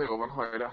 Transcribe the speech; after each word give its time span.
Jó 0.00 0.16
van, 0.16 0.28
hajrá! 0.28 0.72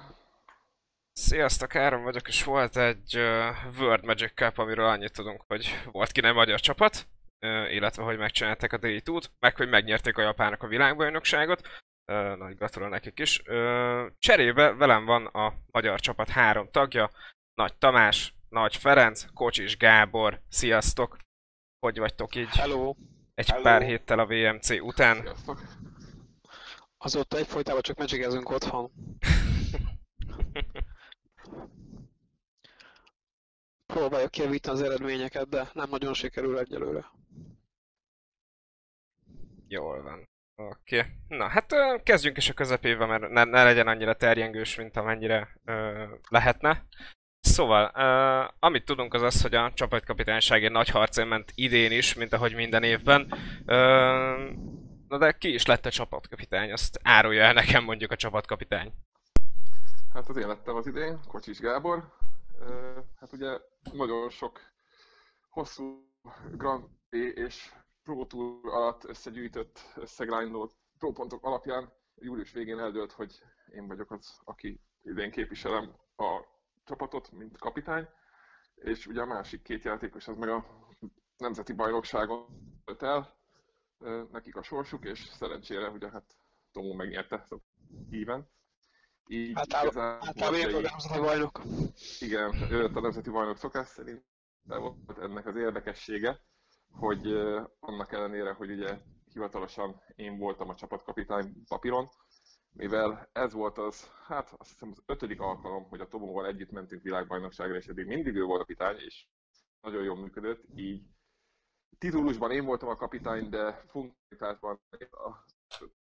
Sziasztok, 1.13 1.75
Áron 1.75 2.03
vagyok, 2.03 2.27
és 2.27 2.43
volt 2.43 2.77
egy 2.77 3.17
uh, 3.17 3.79
World 3.79 4.03
Magic 4.03 4.33
Cup, 4.33 4.57
amiről 4.57 4.85
annyit 4.85 5.13
tudunk, 5.13 5.43
hogy 5.47 5.83
volt 5.91 6.11
ki 6.11 6.21
nem 6.21 6.35
magyar 6.35 6.59
csapat, 6.59 7.07
uh, 7.39 7.73
illetve 7.73 8.03
hogy 8.03 8.17
megcsinálták 8.17 8.73
a 8.73 8.77
d 8.77 8.81
2 8.81 9.19
meg 9.39 9.55
hogy 9.55 9.69
megnyerték 9.69 10.17
a 10.17 10.21
japánok 10.21 10.63
a 10.63 10.67
világbajnokságot. 10.67 11.67
Uh, 12.11 12.35
nagy 12.37 12.55
gratulál 12.55 12.89
nekik 12.89 13.19
is. 13.19 13.41
Uh, 13.45 14.11
cserébe 14.19 14.73
velem 14.73 15.05
van 15.05 15.25
a 15.25 15.53
magyar 15.71 15.99
csapat 15.99 16.29
három 16.29 16.71
tagja, 16.71 17.11
Nagy 17.53 17.75
Tamás, 17.77 18.33
Nagy 18.49 18.75
Ferenc, 18.75 19.25
Kocsis 19.33 19.77
Gábor, 19.77 20.41
sziasztok! 20.49 21.17
Hogy 21.79 21.97
vagytok 21.97 22.35
így? 22.35 22.55
Hello! 22.55 22.95
Egy 23.33 23.49
Hello. 23.49 23.63
pár 23.63 23.81
héttel 23.81 24.19
a 24.19 24.25
VMC 24.25 24.69
után. 24.69 25.21
Sziasztok! 25.21 25.61
Azóta 26.97 27.37
egyfolytában 27.37 27.81
csak 27.81 27.97
megzsigezünk 27.97 28.49
otthon. 28.49 28.91
Próbáljuk 33.93 34.31
kijavítani 34.31 34.79
az 34.79 34.85
eredményeket, 34.85 35.49
de 35.49 35.69
nem 35.73 35.89
nagyon 35.89 36.13
sikerül 36.13 36.59
egyelőre. 36.59 37.11
Jól 39.67 40.01
van. 40.01 40.27
Oké. 40.55 40.99
Okay. 40.99 41.11
Na, 41.27 41.47
hát 41.47 41.73
kezdjünk 42.03 42.37
is 42.37 42.49
a 42.49 42.53
közepével, 42.53 43.07
mert 43.07 43.29
ne, 43.29 43.43
ne 43.43 43.63
legyen 43.63 43.87
annyira 43.87 44.15
terjengős, 44.15 44.75
mint 44.75 44.97
amennyire 44.97 45.49
ö, 45.65 46.03
lehetne. 46.29 46.85
Szóval, 47.39 47.91
ö, 47.95 48.43
amit 48.59 48.85
tudunk 48.85 49.13
az 49.13 49.21
az, 49.21 49.41
hogy 49.41 49.55
a 49.55 49.71
csapatkapitányság 49.73 50.63
egy 50.63 50.71
nagy 50.71 50.89
harcén 50.89 51.27
ment 51.27 51.51
idén 51.55 51.91
is, 51.91 52.13
mint 52.13 52.33
ahogy 52.33 52.55
minden 52.55 52.83
évben. 52.83 53.33
Ö, 53.65 54.51
na 55.07 55.17
de 55.17 55.31
ki 55.31 55.53
is 55.53 55.65
lett 55.65 55.85
a 55.85 55.89
csapatkapitány? 55.89 56.71
Azt 56.71 56.99
árulja 57.03 57.43
el 57.43 57.53
nekem 57.53 57.83
mondjuk 57.83 58.11
a 58.11 58.15
csapatkapitány. 58.15 58.93
Hát 60.13 60.29
az 60.29 60.37
én 60.37 60.47
lettem 60.47 60.75
az 60.75 60.87
idén, 60.87 61.19
Kocsis 61.27 61.59
Gábor. 61.59 62.15
Hát 63.19 63.33
ugye 63.33 63.59
nagyon 63.93 64.29
sok 64.29 64.59
hosszú 65.49 66.09
Grand 66.51 66.85
Prix 67.09 67.37
és 67.37 67.71
Pro 68.03 68.25
Tour 68.25 68.73
alatt 68.73 69.03
összegyűjtött, 69.03 69.79
összegrindolt 69.95 70.75
própontok 70.97 71.45
alapján 71.45 71.91
július 72.15 72.51
végén 72.51 72.79
eldőlt, 72.79 73.11
hogy 73.11 73.39
én 73.73 73.87
vagyok 73.87 74.11
az, 74.11 74.39
aki 74.43 74.81
idén 75.03 75.31
képviselem 75.31 75.95
a 76.15 76.41
csapatot, 76.85 77.31
mint 77.31 77.57
kapitány, 77.57 78.07
és 78.75 79.07
ugye 79.07 79.21
a 79.21 79.25
másik 79.25 79.61
két 79.61 79.83
játékos 79.83 80.27
az 80.27 80.37
meg 80.37 80.49
a 80.49 80.65
nemzeti 81.37 81.73
bajnokságon 81.73 82.45
volt 82.85 83.03
el, 83.03 83.37
nekik 84.31 84.55
a 84.55 84.63
sorsuk, 84.63 85.05
és 85.05 85.19
szerencsére 85.31 85.89
ugye 85.89 86.09
hát 86.09 86.35
Tomó 86.71 86.93
megnyerte 86.93 87.45
szóval 87.47 87.65
íven. 88.11 88.49
Így 89.27 89.57
én 90.53 90.65
egy- 90.65 90.71
vagyok 90.71 90.85
a 90.85 90.89
nemzeti 90.89 91.19
bajnok. 91.19 91.61
igen, 92.19 92.49
lett 92.69 92.95
a 92.95 92.99
nemzeti 93.01 93.29
bajnok 93.29 93.57
szokás 93.57 93.87
szerint, 93.87 94.25
de 94.61 94.77
volt 94.77 95.17
ennek 95.19 95.45
az 95.45 95.55
érdekessége, 95.55 96.39
hogy 96.91 97.33
annak 97.79 98.11
ellenére, 98.11 98.51
hogy 98.53 98.71
ugye 98.71 98.97
hivatalosan 99.33 100.01
én 100.15 100.37
voltam 100.37 100.69
a 100.69 100.75
csapatkapitány 100.75 101.63
papíron, 101.67 102.07
mivel 102.73 103.29
ez 103.33 103.53
volt 103.53 103.77
az, 103.77 104.11
hát 104.25 104.53
azt 104.57 104.69
hiszem 104.69 104.89
az 104.91 105.03
ötödik 105.05 105.39
alkalom, 105.39 105.83
hogy 105.89 105.99
a 105.99 106.07
Tomóval 106.07 106.45
együtt 106.45 106.71
mentünk 106.71 107.01
világbajnokságra, 107.03 107.75
és 107.75 107.87
eddig 107.87 108.05
mindig 108.05 108.35
ő 108.35 108.43
volt 108.43 108.57
a 108.61 108.65
kapitány, 108.65 108.97
és 108.99 109.27
nagyon 109.81 110.03
jól 110.03 110.17
működött, 110.17 110.63
így 110.75 111.03
titulusban 111.97 112.51
én 112.51 112.65
voltam 112.65 112.89
a 112.89 112.95
kapitány, 112.95 113.49
de 113.49 113.83
funkciótásban 113.87 114.79
a 115.11 115.45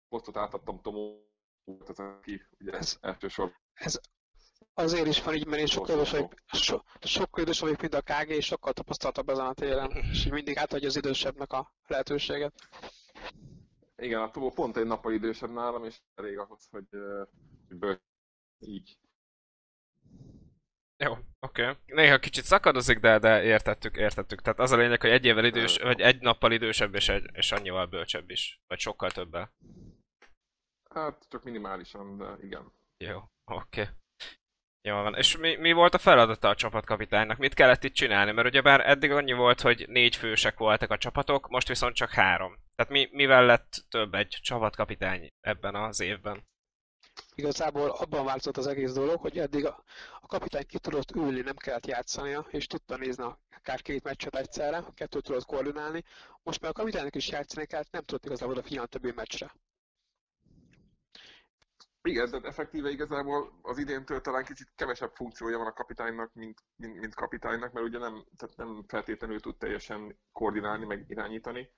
posztot 0.08 0.36
átadtam 0.36 0.80
Tomó, 0.80 1.26
volt 1.64 1.88
az, 1.88 1.98
aki 1.98 2.42
ugye 2.60 2.72
Ez- 2.72 2.98
elsősorban 3.00 3.56
Azért 4.74 5.06
is 5.06 5.22
van 5.22 5.34
így, 5.34 5.46
mert 5.46 5.60
én 5.60 5.66
sokkal 5.66 5.94
idősebb, 5.94 6.34
so, 6.46 6.78
sokkal 7.00 7.42
idősebb 7.42 7.80
mint 7.80 7.94
a 7.94 8.02
KG, 8.02 8.28
és 8.28 8.46
sokkal 8.46 8.72
tapasztaltabb 8.72 9.28
ezen 9.28 9.46
a 9.46 9.54
téren. 9.54 9.90
És 9.90 10.26
így 10.26 10.32
mindig 10.32 10.56
átadja 10.56 10.88
az 10.88 10.96
idősebbnek 10.96 11.52
a 11.52 11.74
lehetőséget. 11.86 12.54
Igen, 13.96 14.20
a 14.22 14.30
Tomó 14.30 14.50
pont 14.50 14.76
egy 14.76 14.86
nappal 14.86 15.12
idősebb 15.12 15.50
nálam, 15.50 15.84
és 15.84 16.00
elég 16.14 16.38
ahhoz, 16.38 16.68
hogy, 16.70 16.88
hogy 17.80 18.00
így. 18.58 18.98
Jó, 21.04 21.12
oké. 21.40 21.62
Okay. 21.62 21.74
Néha 21.86 22.18
kicsit 22.18 22.44
szakadozik, 22.44 22.98
de, 22.98 23.18
de 23.18 23.42
értettük, 23.42 23.96
értettük. 23.96 24.40
Tehát 24.40 24.58
az 24.58 24.72
a 24.72 24.76
lényeg, 24.76 25.00
hogy 25.00 25.10
egy 25.10 25.24
évvel 25.24 25.44
idős, 25.44 25.78
vagy 25.78 26.00
egy 26.00 26.20
nappal 26.20 26.52
idősebb, 26.52 26.94
és, 26.94 27.08
egy, 27.08 27.30
és 27.32 27.52
annyival 27.52 27.86
bölcsebb 27.86 28.30
is. 28.30 28.60
Vagy 28.66 28.78
sokkal 28.78 29.10
többel. 29.10 29.52
Hát 30.90 31.26
csak 31.28 31.44
minimálisan, 31.44 32.18
de 32.18 32.36
igen. 32.42 32.72
Jó, 33.04 33.18
oké. 33.44 33.80
Okay. 33.80 33.94
Jó 34.88 34.94
van. 34.94 35.14
És 35.14 35.36
mi, 35.36 35.56
mi 35.56 35.72
volt 35.72 35.94
a 35.94 35.98
feladata 35.98 36.48
a 36.48 36.54
csapatkapitánynak? 36.54 37.38
Mit 37.38 37.54
kellett 37.54 37.84
itt 37.84 37.94
csinálni? 37.94 38.32
Mert 38.32 38.48
ugyebár 38.48 38.88
eddig 38.88 39.10
annyi 39.10 39.32
volt, 39.32 39.60
hogy 39.60 39.84
négy 39.88 40.16
fősek 40.16 40.58
voltak 40.58 40.90
a 40.90 40.98
csapatok, 40.98 41.48
most 41.48 41.68
viszont 41.68 41.94
csak 41.94 42.10
három. 42.10 42.58
Tehát 42.74 42.92
mi, 42.92 43.08
mivel 43.12 43.46
lett 43.46 43.84
több 43.88 44.14
egy 44.14 44.38
csapatkapitány 44.42 45.28
ebben 45.40 45.74
az 45.74 46.00
évben? 46.00 46.46
Igazából 47.34 47.90
abban 47.90 48.24
változott 48.24 48.56
az 48.56 48.66
egész 48.66 48.92
dolog, 48.92 49.20
hogy 49.20 49.38
eddig 49.38 49.66
a, 49.66 49.84
a 50.20 50.26
kapitány 50.26 50.66
ki 50.66 50.78
tudott 50.78 51.10
ülni, 51.10 51.40
nem 51.40 51.56
kellett 51.56 51.86
játszania, 51.86 52.46
és 52.48 52.66
tudta 52.66 52.96
nézni 52.96 53.24
akár 53.68 53.82
két 53.82 54.02
meccset 54.02 54.36
egyszerre, 54.36 54.84
kettőt 54.94 55.22
tudott 55.22 55.44
koordinálni. 55.44 56.04
Most 56.42 56.60
már 56.60 56.70
a 56.70 56.78
kapitánynak 56.78 57.14
is 57.14 57.28
játszani 57.28 57.66
kellett, 57.66 57.90
nem 57.90 58.02
tudott 58.02 58.24
igazából 58.24 58.58
a 58.58 58.86
többi 58.86 59.12
meccsre. 59.12 59.52
Igen, 62.02 62.30
de 62.30 62.40
effektíve 62.42 62.90
igazából 62.90 63.58
az 63.62 63.78
idéntől 63.78 64.20
talán 64.20 64.44
kicsit 64.44 64.72
kevesebb 64.74 65.14
funkciója 65.14 65.58
van 65.58 65.66
a 65.66 65.72
kapitánynak, 65.72 66.34
mint, 66.34 66.62
mint, 66.76 66.98
mint 66.98 67.14
kapitánynak, 67.14 67.72
mert 67.72 67.86
ugye 67.86 67.98
nem, 67.98 68.24
tehát 68.36 68.56
nem 68.56 68.84
feltétlenül 68.86 69.40
tud 69.40 69.56
teljesen 69.56 70.18
koordinálni, 70.32 70.86
meg 70.86 71.04
irányítani. 71.08 71.70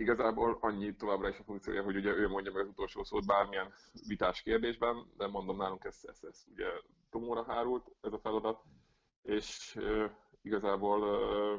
Igazából 0.00 0.58
annyi 0.60 0.94
továbbra 0.96 1.28
is 1.28 1.38
a 1.38 1.42
funkciója, 1.42 1.82
hogy 1.82 1.96
ugye 1.96 2.10
ő 2.10 2.28
mondja 2.28 2.52
meg 2.52 2.62
az 2.62 2.68
utolsó 2.68 3.04
szót 3.04 3.26
bármilyen 3.26 3.72
vitás 4.06 4.42
kérdésben, 4.42 5.06
de 5.16 5.26
mondom 5.26 5.56
nálunk 5.56 5.84
ez, 5.84 6.00
ez, 6.02 6.18
ez 6.22 6.44
ugye 6.52 6.66
Tomóra 7.10 7.44
hárult 7.44 7.90
ez 8.00 8.12
a 8.12 8.18
feladat, 8.18 8.62
és 9.22 9.74
ö, 9.76 10.06
igazából 10.42 11.02
ö, 11.02 11.56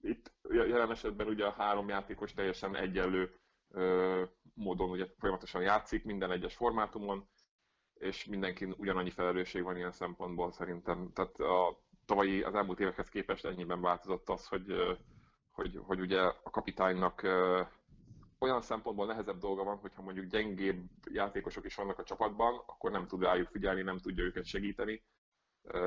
itt 0.00 0.32
jelen 0.50 0.90
esetben 0.90 1.26
ugye 1.26 1.46
a 1.46 1.50
három 1.52 1.88
játékos 1.88 2.32
teljesen 2.32 2.76
egyenlő 2.76 3.34
ö, 3.70 4.22
módon 4.54 4.90
ugye 4.90 5.06
folyamatosan 5.18 5.62
játszik 5.62 6.04
minden 6.04 6.30
egyes 6.30 6.56
formátumon, 6.56 7.28
és 7.94 8.24
mindenkin 8.24 8.74
ugyanannyi 8.78 9.10
felelősség 9.10 9.62
van 9.62 9.76
ilyen 9.76 9.92
szempontból 9.92 10.52
szerintem. 10.52 11.12
Tehát 11.12 11.40
a 11.40 11.78
tavalyi, 12.06 12.42
az 12.42 12.54
elmúlt 12.54 12.80
évekhez 12.80 13.08
képest 13.08 13.44
ennyiben 13.44 13.80
változott 13.80 14.28
az, 14.28 14.46
hogy, 14.46 14.70
ö, 14.70 14.92
hogy, 15.60 15.80
hogy 15.86 16.00
ugye 16.00 16.20
a 16.20 16.50
kapitánynak 16.50 17.22
olyan 18.38 18.60
szempontból 18.60 19.06
nehezebb 19.06 19.38
dolga 19.38 19.64
van, 19.64 19.76
hogyha 19.76 20.02
mondjuk 20.02 20.26
gyengébb 20.26 20.84
játékosok 21.12 21.64
is 21.64 21.74
vannak 21.74 21.98
a 21.98 22.02
csapatban, 22.02 22.62
akkor 22.66 22.90
nem 22.90 23.06
tud 23.06 23.22
rájuk 23.22 23.48
figyelni, 23.48 23.82
nem 23.82 23.98
tudja 23.98 24.24
őket 24.24 24.44
segíteni. 24.44 25.02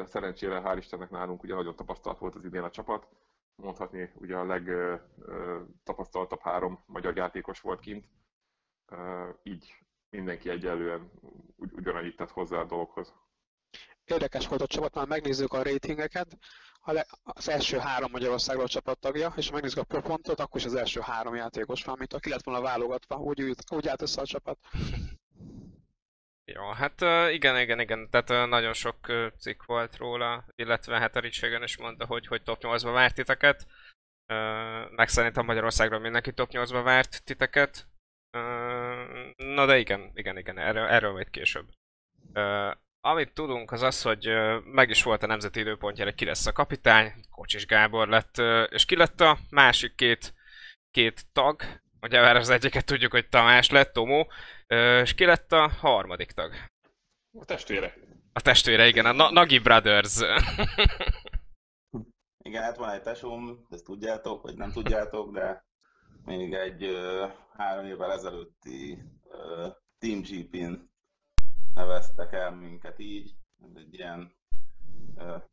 Szerencsére, 0.03 0.61
hál' 0.65 0.77
Istennek 0.77 1.09
nálunk 1.09 1.43
ugye 1.43 1.53
nagyon 1.53 1.75
tapasztalt 1.75 2.17
volt 2.19 2.35
az 2.35 2.45
idén 2.45 2.63
a 2.63 2.69
csapat, 2.69 3.07
mondhatni 3.55 4.11
ugye 4.15 4.35
a 4.37 4.45
legtapasztaltabb 4.45 6.41
három 6.41 6.83
magyar 6.85 7.15
játékos 7.15 7.61
volt 7.61 7.79
kint, 7.79 8.05
így 9.43 9.73
mindenki 10.09 10.49
egyelően 10.49 11.11
ugy, 11.55 11.73
ugyanannyit 11.73 12.15
tett 12.15 12.31
hozzá 12.31 12.57
a 12.57 12.65
dologhoz. 12.65 13.13
Érdekes 14.05 14.47
volt 14.47 14.61
a 14.61 14.67
csapat, 14.67 14.93
már 14.93 15.07
megnézzük 15.07 15.53
a 15.53 15.63
ratingeket, 15.63 16.37
a 16.85 16.91
le, 16.91 17.05
az 17.23 17.49
első 17.49 17.77
három 17.77 18.11
Magyarországról 18.11 18.67
csapattagja, 18.67 19.33
és 19.35 19.47
ha 19.47 19.53
megnézzük 19.53 19.77
a 19.77 19.83
propontot, 19.83 20.39
akkor 20.39 20.59
is 20.59 20.65
az 20.65 20.75
első 20.75 20.99
három 20.99 21.35
játékos 21.35 21.83
van, 21.83 21.95
mint 21.97 22.13
aki 22.13 22.29
lett 22.29 22.43
volna 22.43 22.61
válogatva, 22.61 23.15
úgy, 23.15 23.55
úgy 23.69 23.87
állt 23.87 24.01
össze 24.01 24.21
a 24.21 24.25
csapat. 24.25 24.57
Jó, 26.45 26.71
hát 26.71 27.01
igen, 27.31 27.59
igen, 27.59 27.79
igen. 27.79 28.09
Tehát 28.09 28.47
nagyon 28.49 28.73
sok 28.73 28.97
cikk 29.37 29.63
volt 29.63 29.97
róla, 29.97 30.45
illetve 30.55 30.99
hát 30.99 31.15
a 31.15 31.19
Ricségen 31.19 31.63
is 31.63 31.77
mondta, 31.77 32.05
hogy, 32.05 32.27
hogy 32.27 32.43
top 32.43 32.59
8-ba 32.61 32.91
várt 32.93 33.15
titeket. 33.15 33.67
Meg 34.89 35.07
szerintem 35.07 35.45
Magyarországról 35.45 35.99
mindenki 35.99 36.33
top 36.33 36.49
8-ba 36.51 36.81
várt 36.83 37.23
titeket. 37.23 37.87
Na 39.37 39.65
de 39.65 39.77
igen, 39.77 40.11
igen, 40.13 40.37
igen, 40.37 40.57
erről, 40.57 40.87
erről 40.87 41.11
majd 41.11 41.29
később. 41.29 41.69
Amit 43.05 43.33
tudunk 43.33 43.71
az 43.71 43.81
az, 43.81 44.01
hogy 44.01 44.27
meg 44.63 44.89
is 44.89 45.03
volt 45.03 45.23
a 45.23 45.27
nemzeti 45.27 45.59
időpontjára, 45.59 46.11
ki 46.11 46.25
lesz 46.25 46.45
a 46.45 46.51
kapitány, 46.51 47.13
Kocsis 47.31 47.65
Gábor 47.65 48.07
lett, 48.07 48.37
és 48.69 48.85
ki 48.85 48.95
lett 48.95 49.21
a 49.21 49.37
másik 49.49 49.95
két, 49.95 50.33
két 50.91 51.25
tag, 51.33 51.61
ugye 52.01 52.21
már 52.21 52.35
az 52.35 52.49
egyiket 52.49 52.85
tudjuk, 52.85 53.11
hogy 53.11 53.29
Tamás 53.29 53.69
lett, 53.69 53.93
Tomó, 53.93 54.31
és 55.01 55.13
ki 55.13 55.25
lett 55.25 55.51
a 55.51 55.67
harmadik 55.67 56.31
tag? 56.31 56.53
A 57.39 57.45
testvére. 57.45 57.93
A 58.33 58.41
testvére, 58.41 58.87
igen, 58.87 59.05
a 59.05 59.11
Na- 59.11 59.31
Nagi 59.31 59.59
Brothers. 59.59 60.19
Igen, 62.45 62.61
hát 62.61 62.77
van 62.77 62.89
egy 62.89 63.01
tesóm, 63.01 63.65
ezt 63.69 63.83
tudjátok, 63.83 64.41
vagy 64.41 64.55
nem 64.55 64.71
tudjátok, 64.71 65.33
de 65.33 65.65
még 66.25 66.53
egy 66.53 66.83
ö, 66.83 67.25
három 67.57 67.85
évvel 67.85 68.11
ezelőtti 68.11 69.03
ö, 69.29 69.67
Team 69.99 70.21
GP-n 70.21 70.91
neveztek 71.75 72.33
el 72.33 72.51
minket 72.51 72.99
így. 72.99 73.35
Ez 73.63 73.71
egy 73.75 73.93
ilyen 73.93 74.33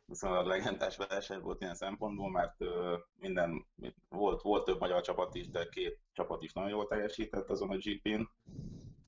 viszonylag 0.05 0.47
legendás 0.47 0.97
verseny 0.97 1.41
volt 1.41 1.61
ilyen 1.61 1.75
szempontból, 1.75 2.31
mert 2.31 2.57
minden, 3.15 3.67
volt, 4.09 4.43
volt 4.43 4.65
több 4.65 4.81
magyar 4.81 5.01
csapat 5.01 5.35
is, 5.35 5.51
de 5.51 5.69
két 5.69 6.01
csapat 6.13 6.43
is 6.43 6.53
nagyon 6.53 6.71
jól 6.71 6.87
teljesített 6.87 7.51
azon 7.51 7.71
a 7.71 7.77
GP-n. 7.77 8.29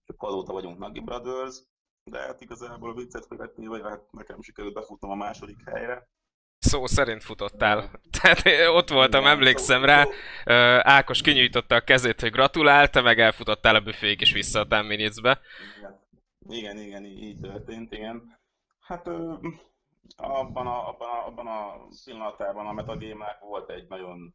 Csak 0.05 0.17
azóta 0.23 0.53
vagyunk 0.53 0.79
Nagy 0.79 1.05
Brothers, 1.05 1.62
de 2.11 2.19
hát 2.19 2.41
igazából 2.41 2.94
viccet 2.94 3.26
vagy 3.56 3.82
hát 3.82 4.12
nekem 4.12 4.43
sikerült 4.43 4.75
befutnom 4.75 5.11
a 5.11 5.14
második 5.14 5.69
helyre. 5.70 6.09
Szó 6.59 6.87
szerint 6.87 7.23
futottál. 7.23 7.91
Tehát 8.20 8.43
ott 8.69 8.88
voltam, 8.88 9.20
Igen, 9.20 9.32
emlékszem 9.32 9.81
szó, 9.81 9.87
rá. 9.87 10.05
Szó. 10.05 10.11
Ákos 10.82 11.20
kinyújtotta 11.20 11.75
a 11.75 11.81
kezét, 11.81 12.20
hogy 12.20 12.31
gratulált, 12.31 12.91
te 12.91 13.00
meg 13.00 13.20
elfutottál 13.20 13.75
a 13.75 13.81
büféig 13.81 14.20
és 14.20 14.32
vissza 14.32 14.61
a 14.61 14.67
10 14.67 14.87
minutes-be. 14.87 15.41
Igen, 16.49 16.79
igen, 16.79 17.05
így 17.05 17.41
történt, 17.41 17.93
igen. 17.93 18.41
Hát 18.81 19.06
abban 20.17 20.67
a, 20.67 20.89
abban 20.89 21.09
a, 21.09 21.27
abban 21.27 21.47
a 21.47 21.89
pillanatában 22.05 22.67
a 22.67 22.73
metagame 22.73 23.39
volt 23.41 23.71
egy 23.71 23.89
nagyon 23.89 24.35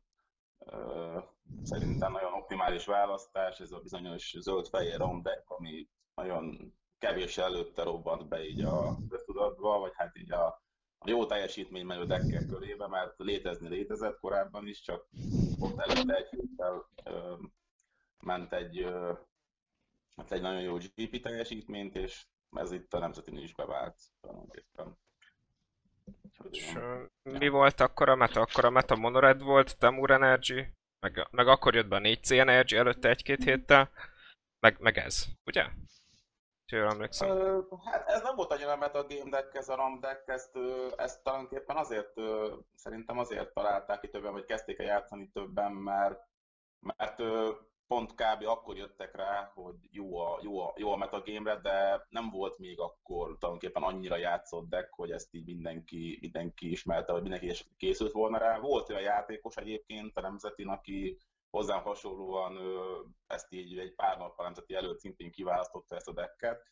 szerintem 1.63 2.11
nagyon 2.11 2.33
optimális 2.33 2.85
választás, 2.85 3.59
ez 3.59 3.71
a 3.71 3.79
bizonyos 3.79 4.35
zöld 4.39 4.67
fehér 4.67 4.97
deck, 5.21 5.49
ami 5.49 5.89
nagyon 6.15 6.73
kevés 6.97 7.37
előtte 7.37 7.83
robbant 7.83 8.27
be 8.27 8.43
így 8.43 8.61
a 8.61 8.97
tudatba, 9.25 9.79
vagy 9.79 9.91
hát 9.95 10.17
így 10.17 10.31
a, 10.31 10.45
a 10.97 11.09
jó 11.09 11.25
menő 11.69 12.05
deckek 12.05 12.47
körébe, 12.47 12.87
mert 12.87 13.13
létezni 13.17 13.67
létezett 13.69 14.19
korábban 14.19 14.67
is, 14.67 14.81
csak 14.81 15.07
ott 15.59 15.79
előtte 15.79 16.15
egy 16.15 16.29
héttel 16.29 16.89
ment 18.23 18.53
egy, 18.53 18.87
uh, 20.17 20.25
egy 20.29 20.41
nagyon 20.41 20.61
jó 20.61 20.77
GP 20.77 21.21
teljesítményt, 21.21 21.95
és 21.95 22.25
ez 22.55 22.71
itt 22.71 22.93
a 22.93 22.99
nemzetin 22.99 23.37
is 23.37 23.53
bevált 23.53 23.95
tulajdonképpen. 24.21 24.97
És, 26.49 26.77
mi 27.23 27.47
volt 27.47 27.79
akkor 27.79 28.09
a 28.09 28.15
meta? 28.15 28.41
Akkor 28.41 28.65
a 28.65 28.69
meta 28.69 28.95
Monored 28.95 29.41
volt, 29.41 29.77
Temur 29.77 30.11
Energy, 30.11 30.65
meg, 30.99 31.27
meg 31.31 31.47
akkor 31.47 31.75
jött 31.75 31.87
be 31.87 31.95
a 31.95 31.99
4C 31.99 32.39
Energy 32.39 32.75
előtte 32.75 33.09
egy-két 33.09 33.43
héttel, 33.43 33.89
meg, 34.59 34.79
meg 34.79 34.97
ez, 34.97 35.25
ugye? 35.45 35.65
Jól 36.71 36.89
emlékszem. 36.89 37.29
Ö, 37.29 37.61
hát 37.85 38.07
ez 38.07 38.21
nem 38.21 38.35
volt 38.35 38.51
annyira 38.51 38.75
meta 38.75 39.07
game 39.07 39.29
deck, 39.29 39.55
ez 39.55 39.69
a 39.69 39.75
RAM 39.75 39.99
deck, 39.99 40.27
ezt, 40.27 40.57
ezt 40.95 41.23
tulajdonképpen 41.23 41.77
azért, 41.77 42.13
szerintem 42.75 43.17
azért 43.17 43.53
találták 43.53 43.99
ki 43.99 44.09
többen, 44.09 44.31
vagy 44.31 44.45
kezdték 44.45 44.79
el 44.79 44.85
játszani 44.85 45.29
többen, 45.29 45.71
mert, 45.71 46.23
mert 46.79 47.19
pont 47.87 48.11
kb. 48.11 48.45
akkor 48.45 48.77
jöttek 48.77 49.15
rá, 49.15 49.51
hogy 49.53 49.75
jó 49.91 50.17
a, 50.17 50.39
jó 50.41 50.59
a, 50.59 50.73
jó 50.77 50.91
a 50.91 50.97
metagame 50.97 51.59
de 51.59 52.05
nem 52.09 52.29
volt 52.29 52.57
még 52.57 52.79
akkor 52.79 53.25
tulajdonképpen 53.25 53.83
annyira 53.83 54.17
játszott 54.17 54.69
deck, 54.69 54.93
hogy 54.93 55.11
ezt 55.11 55.33
így 55.33 55.45
mindenki, 55.45 56.17
mindenki 56.21 56.71
ismerte, 56.71 57.11
vagy 57.11 57.21
mindenki 57.21 57.45
is 57.45 57.65
készült 57.77 58.11
volna 58.11 58.37
rá. 58.37 58.59
Volt 58.59 58.89
olyan 58.89 59.01
játékos 59.01 59.55
egyébként 59.55 60.17
a 60.17 60.21
nemzetin, 60.21 60.67
aki 60.67 61.17
hozzám 61.49 61.81
hasonlóan 61.81 62.57
ezt 63.27 63.51
így 63.51 63.77
egy 63.77 63.95
pár 63.95 64.17
nappal 64.17 64.45
nemzeti 64.45 64.73
előtt 64.73 64.99
szintén 64.99 65.31
kiválasztotta 65.31 65.95
ezt 65.95 66.07
a 66.07 66.13
decket, 66.13 66.63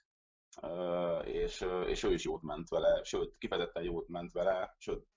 és, 1.26 1.66
és 1.86 2.04
ő 2.04 2.14
is 2.14 2.24
jót 2.24 2.42
ment 2.42 2.70
vele, 2.70 3.04
sőt, 3.04 3.38
kifejezetten 3.38 3.84
jót 3.84 4.08
ment 4.08 4.32
vele, 4.32 4.76
sőt, 4.78 5.08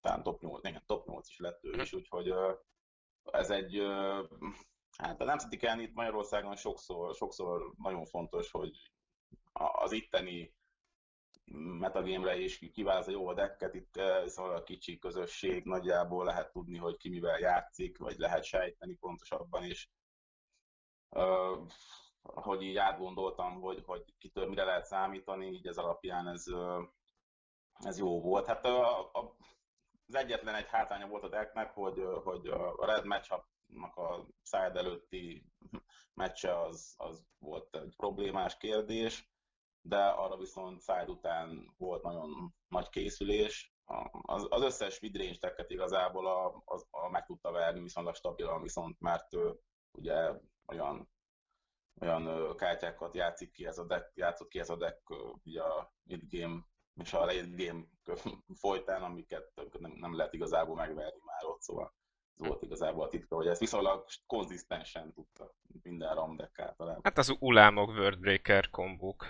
talán 0.00 0.22
top 0.22 0.40
8, 0.40 0.68
igen, 0.68 0.82
top 0.86 1.06
8 1.06 1.28
is 1.28 1.38
lett 1.38 1.64
ő 1.64 1.80
is, 1.80 1.92
úgyhogy 1.92 2.34
ez 3.22 3.50
egy 3.50 3.82
Hát 5.02 5.20
a 5.20 5.24
nemzeti 5.24 5.56
kell 5.56 5.78
itt 5.78 5.94
Magyarországon 5.94 6.56
sokszor, 6.56 7.14
sokszor 7.14 7.72
nagyon 7.76 8.04
fontos, 8.04 8.50
hogy 8.50 8.92
az 9.52 9.92
itteni 9.92 10.54
metagémre 11.78 12.36
is 12.36 12.58
kiválasztja 12.58 13.12
jó 13.12 13.28
a 13.28 13.34
decket, 13.34 13.74
itt 13.74 14.00
szóval 14.26 14.54
a 14.54 14.62
kicsi 14.62 14.98
közösség 14.98 15.64
nagyjából 15.64 16.24
lehet 16.24 16.52
tudni, 16.52 16.76
hogy 16.78 16.96
ki 16.96 17.08
mivel 17.08 17.38
játszik, 17.38 17.98
vagy 17.98 18.18
lehet 18.18 18.44
sejteni 18.44 18.94
pontosabban 18.94 19.64
is. 19.64 19.90
Hogy 22.22 22.62
így 22.62 22.76
átgondoltam, 22.76 23.60
hogy, 23.60 23.82
hogy 23.86 24.04
kitől 24.18 24.48
mire 24.48 24.64
lehet 24.64 24.84
számítani, 24.84 25.46
így 25.46 25.66
ez 25.66 25.76
alapján 25.76 26.28
ez, 26.28 26.44
ez 27.84 27.98
jó 27.98 28.20
volt. 28.20 28.46
Hát 28.46 28.64
a, 28.64 29.00
a, 29.00 29.36
az 30.06 30.14
egyetlen 30.14 30.54
egy 30.54 30.68
hátránya 30.68 31.06
volt 31.06 31.22
a 31.22 31.28
decknek, 31.28 31.70
hogy, 31.70 32.02
hogy 32.24 32.46
a 32.48 32.86
Red 32.86 33.04
matchup 33.04 33.44
a 33.76 34.26
szád 34.42 34.76
előtti 34.76 35.46
meccse 36.14 36.60
az, 36.60 36.94
az 36.96 37.24
volt 37.38 37.76
egy 37.76 37.94
problémás 37.96 38.56
kérdés, 38.56 39.30
de 39.80 40.04
arra 40.06 40.36
viszont 40.36 40.80
szád 40.80 41.08
után 41.08 41.74
volt 41.76 42.02
nagyon 42.02 42.54
nagy 42.68 42.88
készülés. 42.88 43.72
Az, 44.22 44.46
az 44.48 44.62
összes 44.62 45.00
midrange 45.00 45.38
teket 45.38 45.70
igazából 45.70 46.26
a, 46.26 46.46
a, 46.46 46.86
a 46.90 47.08
meg 47.08 47.24
tudta 47.24 47.50
verni 47.50 47.80
viszonylag 47.80 48.14
stabilan, 48.14 48.62
viszont 48.62 49.00
mert 49.00 49.34
ő, 49.34 49.60
ugye 49.98 50.32
olyan 50.66 51.10
olyan 52.00 52.56
kártyákat 52.56 53.14
játszik 53.14 53.50
ki 53.50 53.66
ez 53.66 53.78
a 53.78 53.84
deck, 53.84 54.12
játszott 54.14 54.48
ki 54.48 54.58
ez 54.58 54.70
a 54.70 54.76
deck 54.76 55.10
ugye 55.44 55.62
a 55.62 55.92
mid 56.02 56.22
game 56.28 56.66
és 56.94 57.12
a 57.12 57.24
late 57.24 57.64
game 57.64 57.84
folytán, 58.62 59.02
amiket 59.02 59.52
nem, 59.78 59.92
nem 59.92 60.16
lehet 60.16 60.32
igazából 60.34 60.74
megverni 60.74 61.20
már 61.24 61.44
ott, 61.44 61.60
szóval 61.60 61.94
volt 62.38 62.62
igazából 62.62 63.04
a 63.04 63.08
titka, 63.08 63.36
hogy 63.36 63.46
ezt 63.46 63.60
viszonylag 63.60 64.04
konzisztensen 64.26 65.12
tudta 65.12 65.54
minden 65.82 66.14
ramdeck 66.14 66.58
általában. 66.58 67.00
Hát 67.02 67.18
az 67.18 67.36
ulámok, 67.38 67.88
Wordbreaker 67.88 68.70
kombók 68.70 69.28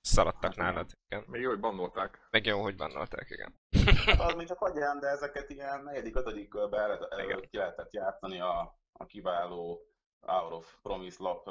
szaladtak 0.00 0.54
hát, 0.54 0.56
nálad, 0.56 0.90
igen. 1.08 1.24
Még 1.26 1.40
jó, 1.40 1.48
hogy 1.48 1.60
bannolták. 1.60 2.26
Meg 2.30 2.46
jó, 2.46 2.62
hogy 2.62 2.76
bannolták, 2.76 3.30
igen. 3.30 3.60
Hát 4.06 4.20
az 4.28 4.34
még 4.34 4.46
csak 4.46 4.60
adján, 4.60 5.00
de 5.00 5.06
ezeket 5.06 5.50
ilyen 5.50 5.82
negyedik, 5.82 6.16
ötödik 6.16 6.48
körbe 6.48 7.08
ki 7.50 7.56
lehetett 7.56 7.92
játszani 7.92 8.40
a, 8.40 8.78
a 8.92 9.06
kiváló 9.06 9.84
Hour 10.20 10.52
of 10.52 10.76
Promise 10.82 11.22
lap 11.22 11.50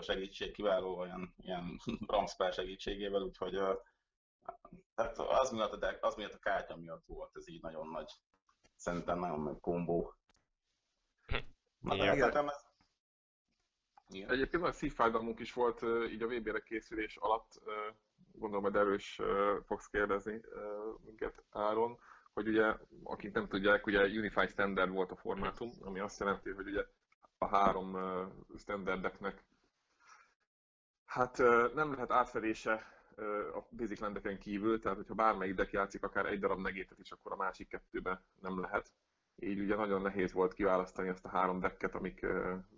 segítség, 0.00 0.52
kiváló 0.52 0.98
olyan 0.98 1.34
ilyen 1.36 1.80
Ramspell 2.06 2.50
segítségével, 2.50 3.22
úgyhogy 3.22 3.60
tehát 4.94 5.18
az 5.18 5.50
miatt, 5.50 5.82
a 5.82 5.98
az 6.00 6.14
miatt 6.14 6.32
a 6.32 6.38
kártya 6.38 6.76
miatt 6.76 7.04
volt 7.06 7.36
ez 7.36 7.48
így 7.48 7.62
nagyon 7.62 7.88
nagy, 7.88 8.12
szerintem 8.76 9.18
nagyon 9.18 9.40
nagy 9.40 9.60
kombó. 9.60 10.14
Igen. 11.84 12.16
igen. 14.08 14.30
Egyébként 14.30 14.62
nagy 14.62 14.72
szívfájdalmunk 14.72 15.40
is 15.40 15.52
volt 15.52 15.82
így 16.10 16.22
a 16.22 16.26
VB-re 16.26 16.60
készülés 16.60 17.16
alatt, 17.16 17.60
gondolom, 18.32 18.64
hogy 18.64 18.76
erős 18.76 19.20
fogsz 19.66 19.86
kérdezni 19.86 20.40
minket 21.04 21.42
Áron, 21.50 21.98
hogy 22.32 22.48
ugye, 22.48 22.74
akik 23.04 23.32
nem 23.32 23.48
tudják, 23.48 23.86
ugye 23.86 24.00
Unified 24.00 24.50
Standard 24.50 24.90
volt 24.90 25.10
a 25.10 25.16
formátum, 25.16 25.70
ami 25.80 26.00
azt 26.00 26.20
jelenti, 26.20 26.50
hogy 26.50 26.66
ugye 26.66 26.84
a 27.38 27.46
három 27.46 27.98
standardeknek 28.58 29.44
hát 31.04 31.38
nem 31.74 31.92
lehet 31.92 32.10
átfedése 32.10 32.92
a 33.54 33.66
basic 33.70 34.00
landeken 34.00 34.38
kívül, 34.38 34.80
tehát 34.80 34.96
hogyha 34.96 35.14
bármelyik 35.14 35.54
deck 35.54 35.72
játszik 35.72 36.02
akár 36.02 36.26
egy 36.26 36.38
darab 36.38 36.60
negétet 36.60 36.98
is, 36.98 37.10
akkor 37.10 37.32
a 37.32 37.36
másik 37.36 37.68
kettőbe 37.68 38.22
nem 38.40 38.60
lehet 38.60 38.92
így 39.36 39.60
ugye 39.60 39.74
nagyon 39.74 40.02
nehéz 40.02 40.32
volt 40.32 40.54
kiválasztani 40.54 41.08
ezt 41.08 41.24
a 41.24 41.28
három 41.28 41.60
decket, 41.60 41.94
amik 41.94 42.26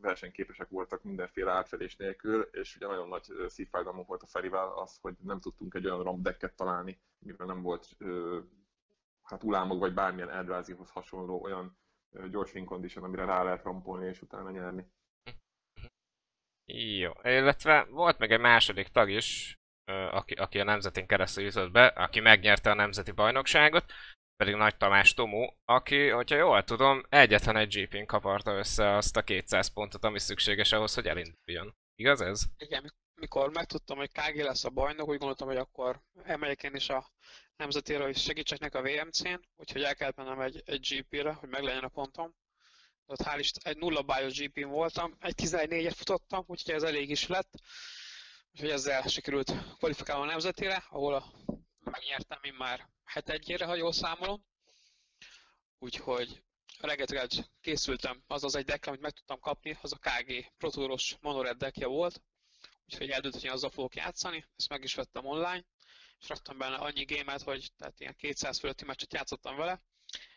versenyképesek 0.01 0.69
voltak 0.69 1.03
mindenféle 1.03 1.53
átfedés 1.53 1.97
nélkül, 1.97 2.43
és 2.43 2.77
ugye 2.77 2.87
nagyon 2.87 3.09
nagy 3.09 3.25
szívfájdalmunk 3.47 4.07
volt 4.07 4.23
a 4.23 4.27
Ferivel 4.27 4.73
az, 4.73 4.99
hogy 5.01 5.15
nem 5.23 5.41
tudtunk 5.41 5.75
egy 5.75 5.87
olyan 5.87 6.03
rom 6.03 6.23
decket 6.23 6.57
találni, 6.57 7.01
mivel 7.19 7.47
nem 7.47 7.63
volt 7.63 7.97
hát 9.23 9.43
ulámok 9.43 9.79
vagy 9.79 9.95
bármilyen 9.95 10.31
Eldrazihoz 10.31 10.91
hasonló 10.91 11.43
olyan 11.43 11.79
gyors 12.31 12.55
win 12.55 12.65
condition, 12.65 13.05
amire 13.05 13.25
rá 13.25 13.43
lehet 13.43 13.65
rampolni 13.65 14.07
és 14.07 14.23
utána 14.23 14.51
nyerni. 14.51 14.87
Jó, 16.73 17.11
illetve 17.23 17.87
volt 17.91 18.19
meg 18.19 18.33
egy 18.33 18.41
második 18.41 18.89
tag 18.89 19.11
is, 19.11 19.59
aki, 20.11 20.35
aki 20.35 20.61
a 20.61 20.65
nemzetén 20.65 21.07
keresztül 21.07 21.45
jutott 21.45 21.71
be, 21.71 21.87
aki 21.87 22.21
megnyerte 22.21 22.71
a 22.71 22.75
nemzeti 22.75 23.11
bajnokságot, 23.11 23.85
pedig 24.37 24.55
Nagy 24.55 24.77
Tamás 24.77 25.15
Tomó, 25.15 25.57
aki, 25.65 26.09
hogyha 26.09 26.37
jól 26.37 26.63
tudom, 26.65 27.03
egyetlen 27.09 27.57
egy 27.57 27.75
GP-n 27.75 28.07
kaparta 28.07 28.53
össze 28.53 28.97
azt 28.97 29.17
a 29.17 29.23
200 29.23 29.69
pontot, 29.69 30.05
ami 30.05 30.19
szükséges 30.19 30.73
ahhoz, 30.73 30.95
hogy 30.95 31.07
elinduljon. 31.07 31.75
Igaz 31.95 32.21
ez? 32.21 32.43
Igen, 32.59 32.93
mikor 33.15 33.51
megtudtam, 33.53 33.97
hogy 33.97 34.11
KG 34.13 34.37
lesz 34.37 34.65
a 34.65 34.71
bajnok, 34.71 35.09
úgy 35.09 35.19
gondoltam, 35.19 35.49
hogy 35.49 35.57
akkor 35.57 36.01
emeljek 36.25 36.63
én 36.63 36.75
is 36.75 36.89
a 36.89 37.11
nemzetére, 37.57 38.05
hogy 38.05 38.17
segítsek 38.17 38.59
neki 38.59 38.77
a 38.77 38.83
VMC-n, 38.83 39.41
úgyhogy 39.57 39.83
el 39.83 39.95
kellett 39.95 40.17
mennem 40.17 40.41
egy, 40.41 40.63
egy 40.65 40.87
GP-re, 40.91 41.33
hogy 41.33 41.49
meglegyen 41.49 41.85
a 41.85 41.89
pontom. 41.89 42.35
Ott 43.07 43.23
hál' 43.23 43.39
is 43.39 43.51
egy 43.63 43.77
nulla 43.77 44.03
bájos 44.03 44.39
GP-n 44.39 44.69
voltam, 44.69 45.17
egy 45.21 45.35
14-et 45.43 45.93
futottam, 45.97 46.45
úgyhogy 46.47 46.75
ez 46.75 46.83
elég 46.83 47.11
is 47.11 47.27
lett. 47.27 47.51
Úgyhogy 48.53 48.71
ezzel 48.71 49.03
sikerült 49.03 49.53
kvalifikálni 49.79 50.23
a 50.23 50.31
nemzetére, 50.31 50.85
ahol 50.89 51.15
a, 51.15 51.25
megnyertem 51.85 52.39
én 52.43 52.55
már 52.59 52.89
het 53.17 53.29
egyére, 53.29 53.65
ha 53.65 53.75
jól 53.75 53.93
számolom. 53.93 54.45
Úgyhogy 55.79 56.43
rengeteget 56.81 57.51
készültem, 57.61 58.23
az 58.27 58.45
az 58.45 58.55
egy 58.55 58.65
deck, 58.65 58.87
amit 58.87 59.01
meg 59.01 59.13
tudtam 59.13 59.41
kapni, 59.41 59.79
az 59.83 59.93
a 59.93 59.99
KG 59.99 60.53
Protoros 60.59 61.17
Monored 61.21 61.57
deckje 61.57 61.87
volt. 61.87 62.23
úgyhogy 62.85 63.11
eldöntött, 63.11 63.41
hogy 63.41 63.49
én 63.51 63.57
azzal 63.57 63.71
fogok 63.71 63.95
játszani, 63.95 64.45
ezt 64.57 64.69
meg 64.69 64.83
is 64.83 64.95
vettem 64.95 65.25
online, 65.25 65.65
és 66.19 66.29
raktam 66.29 66.59
benne 66.59 66.77
annyi 66.77 67.05
gémet, 67.05 67.43
hogy 67.43 67.71
tehát 67.77 68.01
ilyen 68.01 68.17
200 68.17 68.59
fölötti 68.59 68.85
meccset 68.85 69.13
játszottam 69.13 69.57
vele, 69.57 69.83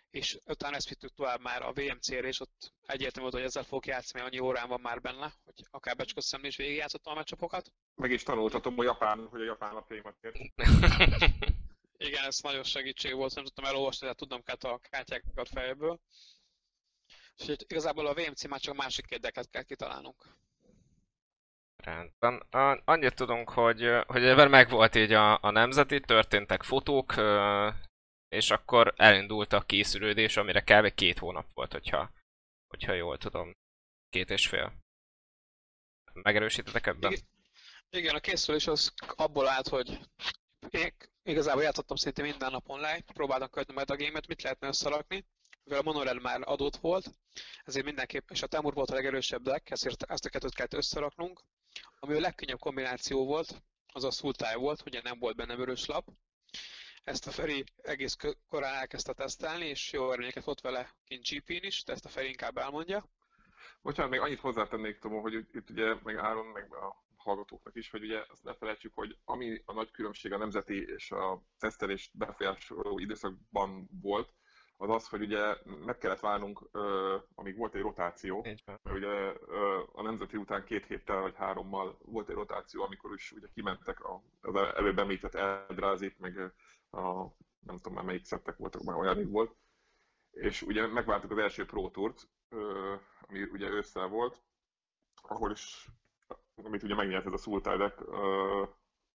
és 0.09 0.39
utána 0.45 0.75
ezt 0.75 0.89
vittük 0.89 1.13
tovább 1.13 1.41
már 1.41 1.62
a 1.62 1.74
VMC-re, 1.74 2.27
és 2.27 2.39
ott 2.39 2.74
egyértelmű 2.86 3.29
volt, 3.29 3.33
hogy 3.33 3.50
ezzel 3.51 3.63
fogok 3.63 3.86
játszani, 3.86 4.24
annyi 4.24 4.39
órán 4.39 4.67
van 4.67 4.81
már 4.81 5.01
benne, 5.01 5.33
hogy 5.43 5.67
akár 5.69 5.95
becsköztem 5.95 6.43
is 6.43 6.55
végigjátszottam 6.55 7.13
a 7.13 7.15
meccsapokat. 7.15 7.71
Meg 7.95 8.12
is 8.12 8.24
tanultatom 8.24 8.79
a 8.79 8.83
japán, 8.83 9.27
hogy 9.27 9.41
a 9.41 9.45
japán 9.45 9.74
napjaimat 9.74 10.15
ért. 10.21 10.38
Igen, 12.01 12.25
ez 12.25 12.39
nagyon 12.39 12.63
segítség 12.63 13.13
volt, 13.15 13.36
nem 13.36 13.44
tudtam 13.44 13.65
elolvasni, 13.65 14.00
tehát 14.00 14.18
tudnom 14.18 14.44
kellett 14.44 14.63
a 14.63 14.79
kártyákat 14.89 15.50
fejből. 15.50 16.00
És 17.36 17.56
igazából 17.68 18.08
a 18.08 18.13
VMC 18.13 18.48
már 18.48 18.60
csak 18.60 18.75
másik 18.75 19.06
két 19.06 19.20
decket 19.20 19.50
kell 19.50 19.63
kitalálnunk. 19.63 20.38
Rendben. 21.84 22.38
Annyit 22.86 23.15
tudunk, 23.15 23.50
hogy, 23.50 23.89
hogy 24.08 24.24
ebben 24.24 24.50
megvolt 24.50 24.96
így 24.96 25.13
a, 25.13 25.41
a 25.41 25.50
nemzeti, 25.50 26.00
történtek 26.00 26.63
fotók, 26.63 27.13
és 28.27 28.51
akkor 28.51 28.94
elindult 28.98 29.53
a 29.53 29.62
készülődés, 29.62 30.38
amire 30.38 30.62
kb. 30.62 30.94
két 30.94 31.20
hónap 31.20 31.53
volt, 31.53 31.72
hogyha, 31.72 32.12
hogyha 32.68 32.94
jól 32.94 33.18
tudom. 33.18 33.56
Két 34.10 34.29
és 34.29 34.48
fél. 34.48 34.74
Megerősítetek 36.13 36.88
ebben? 36.88 37.12
Igen, 37.12 37.25
igen 37.89 38.15
a 38.15 38.20
készülés 38.20 38.68
az 38.68 38.94
abból 39.15 39.48
állt, 39.48 39.68
hogy 39.68 40.00
én 40.69 40.93
igazából 41.23 41.63
játszottam 41.63 41.97
szinte 41.97 42.21
minden 42.21 42.51
nap 42.51 42.69
online, 42.69 43.01
próbáltam 43.01 43.49
követni 43.49 43.73
majd 43.73 43.89
a 43.89 43.95
gémet, 43.95 44.27
mit 44.27 44.41
lehetne 44.41 44.67
összerakni, 44.67 45.25
mivel 45.63 45.79
a 45.79 45.83
monorel 45.83 46.19
már 46.19 46.41
adott 46.43 46.75
volt, 46.75 47.05
ezért 47.63 47.85
mindenképp, 47.85 48.29
és 48.29 48.41
a 48.41 48.47
Temur 48.47 48.73
volt 48.73 48.89
a 48.89 48.93
legerősebb 48.93 49.41
deck, 49.41 49.69
ezért 49.69 50.03
ezt 50.03 50.25
a 50.25 50.29
kettőt 50.29 50.55
kellett 50.55 50.73
összeraknunk. 50.73 51.41
Ami 51.99 52.15
a 52.15 52.19
legkönnyebb 52.19 52.59
kombináció 52.59 53.25
volt, 53.25 53.61
az 53.93 54.03
a 54.03 54.11
Sultai 54.11 54.55
volt, 54.55 54.83
ugye 54.85 55.01
nem 55.01 55.19
volt 55.19 55.35
benne 55.35 55.55
vörös 55.55 55.85
lap, 55.85 56.07
ezt 57.03 57.27
a 57.27 57.31
Feri 57.31 57.63
egész 57.81 58.15
korán 58.49 58.73
elkezdte 58.73 59.13
tesztelni, 59.13 59.65
és 59.65 59.91
jó 59.91 60.05
eredményeket 60.05 60.43
volt 60.43 60.61
vele 60.61 60.95
kint 61.05 61.27
GP-n 61.29 61.65
is, 61.65 61.83
de 61.83 61.93
ezt 61.93 62.05
a 62.05 62.09
Feri 62.09 62.27
inkább 62.27 62.57
elmondja. 62.57 63.05
Bocsánat, 63.81 64.11
még 64.11 64.19
annyit 64.19 64.39
hozzátennék, 64.39 64.99
Tomo, 64.99 65.19
hogy 65.21 65.33
itt 65.33 65.69
ugye, 65.69 65.95
meg 66.03 66.17
Áron, 66.17 66.45
meg 66.45 66.73
a 66.73 67.03
hallgatóknak 67.19 67.75
is, 67.75 67.89
hogy 67.89 68.03
ugye 68.03 68.23
azt 68.27 68.43
ne 68.43 68.53
felejtsük, 68.53 68.93
hogy 68.95 69.17
ami 69.25 69.61
a 69.65 69.73
nagy 69.73 69.91
különbség 69.91 70.33
a 70.33 70.38
nemzeti 70.38 70.85
és 70.88 71.11
a 71.11 71.43
tesztelés 71.57 72.11
befolyásoló 72.13 72.99
időszakban 72.99 73.89
volt, 74.01 74.33
az 74.81 74.89
az, 74.89 75.07
hogy 75.07 75.21
ugye 75.21 75.55
meg 75.85 75.97
kellett 75.97 76.19
várnunk, 76.19 76.69
amíg 77.35 77.57
volt 77.57 77.75
egy 77.75 77.81
rotáció, 77.81 78.41
mert 78.65 78.97
ugye 78.97 79.33
a 79.91 80.01
nemzeti 80.01 80.38
után 80.38 80.63
két 80.63 80.85
héttel 80.85 81.21
vagy 81.21 81.35
hárommal 81.35 81.97
volt 82.01 82.29
egy 82.29 82.35
rotáció, 82.35 82.83
amikor 82.83 83.13
is 83.13 83.31
ugye 83.31 83.47
kimentek 83.53 84.03
a, 84.03 84.23
az 84.41 84.55
előbb 84.55 84.99
említett 84.99 85.35
Eldrázit, 85.35 86.19
meg 86.19 86.38
a, 86.89 87.23
nem 87.59 87.75
tudom 87.75 87.93
már 87.93 88.03
melyik 88.03 88.25
szettek 88.25 88.57
voltak, 88.57 88.83
már 88.83 88.95
olyan 88.95 89.31
volt. 89.31 89.55
És 90.31 90.61
ugye 90.61 90.88
megváltuk 90.88 91.31
az 91.31 91.38
első 91.38 91.65
Pro 91.65 91.89
Tourt, 91.89 92.29
ami 93.27 93.43
ugye 93.43 93.69
ősszel 93.69 94.07
volt, 94.07 94.41
ahol 95.21 95.51
is, 95.51 95.89
amit 96.63 96.83
ugye 96.83 96.95
megnyert 96.95 97.25
ez 97.25 97.33
a 97.33 97.37
Sultidek, 97.37 98.01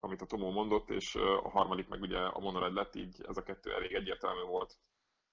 amit 0.01 0.21
a 0.21 0.27
Tomó 0.27 0.51
mondott, 0.51 0.91
és 0.91 1.15
a 1.15 1.49
harmadik 1.49 1.89
meg 1.89 2.01
ugye 2.01 2.19
a 2.19 2.39
Monored 2.39 2.73
lett, 2.73 2.95
így 2.95 3.25
ez 3.29 3.37
a 3.37 3.43
kettő 3.43 3.73
elég 3.73 3.93
egyértelmű 3.95 4.43
volt, 4.43 4.79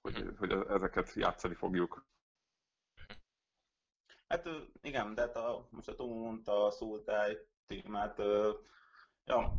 hogy, 0.00 0.24
mhm. 0.24 0.36
hogy 0.36 0.52
ezeket 0.52 1.12
játszani 1.12 1.54
fogjuk. 1.54 2.06
Hát 4.28 4.48
igen, 4.80 5.14
de 5.14 5.20
hát 5.20 5.36
a, 5.36 5.68
most 5.70 5.88
a 5.88 5.94
Tomó 5.94 6.24
mondta 6.24 6.64
a 6.64 6.70
Sultai 6.70 7.38
témát, 7.66 8.18
ja, 9.24 9.54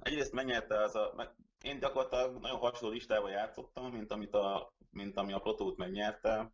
egyrészt 0.00 0.32
megnyerte 0.32 0.82
az 0.82 0.94
a, 0.94 1.34
én 1.60 1.78
gyakorlatilag 1.78 2.40
nagyon 2.40 2.58
hasonló 2.58 2.94
listával 2.94 3.30
játszottam, 3.30 3.92
mint, 3.92 4.12
amit 4.12 4.34
a, 4.34 4.74
mint 4.90 5.16
ami 5.16 5.32
a 5.32 5.38
Protót 5.38 5.76
megnyerte. 5.76 6.52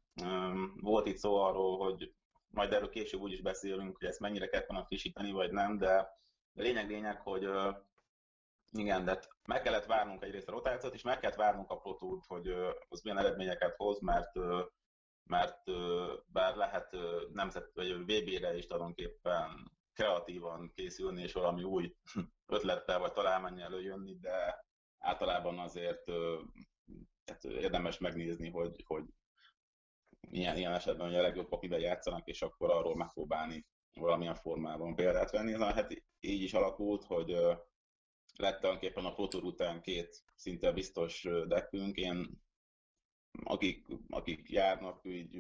Volt 0.81 1.07
itt 1.07 1.17
szó 1.17 1.37
arról, 1.37 1.79
hogy 1.79 2.15
majd 2.53 2.73
erről 2.73 2.89
később 2.89 3.21
úgy 3.21 3.33
is 3.33 3.41
beszélünk, 3.43 3.97
hogy 3.99 4.09
ezt 4.09 4.21
mennyire 4.21 4.49
kellett 4.49 4.67
volna 4.67 4.85
frissíteni, 4.85 5.33
vagy 5.33 5.53
nem, 5.53 5.79
de 5.79 6.09
lényeg 6.53 6.89
lényeg, 6.89 7.21
hogy 7.21 7.49
igen, 8.71 9.05
de 9.05 9.19
meg 9.45 9.63
kellett 9.63 9.87
várnunk 9.87 10.23
egyrészt 10.23 10.49
a 10.49 10.53
rotációt, 10.53 10.95
és 10.95 11.03
meg 11.03 11.19
kellett 11.19 11.37
várnunk 11.37 11.71
a 11.71 11.77
Protót, 11.77 12.25
hogy 12.27 12.49
az 12.89 13.03
milyen 13.03 13.19
eredményeket 13.19 13.75
hoz, 13.77 14.01
mert 14.01 14.33
mert 15.25 15.59
bár 16.27 16.57
lehet 16.57 16.97
nemzet 17.33 17.71
vagy 17.75 17.99
VB-re 17.99 18.57
is 18.57 18.67
tulajdonképpen 18.67 19.73
kreatívan 19.93 20.73
készülni, 20.75 21.23
és 21.23 21.33
valami 21.33 21.63
új 21.63 21.97
ötlettel 22.55 22.99
vagy 22.99 23.13
találmányjal 23.13 23.67
előjönni, 23.67 24.19
de 24.19 24.65
általában 24.99 25.59
azért 25.59 26.05
tehát 27.25 27.45
érdemes 27.45 27.99
megnézni, 27.99 28.51
hogy, 28.51 28.83
hogy 28.87 29.05
milyen 30.31 30.57
ilyen 30.57 30.73
esetben 30.73 31.07
hogy 31.07 31.17
a 31.17 31.23
legjobb 31.23 31.53
akivel 31.53 31.79
játszanak, 31.79 32.29
és 32.29 32.43
akkor 32.43 32.71
arról 32.71 32.97
megpróbálni 32.97 33.67
valamilyen 33.95 34.35
formában 34.35 34.95
példát 34.95 35.31
venni. 35.31 35.53
Na, 35.53 35.73
hát 35.73 36.03
így 36.21 36.43
is 36.43 36.55
alakult, 36.55 37.05
hogy 37.05 37.31
lett 38.37 38.61
tulajdonképpen 38.61 39.05
a 39.05 39.13
Pro 39.13 39.29
után 39.41 39.81
két 39.81 40.23
szinte 40.35 40.73
biztos 40.73 41.29
deckünk. 41.47 41.97
Én, 41.97 42.41
akik, 43.45 43.87
akik 44.09 44.51
járnak 44.51 45.01
így 45.05 45.37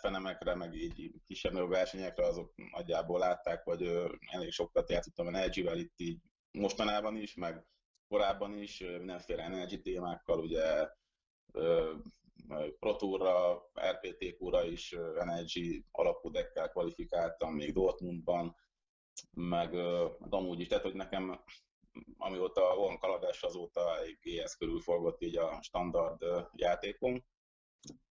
fenemekre, 0.00 0.54
meg 0.54 0.74
így 0.74 1.12
kisebb 1.26 1.68
versenyekre, 1.68 2.26
azok 2.26 2.54
nagyjából 2.70 3.18
látták, 3.18 3.64
hogy 3.64 3.82
elég 4.30 4.50
sokat 4.50 4.90
játszottam 4.90 5.26
a 5.26 5.44
LG-vel 5.44 5.78
itt 5.78 5.94
így 5.96 6.20
mostanában 6.50 7.16
is, 7.16 7.34
meg 7.34 7.66
korábban 8.08 8.58
is 8.58 8.78
mindenféle 8.78 9.42
energy 9.42 9.82
témákkal, 9.82 10.38
ugye 10.38 10.88
Pro 12.78 12.96
Tourra, 12.96 13.62
RPTQ-ra 13.90 14.64
is 14.64 14.92
Energy 14.92 15.84
alapú 15.90 16.30
deckkel 16.30 16.68
kvalifikáltam, 16.68 17.54
még 17.54 17.72
Dortmundban, 17.72 18.56
meg, 19.30 19.72
meg 20.18 20.32
amúgy 20.32 20.60
is, 20.60 20.68
tehát 20.68 20.84
hogy 20.84 20.94
nekem 20.94 21.44
amióta 22.18 22.74
van 22.76 22.98
kaladás, 22.98 23.42
azóta 23.42 23.98
GS 24.20 24.56
körül 24.56 24.80
forgott 24.80 25.22
így 25.22 25.36
a 25.36 25.62
standard 25.62 26.22
játékom. 26.54 27.24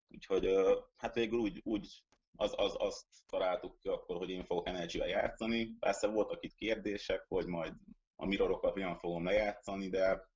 Úgyhogy 0.09 0.55
hát 0.95 1.13
végül 1.13 1.39
úgy, 1.39 1.61
úgy 1.63 2.03
az, 2.35 2.53
az, 2.57 2.75
azt 2.77 3.05
találtuk 3.27 3.79
ki 3.79 3.87
akkor, 3.87 4.17
hogy 4.17 4.29
én 4.29 4.45
fogok 4.45 4.67
energy 4.67 4.95
játszani. 4.95 5.77
Persze 5.79 6.07
voltak 6.07 6.43
itt 6.43 6.55
kérdések, 6.55 7.25
hogy 7.27 7.45
majd 7.45 7.73
a 8.15 8.25
mirrorokat 8.25 8.73
hogyan 8.73 8.97
fogom 8.97 9.25
lejátszani, 9.25 9.89
de 9.89 10.30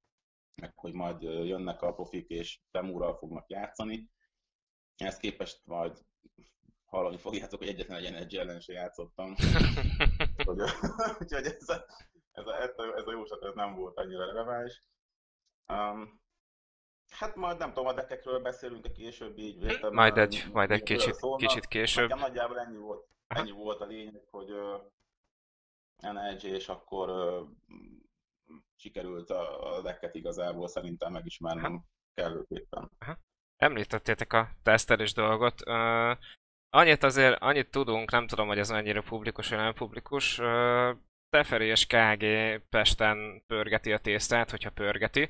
meg 0.56 0.74
hogy 0.76 0.94
majd 0.94 1.22
jönnek 1.22 1.82
a 1.82 1.94
profik 1.94 2.30
és 2.30 2.60
Temúrral 2.72 3.18
fognak 3.18 3.50
játszani. 3.50 4.10
Ezt 4.96 5.20
képest 5.20 5.62
majd 5.66 6.06
hallani 6.86 7.18
fogjátok, 7.18 7.60
hogy 7.60 7.68
egyetlen 7.68 7.98
egy 7.98 8.06
energy 8.06 8.38
ellen 8.38 8.60
sem 8.60 8.76
játszottam. 8.76 9.36
Úgyhogy 11.20 11.46
ez 11.46 11.70
a, 11.70 11.86
ez 12.32 12.48
a, 12.48 12.62
ez 12.62 12.74
a, 12.78 13.04
a 13.06 13.12
jóslat 13.12 13.44
ez 13.44 13.54
nem 13.54 13.76
volt 13.76 13.98
annyira 13.98 14.26
releváns. 14.26 14.84
Um, 15.68 16.22
hát 17.10 17.36
majd 17.36 17.58
nem 17.58 17.68
tudom, 17.68 17.88
a 17.88 17.94
dekekről 17.94 18.40
beszélünk 18.40 18.86
a 18.86 18.92
később 18.92 19.38
így. 19.38 19.60
Vértem, 19.60 19.94
majd 19.94 20.18
egy, 20.18 20.46
majd 20.52 20.72
egy 20.72 20.84
kicsit, 20.84 21.18
kicsit 21.38 21.66
később. 21.66 22.10
Nekem 22.10 22.24
nagyjából 22.24 22.60
ennyi 22.60 22.78
volt, 22.78 23.08
ennyi 23.28 23.52
volt 23.52 23.82
a 23.82 23.86
lényeg, 23.86 24.28
hogy 24.32 24.50
NLG, 26.02 26.44
és 26.44 26.70
akkor 26.70 27.10
uh, 27.10 27.48
sikerült 28.86 29.30
a, 29.30 29.75
a 29.75 29.82
decket 29.82 30.15
igazából 30.15 30.68
szerintem 30.68 31.12
megismernem 31.12 31.84
kellőképpen. 32.13 32.92
Említettétek 33.56 34.34
a 34.34 34.50
tesztelés 34.63 35.13
dolgot. 35.13 35.68
Uh, 35.68 36.18
annyit 36.70 37.04
azért, 37.04 37.42
annyit 37.42 37.72
tudunk, 37.72 38.12
nem 38.12 38.27
tudom, 38.27 38.48
hogy 38.48 38.58
ez 38.58 38.70
mennyire 38.70 39.01
publikus 39.01 39.50
vagy 39.50 39.58
nem 39.58 39.74
publikus. 39.74 40.39
Uh, 40.39 40.98
Teferi 41.30 41.65
és 41.65 41.86
KG 41.86 42.25
Pesten 42.70 43.44
pörgeti 43.48 43.94
a 43.94 44.00
tésztát, 44.00 44.50
hogyha 44.50 44.70
pörgeti. 44.70 45.30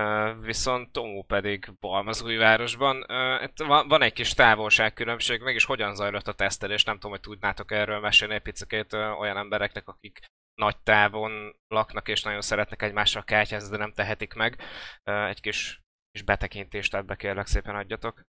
Uh, 0.00 0.44
viszont 0.44 0.92
Tomu 0.92 1.22
pedig 1.22 1.72
Balmazújvárosban. 1.80 2.96
Uh, 2.96 3.66
van, 3.66 3.88
van 3.88 4.02
egy 4.02 4.12
kis 4.12 4.34
távolságkülönbség, 4.34 5.42
mégis 5.42 5.64
hogyan 5.64 5.94
zajlott 5.94 6.28
a 6.28 6.32
tesztelés, 6.32 6.84
nem 6.84 6.94
tudom, 6.94 7.10
hogy 7.10 7.20
tudnátok 7.20 7.70
erről 7.70 8.00
mesélni 8.00 8.34
egy 8.34 8.42
picit 8.42 8.92
olyan 8.92 9.36
embereknek, 9.36 9.88
akik 9.88 10.18
nagy 10.60 10.78
távon 10.78 11.56
laknak 11.68 12.08
és 12.08 12.22
nagyon 12.22 12.40
szeretnek 12.40 12.82
egymással 12.82 13.24
kártyázni, 13.24 13.70
de 13.70 13.76
nem 13.76 13.92
tehetik 13.92 14.34
meg. 14.34 14.62
Egy 15.02 15.40
kis, 15.40 15.82
kis 16.12 16.22
betekintést 16.22 16.94
ebbe 16.94 17.16
kérlek 17.16 17.46
szépen 17.46 17.74
adjatok. 17.74 18.22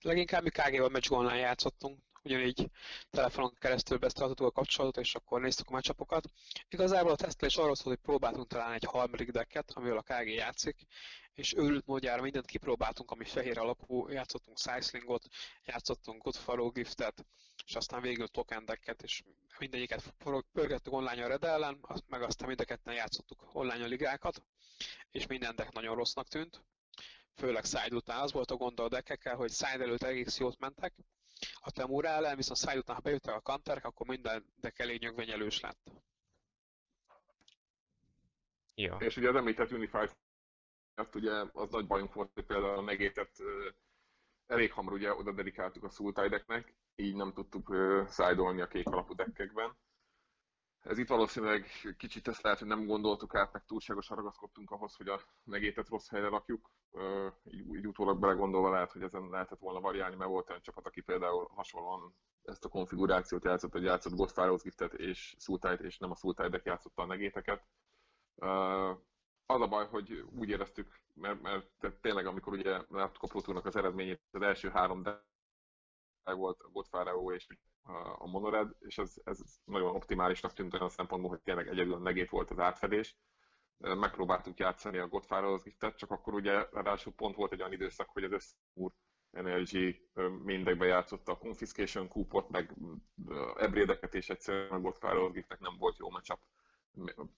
Leginkább 0.00 0.42
mi 0.42 0.50
KG-val 0.50 0.88
Magic 0.88 1.10
Online 1.10 1.36
játszottunk. 1.36 2.02
Ugyanígy 2.28 2.70
telefonon 3.10 3.54
keresztül 3.58 3.98
beszélhetünk 3.98 4.48
a 4.48 4.52
kapcsolatot, 4.52 5.04
és 5.04 5.14
akkor 5.14 5.40
néztük 5.40 5.68
a 5.68 5.72
meccsapokat. 5.72 6.30
Igazából 6.68 7.10
a 7.10 7.16
tesztelés 7.16 7.56
arról 7.56 7.74
szólt, 7.74 7.96
hogy 7.96 8.04
próbáltunk 8.06 8.46
találni 8.46 8.74
egy 8.74 8.84
harmadik 8.84 9.30
decket, 9.30 9.70
amivel 9.70 9.96
a 9.96 10.02
KG 10.02 10.28
játszik, 10.28 10.86
és 11.34 11.54
őrült 11.54 11.86
módjára 11.86 12.22
mindent 12.22 12.46
kipróbáltunk, 12.46 13.10
ami 13.10 13.24
fehér 13.24 13.58
alapú, 13.58 14.08
játszottunk 14.08 14.56
Cyclingot, 14.56 15.26
játszottunk 15.64 16.22
Goodfaro 16.22 16.68
Giftet, 16.70 17.24
és 17.66 17.74
aztán 17.74 18.00
végül 18.00 18.28
token 18.28 18.64
decket, 18.64 19.02
és 19.02 19.22
mindegyiket 19.58 20.14
pörgettük 20.52 20.92
online 20.92 21.24
a 21.24 21.28
Red 21.28 21.44
ellen, 21.44 21.80
meg 22.06 22.22
aztán 22.22 22.48
mind 22.48 22.60
a 22.60 22.64
ketten 22.64 22.94
játszottuk 22.94 23.48
online 23.52 23.84
a 23.84 23.86
ligákat, 23.86 24.42
és 25.10 25.26
minden 25.26 25.56
deck 25.56 25.72
nagyon 25.72 25.94
rossznak 25.94 26.28
tűnt, 26.28 26.64
főleg 27.34 27.64
side 27.64 27.96
után. 27.96 28.20
Az 28.20 28.32
volt 28.32 28.50
a 28.50 28.56
gond 28.56 28.80
a 28.80 28.88
deckekkel, 28.88 29.36
hogy 29.36 29.50
side 29.52 29.82
előtt 29.82 30.02
egész 30.02 30.38
jót 30.38 30.58
mentek, 30.58 30.94
a 31.60 31.70
Temura 31.70 32.08
ellen, 32.08 32.36
viszont 32.36 32.58
side 32.58 32.78
után, 32.78 32.96
ha 32.96 33.02
bejöttek 33.02 33.34
a 33.34 33.40
kanterek, 33.40 33.84
akkor 33.84 34.06
minden 34.06 34.44
deck 34.60 34.78
elég 34.78 35.00
nyögvenyelős 35.00 35.60
lett. 35.60 35.90
Ja. 38.74 38.96
És 39.00 39.16
ugye 39.16 39.28
az 39.28 39.34
említett 39.34 39.72
Unified 39.72 40.16
azt 40.94 41.14
ugye 41.14 41.32
az 41.52 41.70
nagy 41.70 41.86
bajunk 41.86 42.14
volt, 42.14 42.30
hogy 42.34 42.44
például 42.44 42.78
a 42.78 42.80
megétet 42.80 43.30
elég 44.46 44.72
hamar 44.72 44.92
ugye 44.92 45.14
oda 45.14 45.32
dedikáltuk 45.32 45.84
a 45.84 45.88
Sultide 45.88 46.44
így 46.96 47.14
nem 47.14 47.32
tudtuk 47.32 47.74
szájdolni 48.08 48.60
a 48.60 48.66
kék 48.66 48.86
alapú 48.86 49.14
deckekben. 49.14 49.76
Ez 50.88 50.98
itt 50.98 51.08
valószínűleg 51.08 51.66
kicsit 51.96 52.28
ezt 52.28 52.42
lehet, 52.42 52.58
hogy 52.58 52.68
nem 52.68 52.86
gondoltuk 52.86 53.34
át, 53.34 53.52
meg 53.52 53.64
túlságosan 53.64 54.16
ragaszkodtunk 54.16 54.70
ahhoz, 54.70 54.94
hogy 54.96 55.08
a 55.08 55.20
megétet 55.44 55.88
rossz 55.88 56.08
helyre 56.08 56.28
rakjuk. 56.28 56.70
Így, 57.44 57.74
így 57.74 57.86
utólag 57.86 58.18
belegondolva 58.18 58.70
lehet, 58.70 58.92
hogy 58.92 59.02
ezen 59.02 59.28
lehetett 59.28 59.58
volna 59.58 59.80
variálni, 59.80 60.16
mert 60.16 60.30
volt 60.30 60.48
olyan 60.48 60.62
csapat, 60.62 60.86
aki 60.86 61.00
például 61.00 61.48
hasonlóan 61.54 62.14
ezt 62.42 62.64
a 62.64 62.68
konfigurációt 62.68 63.44
játszott, 63.44 63.72
hogy 63.72 63.82
játszott 63.82 64.12
Ghostfire 64.12 64.54
Giftet 64.62 64.94
és 64.94 65.34
Sultide, 65.38 65.84
és 65.84 65.98
nem 65.98 66.10
a 66.10 66.14
Sultide-ek 66.14 66.64
játszotta 66.64 67.02
a 67.02 67.06
negéteket 67.06 67.66
az 69.46 69.60
a 69.60 69.68
baj, 69.68 69.86
hogy 69.86 70.24
úgy 70.38 70.48
éreztük, 70.48 71.00
mert, 71.14 71.42
mert 71.42 71.66
tényleg 72.00 72.26
amikor 72.26 72.52
ugye 72.52 72.80
láttuk 72.88 73.22
a 73.22 73.26
Pro 73.26 73.60
az 73.64 73.76
eredményét, 73.76 74.20
az 74.30 74.42
első 74.42 74.68
három 74.68 75.02
volt 76.34 76.60
a 76.60 76.68
Godfareo 76.68 77.32
és 77.32 77.46
a 78.18 78.26
Monored, 78.26 78.68
és 78.80 78.98
ez, 78.98 79.14
ez 79.24 79.40
nagyon 79.64 79.94
optimálisnak 79.94 80.52
tűnt 80.52 80.74
olyan 80.74 80.88
szempontból, 80.88 81.30
hogy 81.30 81.40
tényleg 81.40 81.68
egyedül 81.68 81.94
a 81.94 81.98
negét 81.98 82.30
volt 82.30 82.50
az 82.50 82.58
átfedés. 82.58 83.16
Megpróbáltuk 83.78 84.58
játszani 84.58 84.98
a 84.98 85.08
Godfareo 85.08 85.56
giftet, 85.56 85.96
csak 85.96 86.10
akkor 86.10 86.34
ugye 86.34 86.52
ráadásul 86.72 87.12
pont 87.12 87.36
volt 87.36 87.52
egy 87.52 87.60
olyan 87.60 87.72
időszak, 87.72 88.08
hogy 88.08 88.24
az 88.24 88.32
összúr 88.32 88.92
Energy 89.30 90.02
mindekbe 90.42 90.86
játszotta 90.86 91.32
a 91.32 91.38
Confiscation 91.38 92.08
Coupot, 92.08 92.48
meg 92.48 92.74
ebrédeket, 93.56 94.14
és 94.14 94.28
egyszerűen 94.30 94.70
a 94.70 94.80
Godfareo 94.80 95.30
giftnek 95.30 95.60
nem 95.60 95.76
volt 95.78 95.98
jó 95.98 96.10
matchup 96.10 96.40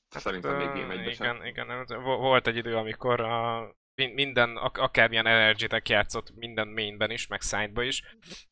Szerintem 0.08 0.56
még 0.56 0.66
Game 0.66 0.94
1 0.94 1.12
Igen, 1.12 1.44
igen, 1.44 1.86
volt 2.02 2.46
egy 2.46 2.56
idő, 2.56 2.76
amikor 2.76 3.20
a 3.20 3.68
minden, 4.06 4.56
akármilyen 4.56 5.26
energy 5.26 5.66
játszott 5.88 6.34
minden 6.34 6.68
mainben 6.68 7.10
is, 7.10 7.26
meg 7.26 7.40
side 7.40 7.84
is. 7.84 8.02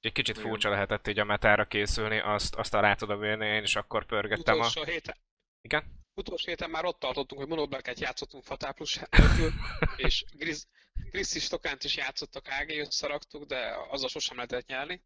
Egy 0.01 0.13
kicsit 0.13 0.39
furcsa 0.39 0.71
lehetett 0.71 1.09
így 1.09 1.19
a 1.19 1.25
metára 1.25 1.67
készülni, 1.67 2.19
azt, 2.19 2.55
azt 2.55 2.75
a 2.75 2.95
tudom 2.99 3.23
élni, 3.23 3.47
én 3.47 3.63
is 3.63 3.77
akkor 3.77 4.07
pörgettem 4.07 4.55
Utolsó 4.55 4.81
a... 4.81 4.85
héten. 4.85 5.17
Igen? 5.61 6.07
Utolsó 6.15 6.49
héten 6.49 6.71
már 6.71 6.85
ott 6.85 6.99
tartottunk, 6.99 7.41
hogy 7.41 7.51
monoblacket 7.51 8.01
játszottunk 8.01 8.45
Fatál 8.45 8.73
plusz 8.73 9.01
és 9.97 10.25
Grizz, 10.33 10.67
Grizz 11.11 11.35
is 11.35 11.49
Tokánt 11.49 11.85
is 11.85 11.97
játszottak 11.97 12.47
AG, 12.61 12.71
összeraktuk, 12.71 13.45
de 13.45 13.75
azzal 13.91 14.09
sosem 14.09 14.37
lehetett 14.37 14.67
nyerni. 14.67 15.03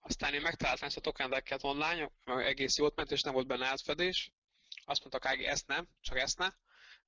Aztán 0.00 0.34
én 0.34 0.40
megtaláltam 0.40 0.86
ezt 0.86 0.96
a 0.96 1.00
Token 1.00 1.30
decket 1.30 1.64
online, 1.64 2.10
egész 2.24 2.76
jót 2.76 2.96
ment, 2.96 3.10
és 3.10 3.22
nem 3.22 3.32
volt 3.32 3.46
benne 3.46 3.66
átfedés 3.66 4.32
azt 4.90 5.00
mondta 5.00 5.18
Kági, 5.18 5.46
ezt 5.46 5.66
nem, 5.66 5.88
csak 6.00 6.18
ezt 6.18 6.38
ne, 6.38 6.48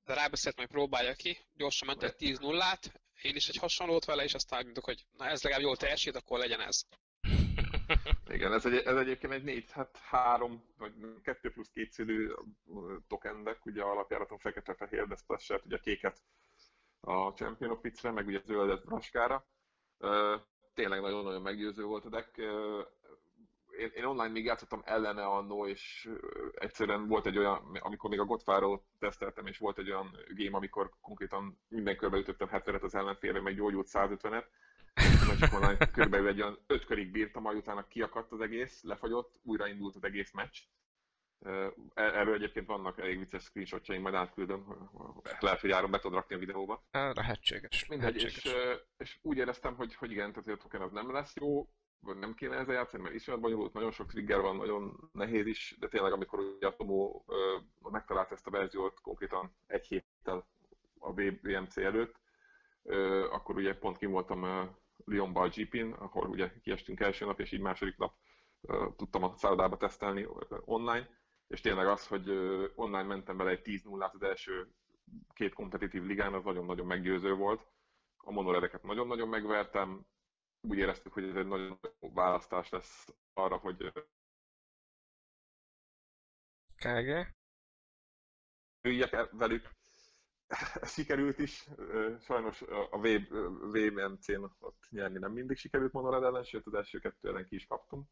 de 0.05 0.15
rábeszélt, 0.15 0.57
majd 0.57 0.69
próbálja 0.69 1.15
ki, 1.15 1.39
gyorsan 1.57 1.89
ment 1.89 2.03
egy 2.03 2.17
10 2.17 2.39
0 2.39 2.79
én 3.23 3.37
is 3.37 3.49
egy 3.49 3.57
hasonlót 3.57 4.05
vele, 4.05 4.23
és 4.25 4.35
aztán 4.35 4.63
mondtuk, 4.63 4.85
hogy 4.85 5.07
na 5.17 5.27
ez 5.27 5.43
legalább 5.43 5.65
jól 5.65 5.77
teljesít, 5.77 6.17
akkor 6.17 6.39
legyen 6.39 6.61
ez. 6.61 6.83
Igen, 8.37 8.53
ez, 8.53 8.67
egy, 8.67 8.75
ez 8.75 8.97
egyébként 8.97 9.33
egy 9.33 9.43
4, 9.43 9.71
hát 9.71 9.97
3, 9.97 10.65
vagy 10.77 10.93
2 11.23 11.51
plusz 11.51 11.71
2 11.75 11.89
szülő 11.91 12.37
tokennek, 13.09 13.67
ugye 13.67 13.83
alapjáraton 13.83 14.39
fekete-fehér, 14.39 15.07
de 15.07 15.17
splash 15.17 15.61
ugye 15.65 15.79
kéket 15.79 16.23
a 17.01 17.33
Champion 17.33 17.71
of 17.71 18.03
meg 18.03 18.27
ugye 18.27 18.41
zöldet 18.45 18.85
Braskára. 18.85 19.47
Tényleg 20.75 21.01
nagyon-nagyon 21.01 21.43
meggyőző 21.43 21.85
volt 21.85 22.05
a 22.05 22.09
deck 22.09 22.37
én, 23.79 23.91
én 23.95 24.05
online 24.05 24.33
még 24.33 24.45
játszottam 24.45 24.83
ellene 24.85 25.25
annó, 25.25 25.67
és 25.67 26.09
egyszerűen 26.55 27.07
volt 27.09 27.27
egy 27.27 27.39
olyan, 27.39 27.79
amikor 27.81 28.11
még 28.11 28.21
a 28.21 28.25
Godfaro 28.25 28.83
teszteltem, 28.99 29.47
és 29.47 29.59
volt 29.59 29.79
egy 29.79 29.91
olyan 29.91 30.17
game, 30.35 30.57
amikor 30.57 30.91
konkrétan 31.01 31.61
minden 31.69 31.97
körbe 31.97 32.17
ütöttem 32.17 32.49
70-et 32.53 32.83
az 32.83 32.95
ellenfélre, 32.95 33.41
meg 33.41 33.55
gyógyult 33.55 33.89
150-et, 33.93 34.45
csak 35.39 35.53
online 35.53 35.91
körülbelül 35.93 36.29
egy 36.29 36.43
olyan 36.43 36.59
5 36.67 36.85
körig 36.85 37.11
bírtam, 37.11 37.43
majd 37.43 37.57
utána 37.57 37.87
kiakadt 37.87 38.33
az 38.33 38.41
egész, 38.41 38.83
lefagyott, 38.83 39.41
újraindult 39.43 39.95
az 39.95 40.05
egész 40.05 40.33
meccs. 40.33 40.59
E-, 41.45 41.73
erről 41.95 42.35
egyébként 42.35 42.67
vannak 42.67 42.99
elég 42.99 43.19
vicces 43.19 43.43
screenshotjaim, 43.43 44.03
majd 44.03 44.15
átküldöm. 44.15 44.91
Lehet, 45.41 45.61
hogy 45.61 45.71
áron 45.71 45.91
be 45.91 45.99
tudod 45.99 46.19
rakni 46.19 46.35
a 46.35 46.39
videóba. 46.39 46.85
Lehetséges. 46.91 47.87
Mindegy, 47.87 48.23
és, 48.23 48.55
és, 48.97 49.19
úgy 49.23 49.37
éreztem, 49.37 49.75
hogy, 49.75 49.95
hogy 49.95 50.11
igen, 50.11 50.33
tehát 50.33 50.49
a 50.49 50.63
token 50.63 50.81
az 50.81 50.93
nem 50.93 51.13
lesz 51.13 51.37
jó, 51.37 51.69
vagy 52.03 52.17
nem 52.17 52.35
kéne 52.35 52.57
ezzel 52.57 52.75
játszani, 52.75 53.03
mert 53.03 53.15
iszonyat 53.15 53.41
bonyolult, 53.41 53.73
nagyon 53.73 53.91
sok 53.91 54.07
trigger 54.07 54.41
van, 54.41 54.57
nagyon 54.57 55.11
nehéz 55.13 55.47
is, 55.47 55.77
de 55.79 55.89
tényleg 55.89 56.13
amikor 56.13 56.39
ugye 56.39 56.67
a 56.67 56.77
Tomó 56.77 57.25
megtalált 57.91 58.33
ezt 58.33 58.47
a 58.47 58.51
verziót 58.51 59.01
konkrétan 59.01 59.55
egy 59.67 59.87
héttel 59.87 60.47
a 60.99 61.13
VMC 61.13 61.77
előtt, 61.77 62.21
akkor 63.31 63.57
ugye 63.57 63.79
pont 63.79 63.99
kim 63.99 64.11
voltam 64.11 64.71
Lyonban 65.07 65.49
a 65.49 65.53
GP-n, 65.57 65.91
ahol 65.93 66.29
ugye 66.29 66.53
kiestünk 66.63 67.01
első 67.01 67.25
nap, 67.25 67.41
és 67.41 67.53
így 67.53 67.61
második 67.61 67.97
nap 67.97 68.15
tudtam 68.97 69.23
a 69.23 69.35
szállodába 69.37 69.77
tesztelni 69.77 70.27
online, 70.65 71.09
és 71.49 71.61
tényleg 71.61 71.87
az, 71.87 72.07
hogy 72.07 72.31
online 72.75 73.03
mentem 73.03 73.37
vele 73.37 73.51
egy 73.51 73.63
10 73.63 73.83
0 73.83 74.11
az 74.15 74.23
első 74.23 74.73
két 75.35 75.55
kompetitív 75.55 76.03
ligán, 76.03 76.35
az 76.35 76.45
nagyon-nagyon 76.45 76.87
meggyőző 76.87 77.35
volt. 77.35 77.67
A 78.17 78.33
monoredeket 78.33 78.83
nagyon-nagyon 78.83 79.29
megvertem, 79.29 80.07
úgy 80.69 80.79
éreztük, 80.79 81.13
hogy 81.13 81.29
ez 81.29 81.37
egy 81.37 81.47
nagyon 81.47 81.79
jó 82.01 82.13
választás 82.13 82.69
lesz 82.69 83.07
arra, 83.33 83.57
hogy 83.57 83.93
KG? 86.77 87.35
Üljek 88.83 89.31
velük. 89.31 89.71
sikerült 90.95 91.39
is. 91.39 91.67
Sajnos 92.21 92.63
a 92.91 92.99
VMC-n 93.71 94.45
ott 94.59 94.87
nyerni 94.91 95.19
nem 95.19 95.33
mindig 95.33 95.57
sikerült 95.57 95.93
Monorad 95.93 96.23
ellen, 96.23 96.45
sőt 96.45 96.67
az 96.67 96.75
első 96.75 96.99
kettő 96.99 97.29
ellen 97.29 97.47
ki 97.47 97.55
is 97.55 97.67
kaptunk. 97.67 98.09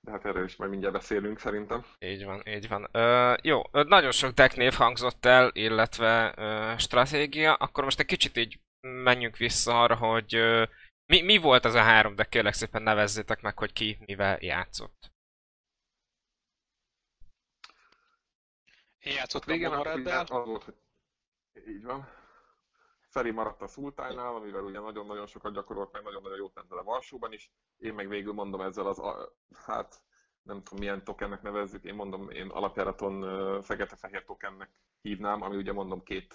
De 0.00 0.10
hát 0.10 0.24
erről 0.24 0.44
is 0.44 0.56
majd 0.56 0.70
mindjárt 0.70 0.94
beszélünk 0.94 1.38
szerintem. 1.38 1.84
Így 1.98 2.24
van, 2.24 2.42
így 2.46 2.68
van. 2.68 2.88
Ö, 2.92 3.34
jó, 3.42 3.62
nagyon 3.72 4.10
sok 4.10 4.30
deck 4.30 4.56
név 4.56 4.72
hangzott 4.72 5.24
el, 5.24 5.50
illetve 5.52 6.34
ö, 6.36 6.74
stratégia. 6.78 7.54
Akkor 7.54 7.84
most 7.84 8.00
egy 8.00 8.06
kicsit 8.06 8.36
így 8.36 8.60
menjünk 8.80 9.36
vissza 9.36 9.82
arra, 9.82 9.96
hogy 9.96 10.34
ö, 10.34 10.64
mi, 11.12 11.20
mi 11.22 11.36
volt 11.36 11.64
az 11.64 11.74
a 11.74 11.82
három, 11.82 12.14
de 12.14 12.24
kérlek 12.24 12.52
szépen 12.52 12.82
nevezzétek 12.82 13.40
meg, 13.40 13.58
hogy 13.58 13.72
ki 13.72 13.98
mivel 14.06 14.38
játszott. 14.40 15.10
Én 18.98 19.12
játszottam 19.14 19.54
Régen 19.54 19.72
Az 19.72 20.46
volt, 20.46 20.64
hogy 20.64 20.74
így 21.66 21.84
van. 21.84 22.08
Feri 23.08 23.30
maradt 23.30 23.62
a 23.62 23.66
Sultánál, 23.66 24.34
amivel 24.34 24.62
ugye 24.62 24.80
nagyon-nagyon 24.80 25.26
sokat 25.26 25.52
gyakorolt, 25.52 25.92
meg 25.92 26.02
nagyon-nagyon 26.02 26.36
jót 26.36 26.54
ment 26.54 26.72
a 26.72 26.82
Varsóban 26.82 27.32
is. 27.32 27.50
Én 27.76 27.94
meg 27.94 28.08
végül 28.08 28.32
mondom 28.32 28.60
ezzel 28.60 28.86
az, 28.86 28.98
a, 28.98 29.36
hát 29.66 30.02
nem 30.42 30.62
tudom 30.62 30.78
milyen 30.78 31.04
tokennek 31.04 31.42
nevezzük, 31.42 31.84
én 31.84 31.94
mondom, 31.94 32.30
én 32.30 32.48
alapjáraton 32.48 33.62
fekete-fehér 33.62 34.24
tokennek 34.24 34.70
hívnám, 35.02 35.42
ami 35.42 35.56
ugye 35.56 35.72
mondom 35.72 36.02
két 36.02 36.34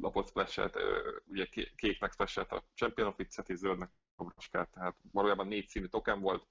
lapot 0.00 0.28
splashet, 0.28 0.78
ugye 1.26 1.46
kéknek 1.76 2.12
splashet 2.12 2.52
a 2.52 2.64
Champion 2.74 3.08
of 3.08 3.18
It-et 3.18 3.48
és 3.48 3.56
zöldnek 3.56 3.90
a 4.14 4.24
braskát, 4.24 4.70
tehát 4.70 4.96
valójában 5.12 5.46
négy 5.46 5.68
színű 5.68 5.86
token 5.86 6.20
volt. 6.20 6.46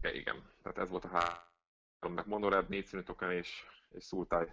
Ja, 0.00 0.10
igen, 0.10 0.50
tehát 0.62 0.78
ez 0.78 0.88
volt 0.88 1.04
a 1.04 1.08
háromnak 1.08 2.26
Monorad, 2.26 2.68
négy 2.68 2.86
színű 2.86 3.02
token 3.02 3.32
és, 3.32 3.64
és 3.88 4.04
Sultai. 4.04 4.52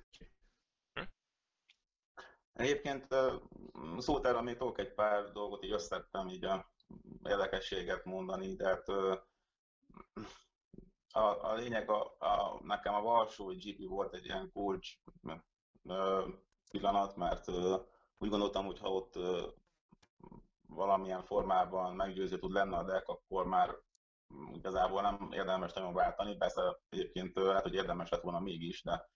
Egyébként 2.53 3.13
uh, 3.13 4.01
Sultára 4.01 4.41
még 4.41 4.57
tudok 4.57 4.79
egy 4.79 4.93
pár 4.93 5.31
dolgot, 5.31 5.63
így 5.63 5.71
összettem 5.71 6.27
így 6.27 6.45
a 6.45 6.71
érdekességet 7.23 8.05
mondani, 8.05 8.55
de 8.55 8.67
hát 8.67 8.87
uh, 8.87 9.17
a, 11.13 11.51
a 11.51 11.53
lényeg, 11.53 11.89
a, 11.89 12.15
a, 12.19 12.59
nekem 12.63 12.93
a 12.93 13.01
Varsói 13.01 13.55
GP 13.55 13.87
volt 13.87 14.13
egy 14.13 14.25
ilyen 14.25 14.51
kulcs 14.51 14.97
pillanat, 16.71 17.15
mert 17.15 17.47
úgy 18.17 18.29
gondoltam, 18.29 18.65
hogy 18.65 18.79
ha 18.79 18.89
ott 18.93 19.19
valamilyen 20.67 21.23
formában 21.23 21.95
meggyőző 21.95 22.39
tud 22.39 22.51
lenni 22.51 22.75
a 22.75 22.83
deck, 22.83 23.07
akkor 23.07 23.45
már 23.45 23.75
igazából 24.53 25.01
nem 25.01 25.29
érdemes 25.31 25.73
nagyon 25.73 25.93
váltani, 25.93 26.35
persze 26.35 26.79
egyébként 26.89 27.35
lehet, 27.35 27.63
hogy 27.63 27.73
érdemes 27.73 28.09
lett 28.09 28.21
volna 28.21 28.39
mégis, 28.39 28.83
de 28.83 29.09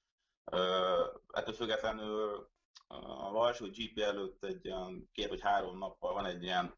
ettől 1.32 1.54
függetlenül 1.54 2.50
a 2.88 3.32
Varsó 3.32 3.66
GP 3.66 4.00
előtt 4.00 4.44
egy 4.44 4.68
olyan 4.68 5.10
két 5.12 5.30
vagy 5.30 5.42
három 5.42 5.78
nappal 5.78 6.14
van 6.14 6.26
egy 6.26 6.44
ilyen 6.44 6.78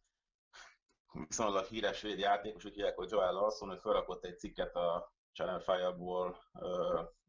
viszonylag 1.28 1.65
híres 1.65 1.97
svéd 1.97 2.19
játékos, 2.19 2.65
úgy 2.65 2.73
hívják, 2.73 2.95
hogy 2.95 3.12
Joel 3.12 3.34
Larson, 3.34 3.69
hogy 3.69 3.80
felrakott 3.80 4.26
egy 4.26 4.38
cikket 4.38 4.76
a 4.76 5.13
Channel 5.34 5.60
Fireball 5.60 6.36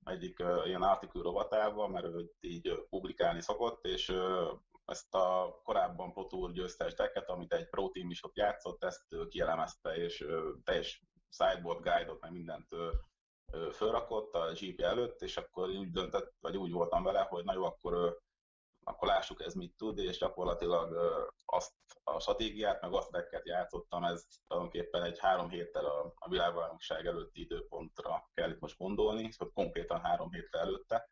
egyik 0.09 0.43
ilyen 0.65 0.83
article 0.83 1.23
rovatában, 1.23 1.91
mert 1.91 2.05
ő 2.05 2.31
így 2.41 2.87
publikálni 2.89 3.41
szokott, 3.41 3.85
és 3.85 4.13
ezt 4.85 5.15
a 5.15 5.61
korábban 5.65 6.13
Pro 6.13 6.27
Tour 6.27 6.53
győztes 6.53 6.95
decket, 6.95 7.29
amit 7.29 7.53
egy 7.53 7.69
Pro 7.69 7.89
Team 7.89 8.11
is 8.11 8.25
ott 8.25 8.37
játszott, 8.37 8.85
ezt 8.85 9.07
kielemezte, 9.29 9.97
és 9.97 10.27
teljes 10.65 11.03
sideboard 11.29 11.83
guide-ot, 11.83 12.21
meg 12.21 12.33
mindent 12.33 12.69
fölrakott 13.73 14.35
a 14.35 14.53
GP 14.53 14.81
előtt, 14.81 15.23
és 15.23 15.37
akkor 15.37 15.69
úgy 15.69 15.91
döntött, 15.91 16.35
vagy 16.41 16.57
úgy 16.57 16.73
voltam 16.73 17.03
vele, 17.03 17.21
hogy 17.21 17.45
na 17.45 17.53
jó, 17.53 17.65
akkor, 17.65 18.19
akkor 18.89 19.09
lássuk 19.09 19.43
ez 19.43 19.55
mit 19.55 19.77
tud, 19.77 19.99
és 19.99 20.19
gyakorlatilag 20.19 20.97
azt 21.45 21.73
a 22.05 22.21
stratégiát, 22.21 22.81
meg 22.81 22.93
azt 22.93 23.11
decket 23.11 23.47
játszottam, 23.47 24.05
ez 24.05 24.27
tulajdonképpen 24.47 25.03
egy 25.03 25.19
három 25.19 25.49
héttel 25.49 25.85
a, 25.85 26.13
a 26.15 26.29
világbajnokság 26.29 27.07
előtti 27.07 27.41
időpontra 27.41 28.31
kell 28.35 28.51
itt 28.51 28.61
most 28.61 28.79
gondolni, 28.79 29.31
szóval 29.31 29.55
konkrétan 29.55 30.01
három 30.01 30.33
héttel 30.33 30.61
előtte. 30.61 31.11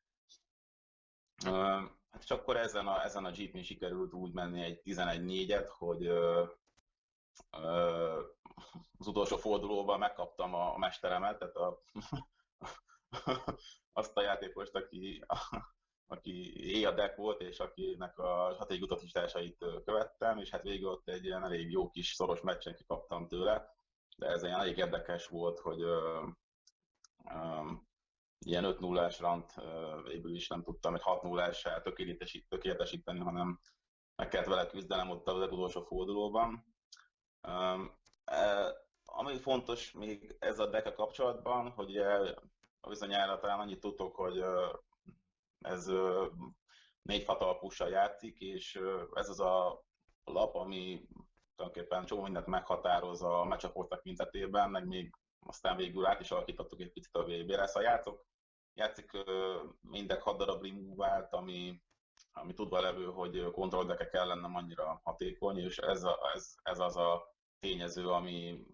Hát 2.11 2.23
és 2.23 2.31
akkor 2.31 2.57
ezen 2.57 2.87
a, 2.87 3.05
ezen 3.05 3.25
a 3.25 3.31
Jeepin 3.35 3.63
sikerült 3.63 4.13
úgy 4.13 4.33
menni 4.33 4.63
egy 4.63 4.81
11-4-et, 4.85 5.69
hogy 5.79 6.07
az 8.99 9.07
utolsó 9.07 9.37
fordulóban 9.37 9.99
megkaptam 9.99 10.55
a, 10.55 10.75
a 10.75 10.79
mesteremet, 10.79 11.39
tehát 11.39 11.57
a, 11.57 11.83
azt 14.01 14.17
a 14.17 14.23
játékost, 14.23 14.75
aki, 14.75 15.25
aki 16.07 16.67
éj 16.75 16.85
a 16.85 16.93
deck 16.93 17.17
volt, 17.17 17.41
és 17.41 17.61
akinek 17.61 18.19
a 18.19 18.55
hatékony 18.59 18.83
utasításait 18.83 19.65
követtem, 19.85 20.39
és 20.39 20.51
hát 20.51 20.63
végül 20.63 20.89
ott 20.89 21.09
egy 21.09 21.25
ilyen 21.25 21.45
elég 21.45 21.71
jó 21.71 21.91
kis 21.91 22.13
szoros 22.13 22.41
meccsen 22.41 22.75
kikaptam 22.75 23.29
tőle, 23.29 23.77
de 24.17 24.27
ez 24.27 24.43
ilyen 24.43 24.61
elég 24.61 24.77
érdekes 24.77 25.27
volt, 25.27 25.59
hogy 25.59 25.83
ö, 25.83 26.27
ö, 27.31 27.71
ilyen 28.39 28.65
5 28.65 28.81
0 28.81 29.03
ás 29.03 29.21
rant 29.21 29.55
végül 30.05 30.35
is 30.35 30.49
nem 30.49 30.63
tudtam 30.63 30.95
egy 30.95 31.03
6 31.03 31.23
0 31.23 31.43
ás 31.43 31.67
tökéletesíteni, 32.49 33.19
hanem 33.19 33.61
meg 34.17 34.29
kellett 34.29 34.47
vele 34.47 34.67
küzdenem 34.67 35.11
ott 35.11 35.29
az 35.29 35.53
utolsó 35.53 35.83
fordulóban. 35.83 36.75
E, 38.25 38.75
ami 39.05 39.39
fontos 39.39 39.93
még 39.93 40.37
ez 40.39 40.59
a 40.59 40.67
deka 40.67 40.93
kapcsolatban, 40.93 41.71
hogy 41.71 42.01
bizonyára 42.89 43.39
talán 43.39 43.61
annyit 43.61 43.81
tudtok, 43.81 44.17
hogy 44.17 44.45
ez 45.61 45.91
négy 47.03 47.23
fatalpussal 47.23 47.89
játszik, 47.89 48.39
és 48.39 48.81
ez 49.15 49.29
az 49.29 49.41
a 49.41 49.85
lap, 50.25 50.55
ami 50.55 51.09
tulajdonképpen 51.55 52.05
csomó 52.05 52.23
mindent 52.23 52.47
meghatároz 52.47 53.23
a 53.23 53.45
meccsaport 53.45 53.89
tekintetében, 53.89 54.71
meg 54.71 54.87
még 54.87 55.15
aztán 55.47 55.77
végül 55.77 56.07
át 56.07 56.21
is 56.21 56.31
alakítottuk 56.31 56.81
egy 56.81 56.93
picit 56.93 57.15
a 57.15 57.25
VB-re. 57.25 57.67
Szóval 57.67 57.83
játszok, 57.83 58.27
játszik 58.75 59.11
mindek 59.81 60.23
6 60.23 60.39
darab 60.39 60.63
removált, 60.63 61.33
ami, 61.33 61.83
ami 62.33 62.55
tudva 62.55 62.81
levő, 62.81 63.05
hogy 63.05 63.51
kontrolldekek 63.51 64.15
ellen 64.15 64.39
nem 64.39 64.55
annyira 64.55 65.01
hatékony, 65.05 65.59
és 65.59 65.79
ez, 65.79 66.03
a, 66.03 66.31
ez, 66.35 66.55
ez 66.63 66.79
az 66.79 66.97
a 66.97 67.35
tényező, 67.59 68.09
ami 68.09 68.65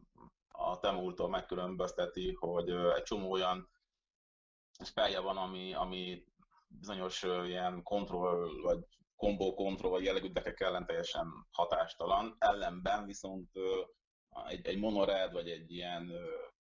a 0.48 0.78
Temultól 0.78 1.28
megkülönbözteti, 1.28 2.32
hogy 2.32 2.70
egy 2.70 3.02
csomó 3.02 3.30
olyan 3.30 3.70
spellje 4.84 5.20
van, 5.20 5.36
ami, 5.36 5.74
ami 5.74 6.24
bizonyos 6.78 7.22
ilyen 7.22 7.82
kontroll 7.82 8.62
vagy 8.62 8.87
combo 9.16 9.54
kontroll 9.54 9.90
vagy 9.90 10.04
jellegű 10.04 10.28
dekek 10.28 10.61
ellen 10.61 10.87
teljesen 10.87 11.26
hatástalan. 11.50 12.37
Ellenben 12.38 13.06
viszont 13.06 13.50
egy, 14.48 14.66
egy 14.66 14.78
monored 14.78 15.32
vagy 15.32 15.48
egy 15.50 15.70
ilyen 15.70 16.12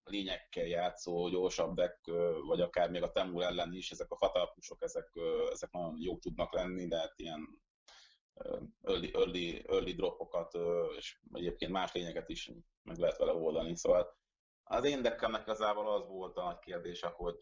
lényekkel 0.04 0.66
játszó, 0.66 1.30
gyorsabb 1.30 1.76
deck, 1.76 2.06
vagy 2.48 2.62
akár 2.62 2.90
még 2.90 3.04
a 3.04 3.12
Temur 3.12 3.44
ellen 3.44 3.74
is, 3.74 3.92
ezek 3.92 4.12
a 4.12 4.18
fatalpusok, 4.18 4.82
ezek, 4.82 5.12
ezek 5.52 5.72
nagyon 5.72 5.96
jók 6.00 6.20
tudnak 6.20 6.54
lenni, 6.54 6.88
de 6.88 6.98
hát 6.98 7.14
ilyen 7.16 7.62
early, 8.82 9.10
early, 9.14 9.64
early 9.68 9.94
dropokat, 9.94 10.58
és 10.98 11.20
egyébként 11.34 11.72
más 11.72 11.94
lényeket 11.94 12.30
is 12.30 12.52
meg 12.84 12.98
lehet 12.98 13.18
vele 13.18 13.34
oldani. 13.34 13.76
Szóval 13.76 14.18
az 14.64 14.84
én 14.84 15.02
deckemnek 15.02 15.42
igazából 15.42 15.94
az 15.94 16.08
volt 16.08 16.38
a 16.38 16.44
nagy 16.44 16.60
kérdése, 16.60 17.08
hogy 17.08 17.38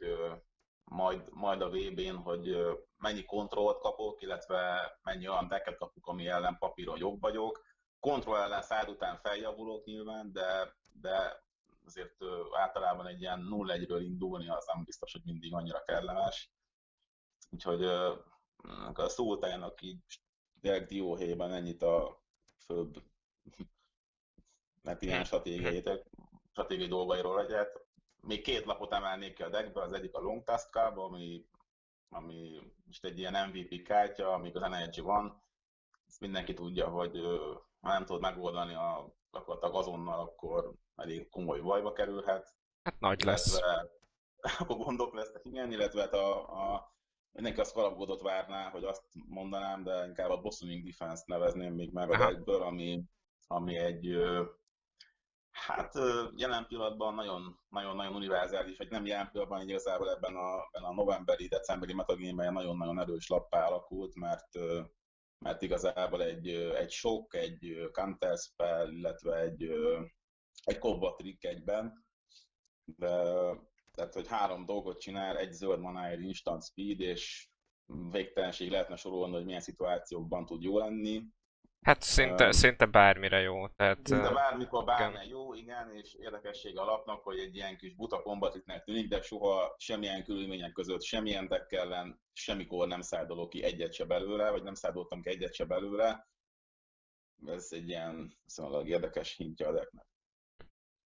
majd, 0.89 1.29
majd 1.29 1.61
a 1.61 1.69
VB-n, 1.69 2.15
hogy 2.15 2.57
mennyi 2.97 3.25
kontrollt 3.25 3.79
kapok, 3.79 4.21
illetve 4.21 4.91
mennyi 5.01 5.27
olyan 5.27 5.47
decket 5.47 5.77
kapok, 5.77 6.07
ami 6.07 6.27
ellen 6.27 6.57
papíron 6.57 6.97
jobb 6.97 7.21
vagyok. 7.21 7.63
Kontroll 7.99 8.41
ellen 8.41 8.61
szád 8.61 8.89
után 8.89 9.17
feljavulok 9.17 9.85
nyilván, 9.85 10.31
de, 10.31 10.75
de 11.01 11.43
azért 11.85 12.23
általában 12.51 13.07
egy 13.07 13.21
ilyen 13.21 13.47
0-1-ről 13.51 14.01
indulni 14.01 14.49
az 14.49 14.65
nem 14.73 14.83
biztos, 14.83 15.11
hogy 15.11 15.21
mindig 15.25 15.53
annyira 15.53 15.83
kellemes. 15.83 16.51
Úgyhogy 17.49 17.83
a 18.93 19.07
Szultának 19.07 19.81
így 19.81 20.03
direkt 20.61 20.87
dióhéjban 20.87 21.51
ennyit 21.51 21.83
a 21.83 22.23
főbb 22.65 23.03
net 24.81 25.01
ilyen 25.03 25.23
stratégiai, 25.23 25.83
stratégiai 26.51 26.87
dolgairól 26.87 27.35
legyet. 27.35 27.87
Még 28.21 28.41
két 28.41 28.65
lapot 28.65 28.93
emelnék 28.93 29.33
ki 29.33 29.43
a 29.43 29.49
deckbe, 29.49 29.81
az 29.81 29.93
egyik 29.93 30.15
a 30.15 30.19
Long 30.21 30.43
Task 30.43 30.71
Card, 30.71 30.97
ami, 30.97 31.45
ami 32.09 32.59
most 32.85 33.05
egy 33.05 33.19
ilyen 33.19 33.49
MVP 33.49 33.83
kártya, 33.83 34.33
amíg 34.33 34.55
az 34.55 34.61
Energy 34.61 35.01
van. 35.01 35.43
Ezt 36.07 36.19
mindenki 36.19 36.53
tudja, 36.53 36.87
hogy 36.87 37.19
ha 37.81 37.89
nem 37.89 38.05
tudod 38.05 38.21
megoldani 38.21 38.73
a, 38.73 39.13
gyakorlatilag 39.31 39.75
azonnal, 39.75 40.19
akkor 40.19 40.73
elég 40.95 41.29
komoly 41.29 41.59
bajba 41.61 41.93
kerülhet. 41.93 42.55
Hát 42.83 42.99
nagy 42.99 43.23
lesz. 43.23 43.57
Illetve, 43.57 43.89
akkor 44.59 44.77
gondok 44.77 45.13
lesznek, 45.13 45.45
igen, 45.45 45.71
illetve 45.71 46.01
hát 46.01 46.13
a, 46.13 46.73
a 46.73 46.93
mindenki 47.31 47.59
azt 47.59 47.73
kalapgodot 47.73 48.21
várná, 48.21 48.69
hogy 48.69 48.83
azt 48.83 49.03
mondanám, 49.27 49.83
de 49.83 50.05
inkább 50.05 50.29
a 50.29 50.41
Bossuming 50.41 50.85
Defense 50.85 51.23
nevezném 51.25 51.73
még 51.73 51.91
meg 51.91 52.11
a 52.11 52.17
deckből, 52.17 52.61
ami, 52.61 53.03
ami 53.47 53.77
egy 53.77 54.17
hát 55.59 55.93
jelen 56.35 56.65
pillanatban 56.67 57.13
nagyon, 57.13 57.59
nagyon, 57.69 58.15
univerzális, 58.15 58.77
vagy 58.77 58.89
nem 58.89 59.05
jelen 59.05 59.29
pillanatban, 59.31 59.67
igazából 59.67 60.09
ebben 60.09 60.35
a, 60.35 60.69
ebben 60.71 60.89
a 60.89 60.93
novemberi, 60.93 61.47
decemberi 61.47 61.93
metagémben 61.93 62.53
nagyon-nagyon 62.53 62.99
erős 62.99 63.27
lappá 63.27 63.65
alakult, 63.65 64.15
mert 64.15 64.47
mert 65.39 65.61
igazából 65.61 66.23
egy, 66.23 66.47
egy 66.53 66.91
sok, 66.91 67.35
egy 67.35 67.89
counter 67.91 68.37
spell, 68.37 68.91
illetve 68.91 69.35
egy, 69.35 69.71
egy 70.63 70.79
trick 71.17 71.45
egyben, 71.45 72.05
de 72.97 73.07
tehát, 73.93 74.13
hogy 74.13 74.27
három 74.27 74.65
dolgot 74.65 74.99
csinál, 74.99 75.37
egy 75.37 75.51
zöld 75.51 75.79
manáért 75.79 76.21
instant 76.21 76.63
speed, 76.63 76.99
és 76.99 77.49
végtelenség 78.11 78.71
lehetne 78.71 78.95
sorolni, 78.95 79.35
hogy 79.35 79.45
milyen 79.45 79.61
szituációkban 79.61 80.45
tud 80.45 80.63
jó 80.63 80.77
lenni. 80.77 81.23
Hát 81.81 82.01
szinte, 82.01 82.45
um, 82.45 82.51
szinte 82.51 82.85
bármire 82.85 83.39
jó. 83.39 83.67
Tehát, 83.67 84.07
szinte 84.07 84.33
bármikor 84.33 84.83
bármilyen 84.83 85.27
jó, 85.27 85.53
igen, 85.53 85.95
és 85.95 86.13
érdekesség 86.13 86.77
alapnak, 86.77 87.23
hogy 87.23 87.39
egy 87.39 87.55
ilyen 87.55 87.77
kis 87.77 87.93
buta 87.95 88.21
kombatitnek 88.21 88.83
tűnik, 88.83 89.07
de 89.07 89.21
soha 89.21 89.75
semmilyen 89.77 90.23
körülmények 90.23 90.71
között, 90.71 91.01
semmilyen 91.01 91.47
deck 91.47 91.71
ellen, 91.71 92.21
semmikor 92.33 92.87
nem 92.87 93.01
szárdolok 93.01 93.49
ki 93.49 93.63
egyet 93.63 93.93
se 93.93 94.05
belőle, 94.05 94.51
vagy 94.51 94.63
nem 94.63 94.73
szárdoltam 94.73 95.21
ki 95.21 95.29
egyet 95.29 95.53
se 95.53 95.65
belőle. 95.65 96.27
Ez 97.45 97.67
egy 97.71 97.87
ilyen 97.87 98.37
viszonylag 98.43 98.87
érdekes 98.87 99.35
hintja 99.35 99.67
a 99.67 99.71
decknek. 99.71 100.05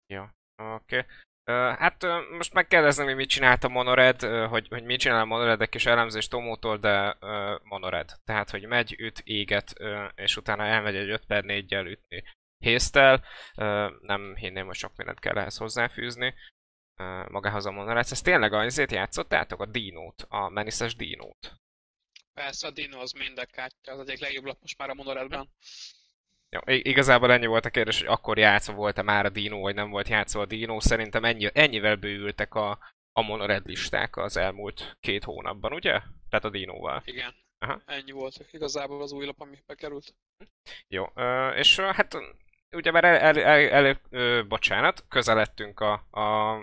Jó, 0.07 0.23
oké. 0.57 0.97
Okay. 0.97 1.05
Hát 1.45 2.06
most 2.38 2.53
megkérdezem, 2.53 3.06
hogy 3.06 3.15
mit 3.15 3.29
csinált 3.29 3.63
a 3.63 3.67
Monored, 3.67 4.21
hogy, 4.49 4.67
hogy 4.67 4.84
mit 4.84 4.99
csinál 4.99 5.21
a 5.21 5.25
Monored, 5.25 5.62
egy 5.62 5.69
kis 5.69 5.86
elemzés 5.86 6.27
Tomótól, 6.27 6.77
de 6.77 7.17
Monored. 7.63 8.12
Tehát, 8.25 8.49
hogy 8.49 8.67
megy, 8.67 8.95
üt, 8.99 9.21
éget, 9.23 9.73
és 10.15 10.38
utána 10.38 10.65
elmegy 10.65 10.95
egy 10.95 11.10
5 11.10 11.25
per 11.25 11.43
4-jel 11.47 11.86
ütni 11.86 12.23
héztel. 12.58 13.23
Nem 14.01 14.36
hinném, 14.36 14.65
hogy 14.65 14.75
sok 14.75 14.95
mindent 14.95 15.19
kell 15.19 15.38
ehhez 15.38 15.58
hozzáfűzni 15.58 16.34
magához 17.27 17.65
a 17.65 17.71
Monored. 17.71 18.06
Ez 18.10 18.21
tényleg 18.21 18.53
azért 18.53 18.91
játszottátok 18.91 19.62
a 19.62 19.65
Dinót, 19.65 20.25
a 20.29 20.49
Meniszes 20.49 20.95
Dinót? 20.95 21.62
Persze, 22.34 22.67
a 22.67 22.71
Dino 22.71 22.99
az 22.99 23.12
minden 23.12 23.47
kártya, 23.51 23.91
az 23.91 23.99
egyik 23.99 24.19
legjobb 24.19 24.45
lap 24.45 24.62
most 24.62 24.77
már 24.77 24.89
a 24.89 24.93
Monoredben. 24.93 25.49
Jó, 26.54 26.60
igazából 26.66 27.32
ennyi 27.32 27.46
volt 27.46 27.66
a 27.66 27.70
kérdés, 27.70 28.00
hogy 28.00 28.08
akkor 28.08 28.38
játszva 28.38 28.74
volt-e 28.74 29.02
már 29.02 29.26
a 29.26 29.30
Dino, 29.30 29.60
vagy 29.60 29.76
nem 29.76 29.89
volt 29.89 30.08
játszva 30.08 30.42
a 30.42 30.46
Dino. 30.46 30.80
Szerintem 30.80 31.24
ennyi, 31.24 31.50
ennyivel 31.54 31.96
bővültek 31.96 32.56
a, 32.56 32.80
a 33.12 33.22
monored 33.22 33.66
listák 33.66 34.18
az 34.18 34.38
elmúlt 34.38 34.98
két 35.00 35.24
hónapban, 35.24 35.74
ugye? 35.74 36.02
Tehát 36.30 36.46
a 36.46 36.50
Dino-val. 36.50 37.02
Igen. 37.06 37.34
Aha. 37.58 37.82
Ennyi 37.86 38.12
volt 38.12 38.46
igazából 38.52 39.02
az 39.02 39.12
új 39.12 39.26
lap, 39.26 39.42
ami 39.42 39.58
bekerült. 39.66 40.16
Jó, 40.88 41.06
és 41.56 41.80
hát 41.80 42.18
ugye 42.76 42.92
már 42.92 43.04
el, 43.04 43.18
el, 43.18 43.39
el, 43.39 44.00
el 44.12 44.44
bocsánat, 44.44 45.06
közeledtünk 45.08 45.80
a, 45.80 45.94
a 46.12 46.58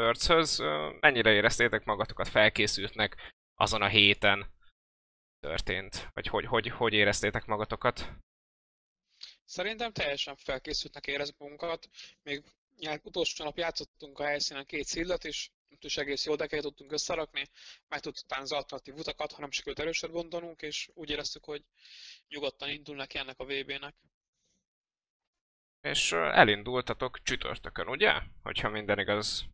Words-höz. 0.00 0.62
Mennyire 1.00 1.32
éreztétek 1.32 1.84
magatokat 1.84 2.28
felkészültnek 2.28 3.32
azon 3.54 3.82
a 3.82 3.86
héten 3.86 4.46
történt? 5.40 6.08
Vagy 6.12 6.26
hogy, 6.26 6.44
hogy, 6.44 6.68
hogy 6.68 6.92
éreztétek 6.92 7.46
magatokat? 7.46 8.12
Szerintem 9.46 9.92
teljesen 9.92 10.36
felkészültnek 10.36 11.06
érezzük 11.06 11.38
magunkat. 11.38 11.88
Még 12.22 12.44
utolsó 13.02 13.44
nap 13.44 13.58
játszottunk 13.58 14.18
a 14.18 14.24
helyszínen 14.24 14.66
két 14.66 14.86
szillat, 14.86 15.24
és 15.24 15.50
is 15.80 15.96
egész 15.96 16.26
jó 16.26 16.34
dekeket 16.34 16.64
tudtunk 16.64 16.92
összerakni, 16.92 17.50
meg 17.88 18.00
tudtuk 18.00 18.38
az 18.38 18.52
alternatív 18.52 18.94
utakat, 18.94 19.32
ha 19.32 19.40
nem 19.40 19.50
sikerült 19.50 19.78
erősebb 19.78 20.10
gondolnunk, 20.10 20.62
és 20.62 20.90
úgy 20.94 21.10
éreztük, 21.10 21.44
hogy 21.44 21.64
nyugodtan 22.28 22.68
indulnak 22.68 23.14
ennek 23.14 23.38
a 23.40 23.44
VB-nek. 23.44 23.94
És 25.80 26.12
elindultatok 26.12 27.22
csütörtökön, 27.22 27.88
ugye? 27.88 28.20
Hogyha 28.42 28.68
minden 28.68 28.98
igaz. 28.98 29.44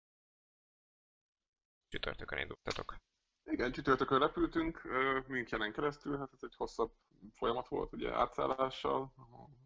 Csütörtökön 1.89 2.39
indultatok. 2.39 2.97
Igen, 3.45 3.73
csütörtökön 3.73 4.19
repültünk 4.19 4.83
Münchenen 5.27 5.73
keresztül, 5.73 6.19
hát 6.19 6.33
ez 6.33 6.43
egy 6.43 6.55
hosszabb 6.57 6.93
folyamat 7.35 7.69
volt, 7.69 7.93
ugye 7.93 8.13
átszállással, 8.15 9.13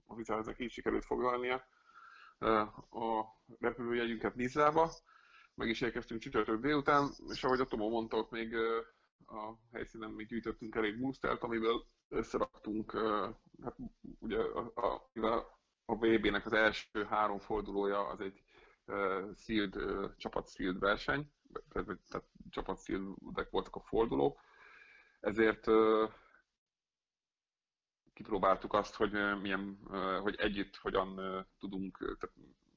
a 0.06 0.14
vizelnek 0.14 0.58
így 0.58 0.70
sikerült 0.70 1.04
foglalnia 1.04 1.66
a 2.90 3.24
repülőjegyünket 3.60 4.34
Nizzába, 4.34 4.90
meg 5.54 5.68
is 5.68 5.80
érkeztünk 5.80 6.20
csütörtök 6.20 6.60
délután, 6.60 7.10
és 7.28 7.44
ahogy 7.44 7.60
a 7.60 7.64
Tomó 7.64 7.90
mondta, 7.90 8.16
ott 8.16 8.30
még 8.30 8.54
a 9.26 9.52
helyszínen 9.72 10.10
még 10.10 10.26
gyűjtöttünk 10.26 10.74
elég 10.74 11.00
boostert, 11.00 11.42
amiből 11.42 11.86
összeraktunk, 12.08 12.92
hát 13.62 13.76
ugye 14.18 14.38
a, 14.38 14.72
a, 14.74 15.08
a 15.84 15.96
VB-nek 15.96 16.46
az 16.46 16.52
első 16.52 17.04
három 17.04 17.38
fordulója 17.38 18.06
az 18.06 18.20
egy 18.20 18.42
sealed, 19.36 19.74
csapat 20.16 20.48
sealed 20.50 20.78
verseny, 20.78 21.30
tehát, 22.08 22.24
tehát 22.50 22.52
csapat 22.52 22.84
sealed 22.84 23.50
voltak 23.50 23.76
a 23.76 23.80
fordulók, 23.80 24.40
ezért 25.20 25.66
kipróbáltuk 28.12 28.72
azt, 28.72 28.94
hogy 28.94 29.40
milyen, 29.40 29.78
hogy 30.22 30.34
együtt 30.34 30.76
hogyan 30.76 31.16
tudunk, 31.58 31.98
tehát 31.98 32.36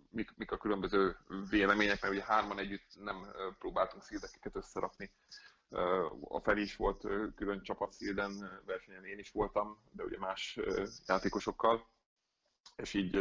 mik, 0.09 0.33
mik 0.37 0.51
a 0.51 0.57
különböző 0.57 1.17
vélemények, 1.49 2.01
mert 2.01 2.13
ugye 2.13 2.23
hárman 2.23 2.59
együtt 2.59 3.03
nem 3.03 3.27
próbáltunk 3.59 4.03
szildekeket 4.03 4.55
összerakni. 4.55 5.11
A 6.21 6.39
Feli 6.39 6.61
is 6.61 6.75
volt 6.75 7.07
külön 7.35 7.61
csapat 7.61 7.91
szilden, 7.91 8.61
versenyen 8.65 9.05
én 9.05 9.19
is 9.19 9.31
voltam, 9.31 9.83
de 9.91 10.03
ugye 10.03 10.17
más 10.17 10.59
játékosokkal, 11.05 11.87
és 12.75 12.93
így 12.93 13.17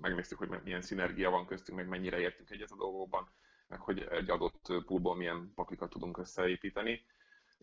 megnéztük, 0.00 0.38
hogy 0.38 0.62
milyen 0.64 0.82
szinergia 0.82 1.30
van 1.30 1.46
köztünk, 1.46 1.78
meg 1.78 1.88
mennyire 1.88 2.18
értünk 2.18 2.50
egyet 2.50 2.70
a 2.70 2.76
dolgokban, 2.76 3.32
meg 3.68 3.80
hogy 3.80 3.98
egy 4.10 4.30
adott 4.30 4.72
poolból 4.86 5.16
milyen 5.16 5.52
paklikat 5.54 5.90
tudunk 5.90 6.18
összeépíteni 6.18 7.04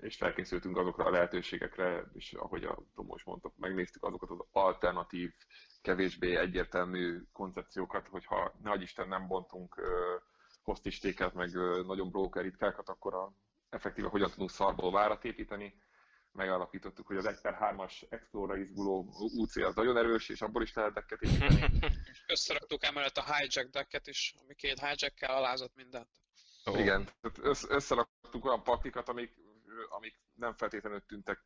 és 0.02 0.16
felkészültünk 0.16 0.78
azokra 0.78 1.06
a 1.06 1.10
lehetőségekre, 1.10 2.04
és 2.14 2.34
ahogy 2.34 2.64
a 2.64 2.78
Tomos 2.96 3.24
mondta, 3.24 3.52
megnéztük 3.58 4.04
azokat 4.04 4.30
az 4.30 4.46
alternatív, 4.52 5.34
kevésbé 5.82 6.36
egyértelmű 6.36 7.22
koncepciókat, 7.34 8.08
hogyha 8.08 8.54
ne 8.64 8.76
Isten 8.76 9.08
nem 9.08 9.28
bontunk 9.28 9.76
hostistéket, 10.64 11.34
meg 11.34 11.54
nagyon 11.86 12.10
broker 12.10 12.44
ritkákat, 12.44 12.90
akkor 12.90 13.14
a, 13.14 13.34
effektíve 13.70 14.08
hogyan 14.08 14.30
tudunk 14.30 14.50
szarból 14.50 14.92
várat 14.92 15.26
építeni. 15.26 15.82
Megállapítottuk, 16.32 17.08
hogy 17.08 17.18
az 17.18 17.26
1 17.26 17.42
per 17.42 17.58
3-as 17.62 18.04
Explorer 18.10 18.58
izguló 18.58 19.14
UC 19.38 19.56
az 19.56 19.76
nagyon 19.76 19.98
erős, 19.98 20.30
és 20.30 20.42
abból 20.42 20.62
is 20.62 20.74
lehet 20.74 20.94
decket 20.94 21.22
építeni. 21.22 21.70
Összeraktuk 22.28 22.84
emellett 22.84 23.18
a 23.18 23.36
hijack 23.36 23.70
decket 23.70 24.08
is, 24.08 24.34
ami 24.44 24.56
két 24.56 24.80
hijack-kel 24.80 25.36
alázott 25.36 25.76
mindent. 25.76 26.10
Oh. 26.66 26.80
Igen, 26.80 27.10
összeraktuk 27.68 28.46
olyan 28.46 28.64
paklikat, 28.64 29.10
amik 29.10 29.34
amik 29.90 30.20
nem 30.34 30.54
feltétlenül 30.54 31.06
tűntek 31.06 31.40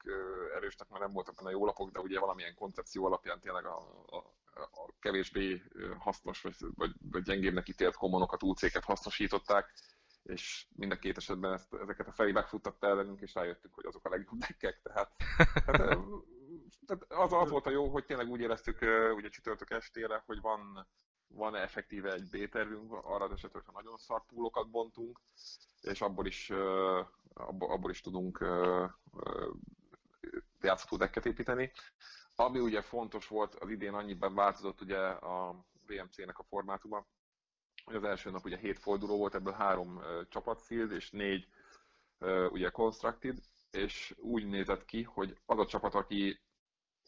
erősnek, 0.55 0.89
mert 0.89 1.03
nem 1.03 1.13
voltak 1.13 1.35
benne 1.35 1.51
jó 1.51 1.65
lapok, 1.65 1.91
de 1.91 1.99
ugye 1.99 2.19
valamilyen 2.19 2.55
koncepció 2.55 3.05
alapján 3.05 3.39
tényleg 3.39 3.65
a, 3.65 3.77
a, 4.05 4.17
a 4.53 4.93
kevésbé 4.99 5.61
hasznos 5.99 6.41
vagy, 6.41 6.55
vagy, 6.75 6.91
vagy 7.11 7.23
gyengébbnek 7.23 7.67
ítélt 7.67 7.95
komonokat, 7.95 8.43
UC-ket 8.43 8.83
hasznosították, 8.83 9.73
és 10.25 10.67
mind 10.75 10.91
a 10.91 10.95
két 10.95 11.17
esetben 11.17 11.53
ezt, 11.53 11.73
ezeket 11.73 12.07
a 12.07 12.11
felé 12.11 12.31
megfuttatta 12.31 12.87
ellenünk, 12.87 13.21
és 13.21 13.33
rájöttünk, 13.33 13.73
hogy 13.73 13.85
azok 13.85 14.05
a 14.05 14.09
legjobb 14.09 14.39
deckek, 14.39 14.81
tehát, 14.81 15.11
tehát, 16.85 17.03
az, 17.07 17.33
az 17.33 17.49
volt 17.49 17.65
a 17.65 17.69
jó, 17.69 17.89
hogy 17.89 18.05
tényleg 18.05 18.29
úgy 18.29 18.39
éreztük 18.39 18.81
ugye 19.15 19.29
csütörtök 19.29 19.69
estére, 19.69 20.23
hogy 20.25 20.41
van, 20.41 20.87
van 21.27 21.55
effektíve 21.55 22.13
egy 22.13 22.29
B-tervünk 22.29 22.91
arra 22.91 23.23
az 23.23 23.31
esetre, 23.31 23.59
hogyha 23.59 23.81
nagyon 23.81 23.97
szart 23.97 24.25
púlokat 24.27 24.69
bontunk, 24.69 25.21
és 25.81 26.01
abból 26.01 26.25
is, 26.25 26.49
abból, 27.33 27.71
abból 27.71 27.89
is 27.89 28.01
tudunk 28.01 28.45
játszható 30.61 30.97
dekket 30.97 31.25
építeni. 31.25 31.71
Ami 32.35 32.59
ugye 32.59 32.81
fontos 32.81 33.27
volt, 33.27 33.55
az 33.55 33.69
idén 33.69 33.93
annyiban 33.93 34.35
változott 34.35 34.81
ugye 34.81 34.99
a 35.07 35.65
VMC-nek 35.87 36.39
a 36.39 36.43
formátuma, 36.43 37.05
hogy 37.85 37.95
az 37.95 38.03
első 38.03 38.29
nap 38.29 38.45
ugye 38.45 38.57
hét 38.57 38.79
forduló 38.79 39.17
volt, 39.17 39.35
ebből 39.35 39.53
három 39.53 40.01
csapat 40.29 40.65
sealed 40.65 40.91
és 40.91 41.11
négy 41.11 41.47
ugye 42.49 42.69
constructed, 42.69 43.37
és 43.71 44.15
úgy 44.17 44.45
nézett 44.45 44.85
ki, 44.85 45.03
hogy 45.03 45.37
az 45.45 45.59
a 45.59 45.65
csapat, 45.65 45.93
aki 45.93 46.39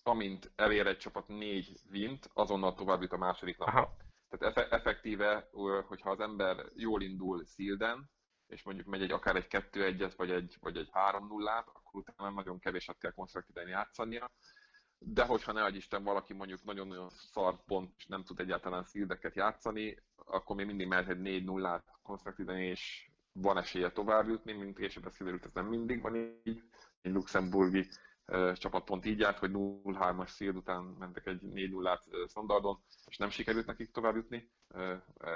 amint 0.03 0.51
elér 0.55 0.87
egy 0.87 0.97
csapat 0.97 1.27
négy 1.27 1.79
vint, 1.89 2.29
azonnal 2.33 2.73
tovább 2.73 3.01
jut 3.01 3.11
a 3.11 3.17
második 3.17 3.57
napra. 3.57 3.95
Tehát 4.29 4.57
effektíve, 4.57 5.49
hogyha 5.87 6.09
az 6.09 6.19
ember 6.19 6.65
jól 6.75 7.01
indul 7.01 7.45
Silden, 7.45 8.09
és 8.47 8.63
mondjuk 8.63 8.87
megy 8.87 9.01
egy 9.01 9.11
akár 9.11 9.35
egy 9.35 9.47
2-1-et, 9.49 10.13
vagy 10.17 10.31
egy, 10.31 10.57
vagy 10.59 10.77
egy 10.77 10.89
3-0-át, 10.93 11.67
akkor 11.67 12.01
utána 12.01 12.29
nagyon 12.29 12.59
kevéset 12.59 12.97
kell 12.97 13.11
konstruktíven 13.11 13.67
játszania. 13.67 14.31
De 14.99 15.25
hogyha 15.25 15.51
ne 15.51 15.69
Isten 15.69 16.03
valaki 16.03 16.33
mondjuk 16.33 16.63
nagyon-nagyon 16.63 17.09
szart 17.09 17.63
pont, 17.65 17.93
és 17.97 18.05
nem 18.05 18.23
tud 18.23 18.39
egyáltalán 18.39 18.83
szildeket 18.83 19.35
játszani, 19.35 19.97
akkor 20.15 20.55
még 20.55 20.65
mindig 20.65 20.87
mehet 20.87 21.09
egy 21.09 21.43
4-0-át 21.45 21.83
konstruktíven, 22.01 22.57
és 22.57 23.09
van 23.31 23.57
esélye 23.57 23.91
tovább 23.91 24.27
jutni, 24.27 24.53
mint 24.53 24.77
később 24.77 25.11
kiderült, 25.17 25.45
ez 25.45 25.53
nem 25.53 25.65
mindig 25.65 26.01
van 26.01 26.15
így. 26.43 26.63
Egy 27.01 27.11
luxemburgi 27.11 27.89
csapat 28.53 28.83
pont 28.83 29.05
így 29.05 29.19
járt, 29.19 29.37
hogy 29.39 29.51
0-3-as 29.53 30.27
szél 30.27 30.55
után 30.55 30.83
mentek 30.83 31.25
egy 31.25 31.39
4-0-át 31.43 32.03
standardon, 32.27 32.79
és 33.05 33.17
nem 33.17 33.29
sikerült 33.29 33.65
nekik 33.65 33.91
tovább 33.91 34.15
jutni. 34.15 34.51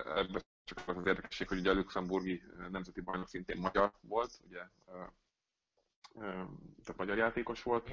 Ebben 0.05 0.41
csak 0.63 0.87
az 0.87 0.97
az 0.97 1.05
érdekesség, 1.05 1.47
hogy 1.47 1.59
ugye 1.59 1.69
a 1.71 1.73
luxemburgi 1.73 2.43
nemzeti 2.69 3.01
bajnok 3.01 3.27
szintén 3.27 3.57
magyar 3.57 3.91
volt, 4.01 4.39
ugye, 4.47 4.67
tehát 6.83 6.97
magyar 6.97 7.17
játékos 7.17 7.63
volt. 7.63 7.89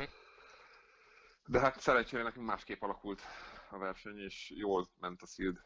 De 1.49 1.61
hát 1.61 1.81
szerencsére 1.81 2.23
nekünk 2.23 2.47
másképp 2.47 2.83
alakult 2.83 3.23
a 3.71 3.79
verseny, 3.79 4.19
és 4.19 4.53
jól 4.57 4.89
ment 5.01 5.23
a 5.23 5.27
Shield. 5.27 5.57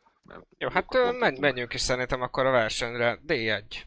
Jó, 0.58 0.68
hát 0.68 1.12
menj, 1.18 1.38
menjünk 1.38 1.74
is 1.74 1.80
szerintem 1.80 2.22
akkor 2.22 2.46
a 2.46 2.50
versenyre. 2.50 3.18
D1 3.26 3.82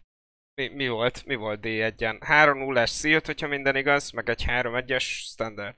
mi, 0.55 0.67
mi 0.67 0.87
volt, 0.87 1.25
mi 1.25 1.35
volt 1.35 1.59
D1-en? 1.63 2.17
3-0-es 2.19 2.89
Sealed, 2.89 3.25
hogyha 3.25 3.47
minden 3.47 3.75
igaz, 3.75 4.11
meg 4.11 4.29
egy 4.29 4.43
3-1-es 4.47 5.03
Standard. 5.03 5.75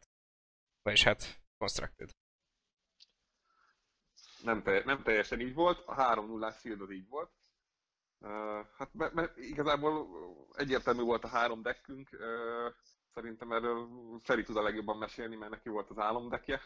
Vagyis 0.82 1.04
hát 1.04 1.42
Constructed. 1.58 2.10
Nem, 4.44 4.64
te, 4.64 4.82
nem 4.86 5.04
teljesen 5.04 5.40
így 5.40 5.54
volt, 5.54 5.84
a 5.86 5.96
3-0-as 5.96 6.60
Sealed 6.60 6.82
az 6.82 6.92
így 6.92 7.08
volt. 7.08 7.32
Uh, 8.20 8.66
hát 8.78 8.94
mert, 8.94 9.14
mert 9.14 9.38
igazából 9.38 10.08
egyértelmű 10.54 11.02
volt 11.02 11.24
a 11.24 11.28
három 11.28 11.62
deckünk, 11.62 12.10
uh, 12.12 12.74
szerintem 13.18 13.52
erről 13.52 13.88
Feri 14.24 14.44
tud 14.44 14.58
a 14.58 14.62
legjobban 14.62 14.98
mesélni, 14.98 15.36
mert 15.36 15.52
neki 15.52 15.70
volt 15.70 15.90
az 15.90 15.98
álomdekje. 15.98 16.62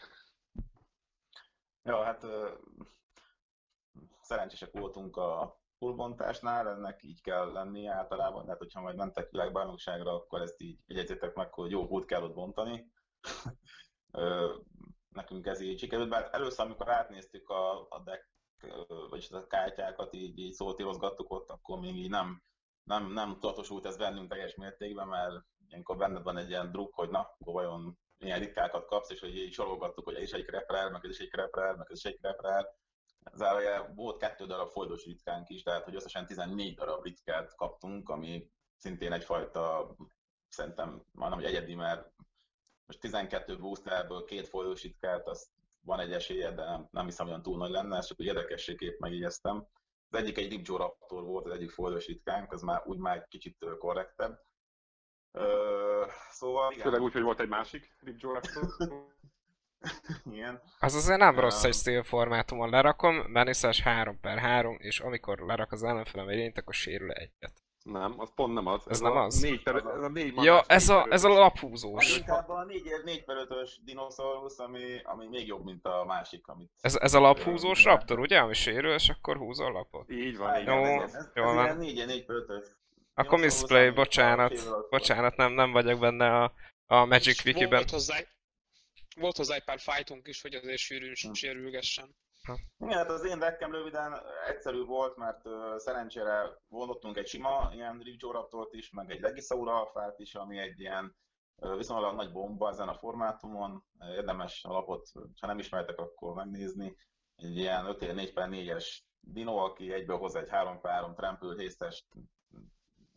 Ja, 1.82 2.02
hát 2.04 2.26
szerencsések 4.20 4.72
voltunk 4.72 5.16
a 5.16 5.60
fullbontásnál, 5.78 6.68
ennek 6.68 7.02
így 7.02 7.20
kell 7.20 7.52
lenni 7.52 7.86
általában, 7.86 8.44
tehát 8.44 8.58
hogyha 8.58 8.80
majd 8.80 8.96
mentek 8.96 9.30
világbajnokságra, 9.30 10.14
akkor 10.14 10.40
ezt 10.40 10.60
így 10.60 10.78
jegyezzetek 10.86 11.34
meg, 11.34 11.52
hogy 11.52 11.70
jó 11.70 11.86
hót 11.86 12.04
kell 12.04 12.22
ott 12.22 12.34
bontani. 12.34 12.92
Nekünk 15.18 15.46
ez 15.46 15.60
így 15.60 15.78
sikerült, 15.78 16.08
mert 16.08 16.34
először, 16.34 16.64
amikor 16.64 16.90
átnéztük 16.90 17.48
a, 17.48 17.80
a 17.88 18.02
deck, 18.04 18.30
vagyis 19.08 19.30
a 19.30 19.46
kártyákat, 19.46 20.14
így, 20.14 20.38
így 20.38 20.52
szótírozgattuk 20.52 21.30
ott, 21.30 21.50
akkor 21.50 21.78
még 21.78 21.96
így 21.96 22.10
nem, 22.10 22.42
nem, 22.82 23.12
nem 23.12 23.32
tudatosult 23.38 23.86
ez 23.86 23.96
bennünk 23.96 24.28
teljes 24.28 24.54
mértékben, 24.54 25.08
mert 25.08 25.44
ilyenkor 25.72 25.96
benned 25.96 26.22
van 26.22 26.36
egy 26.36 26.48
ilyen 26.48 26.70
druk, 26.70 26.94
hogy 26.94 27.10
na, 27.10 27.18
akkor 27.18 27.52
vajon 27.52 27.98
milyen 28.18 28.38
ritkákat 28.38 28.86
kapsz, 28.86 29.10
és 29.10 29.20
hogy 29.20 29.36
így 29.36 29.52
sorolgattuk, 29.52 30.04
hogy 30.04 30.14
ez 30.14 30.22
is 30.22 30.32
egy 30.32 30.44
kreprel, 30.44 30.90
meg 30.90 31.04
ez 31.04 31.10
is 31.10 31.18
egy 31.18 31.30
kreprel, 31.30 31.76
meg 31.76 31.86
ez 31.90 31.96
is 31.96 32.04
egy 32.04 32.18
kreprel, 32.20 32.80
Zárója 33.34 33.92
volt 33.94 34.16
kettő 34.16 34.46
darab 34.46 34.70
folydos 34.70 35.04
ritkánk 35.04 35.48
is, 35.48 35.62
tehát 35.62 35.84
hogy 35.84 35.94
összesen 35.94 36.26
14 36.26 36.74
darab 36.74 37.02
ritkát 37.02 37.54
kaptunk, 37.54 38.08
ami 38.08 38.50
szintén 38.76 39.12
egyfajta, 39.12 39.94
szerintem 40.48 41.04
majdnem, 41.12 41.40
hogy 41.40 41.48
egyedi, 41.48 41.74
mert 41.74 42.12
most 42.86 43.00
12 43.00 43.58
boosterből 43.58 44.24
két 44.24 44.48
folyós 44.48 44.82
ritkát, 44.82 45.28
azt 45.28 45.50
van 45.80 46.00
egy 46.00 46.12
esélye, 46.12 46.52
de 46.52 46.64
nem, 46.64 46.88
nem 46.90 47.04
hiszem, 47.04 47.26
olyan 47.26 47.42
túl 47.42 47.56
nagy 47.56 47.70
lenne, 47.70 47.96
ezt 47.96 48.08
csak 48.08 48.20
úgy 48.20 48.26
érdekességképp 48.26 48.98
megjegyeztem. 48.98 49.66
Az 50.10 50.18
egyik 50.18 50.38
egy 50.38 50.50
Rip 50.50 50.66
Joe 50.66 50.78
Raptor 50.78 51.24
volt, 51.24 51.46
az 51.46 51.52
egyik 51.52 51.70
foldos 51.70 52.06
ritkánk, 52.06 52.52
az 52.52 52.62
már 52.62 52.82
úgy 52.86 52.98
már 52.98 53.16
egy 53.16 53.28
kicsit 53.28 53.66
korrektebb. 53.78 54.40
Ö, 55.32 56.04
szóval 56.30 56.72
igen. 56.72 56.84
Főleg 56.84 57.00
úgy, 57.00 57.12
hogy 57.12 57.22
volt 57.22 57.40
egy 57.40 57.48
másik 57.48 57.96
Rip 58.00 58.20
igen. 60.32 60.62
Az 60.80 60.94
azért 60.94 61.18
nem 61.18 61.38
rossz 61.38 61.64
egy 61.64 61.74
steel 61.74 62.02
formátumon 62.02 62.70
lerakom, 62.70 63.32
Vaniszás 63.32 63.80
3 63.80 64.20
per 64.20 64.38
3, 64.38 64.76
és 64.78 65.00
amikor 65.00 65.38
lerak 65.38 65.72
az 65.72 65.82
ellenfelem 65.82 66.28
egy 66.28 66.36
lényt, 66.36 66.58
akkor 66.58 66.74
sérül 66.74 67.10
egyet. 67.10 67.52
Nem, 67.82 68.14
az 68.16 68.32
pont 68.34 68.54
nem 68.54 68.66
az. 68.66 68.88
Ez 68.88 69.00
nem 69.00 69.12
a 69.12 69.24
az? 69.24 69.40
Négy 69.40 69.62
per, 69.62 69.76
ez 69.76 70.02
a 70.02 70.08
négy 70.08 70.42
Ja, 70.42 70.62
ez 70.66 70.88
négy 70.88 70.96
a, 70.96 71.06
ez 71.10 71.24
a 71.24 71.28
laphúzós. 71.28 72.18
inkább 72.18 72.48
a 72.48 72.64
4, 72.64 72.82
4 73.04 73.24
per 73.24 73.36
5-ös 73.48 73.70
dinoszaurusz, 73.84 74.58
ami, 74.58 75.00
ami 75.02 75.28
még 75.28 75.46
jobb, 75.46 75.64
mint 75.64 75.84
a 75.84 76.04
másik, 76.06 76.46
amit... 76.46 76.70
Ez, 76.80 76.96
ez 76.96 77.14
a 77.14 77.20
laphúzós 77.20 77.84
raptor, 77.84 78.18
ugye? 78.18 78.38
Ami 78.38 78.54
sérül, 78.54 78.92
és 78.92 79.08
akkor 79.08 79.36
húzol 79.36 79.66
a 79.66 79.70
lapot. 79.70 80.10
Így 80.10 80.36
van, 80.36 80.60
így 80.60 80.66
Jó, 80.66 80.84
ez, 80.84 81.14
ez, 81.14 81.30
jól 81.34 81.48
ez 81.48 81.54
van. 81.54 81.64
ilyen 81.64 81.76
4 81.76 82.06
4 82.06 82.24
per 82.24 82.36
5-ös. 82.36 82.66
Akkor 83.14 83.38
Dinoszaurusz, 83.38 83.60
misplay, 83.60 83.86
ami 83.86 83.94
bocsánat. 83.94 84.52
a 84.52 84.68
akkor. 84.68 84.88
Bocsánat, 84.88 85.36
nem, 85.36 85.52
nem 85.52 85.72
vagyok 85.72 86.00
benne 86.00 86.42
a, 86.42 86.52
a 86.86 87.04
Magic 87.04 87.44
Wikiben. 87.44 87.78
Volt 87.78 87.90
hozzá, 87.90 88.16
volt 89.16 89.36
hozzá 89.36 89.54
egy 89.54 89.64
pár 89.64 89.78
fightunk 89.78 90.28
is, 90.28 90.42
hogy 90.42 90.54
azért 90.54 90.78
sűrűn 90.78 91.14
Hm. 91.22 91.32
sérülgessen. 91.32 92.16
Igen, 92.78 92.96
hát 92.96 93.10
az 93.10 93.24
én 93.24 93.38
deckem 93.38 93.72
röviden 93.72 94.22
egyszerű 94.48 94.84
volt, 94.84 95.16
mert 95.16 95.46
uh, 95.46 95.76
szerencsére 95.76 96.58
vonottunk 96.68 97.16
egy 97.16 97.26
sima 97.26 97.70
ilyen 97.72 97.98
Ripjoraptort 97.98 98.74
is, 98.74 98.90
meg 98.90 99.10
egy 99.10 99.20
Legisaura 99.20 99.74
alfát 99.80 100.18
is, 100.18 100.34
ami 100.34 100.58
egy 100.58 100.80
ilyen 100.80 101.16
uh, 101.56 101.76
viszonylag 101.76 102.14
nagy 102.14 102.32
bomba 102.32 102.68
ezen 102.68 102.88
a 102.88 102.94
formátumon. 102.94 103.84
Érdemes 104.16 104.64
a 104.64 104.72
lapot, 104.72 105.08
ha 105.40 105.46
nem 105.46 105.58
ismertek, 105.58 105.98
akkor 105.98 106.34
megnézni. 106.34 106.96
Egy 107.36 107.56
ilyen 107.56 107.86
5 107.86 108.12
4 108.14 108.32
per 108.32 108.48
4-es 108.50 108.98
dino, 109.20 109.56
aki 109.56 109.92
egybe 109.92 110.14
hoz 110.14 110.34
egy 110.34 110.48
3 110.48 110.80
per 110.80 110.92
3 110.92 111.14
trampül 111.14 111.58
hészes 111.58 112.06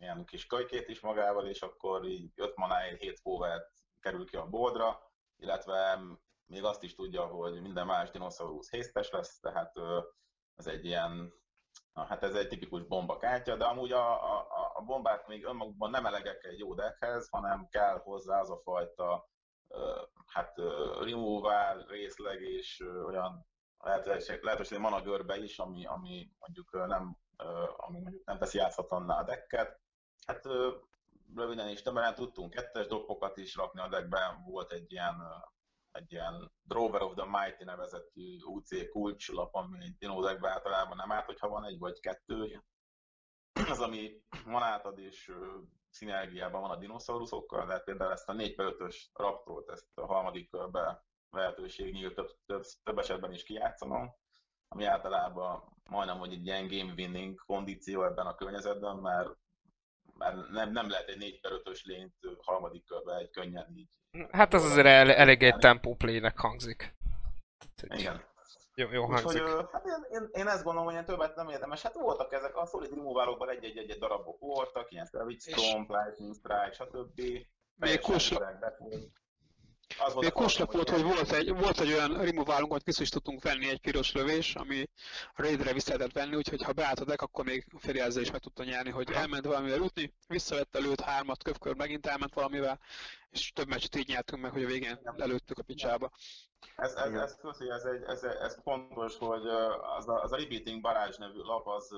ilyen 0.06 0.26
kis 0.26 0.46
kölykét 0.46 0.88
is 0.88 1.00
magával, 1.00 1.46
és 1.46 1.62
akkor 1.62 2.06
így 2.06 2.32
5 2.36 2.56
manáért 2.56 3.02
7 3.02 3.22
power 3.22 3.62
kerül 4.00 4.26
ki 4.26 4.36
a 4.36 4.46
boldra, 4.46 5.12
illetve 5.38 6.00
még 6.46 6.64
azt 6.64 6.84
is 6.84 6.96
tudja, 6.96 7.26
hogy 7.26 7.62
minden 7.62 7.86
más 7.86 8.10
dinoszaurusz 8.10 8.72
hésztes 8.72 9.10
lesz, 9.10 9.40
tehát 9.40 9.72
ez 10.56 10.68
egy 10.68 10.86
ilyen, 10.86 11.34
na, 11.94 12.06
hát 12.06 12.24
ez 12.24 12.36
egy 12.36 12.48
tipikus 12.48 12.84
bombakártya, 12.84 13.56
de 13.56 13.66
amúgy 13.66 13.92
a, 13.92 14.38
a, 14.38 14.48
a 14.74 14.82
bombák 14.82 15.28
még 15.28 15.46
önmagukban 15.46 15.90
nem 15.90 16.06
elegek 16.06 16.44
egy 16.44 16.60
jó 16.60 16.74
deckhez, 16.74 17.30
hanem 17.30 17.68
kell 17.70 18.00
hozzá 18.04 18.40
az 18.40 18.50
a 18.50 18.62
fajta 18.64 19.30
hát 20.26 20.58
removal 21.02 21.86
részleg 21.88 22.42
és 22.42 22.84
olyan 23.06 23.46
lehetőség, 23.78 24.42
lehetőség 24.42 24.80
görbe 25.04 25.38
is, 25.38 25.60
ami, 25.60 25.86
ami 25.86 26.32
mondjuk 26.40 26.72
nem, 26.72 27.18
ami 27.78 28.00
mondjuk 28.00 28.26
nem 28.26 28.38
teszi 28.38 28.58
játszhatatlanná 28.58 29.20
a 29.20 29.24
decket. 29.24 29.80
Hát 30.26 30.46
röviden 31.36 31.68
és 31.68 31.82
tömören 31.82 32.16
tudtunk 32.16 32.54
kettes 32.54 32.88
droppokat 32.88 33.38
is 33.38 33.56
rakni 33.56 33.82
a 33.82 33.88
deckben, 33.88 34.44
volt 34.44 34.72
egy 34.72 34.92
ilyen 34.92 35.16
egy 35.92 36.12
ilyen 36.12 36.52
Drover 36.64 37.02
of 37.02 37.14
the 37.14 37.26
Mighty 37.26 37.64
nevezetű 37.64 38.38
UC 38.44 38.90
kulcslap, 38.90 39.56
ami 39.56 39.84
egy 39.84 39.98
Dino 39.98 40.22
deckben 40.22 40.52
általában 40.52 40.98
nem 40.98 41.12
árt, 41.12 41.26
hogyha 41.26 41.50
van 41.50 41.66
egy 41.66 41.80
vagy 41.80 42.00
kettő. 42.00 42.64
Az, 43.70 43.80
ami 43.80 44.22
manát 44.46 44.86
ad 44.86 45.00
és 45.00 45.32
szinergiában 45.90 46.62
van 46.62 46.72
a 46.72 46.76
dinoszauruszokkal, 46.76 47.66
de 47.66 47.80
például 47.80 48.12
ezt 48.12 48.30
a 48.30 48.34
4 48.34 48.54
5-ös 48.58 48.96
Raptort, 49.14 49.70
ezt 49.70 49.88
a 49.94 50.06
harmadik 50.06 50.50
körbe 50.50 51.06
lehetőség 51.30 51.94
nyílt 51.94 52.16
több, 52.16 52.30
több, 52.46 52.64
több 52.84 52.98
esetben 52.98 53.34
is 53.34 53.44
kijátszanom, 53.44 54.16
ami 54.68 54.86
általában 54.86 55.64
majdnem, 55.90 56.18
hogy 56.18 56.34
egy 56.34 56.46
ilyen 56.46 56.68
game 56.68 56.94
winning 56.98 57.40
kondíció 57.46 58.04
ebben 58.04 58.26
a 58.26 58.36
környezetben, 58.36 58.96
mert, 58.96 59.30
mert 60.18 60.50
nem, 60.50 60.72
nem 60.72 60.90
lehet 60.90 61.08
egy 61.08 61.18
4 61.18 61.40
5-ös 61.44 61.84
lényt 61.84 62.14
ö, 62.22 62.32
harmadik 62.42 62.86
körbe 62.86 63.16
egy 63.16 63.30
könnyen 63.30 63.68
így 63.76 63.90
Hát 64.32 64.54
az 64.54 64.64
azért 64.64 64.86
el, 64.86 65.12
elég 65.12 65.44
egy 65.44 65.58
tempó 65.58 65.96
playnek 65.96 66.40
hangzik. 66.40 66.96
Igen. 67.82 68.24
Jó, 68.76 68.92
jó 68.92 69.04
Úgyhogy 69.04 69.22
hangzik. 69.22 69.42
ö, 69.42 69.62
hát 69.72 69.86
én, 69.86 70.06
én, 70.10 70.30
én, 70.32 70.48
ezt 70.48 70.64
gondolom, 70.64 70.84
hogy 70.84 70.94
ilyen 70.94 71.06
többet 71.06 71.36
nem 71.36 71.50
érdemes. 71.50 71.82
Hát 71.82 71.94
voltak 71.94 72.34
ezek, 72.34 72.56
a 72.56 72.66
Solid 72.66 72.94
Removalokban 72.94 73.50
egy-egy 73.50 73.98
darabok 74.00 74.40
voltak, 74.40 74.92
ilyen 74.92 75.06
Savage 75.06 75.40
Storm, 75.40 75.86
Lightning 75.88 76.36
Strike, 76.36 76.72
stb. 76.72 77.20
Még 77.76 78.00
Teljesen 78.00 78.60
Még 80.16 80.32
kuslap 80.32 80.72
volt, 80.72 80.90
hogy 80.90 81.04
volt 81.04 81.32
egy, 81.32 81.50
volt 81.50 81.80
egy 81.80 81.92
olyan 81.92 82.22
removálunk, 82.22 82.72
hogy 82.72 82.82
vissza 82.86 83.02
is 83.02 83.10
tudtunk 83.10 83.44
venni 83.44 83.70
egy 83.70 83.80
piros 83.80 84.12
lövés, 84.12 84.56
ami 84.56 84.90
a 85.34 85.42
raidre 85.42 85.74
vissza 85.74 85.94
lehetett 85.94 86.14
venni, 86.14 86.36
úgyhogy 86.36 86.64
ha 86.64 86.74
beállt 86.74 87.00
a 87.00 87.06
deck, 87.06 87.22
akkor 87.22 87.46
még 87.46 87.66
féljelző 87.78 88.22
is 88.22 88.32
meg 88.32 88.42
tudta 88.42 88.64
nyerni, 88.64 88.90
hogy 88.90 89.12
elment 89.12 89.46
valamivel 89.46 89.80
ütni, 89.82 90.14
visszavette 90.28 90.80
előtt 90.80 91.02
hármat, 91.02 91.44
kövkör 91.44 91.76
megint 91.76 92.06
elment 92.06 92.34
valamivel, 92.34 92.80
és 93.30 93.52
több 93.52 93.68
meccset 93.68 93.96
így 93.96 94.08
nyertünk 94.08 94.42
meg, 94.42 94.52
hogy 94.52 94.64
a 94.64 94.68
végén 94.68 95.00
előttük 95.18 95.58
a 95.58 95.64
picsába. 95.64 96.10
Ez, 96.76 96.94
ez, 96.94 97.14
ez, 97.14 97.38
ez, 97.70 97.84
egy, 97.86 98.04
ez, 98.04 98.24
ez 98.24 98.58
fontos, 98.64 99.18
hogy 99.18 99.48
az 99.98 100.08
a, 100.08 100.22
az 100.22 100.32
a 100.32 100.38
Repeating 100.38 100.82
Barrage 100.82 101.16
nevű 101.18 101.40
lap, 101.40 101.68
az, 101.68 101.92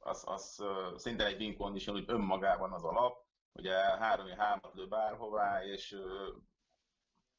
az, 0.00 0.22
az 0.26 0.64
szinte 0.96 1.26
egy 1.26 1.40
win 1.40 1.56
condition, 1.56 1.96
úgy 1.96 2.04
önmagában 2.06 2.72
az 2.72 2.84
a 2.84 2.92
lap, 2.92 3.24
ugye 3.52 3.74
három 3.74 4.26
hármat 4.26 4.74
lő 4.74 4.86
bárhová, 4.86 5.64
és 5.64 5.96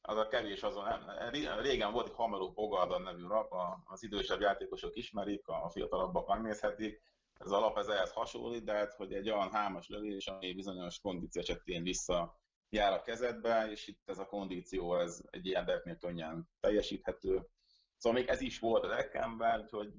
az 0.06 0.16
a 0.16 0.28
kevés 0.28 0.62
azon, 0.62 0.84
nem, 0.84 1.30
ré- 1.30 1.60
régen 1.60 1.92
volt 1.92 2.06
egy 2.08 2.14
Hameló 2.14 2.52
Bogardan 2.52 3.02
nevű 3.02 3.26
lap, 3.26 3.54
az 3.84 4.02
idősebb 4.02 4.40
játékosok 4.40 4.96
ismerik, 4.96 5.48
a 5.48 5.70
fiatalabbak 5.70 6.28
megnézhetik, 6.28 7.02
ez 7.38 7.50
a 7.50 7.58
lap 7.58 7.78
ez 7.78 7.88
ehhez 7.88 8.12
hasonlít, 8.12 8.64
de 8.64 8.72
hát, 8.72 8.94
hogy 8.94 9.12
egy 9.12 9.30
olyan 9.30 9.50
hámas 9.50 9.88
lövés, 9.88 10.26
ami 10.26 10.54
bizonyos 10.54 11.00
kondíció 11.00 11.42
esetén 11.42 11.82
vissza 11.82 12.38
jár 12.68 12.92
a 12.92 13.02
kezedbe, 13.02 13.70
és 13.70 13.86
itt 13.86 14.08
ez 14.08 14.18
a 14.18 14.26
kondíció, 14.26 14.96
ez 14.98 15.20
egy 15.30 15.46
ilyen 15.46 15.64
decknél 15.64 15.96
könnyen 15.96 16.48
teljesíthető. 16.60 17.48
Szóval 17.96 18.18
még 18.18 18.28
ez 18.28 18.40
is 18.40 18.58
volt 18.58 18.84
a 18.84 18.88
deckemben, 18.88 19.60
úgyhogy 19.60 19.92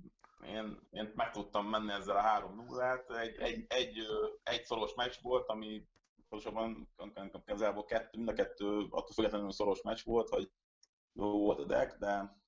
én, 0.45 0.79
én 0.91 1.11
meg 1.15 1.31
tudtam 1.31 1.67
menni 1.67 1.91
ezzel 1.91 2.15
a 2.15 2.21
3 2.21 2.55
0 2.55 3.05
egy, 3.07 3.37
egy, 3.37 3.65
egy, 3.67 3.97
egy 4.43 4.63
szoros 4.63 4.93
meccs 4.93 5.15
volt, 5.21 5.47
ami 5.47 5.87
pontosabban 6.35 6.89
igazából 7.45 7.85
kettő, 7.85 8.17
mind 8.17 8.29
a 8.29 8.33
kettő 8.33 8.79
attól 8.89 9.13
függetlenül 9.13 9.51
szoros 9.51 9.81
meccs 9.81 10.03
volt, 10.03 10.29
hogy 10.29 10.51
jó 11.13 11.39
volt 11.39 11.59
a 11.59 11.65
deck, 11.65 11.97
de 11.97 12.43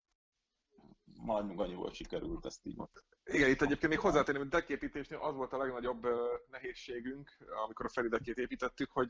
majdnem 1.21 1.59
annyi 1.59 1.73
volt 1.73 1.93
sikerült, 1.93 2.45
ezt 2.45 2.65
így 2.65 2.75
mondtam. 2.75 3.03
Igen, 3.23 3.49
itt 3.49 3.61
egyébként 3.61 3.91
még 3.91 3.99
hozzátenném, 3.99 4.41
hogy 4.41 4.49
decképítésnél 4.49 5.19
az 5.19 5.35
volt 5.35 5.53
a 5.53 5.57
legnagyobb 5.57 6.07
nehézségünk, 6.51 7.29
amikor 7.65 7.85
a 7.85 7.89
Feri 7.89 8.07
deckét 8.07 8.37
építettük, 8.37 8.91
hogy 8.91 9.09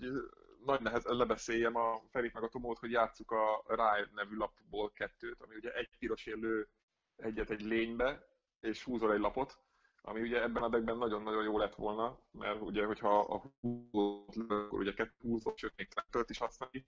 nagy 0.65 0.81
nehez 0.81 1.03
lebeszéljem 1.03 1.75
a 1.75 2.01
Ferit 2.11 2.33
meg 2.33 2.43
a 2.43 2.47
Tomót, 2.47 2.79
hogy 2.79 2.91
játsszuk 2.91 3.31
a 3.31 3.63
Rye 3.67 4.09
nevű 4.13 4.35
lapból 4.35 4.91
kettőt, 4.91 5.41
ami 5.41 5.55
ugye 5.55 5.73
egy 5.73 5.97
piros 5.99 6.25
lő 6.25 6.69
egyet 7.15 7.49
egy 7.49 7.61
lénybe, 7.61 8.27
és 8.59 8.83
húzol 8.83 9.13
egy 9.13 9.19
lapot, 9.19 9.59
ami 10.07 10.21
ugye 10.21 10.41
ebben 10.41 10.63
a 10.63 10.69
deckben 10.69 10.97
nagyon-nagyon 10.97 11.43
jó 11.43 11.57
lett 11.57 11.75
volna, 11.75 12.19
mert 12.31 12.61
ugye, 12.61 12.85
hogyha 12.85 13.19
a 13.19 13.51
húzót 13.61 14.35
lő, 14.35 14.45
akkor 14.65 14.79
ugye 14.79 14.93
kettő 14.93 15.15
húzót, 15.21 15.57
sőt 15.57 15.73
még 15.75 15.87
trampölt 15.87 16.29
is 16.29 16.37
használni. 16.37 16.87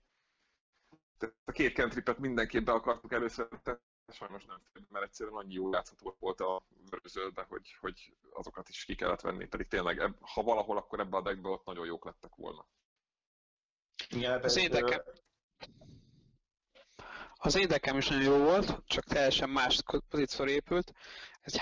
Tehát 1.18 1.36
a 1.44 1.52
két 1.52 1.74
cantripet 1.74 2.18
mindenképp 2.18 2.64
be 2.64 2.72
akartuk 2.72 3.12
először 3.12 3.48
tenni, 3.62 3.78
sajnos 4.12 4.44
nem, 4.44 4.62
mert 4.88 5.04
egyszerűen 5.04 5.36
annyi 5.36 5.54
jó 5.54 5.72
játszható 5.72 6.16
volt 6.18 6.40
a 6.40 6.62
vörösödbe, 6.90 7.46
hogy, 7.48 7.76
hogy 7.80 8.16
azokat 8.30 8.68
is 8.68 8.84
ki 8.84 8.94
kellett 8.94 9.20
venni, 9.20 9.46
pedig 9.46 9.68
tényleg, 9.68 9.98
ebb, 9.98 10.16
ha 10.20 10.42
valahol, 10.42 10.76
akkor 10.76 11.00
ebbe 11.00 11.16
a 11.16 11.22
deckbe 11.22 11.48
ott 11.48 11.64
nagyon 11.64 11.86
jók 11.86 12.04
lettek 12.04 12.34
volna. 12.34 12.66
Igen, 14.08 14.30
hát 14.30 14.44
Az 14.44 14.54
deckem, 14.54 15.02
az 17.36 17.56
én 17.56 17.68
deckem 17.68 17.96
is 17.96 18.08
nagyon 18.08 18.24
jó 18.24 18.38
volt, 18.44 18.82
csak 18.86 19.04
teljesen 19.04 19.50
más 19.50 19.82
pozícióra 20.08 20.50
épült. 20.50 20.92
Ez 21.40 21.54
egy 21.54 21.60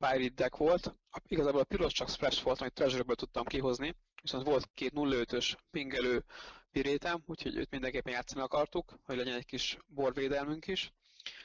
Pirate 0.00 0.34
deck 0.34 0.56
volt. 0.56 0.86
A- 0.86 1.20
Igazából 1.26 1.60
a 1.60 1.64
piros 1.64 1.92
csak 1.92 2.08
splash 2.08 2.42
volt, 2.42 2.60
amit 2.60 2.72
treasure 2.72 3.14
tudtam 3.14 3.44
kihozni, 3.44 3.96
viszont 4.22 4.46
volt 4.46 4.68
két 4.74 4.92
0-5-ös 4.94 5.56
pingelő 5.70 6.24
pirétem, 6.70 7.22
úgyhogy 7.26 7.56
őt 7.56 7.70
mindenképpen 7.70 8.12
játszani 8.12 8.40
akartuk, 8.40 8.98
hogy 9.04 9.16
legyen 9.16 9.34
egy 9.34 9.44
kis 9.44 9.78
borvédelmünk 9.86 10.66
is. 10.66 10.92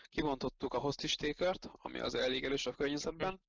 Kivontottuk 0.10 0.74
a 0.74 0.78
hostistékert, 0.80 1.70
ami 1.82 2.00
az 2.00 2.16
elég 2.16 2.44
erős 2.44 2.66
a 2.66 2.72
környezetben. 2.74 3.42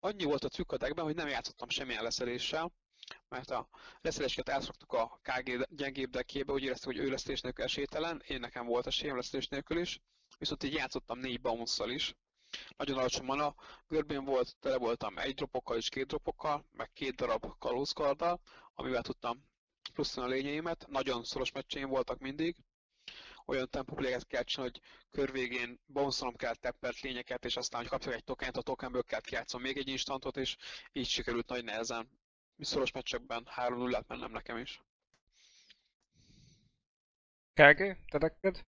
Annyi 0.00 0.24
volt 0.24 0.44
a 0.44 0.48
trükk 0.48 0.72
a 0.72 0.76
deckben, 0.76 1.04
hogy 1.04 1.14
nem 1.14 1.28
játszottam 1.28 1.68
semmilyen 1.68 2.02
leszeléssel, 2.02 2.72
mert 3.28 3.50
a 3.50 3.68
leszeléseket 4.00 4.48
átraktuk 4.54 4.92
a 4.92 5.20
KG 5.22 5.66
gyengébb 5.76 6.10
deckjébe, 6.10 6.52
úgy 6.52 6.62
éreztük, 6.62 6.92
hogy 6.92 6.98
ő 7.04 7.08
leszélés 7.10 7.40
nélkül 7.40 7.64
esélytelen, 7.64 8.22
én 8.26 8.40
nekem 8.40 8.66
volt 8.66 8.86
esélyem 8.86 9.16
leszélés 9.16 9.48
nélkül 9.48 9.78
is, 9.78 10.00
viszont 10.38 10.64
így 10.64 10.72
játszottam 10.72 11.18
négy 11.18 11.40
bounce 11.40 11.86
is. 11.92 12.14
Nagyon 12.76 12.98
alacsony 12.98 13.24
mana, 13.24 13.54
görbén 13.88 14.24
volt, 14.24 14.56
tele 14.60 14.76
voltam 14.76 15.18
egy 15.18 15.34
dropokkal 15.34 15.76
és 15.76 15.88
két 15.88 16.06
dropokkal, 16.06 16.64
meg 16.72 16.90
két 16.92 17.14
darab 17.14 17.58
kalózkarddal, 17.58 18.40
amivel 18.74 19.02
tudtam 19.02 19.44
pluszolni 19.94 20.30
a 20.30 20.34
lényeimet, 20.34 20.86
nagyon 20.88 21.24
szoros 21.24 21.52
meccseim 21.52 21.88
voltak 21.88 22.18
mindig, 22.18 22.56
olyan 23.50 23.68
tempópléget 23.70 24.26
kell 24.26 24.42
csinálni, 24.42 24.72
hogy 24.72 24.82
kör 25.10 25.32
végén 25.32 25.80
bonszolom 25.86 26.36
kell 26.36 26.54
teppert 26.54 27.00
lényeket, 27.00 27.44
és 27.44 27.56
aztán, 27.56 27.80
hogy 27.80 27.90
kapjak 27.90 28.14
egy 28.14 28.24
tokent, 28.24 28.56
a 28.56 28.62
tokenből 28.62 29.02
kell 29.02 29.20
játszom 29.30 29.60
még 29.60 29.76
egy 29.76 29.88
instantot, 29.88 30.36
és 30.36 30.56
így 30.92 31.06
sikerült 31.08 31.48
nagy 31.48 31.64
nehezen. 31.64 32.10
Szoros 32.58 32.92
meccsekben 32.92 33.48
3-0-át 33.56 34.08
mennem 34.08 34.30
nekem 34.30 34.56
is. 34.56 34.82
KG, 37.54 37.96
te 38.10 38.18
neked? 38.18 38.64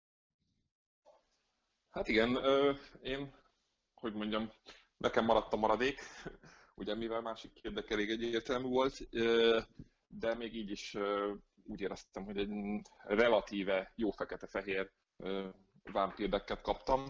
Hát 1.90 2.08
igen, 2.08 2.34
ö, 2.34 2.72
én, 3.02 3.34
hogy 4.00 4.14
mondjam, 4.14 4.50
nekem 4.96 5.24
maradt 5.24 5.52
a 5.52 5.56
maradék, 5.56 6.00
ugye 6.80 6.94
mivel 6.94 7.20
másik 7.20 7.58
érdek 7.62 7.90
elég 7.90 8.10
egyértelmű 8.10 8.68
volt, 8.68 9.08
de 10.06 10.34
még 10.34 10.54
így 10.54 10.70
is 10.70 10.96
úgy 11.64 11.80
éreztem, 11.80 12.24
hogy 12.24 12.38
egy 12.38 12.50
relatíve 13.02 13.92
jó 13.96 14.10
fekete-fehér 14.10 14.92
vámpírdekket 15.92 16.60
kaptam. 16.60 17.04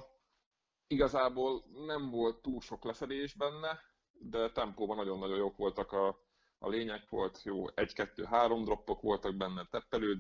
Igazából 0.87 1.65
nem 1.87 2.11
volt 2.11 2.43
túl 2.43 2.61
sok 2.61 2.85
leszedés 2.85 3.35
benne, 3.35 3.81
de 4.13 4.51
tempóban 4.51 4.97
nagyon-nagyon 4.97 5.37
jók 5.37 5.57
voltak 5.57 5.93
a, 5.93 6.19
a 6.59 6.69
lények, 6.69 7.09
volt 7.09 7.43
jó, 7.43 7.69
egy-kettő-három 7.75 8.65
droppok 8.65 9.01
voltak 9.01 9.37
benne, 9.37 9.67
teppelő 9.71 10.15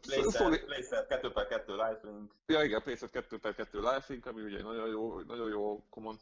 dino, 0.00 0.30
Playset 0.66 1.06
2 1.06 1.32
per 1.32 1.46
2 1.46 1.76
lifelink. 1.76 2.32
Ja 2.46 2.62
igen, 2.62 2.82
Playset 2.82 3.10
2 3.10 3.38
per 3.38 3.54
2 3.54 3.80
lifelink, 3.80 4.26
ami 4.26 4.42
ugye 4.42 4.62
nagyon 4.62 4.88
jó, 4.88 5.20
nagyon 5.20 5.48
jó 5.48 5.82
common. 5.90 6.18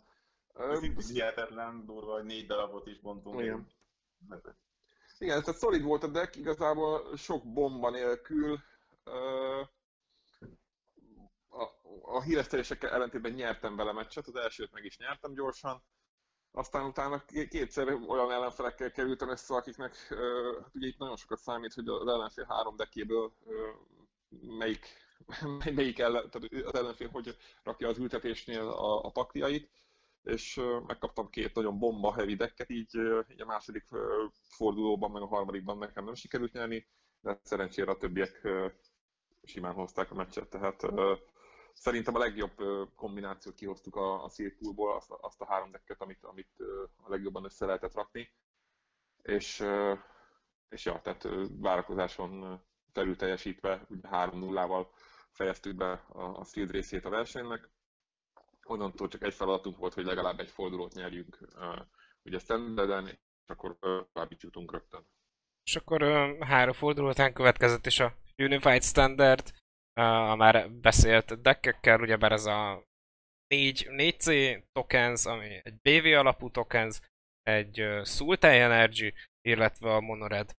Hihetetlen 1.08 1.86
durva, 1.86 2.12
hogy 2.12 2.24
négy 2.24 2.46
darabot 2.46 2.86
is 2.86 3.00
bontunk. 3.00 3.40
Igen. 3.40 3.66
Igen, 5.18 5.40
tehát 5.40 5.60
szolid 5.60 5.82
volt 5.82 6.02
a 6.02 6.06
deck, 6.06 6.36
igazából 6.36 7.16
sok 7.16 7.52
bomba 7.52 7.90
nélkül. 7.90 8.58
A, 11.48 11.62
a 12.02 12.22
híresztelésekkel 12.22 12.90
ellentétben 12.90 13.32
nyertem 13.32 13.76
vele 13.76 13.92
meccset, 13.92 14.26
az 14.26 14.36
elsőt 14.36 14.72
meg 14.72 14.84
is 14.84 14.98
nyertem 14.98 15.34
gyorsan. 15.34 15.82
Aztán 16.54 16.86
utána 16.86 17.24
kétszer 17.48 17.88
olyan 17.88 18.30
ellenfelekkel 18.30 18.90
kerültem 18.90 19.28
össze, 19.28 19.54
akiknek 19.54 19.96
hát 20.62 20.74
ugye 20.74 20.86
itt 20.86 20.98
nagyon 20.98 21.16
sokat 21.16 21.38
számít, 21.38 21.74
hogy 21.74 21.88
az 21.88 22.06
ellenfél 22.06 22.46
három 22.48 22.76
dekéből 22.76 23.32
melyik, 24.58 24.86
melyik 25.74 25.98
ellen, 25.98 26.30
tehát 26.30 26.66
az 26.66 26.74
ellenfél 26.74 27.08
hogy 27.08 27.36
rakja 27.62 27.88
az 27.88 27.98
ültetésnél 27.98 28.68
a, 28.68 29.04
a 29.04 29.10
pakliait 29.10 29.70
és 30.22 30.60
megkaptam 30.86 31.30
két 31.30 31.54
nagyon 31.54 31.78
bomba 31.78 32.14
heavy 32.14 32.34
decket, 32.34 32.70
így, 32.70 32.96
így 33.30 33.40
a 33.40 33.46
második 33.46 33.84
fordulóban, 34.32 35.10
meg 35.10 35.22
a 35.22 35.26
harmadikban 35.26 35.78
nekem 35.78 36.04
nem 36.04 36.14
sikerült 36.14 36.52
nyerni, 36.52 36.86
de 37.20 37.40
szerencsére 37.42 37.90
a 37.90 37.96
többiek 37.96 38.48
simán 39.42 39.72
hozták 39.74 40.10
a 40.10 40.14
meccset, 40.14 40.48
tehát 40.48 40.82
szerintem 41.74 42.14
a 42.14 42.18
legjobb 42.18 42.52
kombinációt 42.94 43.54
kihoztuk 43.54 43.96
a, 43.96 44.24
a 44.24 44.30
azt, 44.96 45.10
azt 45.20 45.40
a 45.40 45.46
három 45.46 45.70
decket, 45.70 46.00
amit, 46.00 46.24
amit 46.24 46.60
a 46.96 47.10
legjobban 47.10 47.44
össze 47.44 47.66
lehetett 47.66 47.94
rakni, 47.94 48.32
és, 49.22 49.64
és 50.68 50.84
ja, 50.84 51.00
tehát 51.00 51.28
várakozáson 51.60 52.60
felül 52.92 53.16
teljesítve, 53.16 53.86
ugye 53.88 54.08
3-0-ával 54.10 54.86
fejeztük 55.30 55.76
be 55.76 55.90
a, 56.08 56.22
a 56.22 56.44
field 56.44 56.70
részét 56.70 57.04
a 57.04 57.10
versenynek, 57.10 57.70
onnantól 58.64 59.08
csak 59.08 59.22
egy 59.22 59.34
feladatunk 59.34 59.76
volt, 59.76 59.94
hogy 59.94 60.04
legalább 60.04 60.40
egy 60.40 60.50
fordulót 60.50 60.94
nyerjünk 60.94 61.38
ugye 62.22 62.38
standarden, 62.38 63.06
és 63.06 63.18
akkor 63.46 63.78
tovább 64.12 64.30
jutunk 64.38 64.72
rögtön. 64.72 65.06
És 65.64 65.76
akkor 65.76 66.02
három 66.40 66.74
forduló 66.74 67.08
után 67.08 67.32
következett 67.32 67.86
is 67.86 68.00
a 68.00 68.14
Unified 68.36 68.82
Standard, 68.82 69.61
a 69.94 70.34
már 70.34 70.70
beszélt 70.70 71.40
deckekkel, 71.40 72.00
ugyebár 72.00 72.32
ez 72.32 72.46
a 72.46 72.84
4, 73.46 73.86
4C 73.90 74.62
tokens, 74.72 75.26
ami 75.26 75.60
egy 75.64 75.80
BV 75.82 76.18
alapú 76.18 76.50
tokens, 76.50 77.00
egy 77.42 77.84
Sultai 78.04 78.58
Energy, 78.58 79.14
illetve 79.40 79.94
a 79.94 80.00
Monored 80.00 80.54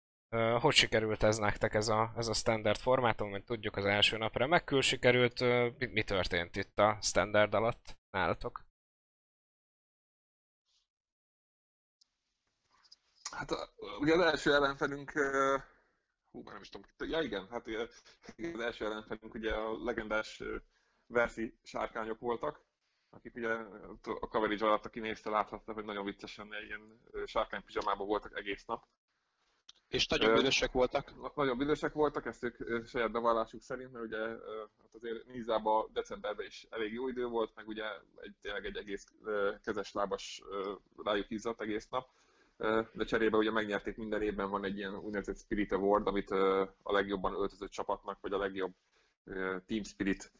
hogy 0.60 0.74
sikerült 0.74 1.22
ez 1.22 1.36
nektek, 1.36 1.74
ez 1.74 1.88
a, 1.88 2.12
ez 2.16 2.28
a 2.28 2.32
standard 2.32 2.78
formátum, 2.78 3.30
mint 3.30 3.44
tudjuk 3.44 3.76
az 3.76 3.84
első 3.84 4.16
nap 4.16 4.36
remekül 4.36 4.82
sikerült, 4.82 5.40
mi, 5.78 5.86
mi 5.86 6.02
történt 6.02 6.56
itt 6.56 6.78
a 6.78 6.98
standard 7.00 7.54
alatt 7.54 7.96
nálatok? 8.10 8.64
Hát 13.30 13.50
ugye 14.00 14.14
az 14.14 14.20
első 14.20 14.54
ellenfelünk, 14.54 15.12
hú, 16.32 16.42
már 16.42 16.52
nem 16.52 16.62
is 16.62 16.68
tudom, 16.68 17.10
ja 17.10 17.20
igen, 17.20 17.48
hát 17.48 17.66
az 18.36 18.60
első 18.60 18.84
ellenfelünk 18.84 19.34
ugye 19.34 19.52
a 19.52 19.84
legendás 19.84 20.42
Versi 21.06 21.58
sárkányok 21.62 22.20
voltak, 22.20 22.60
akik 23.10 23.34
ugye 23.34 23.48
a 24.02 24.28
coverage 24.28 24.66
alatt, 24.66 24.84
aki 24.84 25.00
nézte, 25.00 25.30
láthatta, 25.30 25.72
hogy 25.72 25.84
nagyon 25.84 26.04
viccesen 26.04 26.48
ilyen 26.66 27.00
sárkány 27.26 27.64
pizsamában 27.64 28.06
voltak 28.06 28.36
egész 28.36 28.64
nap. 28.64 28.84
És 29.88 30.06
nagyon 30.06 30.34
büdösek 30.34 30.72
voltak? 30.72 31.34
Nagyon 31.34 31.58
büdösek 31.58 31.92
voltak, 31.92 32.26
ezt 32.26 32.42
ők 32.58 32.86
saját 32.86 33.12
bevallásuk 33.12 33.62
szerint, 33.62 33.92
mert 33.92 34.04
ugye 34.04 34.18
hát 34.18 34.94
azért 34.94 35.26
Nízában 35.26 35.90
decemberben 35.92 36.46
is 36.46 36.66
elég 36.70 36.92
jó 36.92 37.08
idő 37.08 37.26
volt, 37.26 37.54
meg 37.54 37.68
ugye 37.68 37.84
egy, 38.16 38.34
tényleg 38.40 38.64
egy 38.64 38.76
egész 38.76 39.06
kezes 39.62 39.92
lábas 39.92 40.42
rájuk 40.96 41.30
izzadt 41.30 41.60
egész 41.60 41.88
nap. 41.88 42.08
De 42.92 43.04
cserébe 43.04 43.36
ugye 43.36 43.50
megnyerték 43.50 43.96
minden 43.96 44.22
évben, 44.22 44.50
van 44.50 44.64
egy 44.64 44.76
ilyen 44.76 44.94
úgynevezett 44.94 45.38
Spirit 45.38 45.72
Award, 45.72 46.06
amit 46.06 46.30
a 46.82 46.92
legjobban 46.92 47.34
öltözött 47.34 47.70
csapatnak, 47.70 48.18
vagy 48.20 48.32
a 48.32 48.38
legjobb 48.38 48.72
Team 49.66 49.82
Spirit 49.84 50.32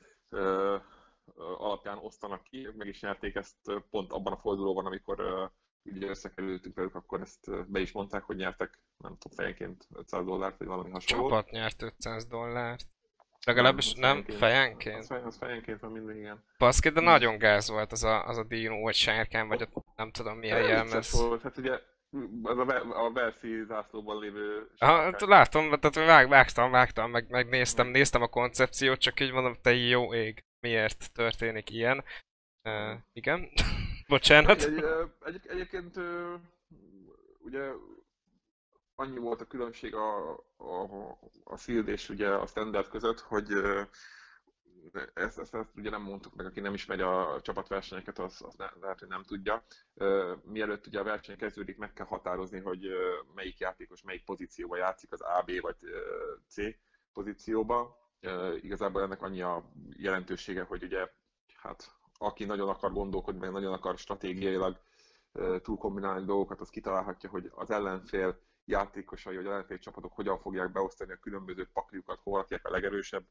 alapján 1.59 1.99
osztanak 1.99 2.43
ki, 2.43 2.69
meg 2.77 2.87
is 2.87 3.01
nyerték 3.01 3.35
ezt 3.35 3.57
pont 3.91 4.13
abban 4.13 4.33
a 4.33 4.37
fordulóban, 4.37 4.87
amikor 4.87 5.51
ugye 5.85 6.09
összekerültünk 6.09 6.77
velük, 6.77 6.95
akkor 6.95 7.21
ezt 7.21 7.71
be 7.71 7.81
is 7.81 7.93
mondták, 7.93 8.23
hogy 8.23 8.37
nyertek, 8.37 8.81
nem 8.99 9.17
tudom, 9.19 9.37
fejenként 9.37 9.89
500 9.95 10.25
dollárt, 10.25 10.59
vagy 10.59 10.67
valami 10.67 10.91
hasonló. 10.91 11.29
Csapat 11.29 11.51
nyert 11.51 11.83
500 11.83 12.27
dollárt. 12.27 12.87
Legalábbis 13.47 13.95
nem, 13.95 14.17
nem 14.17 14.37
fejenként? 14.37 14.99
Az, 14.99 15.07
fej, 15.07 15.23
az 15.23 15.37
fejenként 15.37 15.81
van 15.81 15.91
mindig, 15.91 16.17
igen. 16.17 16.45
Baszki, 16.59 16.89
de 16.89 17.01
nagyon 17.01 17.39
gáz 17.39 17.69
volt 17.69 17.93
az 17.93 18.05
a, 18.05 18.27
az 18.27 18.37
a 18.37 18.45
dino, 18.45 18.81
vagy 18.81 18.95
sárkán, 18.95 19.49
vagy 19.49 19.63
a, 19.63 19.85
nem 19.97 20.11
tudom 20.11 20.39
milyen 20.39 20.63
jelmez. 20.63 21.13
volt, 21.13 21.43
hát 21.43 21.57
ugye 21.57 21.81
az 22.43 22.59
a, 22.59 23.05
a 23.05 23.13
Verszi 23.13 23.65
zászlóban 23.65 24.19
lévő 24.19 24.71
ha, 24.79 25.15
látom, 25.19 25.71
tehát 25.71 25.95
vág, 25.95 26.29
vágtam, 26.29 26.71
vágtam, 26.71 27.11
meg, 27.11 27.31
megnéztem, 27.31 27.87
néztem 27.87 28.23
a 28.23 28.29
koncepciót, 28.29 28.99
csak 28.99 29.21
így 29.21 29.33
mondom, 29.33 29.55
te 29.63 29.75
jó 29.75 30.15
ég, 30.15 30.45
miért 30.61 31.13
történik 31.13 31.71
ilyen. 31.71 32.05
Uh, 32.63 32.99
igen. 33.13 33.49
Bocsánat. 34.09 34.63
Egy, 34.63 34.85
egy, 35.25 35.47
egyébként 35.47 35.97
ugye 37.39 37.71
annyi 38.95 39.19
volt 39.19 39.41
a 39.41 39.47
különbség 39.47 39.95
a, 39.95 40.31
a, 40.57 41.19
a 41.45 41.57
field 41.57 41.89
és 41.89 42.09
ugye 42.09 42.29
a 42.29 42.47
standard 42.47 42.89
között, 42.89 43.21
hogy 43.21 43.49
ezt, 45.15 45.39
ezt, 45.39 45.55
ezt 45.55 45.71
ugye 45.77 45.91
nem 45.91 46.03
mondtuk 46.03 46.35
meg, 46.35 46.47
aki 46.47 46.61
nem 46.61 46.75
ismeri 46.75 47.03
a 47.03 47.39
csapatversenyeket, 47.43 48.19
az, 48.19 48.43
az 48.43 48.57
lehet, 48.81 48.99
hogy 48.99 49.09
nem 49.09 49.23
tudja. 49.23 49.65
Mielőtt 50.45 50.87
ugye 50.87 51.01
a 51.01 51.05
verseny 51.05 51.37
kezdődik, 51.37 51.77
meg 51.77 51.93
kell 51.93 52.07
határozni, 52.07 52.61
hogy 52.61 52.87
melyik 53.35 53.59
játékos 53.59 54.03
melyik 54.03 54.25
pozícióba 54.25 54.77
játszik, 54.77 55.13
az 55.13 55.21
A, 55.21 55.43
B 55.47 55.61
vagy 55.61 55.77
C 56.49 56.57
pozícióba. 57.13 57.97
Igazából 58.61 59.03
ennek 59.03 59.23
annyi 59.23 59.43
a 59.43 59.73
jelentősége, 59.91 60.63
hogy 60.63 60.83
ugye 60.83 61.09
hát 61.57 61.91
aki 62.19 62.45
nagyon 62.45 62.69
akar 62.69 62.93
gondolkodni, 62.93 63.49
nagyon 63.49 63.73
akar 63.73 63.99
stratégiailag 63.99 64.81
túlkombinálni 65.63 66.25
dolgokat, 66.27 66.61
az 66.61 66.69
kitalálhatja, 66.69 67.31
hogy 67.31 67.51
az 67.55 67.71
ellenfél 67.71 68.41
játékosai, 68.65 69.37
vagy 69.37 69.47
az 69.47 69.53
ellenfél 69.53 69.79
csapatok 69.79 70.13
hogyan 70.13 70.39
fogják 70.39 70.73
beosztani 70.73 71.13
a 71.13 71.17
különböző 71.17 71.69
pakliukat, 71.73 72.21
hol 72.23 72.39
rakják 72.39 72.67
a 72.67 72.71
legerősebb 72.71 73.25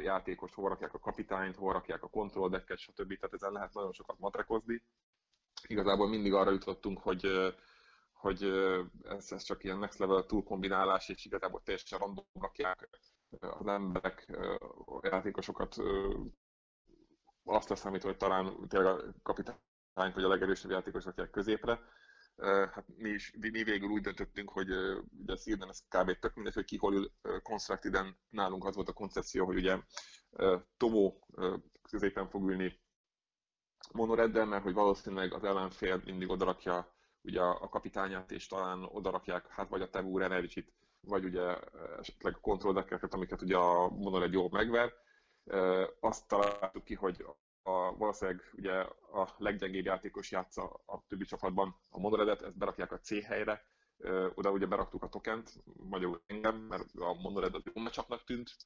játékost, 0.00 0.54
hol 0.54 0.68
rakják 0.68 0.94
a 0.94 0.98
kapitányt, 0.98 1.56
hol 1.56 1.72
rakják 1.72 2.02
a 2.02 2.08
kontrolldekket, 2.08 2.78
stb. 2.78 3.18
Tehát 3.18 3.34
ezen 3.34 3.52
lehet 3.52 3.74
nagyon 3.74 3.92
sokat 3.92 4.18
matrekozni. 4.18 4.82
Igazából 5.66 6.08
mindig 6.08 6.32
arra 6.32 6.50
jutottunk, 6.50 6.98
hogy, 6.98 7.52
hogy 8.12 8.42
ez, 9.02 9.32
ez 9.32 9.42
csak 9.42 9.64
ilyen 9.64 9.78
next 9.78 9.98
level 9.98 10.26
túlkombinálás, 10.26 11.08
és 11.08 11.24
igazából 11.24 11.62
teljesen 11.64 11.98
random 11.98 12.24
rakják 12.40 12.88
az 13.40 13.66
emberek, 13.66 14.26
a 14.86 15.06
játékosokat 15.06 15.76
azt 17.44 17.68
leszámítva, 17.68 18.08
hogy 18.08 18.16
talán 18.16 18.68
tényleg 18.68 18.94
a 18.94 19.14
kapitány 19.22 19.56
vagy 19.94 20.24
a 20.24 20.28
legerősebb 20.28 20.70
játékos 20.70 21.04
rakják 21.04 21.30
középre. 21.30 21.80
Hát 22.40 22.84
mi, 22.96 23.08
is, 23.08 23.32
mi 23.38 23.62
végül 23.62 23.88
úgy 23.88 24.02
döntöttünk, 24.02 24.50
hogy 24.50 24.70
ugye 25.20 25.32
a 25.32 25.36
Szilden 25.36 25.68
ez 25.68 25.82
kb. 25.88 26.18
tök 26.18 26.34
mindegy, 26.34 26.54
hogy 26.54 26.64
ki 26.64 26.76
hol 26.76 27.12
Constructed-en, 27.42 28.18
nálunk 28.28 28.64
az 28.64 28.74
volt 28.74 28.88
a 28.88 28.92
koncepció, 28.92 29.44
hogy 29.46 29.56
ugye 29.56 29.78
Tomó 30.76 31.26
középen 31.90 32.28
fog 32.28 32.48
ülni 32.48 32.80
Monoredden, 33.92 34.48
mert 34.48 34.62
hogy 34.62 34.74
valószínűleg 34.74 35.32
az 35.32 35.44
ellenfél 35.44 36.02
mindig 36.04 36.30
odarakja 36.30 36.94
ugye 37.22 37.40
a 37.40 37.68
kapitányát, 37.68 38.30
és 38.30 38.46
talán 38.46 38.82
odarakják 38.82 39.46
hát 39.46 39.68
vagy 39.68 39.82
a 39.82 39.90
Tevúr 39.90 40.22
energy 40.22 40.72
vagy 41.00 41.24
ugye 41.24 41.56
esetleg 41.98 42.34
a 42.34 42.40
kontrolldekkeket, 42.40 43.14
amiket 43.14 43.42
ugye 43.42 43.56
a 43.56 43.88
Monored 43.88 44.32
jól 44.32 44.48
megver. 44.50 44.92
Azt 46.00 46.28
találtuk 46.28 46.84
ki, 46.84 46.94
hogy 46.94 47.24
a, 47.62 47.96
valószínűleg 47.96 48.50
ugye 48.52 48.72
a 49.12 49.34
leggyengébb 49.38 49.84
játékos 49.84 50.30
játsza 50.30 50.82
a 50.86 51.04
többi 51.06 51.24
csapatban 51.24 51.80
a 51.88 51.98
Monoredet, 51.98 52.42
ezt 52.42 52.58
berakják 52.58 52.92
a 52.92 52.98
C 52.98 53.24
helyre, 53.24 53.64
oda 54.34 54.50
ugye 54.50 54.66
beraktuk 54.66 55.02
a 55.02 55.08
tokent, 55.08 55.52
magyarul 55.74 56.22
engem, 56.26 56.56
mert 56.56 56.94
a 56.94 57.14
Monored 57.14 57.54
az 57.54 57.62
jó 57.74 57.90
csapnak 57.90 58.24
tűnt, 58.24 58.56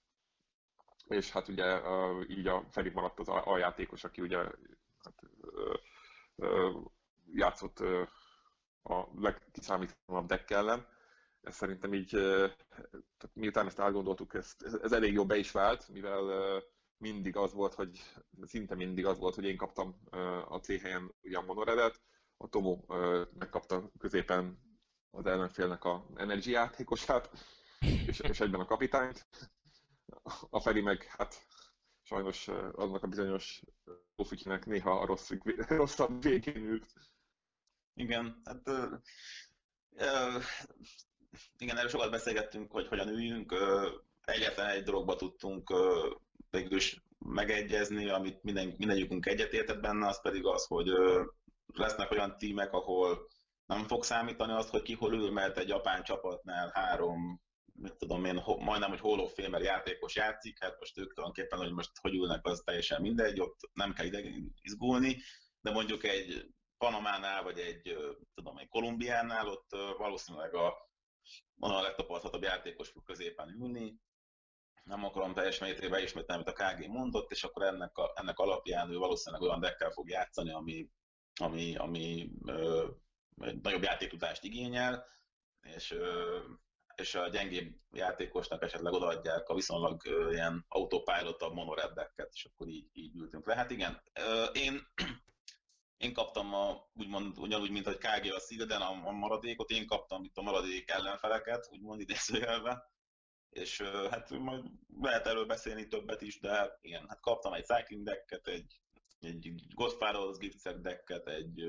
és 1.08 1.30
hát 1.30 1.48
ugye 1.48 1.80
így 2.28 2.46
a 2.46 2.64
Feri 2.70 2.90
maradt 2.90 3.18
az 3.18 3.28
aljátékos, 3.28 4.04
aki 4.04 4.20
ugye 4.20 4.36
hát, 4.98 5.14
játszott 7.32 7.80
a 8.82 9.04
legkiszámítalanabb 9.14 10.28
deck 10.28 10.50
ellen. 10.50 10.86
Ez 11.42 11.54
szerintem 11.54 11.94
így, 11.94 12.10
tehát 12.10 13.30
miután 13.32 13.66
ezt 13.66 13.80
átgondoltuk, 13.80 14.34
ez, 14.34 14.56
ez 14.82 14.92
elég 14.92 15.12
jó 15.12 15.26
be 15.26 15.36
is 15.36 15.50
vált, 15.50 15.88
mivel 15.88 16.62
mindig 17.02 17.36
az 17.36 17.52
volt, 17.52 17.74
hogy 17.74 18.00
szinte 18.42 18.74
mindig 18.74 19.06
az 19.06 19.18
volt, 19.18 19.34
hogy 19.34 19.44
én 19.44 19.56
kaptam 19.56 20.00
a 20.48 20.56
C 20.56 20.80
helyen 20.80 21.14
ugye 21.22 21.38
a 21.38 21.42
monoredet, 21.42 22.00
a 22.36 22.48
Tomo 22.48 22.80
megkapta 23.38 23.90
középen 23.98 24.58
az 25.10 25.26
ellenfélnek 25.26 25.84
a 25.84 26.06
energy 26.14 26.50
játékosát, 26.50 27.30
és, 28.06 28.20
és 28.20 28.40
egyben 28.40 28.60
a 28.60 28.64
kapitányt. 28.64 29.26
A 30.50 30.60
Feri 30.60 30.80
meg 30.80 31.02
hát 31.02 31.46
sajnos 32.02 32.48
aznak 32.72 33.02
a 33.02 33.06
bizonyos 33.06 33.62
Lufikinek 34.16 34.66
néha 34.66 35.00
a 35.00 35.06
rossz, 35.06 35.30
rosszabb 35.68 36.22
végén 36.22 36.64
ült. 36.64 36.92
Igen, 37.94 38.40
hát 38.44 38.68
uh, 38.68 38.92
uh, 39.90 40.42
igen, 41.58 41.76
erről 41.76 41.90
sokat 41.90 42.10
beszélgettünk, 42.10 42.72
hogy 42.72 42.88
hogyan 42.88 43.08
üljünk. 43.08 43.52
Uh, 43.52 43.86
egyetlen 44.24 44.66
egy 44.66 44.82
dologba 44.82 45.16
tudtunk 45.16 45.70
uh, 45.70 45.78
végül 46.52 46.76
is 46.76 47.02
megegyezni, 47.18 48.08
amit 48.08 48.42
minden, 48.42 48.74
mindegyikünk 48.78 49.26
egyetértett 49.26 49.80
benne, 49.80 50.06
az 50.06 50.20
pedig 50.20 50.46
az, 50.46 50.66
hogy 50.66 50.86
lesznek 51.74 52.10
olyan 52.10 52.38
tímek, 52.38 52.72
ahol 52.72 53.28
nem 53.66 53.84
fog 53.84 54.04
számítani 54.04 54.52
azt, 54.52 54.70
hogy 54.70 54.82
ki 54.82 54.94
hol 54.94 55.12
ül, 55.12 55.30
mert 55.30 55.58
egy 55.58 55.68
japán 55.68 56.02
csapatnál 56.02 56.70
három 56.74 57.40
mit 57.74 57.96
tudom 57.96 58.24
én, 58.24 58.42
majdnem, 58.58 58.96
hogy 58.98 59.30
Famer 59.30 59.60
játékos 59.62 60.14
játszik, 60.14 60.58
hát 60.60 60.78
most 60.78 60.98
ők 60.98 61.14
tulajdonképpen, 61.14 61.58
hogy 61.58 61.72
most 61.72 61.90
hogy 62.00 62.14
ülnek, 62.14 62.46
az 62.46 62.62
teljesen 62.64 63.00
mindegy, 63.00 63.40
ott 63.40 63.58
nem 63.72 63.92
kell 63.92 64.06
ide 64.06 64.22
izgulni, 64.60 65.16
de 65.60 65.70
mondjuk 65.70 66.04
egy 66.04 66.46
Panamánál, 66.78 67.42
vagy 67.42 67.58
egy, 67.58 67.96
tudom, 68.34 68.58
egy 68.58 68.68
Kolumbiánál, 68.68 69.48
ott 69.48 69.70
valószínűleg 69.98 70.54
a, 70.54 70.90
a 71.58 71.80
legtapasztalatabb 71.80 72.42
játékos 72.42 72.88
fog 72.88 73.04
középen 73.04 73.48
ülni, 73.60 74.00
nem 74.82 75.04
akarom 75.04 75.34
teljes 75.34 75.58
mértékben 75.58 76.02
ismételni, 76.02 76.42
amit 76.42 76.58
a 76.58 76.64
KG 76.64 76.88
mondott, 76.88 77.30
és 77.30 77.44
akkor 77.44 77.62
ennek, 77.62 77.96
a, 77.96 78.12
ennek 78.14 78.38
alapján 78.38 78.90
ő 78.90 78.96
valószínűleg 78.96 79.42
olyan 79.42 79.60
deckkel 79.60 79.90
fog 79.90 80.08
játszani, 80.08 80.52
ami, 80.52 80.88
ami, 81.40 81.76
ami 81.76 82.30
ö, 82.46 82.88
egy 83.40 83.60
nagyobb 83.60 83.82
játéktudást 83.82 84.44
igényel, 84.44 85.06
és 85.60 85.90
ö, 85.90 86.38
és 86.94 87.14
a 87.14 87.28
gyengébb 87.28 87.74
játékosnak 87.92 88.62
esetleg 88.62 88.92
odaadják 88.92 89.48
a 89.48 89.54
viszonylag 89.54 90.02
ilyen 90.30 90.64
autopilotabb 90.68 91.54
monoreddeket, 91.54 92.30
és 92.32 92.44
akkor 92.44 92.68
így, 92.68 92.88
így 92.92 93.16
ültünk 93.16 93.46
le. 93.46 93.54
Hát 93.54 93.70
igen, 93.70 94.02
én, 94.52 94.80
én 95.96 96.12
kaptam 96.12 96.54
a, 96.54 96.88
úgymond 96.94 97.38
ugyanúgy, 97.38 97.70
mint 97.70 97.86
hogy 97.86 97.98
KG 97.98 98.32
a 98.32 98.40
Szilden 98.40 98.80
a, 98.80 99.08
a 99.08 99.12
maradékot, 99.12 99.70
én 99.70 99.86
kaptam 99.86 100.24
itt 100.24 100.36
a 100.36 100.42
maradék 100.42 100.90
ellenfeleket, 100.90 101.68
úgymond 101.70 102.00
idézőjelve, 102.00 102.91
és 103.52 103.80
hát 104.10 104.30
majd 104.30 104.64
lehet 105.00 105.26
erről 105.26 105.46
beszélni 105.46 105.88
többet 105.88 106.22
is, 106.22 106.40
de 106.40 106.78
igen, 106.80 107.08
hát 107.08 107.20
kaptam 107.20 107.52
egy 107.52 107.64
cycling 107.64 108.04
decket, 108.04 108.46
egy, 108.46 108.80
egy 109.20 109.52
Godfather's 109.74 110.36
Gift 110.38 110.80
decket, 110.80 111.28
egy 111.28 111.64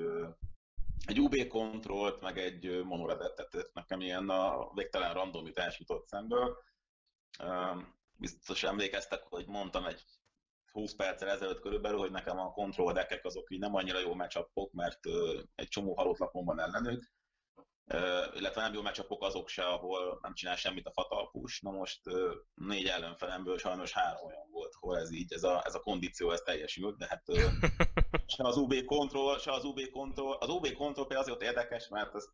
egy 1.05 1.19
UB 1.19 1.47
kontrollt, 1.47 2.21
meg 2.21 2.37
egy 2.37 2.83
monoredet, 2.83 3.35
tehát 3.35 3.73
nekem 3.73 4.01
ilyen 4.01 4.29
a 4.29 4.73
végtelen 4.73 5.13
randomitás 5.13 5.79
jutott 5.79 6.07
szemből. 6.07 6.57
Biztos 8.17 8.63
emlékeztek, 8.63 9.23
hogy 9.23 9.47
mondtam 9.47 9.85
egy 9.85 10.03
20 10.71 10.95
perccel 10.95 11.29
ezelőtt 11.29 11.61
körülbelül, 11.61 11.99
hogy 11.99 12.11
nekem 12.11 12.39
a 12.39 12.51
control 12.51 12.93
deckek 12.93 13.25
azok 13.25 13.51
így 13.51 13.59
nem 13.59 13.75
annyira 13.75 13.99
jó 13.99 14.13
matchupok, 14.13 14.71
mert 14.71 14.99
egy 15.55 15.67
csomó 15.67 15.95
halott 15.95 16.17
lapon 16.17 16.45
van 16.45 16.59
ellenük, 16.59 17.11
illetve 18.33 18.61
nem 18.61 18.73
jó 18.73 18.81
matchupok 18.81 19.23
azok 19.23 19.47
se, 19.47 19.65
ahol 19.65 20.19
nem 20.21 20.33
csinál 20.33 20.55
semmit 20.55 20.87
a 20.87 20.91
fatalpus. 20.91 21.61
Na 21.61 21.71
most 21.71 22.01
négy 22.53 22.87
ellenfelemből 22.87 23.57
sajnos 23.57 23.91
három 23.91 24.25
olyan 24.25 24.49
volt, 24.51 24.73
hol 24.79 24.97
ez 24.97 25.11
így, 25.11 25.33
ez 25.33 25.43
a, 25.43 25.61
ez 25.65 25.75
a 25.75 25.79
kondíció, 25.79 26.31
ez 26.31 26.41
teljesült, 26.41 26.97
de 26.97 27.07
hát 27.07 27.23
se 28.35 28.43
az 28.43 28.57
UB 28.57 28.85
control, 28.85 29.37
se 29.37 29.51
az 29.51 29.63
UB 29.63 29.89
control. 29.89 30.33
Az 30.33 30.49
UB 30.49 30.73
control 30.73 31.07
például 31.07 31.29
azért 31.29 31.41
érdekes, 31.41 31.87
mert 31.87 32.13
azt, 32.13 32.33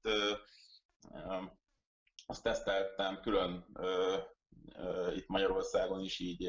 azt 2.26 2.44
teszteltem 2.44 3.22
külön 3.22 3.66
itt 5.16 5.28
Magyarországon 5.28 6.00
is 6.00 6.20
így 6.20 6.42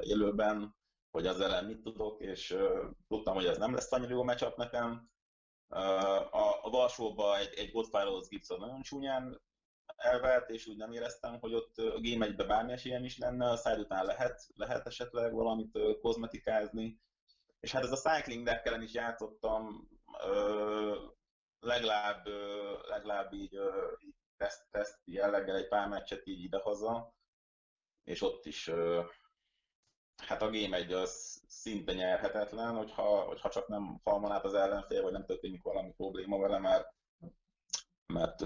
élőben, 0.00 0.76
hogy 1.10 1.26
az 1.26 1.40
ellen 1.40 1.64
mit 1.64 1.82
tudok, 1.82 2.20
és 2.20 2.56
tudtam, 3.08 3.34
hogy 3.34 3.46
ez 3.46 3.58
nem 3.58 3.74
lesz 3.74 3.92
annyira 3.92 4.14
jó 4.14 4.24
matchup 4.24 4.56
nekem, 4.56 5.10
a, 5.74 6.64
a 6.64 6.70
Varsóba 6.70 7.38
egy, 7.38 7.54
egy 7.54 7.70
Godfather's 7.72 8.26
Gibson 8.28 8.58
nagyon 8.58 8.82
csúnyán 8.82 9.42
elvert, 9.96 10.50
és 10.50 10.66
úgy 10.66 10.76
nem 10.76 10.92
éreztem, 10.92 11.38
hogy 11.40 11.54
ott 11.54 11.76
a 11.76 12.00
Game 12.00 12.26
1 12.26 12.36
bármi 12.36 12.72
esélyen 12.72 13.04
is 13.04 13.18
lenne, 13.18 13.50
a 13.50 13.56
side 13.56 13.78
után 13.78 14.04
lehet, 14.04 14.46
lehet 14.54 14.86
esetleg 14.86 15.32
valamit 15.32 15.78
kozmetikázni. 16.00 17.00
És 17.60 17.72
hát 17.72 17.82
ez 17.82 17.92
a 17.92 18.10
cycling 18.10 18.44
deckelen 18.44 18.82
is 18.82 18.92
játszottam, 18.92 19.88
legalább, 21.58 22.26
legalább 22.88 23.32
így, 23.32 23.52
így 23.98 24.14
teszt, 24.36 24.66
teszt 24.70 24.98
jelleggel 25.04 25.56
egy 25.56 25.68
pár 25.68 25.88
meccset 25.88 26.26
így 26.26 26.42
idehaza, 26.42 27.14
és 28.04 28.22
ott 28.22 28.46
is 28.46 28.70
hát 30.16 30.42
a 30.42 30.50
game 30.50 30.76
egy 30.76 30.92
az 30.92 31.42
szinte 31.46 31.92
nyerhetetlen, 31.92 32.76
hogyha, 32.76 33.02
hogyha 33.02 33.48
csak 33.48 33.68
nem 33.68 34.00
halman 34.04 34.32
át 34.32 34.44
az 34.44 34.54
ellenfél, 34.54 35.02
vagy 35.02 35.12
nem 35.12 35.24
történik 35.24 35.62
valami 35.62 35.92
probléma 35.96 36.38
vele, 36.38 36.58
mert, 36.58 36.88
mert 38.12 38.40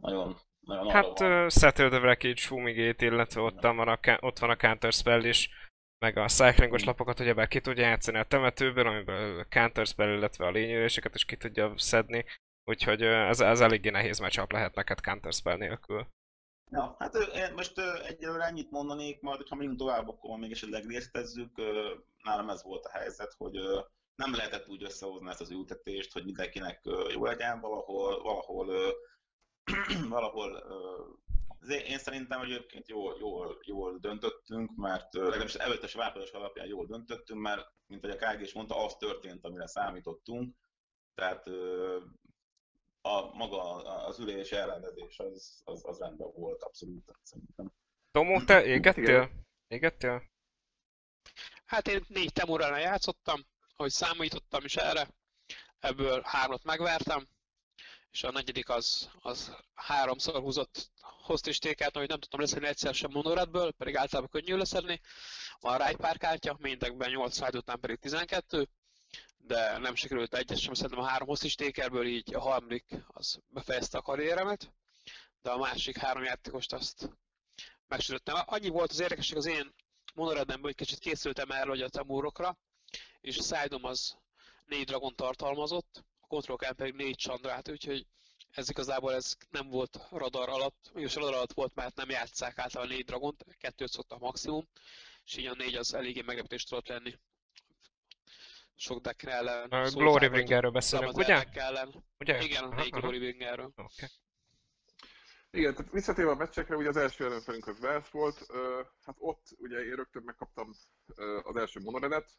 nagyon, 0.00 0.36
nagyon 0.60 0.90
Hát 0.90 1.20
uh, 1.20 1.48
Settle 1.48 1.88
the 1.88 1.98
Wreckage, 1.98 2.40
Fumigate, 2.40 3.04
illetve 3.04 3.40
ott 3.40 3.60
van, 3.60 3.88
a, 3.88 4.18
ott 4.20 4.38
van 4.38 4.50
a 4.50 4.56
Counter 4.56 4.92
Spell 4.92 5.24
is, 5.24 5.50
meg 5.98 6.16
a 6.16 6.28
cyclingos 6.28 6.82
mm. 6.82 6.86
lapokat 6.86 7.20
ugyebár 7.20 7.48
ki 7.48 7.60
tudja 7.60 7.86
játszani 7.86 8.18
a 8.18 8.24
temetőből, 8.24 8.86
amiből 8.86 9.38
a 9.40 9.46
Counter 9.50 9.86
Spell, 9.86 10.16
illetve 10.16 10.46
a 10.46 10.50
lényűréseket 10.50 11.14
is 11.14 11.24
ki 11.24 11.36
tudja 11.36 11.72
szedni, 11.76 12.24
úgyhogy 12.64 13.02
ez, 13.02 13.40
ez 13.40 13.60
eléggé 13.60 13.90
nehéz 13.90 14.18
matchup 14.18 14.52
lehet 14.52 14.74
neked 14.74 15.00
Counter 15.00 15.32
Spell 15.32 15.56
nélkül. 15.56 16.06
Ja, 16.70 16.96
hát 16.98 17.16
most 17.54 17.78
egyelőre 18.06 18.44
ennyit 18.44 18.70
mondanék, 18.70 19.20
majd 19.20 19.48
ha 19.48 19.54
megyünk 19.54 19.78
tovább, 19.78 20.08
akkor 20.08 20.38
még 20.38 20.50
esetleg 20.50 20.86
résztezzük. 20.86 21.56
Nálam 22.22 22.48
ez 22.48 22.62
volt 22.62 22.84
a 22.84 22.98
helyzet, 22.98 23.34
hogy 23.38 23.52
nem 24.14 24.34
lehetett 24.34 24.68
úgy 24.68 24.82
összehozni 24.82 25.28
ezt 25.28 25.40
az 25.40 25.50
ültetést, 25.50 26.12
hogy 26.12 26.24
mindenkinek 26.24 26.80
jó 27.12 27.24
legyen, 27.24 27.60
valahol, 27.60 28.22
valahol, 28.22 28.94
valahol 30.08 30.62
én 31.68 31.98
szerintem 31.98 32.40
egyébként 32.40 32.88
jól, 32.88 33.16
jól, 33.18 33.58
jól 33.62 33.98
döntöttünk, 33.98 34.76
mert 34.76 35.14
legalábbis 35.14 35.54
előttes 35.54 35.94
választás 35.94 36.30
alapján 36.30 36.66
jól 36.66 36.86
döntöttünk, 36.86 37.40
mert 37.40 37.72
mint 37.86 38.04
ahogy 38.04 38.16
a 38.20 38.32
KG 38.32 38.40
is 38.40 38.52
mondta, 38.52 38.84
az 38.84 38.96
történt, 38.96 39.44
amire 39.44 39.66
számítottunk. 39.66 40.54
Tehát 41.14 41.50
a 43.06 43.30
maga 43.34 43.74
az 44.06 44.18
ülés 44.18 44.52
elrendezés 44.52 45.18
az, 45.18 45.60
az, 45.64 45.84
az 45.84 45.98
rendben 45.98 46.32
volt 46.34 46.62
abszolút 46.62 47.10
szerintem. 47.22 47.72
Tomó, 48.10 48.44
te 48.44 48.64
égettél? 48.64 49.30
Égettél? 49.68 50.22
Hát 51.64 51.88
én 51.88 52.04
négy 52.08 52.32
temurán 52.32 52.80
játszottam, 52.80 53.40
ahogy 53.76 53.90
számítottam 53.90 54.64
is 54.64 54.76
erre, 54.76 55.08
ebből 55.78 56.22
hármat 56.24 56.64
megvertem, 56.64 57.28
és 58.10 58.22
a 58.22 58.30
negyedik 58.30 58.68
az, 58.68 59.10
az 59.20 59.56
háromszor 59.74 60.40
húzott 60.40 60.90
hoztristékát, 61.22 61.96
hogy 61.96 62.08
nem 62.08 62.18
tudtam 62.18 62.40
leszedni 62.40 62.66
egyszer 62.66 62.94
sem 62.94 63.10
monoradből, 63.10 63.72
pedig 63.72 63.96
általában 63.96 64.30
könnyű 64.30 64.56
leszedni. 64.56 65.00
Van 65.60 65.78
rá 65.78 65.86
egy 65.86 65.96
pár 65.96 66.18
kártya, 66.18 66.56
mindekben 66.60 67.10
8 67.10 67.34
side 67.34 67.58
után 67.58 67.80
pedig 67.80 67.98
12, 67.98 68.68
de 69.46 69.78
nem 69.78 69.94
sikerült 69.94 70.34
egyes 70.34 70.60
sem 70.60 70.74
szerintem 70.74 71.04
a 71.04 71.08
három 71.08 71.28
hosszistékerből, 71.28 72.06
így 72.06 72.34
a 72.34 72.40
harmadik 72.40 72.84
az 73.06 73.38
befejezte 73.48 73.98
a 73.98 74.02
karrieremet, 74.02 74.72
de 75.42 75.50
a 75.50 75.58
másik 75.58 75.96
három 75.96 76.22
játékost 76.22 76.72
azt 76.72 77.10
megsütöttem. 77.88 78.36
Annyi 78.46 78.68
volt 78.68 78.90
az 78.90 79.00
érdekesség 79.00 79.36
az 79.36 79.46
én 79.46 79.74
monoredemből, 80.14 80.64
hogy 80.64 80.74
kicsit 80.74 80.98
készültem 80.98 81.50
erre, 81.50 81.68
hogy 81.68 81.82
a 81.82 81.88
temúrokra, 81.88 82.58
és 83.20 83.38
a 83.38 83.42
side 83.42 83.78
az 83.80 84.16
négy 84.64 84.84
dragon 84.84 85.14
tartalmazott, 85.14 86.04
a 86.20 86.26
control 86.26 86.56
pedig 86.56 86.94
négy 86.94 87.16
csandrát, 87.16 87.68
úgyhogy 87.70 88.06
ez 88.50 88.70
igazából 88.70 89.14
ez 89.14 89.36
nem 89.50 89.68
volt 89.68 89.98
radar 90.10 90.48
alatt, 90.48 90.90
és 90.94 91.14
radar 91.14 91.34
alatt 91.34 91.52
volt, 91.52 91.74
mert 91.74 91.96
nem 91.96 92.10
játsszák 92.10 92.58
általában 92.58 92.94
négy 92.94 93.04
dragont, 93.04 93.44
kettőt 93.58 93.90
szoktak 93.90 94.18
maximum, 94.18 94.68
és 95.24 95.36
így 95.36 95.46
a 95.46 95.54
négy 95.54 95.74
az 95.74 95.94
eléggé 95.94 96.20
meglepetés 96.20 96.64
tudott 96.64 96.88
lenni. 96.88 97.14
Sok 98.78 99.00
deck 99.00 99.22
ellen. 99.22 99.68
A 99.70 99.90
Glory 99.90 100.28
Bringerről 100.28 100.70
beszélünk, 100.70 101.16
ugye? 101.16 101.44
Ellen. 101.52 102.04
ugye? 102.18 102.42
Igen, 102.42 102.64
a 102.64 102.74
négy 102.74 102.90
Glory 102.90 103.18
Bringerről. 103.18 103.72
Okay. 103.76 104.08
Igen, 105.50 105.74
tehát 105.74 105.92
visszatérve 105.92 106.30
a 106.30 106.34
meccsekre, 106.34 106.76
ugye 106.76 106.88
az 106.88 106.96
első 106.96 107.24
ellenfelünk 107.24 107.66
az 107.66 107.80
Vels 107.80 108.10
volt, 108.10 108.46
hát 109.04 109.16
ott 109.18 109.46
ugye 109.58 109.84
én 109.84 109.94
rögtön 109.94 110.22
megkaptam 110.22 110.70
az 111.42 111.56
első 111.56 111.80
monoredet, 111.80 112.30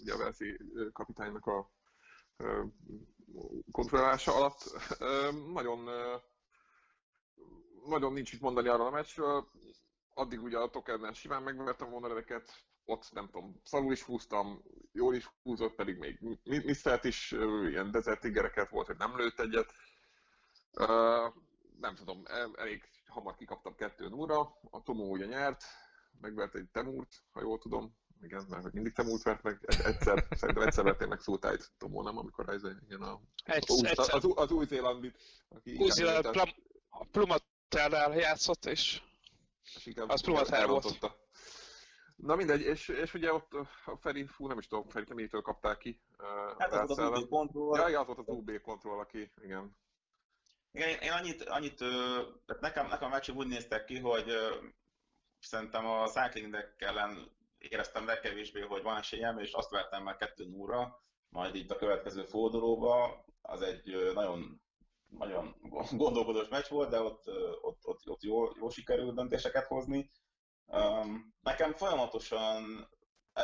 ugye 0.00 0.12
a 0.12 0.18
Velsi 0.18 0.58
kapitánynak 0.92 1.46
a 1.46 1.70
kontrollálása 3.70 4.34
alatt. 4.34 4.74
Nagyon, 5.52 5.88
nagyon 7.86 8.12
nincs 8.12 8.32
itt 8.32 8.40
mondani 8.40 8.68
arra 8.68 8.86
a 8.86 8.90
meccsről. 8.90 9.50
Addig 10.14 10.42
ugye 10.42 10.58
a 10.58 10.70
Tokennel 10.70 11.12
simán 11.12 11.42
megvertem 11.42 11.90
volna 11.90 12.08
neveket, 12.08 12.64
ott 12.86 13.12
nem 13.12 13.26
tudom, 13.26 13.60
szarul 13.64 13.92
is 13.92 14.02
húztam, 14.02 14.62
jól 14.92 15.14
is 15.14 15.30
húzott, 15.42 15.74
pedig 15.74 15.98
még 15.98 16.18
Misztelt 16.44 17.04
is 17.04 17.32
ilyen 17.68 17.90
dezertigereket 17.90 18.70
volt, 18.70 18.86
hogy 18.86 18.96
nem 18.96 19.16
lőtt 19.16 19.40
egyet. 19.40 19.72
Nem 21.80 21.94
tudom, 21.94 22.22
elég 22.54 22.82
hamar 23.06 23.36
kikaptam 23.36 23.74
2 23.74 24.08
0 24.08 24.58
a 24.70 24.82
Tomó 24.82 25.10
ugye 25.10 25.26
nyert, 25.26 25.64
megvert 26.20 26.54
egy 26.54 26.68
Temurt, 26.72 27.22
ha 27.32 27.40
jól 27.40 27.58
tudom, 27.58 27.96
igen, 28.22 28.46
mert 28.48 28.72
mindig 28.72 28.92
te 28.92 29.02
múlt 29.02 29.22
vert 29.22 29.42
meg, 29.42 29.58
egyszer, 29.66 30.26
szerintem 30.30 30.66
egyszer 30.66 30.84
vertél 30.84 31.06
meg 31.06 31.20
szótájt, 31.20 31.72
Tomó, 31.78 32.02
nem, 32.02 32.18
amikor 32.18 32.48
ez 32.48 32.62
igen 32.86 33.02
a, 33.02 33.20
Egy, 33.44 33.64
az, 33.66 34.08
az, 34.08 34.32
az, 34.34 34.50
új-zélandit, 34.50 35.18
aki 35.48 35.76
Új-Zéland 35.76 36.30
Plum, 36.30 36.48
Plumaterrel 37.10 38.16
játszott, 38.16 38.64
és 38.64 39.02
és 39.74 39.86
inkább 39.86 40.08
az 40.08 40.22
Plumater 40.22 40.66
volt. 40.66 41.16
Na 42.16 42.34
mindegy, 42.34 42.60
és, 42.60 42.88
és 42.88 43.14
ugye 43.14 43.32
ott 43.32 43.52
a 43.84 43.96
Feri, 44.00 44.26
fú, 44.26 44.46
nem 44.46 44.58
is 44.58 44.66
tudom, 44.66 44.88
Feri, 44.88 45.14
mitől 45.14 45.42
kapták 45.42 45.78
ki. 45.78 46.00
Hát 46.58 46.72
az 46.72 46.96
volt 46.96 47.12
az 47.12 47.22
UB 47.22 47.28
kontroll. 47.28 47.78
Ja, 47.78 47.88
ja, 47.88 48.00
az 48.00 48.06
volt 48.06 48.18
az 48.18 48.28
UB 48.28 48.60
kontroll, 48.60 48.98
aki, 48.98 49.32
igen. 49.42 49.76
Igen, 50.72 50.88
én, 50.88 51.10
annyit, 51.10 51.42
annyit 51.42 51.78
tehát 52.46 52.60
nekem, 52.60 52.86
nekem 52.86 53.08
a 53.08 53.10
meccs 53.10 53.30
úgy 53.30 53.46
néztek 53.46 53.84
ki, 53.84 53.98
hogy 53.98 54.32
szerintem 55.40 55.86
a 55.86 56.08
cycling 56.08 56.74
ellen 56.76 57.30
éreztem 57.58 58.06
legkevésbé, 58.06 58.60
hogy 58.60 58.82
van 58.82 58.96
esélyem, 58.96 59.38
és 59.38 59.52
azt 59.52 59.70
vertem 59.70 60.02
már 60.02 60.16
2 60.16 60.46
0 60.48 61.04
majd 61.28 61.54
itt 61.54 61.70
a 61.70 61.76
következő 61.76 62.24
fordulóba. 62.24 63.24
Az 63.42 63.60
egy 63.60 64.12
nagyon, 64.14 64.62
nagyon 65.08 65.56
gondolkodós 65.90 66.48
meccs 66.48 66.68
volt, 66.68 66.90
de 66.90 67.00
ott, 67.00 67.24
ott, 67.60 67.86
ott, 67.86 68.08
ott 68.08 68.22
jól, 68.22 68.54
jól 68.58 68.70
sikerült 68.70 69.14
döntéseket 69.14 69.66
hozni. 69.66 70.10
Nekem 71.40 71.72
folyamatosan, 71.72 72.88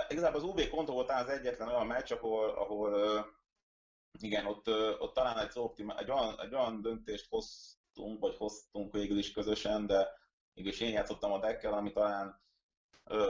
igazából 0.08 0.40
az 0.40 0.46
UB 0.46 0.68
kontroll 0.68 0.94
volt 0.94 1.10
az 1.10 1.28
egyetlen 1.28 1.68
olyan 1.68 1.86
meccs, 1.86 2.12
ahol, 2.12 2.50
ahol 2.50 3.24
igen, 4.18 4.46
ott, 4.46 4.68
ott 4.98 5.14
talán 5.14 5.38
egy, 5.38 5.50
optimál, 5.54 5.98
egy, 5.98 6.10
olyan, 6.10 6.40
egy 6.40 6.54
olyan 6.54 6.80
döntést 6.80 7.28
hoztunk, 7.28 8.20
vagy 8.20 8.36
hoztunk 8.36 8.92
végül 8.92 9.18
is 9.18 9.32
közösen, 9.32 9.86
de 9.86 10.08
mégis 10.54 10.80
én 10.80 10.92
játszottam 10.92 11.32
a 11.32 11.38
deckkel, 11.38 11.72
ami 11.72 11.92
talán 11.92 12.40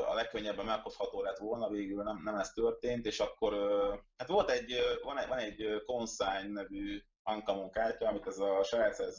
a 0.07 0.14
legkönnyebben 0.14 0.64
meghozható 0.64 1.22
lett 1.22 1.38
volna, 1.38 1.68
végül 1.68 2.03
nem, 2.03 2.20
nem 2.24 2.34
ez 2.34 2.53
történt, 2.53 3.07
és 3.07 3.20
akkor 3.20 3.53
hát 4.16 4.28
volt 4.28 4.51
egy, 4.51 4.74
van 5.03 5.18
egy, 5.18 5.28
van 5.28 5.38
egy 5.38 5.82
Consign 5.86 6.53
nevű 6.53 7.03
Ankamon 7.22 7.70
kártya, 7.70 8.09
amit 8.09 8.26
ez 8.26 8.38
a 8.38 8.62
srác 8.62 8.99
ez 8.99 9.18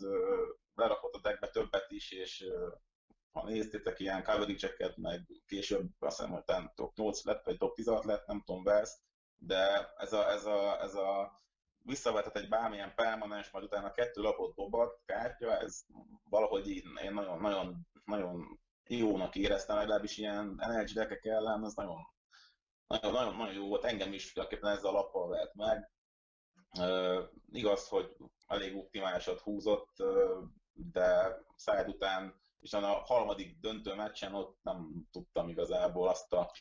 lerakott 0.75 1.13
a 1.13 1.19
deckbe 1.19 1.49
többet 1.49 1.91
is, 1.91 2.11
és 2.11 2.45
ha 3.33 3.43
néztétek 3.43 3.99
ilyen 3.99 4.23
coverage 4.23 4.93
meg 4.95 5.21
később 5.45 5.89
azt 5.99 6.17
hiszem, 6.17 6.31
hogy 6.31 6.71
top 6.75 6.95
8 6.95 7.23
lett, 7.23 7.45
vagy 7.45 7.57
top 7.57 7.75
16 7.75 8.05
lett, 8.05 8.27
nem 8.27 8.43
tudom, 8.45 8.63
Vesz, 8.63 9.01
de 9.37 9.93
ez 9.97 10.13
a, 10.13 10.29
ez 10.31 10.45
a, 10.45 10.81
ez 10.81 10.95
a 10.95 11.41
visszavetett 11.77 12.35
egy 12.35 12.49
bármilyen 12.49 12.95
permanens, 12.95 13.51
majd 13.51 13.65
utána 13.65 13.91
kettő 13.91 14.21
lapot 14.21 14.55
dobott 14.55 15.01
kártya, 15.05 15.57
ez 15.57 15.85
valahogy 16.29 16.69
így, 16.69 16.83
én 17.03 17.13
nagyon, 17.13 17.39
nagyon, 17.41 17.87
nagyon 18.05 18.59
jónak 18.87 19.35
éreztem, 19.35 19.75
legalábbis 19.75 20.17
ilyen 20.17 20.55
energy 20.59 20.93
deckek 20.93 21.25
ellen, 21.25 21.65
ez 21.65 21.73
nagyon, 21.73 21.97
nagyon, 22.87 23.11
nagyon, 23.11 23.35
nagyon 23.35 23.53
jó 23.53 23.67
volt, 23.67 23.83
engem 23.83 24.13
is 24.13 24.31
tulajdonképpen 24.31 24.77
ezzel 24.77 24.89
a 24.89 24.93
lappal 24.93 25.27
vett 25.29 25.53
meg. 25.53 25.91
Uh, 26.79 27.23
igaz, 27.51 27.87
hogy 27.87 28.15
elég 28.47 28.75
optimálisat 28.75 29.39
húzott, 29.39 29.89
uh, 29.97 30.43
de 30.71 31.39
szájt 31.55 31.87
után, 31.87 32.41
és 32.63 32.73
a 32.73 33.03
harmadik 33.05 33.59
döntő 33.59 33.93
meccsen 33.95 34.33
ott 34.33 34.59
nem 34.61 35.07
tudtam 35.11 35.49
igazából 35.49 36.07
azt 36.07 36.33
a, 36.33 36.51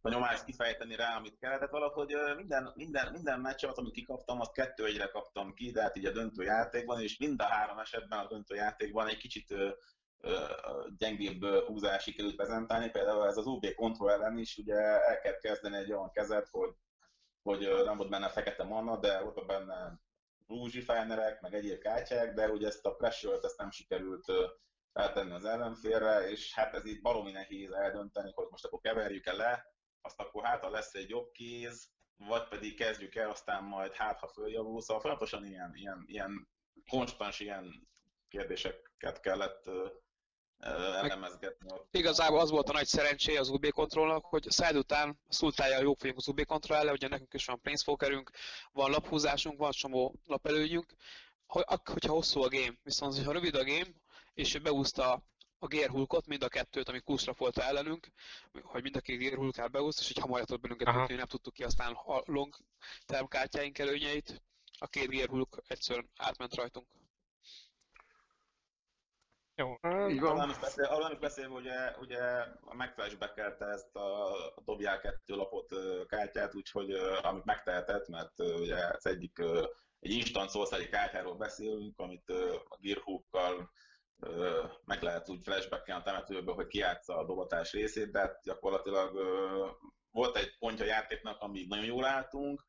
a 0.00 0.08
nyomást 0.08 0.44
kifejteni 0.44 0.96
rá, 0.96 1.16
amit 1.16 1.38
kellett. 1.38 1.58
Tehát 1.58 1.72
valahogy 1.72 2.14
minden, 2.36 2.72
minden, 2.74 3.12
minden 3.12 3.40
meccset, 3.40 3.78
amit 3.78 3.92
kikaptam, 3.92 4.40
azt 4.40 4.52
kettő 4.52 4.84
egyre 4.84 5.06
kaptam 5.06 5.54
ki, 5.54 5.70
de 5.70 5.82
hát 5.82 5.96
így 5.96 6.06
a 6.06 6.12
döntő 6.12 6.42
játékban, 6.42 7.02
és 7.02 7.18
mind 7.18 7.40
a 7.40 7.44
három 7.44 7.78
esetben 7.78 8.18
a 8.18 8.28
döntő 8.28 8.54
játékban 8.54 9.08
egy 9.08 9.16
kicsit 9.16 9.54
gyengébb 10.98 11.44
húzás 11.44 12.02
sikerült 12.02 12.36
prezentálni, 12.36 12.90
például 12.90 13.26
ez 13.26 13.36
az 13.36 13.46
UB 13.46 13.74
Control 13.74 14.12
ellen 14.12 14.38
is, 14.38 14.56
ugye 14.56 14.74
el 14.76 15.20
kell 15.20 15.38
kezdeni 15.38 15.76
egy 15.76 15.92
olyan 15.92 16.10
kezet, 16.10 16.48
hogy, 16.50 16.74
hogy 17.42 17.68
nem 17.84 17.96
volt 17.96 18.10
benne 18.10 18.28
fekete 18.28 18.64
manna, 18.64 18.98
de 18.98 19.20
volt 19.20 19.46
benne 19.46 20.00
rúzsi 20.46 20.80
fejnerek, 20.80 21.40
meg 21.40 21.54
egyéb 21.54 21.78
kártyák, 21.78 22.34
de 22.34 22.48
ugye 22.48 22.66
ezt 22.66 22.86
a 22.86 22.94
pressure 22.94 23.38
ezt 23.42 23.58
nem 23.58 23.70
sikerült 23.70 24.32
feltenni 24.98 25.32
az 25.32 25.44
ellenfélre, 25.44 26.30
és 26.30 26.54
hát 26.54 26.74
ez 26.74 26.86
így 26.86 27.00
baromi 27.00 27.30
nehéz 27.30 27.70
eldönteni, 27.72 28.32
hogy 28.34 28.46
most 28.50 28.64
akkor 28.64 28.80
keverjük-e 28.80 29.32
le, 29.32 29.64
azt 30.00 30.20
akkor 30.20 30.44
hát 30.44 30.62
ha 30.62 30.70
lesz 30.70 30.94
egy 30.94 31.08
jobb 31.08 31.30
kéz, 31.30 31.88
vagy 32.16 32.48
pedig 32.48 32.76
kezdjük 32.76 33.14
el, 33.14 33.30
aztán 33.30 33.64
majd 33.64 33.92
hát 33.92 34.18
ha 34.18 34.28
följavul, 34.28 34.80
szóval 34.80 35.02
folyamatosan 35.02 35.46
ilyen, 35.46 35.72
ilyen, 35.74 36.04
ilyen 36.06 36.48
konstans 36.90 37.40
ilyen 37.40 37.88
kérdéseket 38.28 39.20
kellett 39.20 39.64
elemezgetni. 40.58 41.68
Igazából 41.90 42.40
az 42.40 42.50
volt 42.50 42.68
a 42.68 42.72
nagy 42.72 42.86
szerencséje 42.86 43.40
az 43.40 43.48
UB 43.48 43.68
kontrollnak, 43.68 44.24
hogy 44.24 44.50
szád 44.50 44.76
után 44.76 45.20
szultálja 45.28 45.80
jó 45.80 45.94
folyunk 45.94 46.18
az 46.18 46.28
UB 46.28 46.44
kontroll 46.44 46.78
ellen, 46.78 46.92
ugye 46.92 47.08
nekünk 47.08 47.34
is 47.34 47.44
van 47.44 47.60
planeswalkerünk, 47.60 48.30
van 48.72 48.90
laphúzásunk, 48.90 49.58
van 49.58 49.70
csomó 49.70 50.14
lapelőnyünk, 50.24 50.94
hogyha 51.84 52.12
hosszú 52.12 52.42
a 52.42 52.48
game. 52.48 52.74
Viszont, 52.82 53.24
ha 53.24 53.32
rövid 53.32 53.54
a 53.54 53.64
game, 53.64 53.88
és 54.38 54.58
beúszta 54.58 55.22
a 55.58 55.66
Gearhulkot, 55.66 56.26
mind 56.26 56.42
a 56.42 56.48
kettőt, 56.48 56.88
ami 56.88 57.00
kuszra 57.00 57.32
volt 57.36 57.58
ellenünk, 57.58 58.06
hogy 58.62 58.82
mind 58.82 58.96
a 58.96 59.00
két 59.00 59.18
Gearhulkát 59.18 59.70
beúszt, 59.70 60.00
és 60.00 60.10
így 60.10 60.18
hamar 60.18 60.38
jutott 60.38 60.60
bennünket, 60.60 60.94
hogy 60.94 61.16
nem 61.16 61.26
tudtuk 61.26 61.52
ki 61.52 61.64
aztán 61.64 61.92
a 61.92 62.22
long 62.24 62.56
term 63.06 63.26
kártyáink 63.26 63.78
előnyeit. 63.78 64.42
A 64.78 64.86
két 64.86 65.08
Gearhulk 65.08 65.62
egyszerűen 65.66 66.10
átment 66.16 66.54
rajtunk. 66.54 66.86
Jó. 69.54 69.74
Így 70.08 70.20
van. 70.20 70.50
Is 70.50 70.58
beszél, 70.58 70.84
arról 70.84 71.12
is 71.12 71.18
beszél 71.18 71.48
ugye, 71.48 71.96
ugye 72.00 72.20
megflashbackelte 72.72 73.66
ezt 73.66 73.96
a, 73.96 74.32
a 74.56 74.62
dobjál 74.64 75.00
kettő 75.00 75.34
lapot 75.34 75.74
kártyát, 76.06 76.54
úgyhogy 76.54 76.90
amit 77.22 77.44
megtehetett, 77.44 78.08
mert 78.08 78.38
ugye 78.38 78.86
az 78.86 79.06
egyik 79.06 79.38
egy 80.00 80.10
instant 80.10 80.50
szószári 80.50 80.88
kártyáról 80.88 81.34
beszélünk, 81.34 81.98
amit 81.98 82.30
a 82.68 82.76
Gearhookkal 82.80 83.70
meg 84.84 85.02
lehet 85.02 85.28
úgy 85.28 85.42
flashbackelni 85.42 86.00
a 86.00 86.04
temetőbe, 86.04 86.52
hogy 86.52 86.66
kiátsza 86.66 87.16
a 87.16 87.26
dobatás 87.26 87.72
részét, 87.72 88.10
de 88.10 88.18
hát 88.18 88.40
gyakorlatilag 88.42 89.18
volt 90.10 90.36
egy 90.36 90.58
pontja 90.58 90.84
a 90.84 90.88
játéknak, 90.88 91.40
amíg 91.40 91.68
nagyon 91.68 91.84
jól 91.84 92.04
álltunk, 92.04 92.66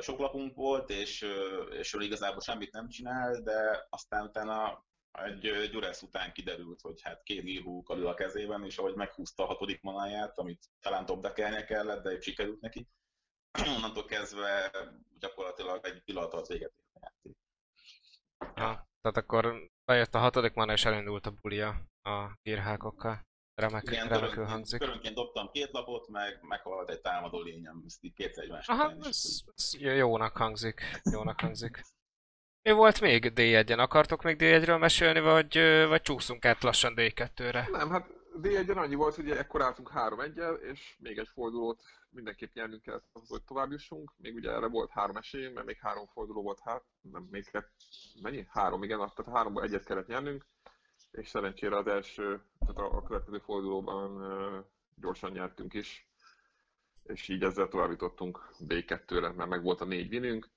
sok 0.00 0.18
lapunk 0.18 0.54
volt, 0.54 0.90
és, 0.90 1.26
és 1.70 1.94
ő 1.94 2.00
igazából 2.00 2.40
semmit 2.40 2.72
nem 2.72 2.88
csinál, 2.88 3.42
de 3.42 3.86
aztán 3.90 4.24
utána 4.24 4.84
egy 5.12 5.68
Gyuresz 5.70 6.02
után 6.02 6.32
kiderült, 6.32 6.80
hogy 6.80 7.02
hát 7.02 7.22
két 7.22 7.62
kalül 7.84 8.06
a 8.06 8.14
kezében, 8.14 8.64
és 8.64 8.78
ahogy 8.78 8.94
meghúzta 8.94 9.42
a 9.42 9.46
hatodik 9.46 9.82
manáját, 9.82 10.38
amit 10.38 10.70
talán 10.80 11.04
dobdekelnie 11.04 11.64
kellett, 11.64 12.02
de 12.02 12.10
épp 12.10 12.20
sikerült 12.20 12.60
neki, 12.60 12.88
onnantól 13.76 14.04
kezdve 14.04 14.70
gyakorlatilag 15.18 15.86
egy 15.86 16.02
pillanat 16.02 16.32
alatt 16.32 16.46
véget 16.46 16.72
ért 16.76 16.94
a 16.94 16.98
játék. 17.02 17.36
Ja, 18.38 18.88
tehát 19.00 19.16
akkor 19.16 19.70
bejött 19.86 20.14
a 20.14 20.18
hatodik 20.18 20.54
mana 20.54 20.72
és 20.72 20.84
elindult 20.84 21.26
a 21.26 21.30
bulia 21.42 21.68
a 22.02 22.30
gírhákokkal. 22.42 23.24
Remek, 23.54 23.82
Igen, 23.82 24.08
remekül 24.08 24.28
körönként, 24.28 24.50
hangzik. 24.50 24.78
körönként 24.80 25.14
dobtam 25.14 25.50
két 25.50 25.70
lapot, 25.72 26.08
meg 26.08 26.38
meghalt 26.42 26.90
egy 26.90 27.00
támadó 27.00 27.40
lényem, 27.40 27.82
ezt 27.86 28.04
így 28.04 28.12
kétszer 28.12 28.44
egymás 28.44 28.68
Aha, 28.68 28.94
ez, 29.02 29.40
ez 29.56 29.72
jónak 29.80 30.36
hangzik. 30.36 30.80
Jónak 31.12 31.40
hangzik. 31.40 31.80
Mi 32.62 32.72
volt 32.72 33.00
még 33.00 33.32
D1-en? 33.34 33.78
Akartok 33.78 34.22
még 34.22 34.36
D1-ről 34.38 34.78
mesélni, 34.78 35.20
vagy, 35.20 35.58
vagy 35.88 36.02
csúszunk 36.02 36.44
át 36.44 36.62
lassan 36.62 36.94
D2-re? 36.96 37.68
Nem, 37.72 37.90
hát 37.90 38.06
D1-en 38.40 38.76
annyi 38.76 38.94
volt, 38.94 39.14
hogy 39.14 39.30
ekkor 39.30 39.62
álltunk 39.62 39.90
3 39.90 40.20
1 40.20 40.40
és 40.60 40.96
még 40.98 41.18
egy 41.18 41.28
fordulót 41.28 41.82
mindenképp 42.10 42.54
nyernünk 42.54 42.82
kell, 42.82 43.02
hogy 43.28 43.42
tovább 43.42 43.70
jussunk. 43.70 44.12
Még 44.16 44.34
ugye 44.34 44.50
erre 44.50 44.66
volt 44.66 44.90
három 44.90 45.16
esély, 45.16 45.48
mert 45.48 45.66
még 45.66 45.78
három 45.80 46.06
forduló 46.06 46.42
volt, 46.42 46.60
hát 46.60 46.84
nem, 47.00 47.28
még 47.30 47.50
kett, 47.50 47.70
mennyi? 48.22 48.46
Három, 48.48 48.82
igen, 48.82 48.98
tehát 48.98 49.32
háromból 49.32 49.62
egyet 49.62 49.84
kellett 49.84 50.06
nyernünk, 50.06 50.46
és 51.10 51.28
szerencsére 51.28 51.76
az 51.76 51.86
első, 51.86 52.42
tehát 52.58 52.76
a, 52.76 52.96
a 52.96 53.02
következő 53.02 53.38
fordulóban 53.38 54.66
gyorsan 54.94 55.30
nyertünk 55.30 55.74
is, 55.74 56.08
és 57.02 57.28
így 57.28 57.42
ezzel 57.42 57.68
tovább 57.68 57.90
jutottunk 57.90 58.50
B2-re, 58.60 59.32
mert 59.32 59.50
meg 59.50 59.62
volt 59.62 59.80
a 59.80 59.84
négy 59.84 60.08
vinünk. 60.08 60.48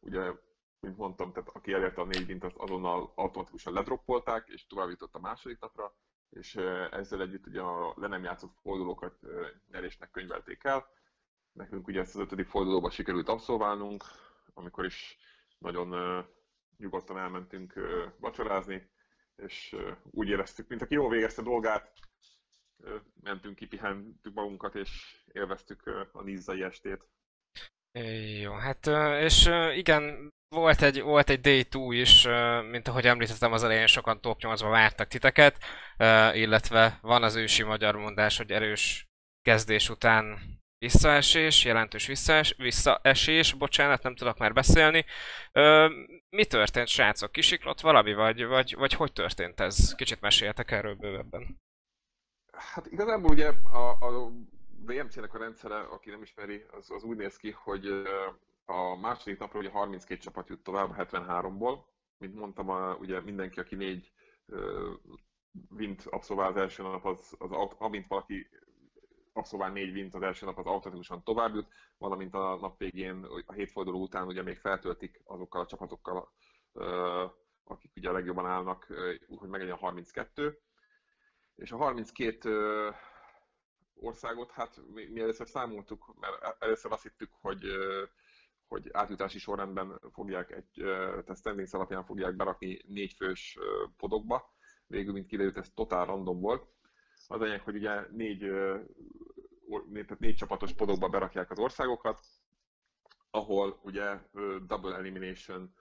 Ugye, 0.00 0.32
mint 0.80 0.96
mondtam, 0.96 1.32
tehát 1.32 1.48
aki 1.48 1.72
elérte 1.72 2.00
a 2.00 2.04
négy 2.04 2.26
vint, 2.26 2.44
azt 2.44 2.56
azonnal 2.56 3.12
automatikusan 3.14 3.72
ledroppolták, 3.72 4.48
és 4.48 4.66
tovább 4.66 4.88
jutott 4.88 5.14
a 5.14 5.20
második 5.20 5.58
napra, 5.60 5.94
és 6.30 6.54
ezzel 6.90 7.20
együtt 7.20 7.46
ugye 7.46 7.60
a 7.60 7.94
le 7.96 8.06
nem 8.06 8.22
játszott 8.22 8.56
fordulókat 8.62 9.14
nyerésnek 9.70 10.10
könyvelték 10.10 10.64
el. 10.64 10.86
Nekünk 11.52 11.86
ugye 11.86 12.00
ezt 12.00 12.14
az 12.14 12.20
ötödik 12.20 12.46
fordulóban 12.46 12.90
sikerült 12.90 13.28
abszolválnunk, 13.28 14.04
amikor 14.54 14.84
is 14.84 15.18
nagyon 15.58 16.24
nyugodtan 16.76 17.18
elmentünk 17.18 17.74
vacsorázni, 18.18 18.90
és 19.36 19.76
úgy 20.10 20.28
éreztük, 20.28 20.68
mint 20.68 20.82
aki 20.82 20.94
jól 20.94 21.10
végezte 21.10 21.42
dolgát, 21.42 21.92
mentünk, 23.20 23.56
kipihentük 23.56 24.34
magunkat, 24.34 24.74
és 24.74 25.22
élveztük 25.32 25.86
a 26.12 26.22
nizzai 26.22 26.62
estét. 26.62 27.08
Jó, 28.40 28.52
hát 28.52 28.86
és 29.20 29.50
igen, 29.74 30.32
volt 30.48 30.82
egy, 30.82 31.02
volt 31.02 31.30
egy 31.30 31.40
Day 31.40 31.62
2 31.62 31.92
is, 31.92 32.26
mint 32.70 32.88
ahogy 32.88 33.06
említettem 33.06 33.52
az 33.52 33.64
elején, 33.64 33.86
sokan 33.86 34.20
top 34.20 34.40
8-ba 34.42 34.68
vártak 34.70 35.08
titeket, 35.08 35.58
illetve 36.32 36.98
van 37.02 37.22
az 37.22 37.34
ősi 37.34 37.62
magyar 37.62 37.96
mondás, 37.96 38.36
hogy 38.36 38.50
erős 38.50 39.08
kezdés 39.42 39.88
után 39.88 40.38
visszaesés, 40.78 41.64
jelentős 41.64 42.06
visszaes, 42.06 42.54
visszaesés, 42.56 43.52
bocsánat, 43.52 44.02
nem 44.02 44.14
tudok 44.14 44.38
már 44.38 44.52
beszélni. 44.52 45.04
Mi 46.30 46.44
történt, 46.44 46.88
srácok? 46.88 47.32
Kisiklott 47.32 47.80
valami, 47.80 48.14
vagy, 48.14 48.44
vagy, 48.44 48.74
vagy 48.74 48.92
hogy 48.92 49.12
történt 49.12 49.60
ez? 49.60 49.94
Kicsit 49.94 50.20
meséltek 50.20 50.70
erről 50.70 50.94
bővebben. 50.94 51.60
Hát 52.52 52.86
igazából 52.86 53.30
ugye 53.30 53.52
a, 53.72 53.88
a 53.90 54.32
VMC-nek 54.86 55.34
a 55.34 55.38
rendszere, 55.38 55.78
aki 55.78 56.10
nem 56.10 56.22
ismeri, 56.22 56.64
az, 56.70 56.90
az 56.90 57.02
úgy 57.02 57.16
néz 57.16 57.36
ki, 57.36 57.50
hogy 57.50 58.02
a 58.68 58.96
második 58.96 59.38
napra 59.38 59.58
ugye 59.58 59.70
32 59.70 60.20
csapat 60.20 60.48
jut 60.48 60.62
tovább 60.62 60.94
73-ból. 60.96 61.78
Mint 62.18 62.34
mondtam, 62.34 62.68
a, 62.68 62.94
ugye 62.94 63.20
mindenki, 63.20 63.60
aki 63.60 63.74
négy 63.74 64.12
vint 65.68 66.02
abszolvál 66.02 66.48
az 66.48 66.56
első 66.56 66.82
nap, 66.82 67.04
az, 67.04 67.34
az 67.38 67.50
amint 67.78 68.06
valaki 68.06 68.48
abszolvál 69.32 69.72
négy 69.72 69.92
vint 69.92 70.14
az 70.14 70.22
első 70.22 70.46
nap, 70.46 70.58
az 70.58 70.66
automatikusan 70.66 71.22
tovább 71.24 71.54
jut, 71.54 71.72
valamint 71.98 72.34
a 72.34 72.58
nap 72.60 72.78
végén, 72.78 73.26
a 73.46 73.52
hétforduló 73.52 74.00
után 74.02 74.26
ugye 74.26 74.42
még 74.42 74.58
feltöltik 74.58 75.20
azokkal 75.24 75.60
a 75.60 75.66
csapatokkal, 75.66 76.32
akik 77.64 77.92
ugye 77.96 78.08
a 78.08 78.12
legjobban 78.12 78.46
állnak, 78.46 78.86
uh, 78.90 79.38
hogy 79.38 79.48
meglegyen 79.48 79.74
a 79.74 79.78
32. 79.78 80.60
És 81.54 81.72
a 81.72 81.76
32 81.76 82.88
uh, 82.88 82.94
országot, 83.94 84.50
hát 84.50 84.80
mi, 84.94 85.04
mi 85.04 85.20
először 85.20 85.48
számoltuk, 85.48 86.14
mert 86.20 86.62
először 86.62 86.92
azt 86.92 87.02
hittük, 87.02 87.30
hogy 87.40 87.64
hogy 88.68 88.88
átjutási 88.92 89.38
sorrendben 89.38 90.00
fogják 90.12 90.50
egy, 90.50 90.70
tehát 91.24 91.36
standings 91.38 91.72
alapján 91.72 92.04
fogják 92.04 92.36
berakni 92.36 92.80
négy 92.86 93.12
fős 93.12 93.58
podokba. 93.96 94.54
Végül, 94.86 95.12
mint 95.12 95.26
kiderült, 95.26 95.56
ez 95.56 95.70
totál 95.74 96.04
random 96.04 96.40
volt. 96.40 96.66
Az 97.26 97.40
lényeg, 97.40 97.60
hogy 97.60 97.76
ugye 97.76 98.06
négy, 98.10 98.38
tehát 99.92 100.18
négy 100.18 100.36
csapatos 100.36 100.72
podokba 100.72 101.08
berakják 101.08 101.50
az 101.50 101.58
országokat, 101.58 102.20
ahol 103.30 103.80
ugye 103.82 104.18
double 104.66 104.94
elimination 104.94 105.74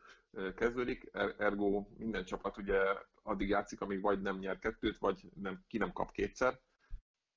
kezdődik, 0.55 1.09
er, 1.11 1.35
ergo 1.37 1.87
minden 1.97 2.25
csapat 2.25 2.57
ugye 2.57 2.79
addig 3.23 3.49
játszik, 3.49 3.81
amíg 3.81 4.01
vagy 4.01 4.21
nem 4.21 4.37
nyer 4.37 4.59
kettőt, 4.59 4.97
vagy 4.97 5.29
nem, 5.35 5.63
ki 5.67 5.77
nem 5.77 5.91
kap 5.91 6.11
kétszer. 6.11 6.59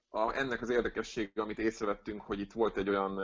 A, 0.09 0.33
ennek 0.37 0.63
az 0.63 0.71
érdekessége, 0.71 1.43
amit 1.43 1.59
észrevettünk, 1.59 2.23
hogy 2.23 2.41
itt 2.41 2.53
volt 2.53 2.77
egy 2.77 2.89
olyan 2.89 3.21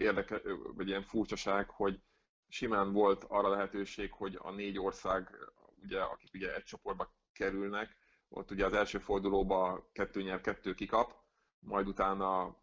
érdeke, 0.00 0.40
vagy 0.74 0.88
ilyen 0.88 1.02
furcsaság, 1.02 1.70
hogy 1.70 2.00
simán 2.48 2.92
volt 2.92 3.24
arra 3.28 3.48
lehetőség, 3.48 4.12
hogy 4.12 4.38
a 4.42 4.50
négy 4.50 4.78
ország, 4.78 5.36
ugye, 5.82 6.00
akik 6.00 6.34
ugye 6.34 6.54
egy 6.54 6.64
csoportba 6.64 7.12
kerülnek, 7.32 7.96
ott 8.28 8.50
ugye 8.50 8.64
az 8.64 8.72
első 8.72 8.98
fordulóba 8.98 9.88
kettő 9.92 10.22
nyer, 10.22 10.40
kettő 10.40 10.74
kikap, 10.74 11.14
majd 11.58 11.88
utána 11.88 12.56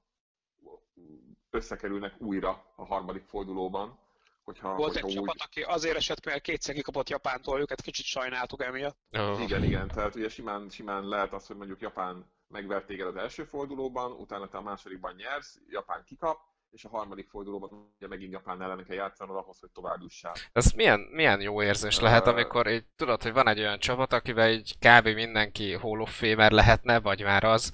összekerülnek 1.49 2.21
újra 2.21 2.73
a 2.75 2.85
harmadik 2.85 3.23
fordulóban. 3.23 3.99
Hogyha, 4.43 4.75
Volt 4.75 4.91
hogyha 4.93 5.07
egy 5.07 5.17
úgy... 5.17 5.25
csapat, 5.25 5.41
aki 5.41 5.61
azért 5.61 5.95
esett, 5.95 6.25
mert 6.25 6.41
kétszer 6.41 6.75
kikapott 6.75 7.09
Japántól, 7.09 7.59
őket 7.59 7.81
kicsit 7.81 8.05
sajnáltuk 8.05 8.63
emiatt. 8.63 8.97
Oh. 9.11 9.41
Igen, 9.41 9.63
igen, 9.63 9.87
tehát 9.87 10.15
ugye 10.15 10.29
simán, 10.29 10.69
simán 10.69 11.07
lehet 11.07 11.33
az, 11.33 11.47
hogy 11.47 11.55
mondjuk 11.55 11.81
Japán 11.81 12.25
megvert 12.47 12.85
téged 12.85 13.07
az 13.07 13.15
első 13.15 13.43
fordulóban, 13.43 14.11
utána 14.11 14.47
te 14.47 14.57
a 14.57 14.61
másodikban 14.61 15.15
nyersz, 15.15 15.59
Japán 15.69 16.03
kikap, 16.03 16.39
és 16.71 16.85
a 16.85 16.89
harmadik 16.89 17.29
fordulóban 17.29 17.93
ugye 17.97 18.07
megint 18.07 18.31
Japán 18.31 18.61
ellen 18.61 18.85
kell 18.85 18.95
játszanod 18.95 19.35
ahhoz, 19.35 19.59
hogy 19.59 19.69
tovább 19.69 20.01
jussál. 20.01 20.33
Ez 20.51 20.71
milyen, 20.71 20.99
milyen 20.99 21.41
jó 21.41 21.63
érzés 21.63 21.99
lehet, 21.99 22.27
amikor 22.27 22.67
így 22.67 22.85
tudod, 22.95 23.23
hogy 23.23 23.33
van 23.33 23.47
egy 23.47 23.59
olyan 23.59 23.79
csapat, 23.79 24.13
akivel 24.13 24.47
egy 24.47 24.75
kb. 24.79 25.07
mindenki 25.07 25.73
Hall 25.73 25.99
of 25.99 26.19
Famer 26.19 26.51
lehetne, 26.51 26.99
vagy 26.99 27.23
már 27.23 27.43
az, 27.43 27.71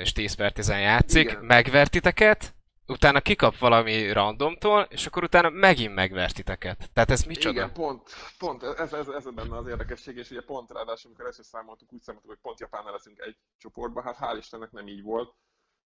és 0.00 0.12
10 0.12 0.34
per 0.34 0.52
10 0.52 0.68
játszik, 0.68 1.30
Igen. 1.30 1.44
megvertiteket, 1.44 2.54
utána 2.86 3.20
kikap 3.20 3.58
valami 3.58 4.12
randomtól, 4.12 4.86
és 4.90 5.06
akkor 5.06 5.22
utána 5.22 5.50
megint 5.50 5.94
megvertiteket. 5.94 6.90
Tehát 6.92 7.10
ez 7.10 7.22
micsoda? 7.22 7.60
Igen, 7.60 7.72
pont, 7.72 8.10
pont 8.38 8.62
ez, 8.62 8.92
ez, 8.92 9.08
ez 9.08 9.30
benne 9.34 9.56
az 9.56 9.66
érdekesség, 9.66 10.16
és 10.16 10.30
ugye 10.30 10.42
pont 10.42 10.70
ráadásul, 10.70 11.10
amikor 11.10 11.30
ezt 11.30 11.42
számoltuk, 11.42 11.92
úgy 11.92 12.02
számoltuk, 12.02 12.30
hogy 12.30 12.40
pont 12.42 12.60
Japánnal 12.60 12.92
leszünk 12.92 13.18
egy 13.18 13.36
csoportban, 13.58 14.02
hát 14.04 14.18
hál' 14.20 14.36
Istennek 14.38 14.70
nem 14.70 14.86
így 14.86 15.02
volt 15.02 15.34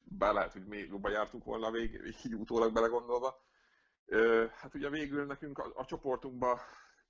bár 0.08 0.34
lehet, 0.34 0.52
hogy 0.52 0.66
még 0.66 0.88
jobban 0.88 1.12
jártunk 1.12 1.44
volna 1.44 1.70
vég, 1.70 2.14
így 2.24 2.34
utólag 2.34 2.72
belegondolva. 2.72 3.44
Hát 4.52 4.74
ugye 4.74 4.88
végül 4.88 5.26
nekünk 5.26 5.58
a, 5.58 5.72
a 5.74 5.84
csoportunkban 5.84 6.58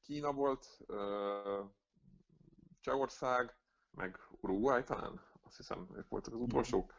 Kína 0.03 0.33
volt, 0.33 0.67
Csehország, 2.81 3.57
meg 3.91 4.19
Uruguay 4.41 4.83
talán, 4.83 5.21
azt 5.43 5.57
hiszem, 5.57 5.89
ők 5.97 6.09
voltak 6.09 6.35
az 6.35 6.41
utolsók. 6.41 6.95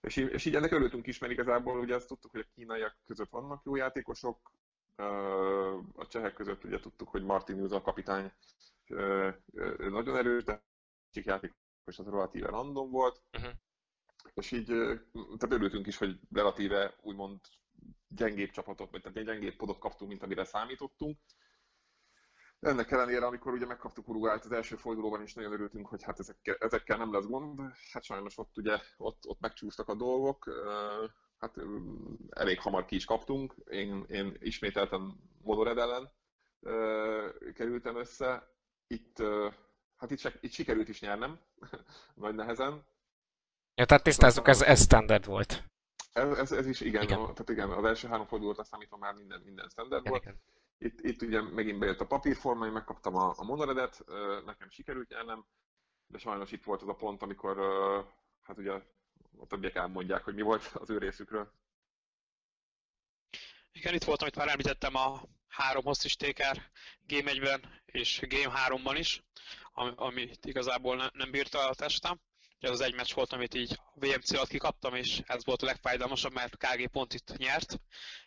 És, 0.00 0.16
és 0.16 0.44
így 0.44 0.54
ennek 0.54 0.72
örültünk 0.72 1.06
is, 1.06 1.18
mert 1.18 1.32
igazából 1.32 1.80
ugye 1.80 1.94
azt 1.94 2.08
tudtuk, 2.08 2.30
hogy 2.30 2.40
a 2.40 2.52
kínaiak 2.54 2.96
között 3.06 3.30
vannak 3.30 3.64
jó 3.64 3.76
játékosok, 3.76 4.54
a 5.94 6.06
csehek 6.08 6.34
között 6.34 6.64
ugye 6.64 6.80
tudtuk, 6.80 7.08
hogy 7.08 7.24
Martin 7.24 7.56
Júza 7.56 7.76
a 7.76 7.82
kapitány 7.82 8.32
nagyon 9.78 10.16
erős, 10.16 10.44
de 10.44 10.52
a 10.52 10.62
játékos 11.12 11.98
az 11.98 12.04
relatíve 12.04 12.48
random 12.48 12.90
volt. 12.90 13.22
Uh-huh 13.32 13.52
és 14.34 14.50
így 14.52 14.66
tehát 14.66 15.52
örültünk 15.52 15.86
is, 15.86 15.96
hogy 15.96 16.18
relatíve 16.32 16.94
úgymond 17.02 17.40
gyengébb 18.08 18.50
csapatot, 18.50 18.90
vagy 18.90 19.02
tehát 19.02 19.24
gyengébb 19.24 19.56
podot 19.56 19.78
kaptunk, 19.78 20.10
mint 20.10 20.22
amire 20.22 20.44
számítottunk. 20.44 21.18
Ennek 22.60 22.90
ellenére, 22.90 23.26
amikor 23.26 23.52
ugye 23.52 23.66
megkaptuk 23.66 24.08
Uruguayt 24.08 24.44
az 24.44 24.52
első 24.52 24.76
fordulóban 24.76 25.22
is 25.22 25.34
nagyon 25.34 25.52
örültünk, 25.52 25.86
hogy 25.86 26.02
hát 26.02 26.18
ezekkel, 26.18 26.56
ezekkel 26.58 26.96
nem 26.96 27.12
lesz 27.12 27.26
gond. 27.26 27.60
Hát 27.92 28.04
sajnos 28.04 28.38
ott 28.38 28.56
ugye 28.56 28.78
ott, 28.96 29.26
ott 29.26 29.40
megcsúsztak 29.40 29.88
a 29.88 29.94
dolgok. 29.94 30.50
Hát 31.38 31.56
elég 32.28 32.60
hamar 32.60 32.84
ki 32.84 32.94
is 32.94 33.04
kaptunk. 33.04 33.54
Én, 33.70 34.04
én 34.08 34.36
ismételten 34.38 35.20
Modored 35.42 35.78
ellen 35.78 36.10
kerültem 37.54 37.96
össze. 37.96 38.54
Itt, 38.86 39.22
hát 39.96 40.10
itt, 40.10 40.38
itt 40.40 40.52
sikerült 40.52 40.88
is 40.88 41.00
nyernem, 41.00 41.40
nagy 42.14 42.34
nehezen. 42.34 42.86
Ja, 43.78 43.84
tehát 43.84 44.02
tisztázzuk, 44.02 44.48
ez, 44.48 44.62
ez 44.62 44.82
standard 44.82 45.26
volt. 45.26 45.64
Ez, 46.12 46.38
ez, 46.38 46.52
ez 46.52 46.66
is 46.66 46.80
igen, 46.80 47.02
igen. 47.02 47.18
A, 47.18 47.32
tehát 47.32 47.48
igen, 47.48 47.70
az 47.70 47.84
első 47.84 48.08
három 48.08 48.26
fordulót 48.26 48.58
azt 48.58 48.70
számítom 48.70 48.98
már 48.98 49.14
minden, 49.14 49.40
minden 49.40 49.68
standard 49.68 50.00
igen, 50.00 50.12
volt. 50.12 50.22
Igen. 50.22 50.40
Itt, 50.78 51.00
itt 51.00 51.22
ugye 51.22 51.42
megint 51.42 51.78
bejött 51.78 52.00
a 52.00 52.06
papírforma, 52.06 52.66
én 52.66 52.72
megkaptam 52.72 53.16
a, 53.16 53.34
a 53.36 53.44
monoredet, 53.44 54.04
nekem 54.44 54.70
sikerült 54.70 55.08
nyernem, 55.08 55.46
de 56.06 56.18
sajnos 56.18 56.52
itt 56.52 56.64
volt 56.64 56.82
az 56.82 56.88
a 56.88 56.94
pont, 56.94 57.22
amikor 57.22 57.56
hát 58.42 58.58
ugye 58.58 58.72
a 59.38 59.46
többiek 59.46 59.74
elmondják, 59.74 60.24
hogy 60.24 60.34
mi 60.34 60.42
volt 60.42 60.70
az 60.74 60.90
ő 60.90 60.98
részükről. 60.98 61.52
Igen, 63.72 63.94
itt 63.94 64.04
volt, 64.04 64.20
amit 64.20 64.36
már 64.36 64.48
említettem 64.48 64.94
a 64.94 65.20
három 65.48 65.84
hosszisztékár 65.84 66.70
Game 67.06 67.32
1-ben 67.32 67.82
és 67.84 68.20
Game 68.28 68.60
3-ban 68.68 68.94
is, 68.98 69.22
amit 69.94 70.46
igazából 70.46 71.10
nem 71.12 71.30
bírta 71.30 71.68
a 71.68 71.74
testem. 71.74 72.20
Ugye 72.58 72.70
az 72.70 72.80
egy 72.80 72.94
meccs 72.94 73.14
volt, 73.14 73.32
amit 73.32 73.54
így 73.54 73.80
VMC 73.94 74.32
alatt 74.32 74.48
kikaptam, 74.48 74.94
és 74.94 75.22
ez 75.26 75.44
volt 75.44 75.62
a 75.62 75.66
legfájdalmasabb, 75.66 76.32
mert 76.32 76.56
KG 76.56 76.90
pont 76.90 77.14
itt 77.14 77.36
nyert, 77.36 77.80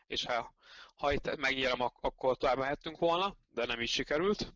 és 0.07 0.25
ha, 0.25 0.53
ha 0.95 1.11
itt 1.11 1.35
megnyerem, 1.35 1.81
akkor 1.81 2.37
tovább 2.37 2.57
mehettünk 2.57 2.97
volna, 2.97 3.35
de 3.49 3.65
nem 3.65 3.81
is 3.81 3.91
sikerült. 3.91 4.53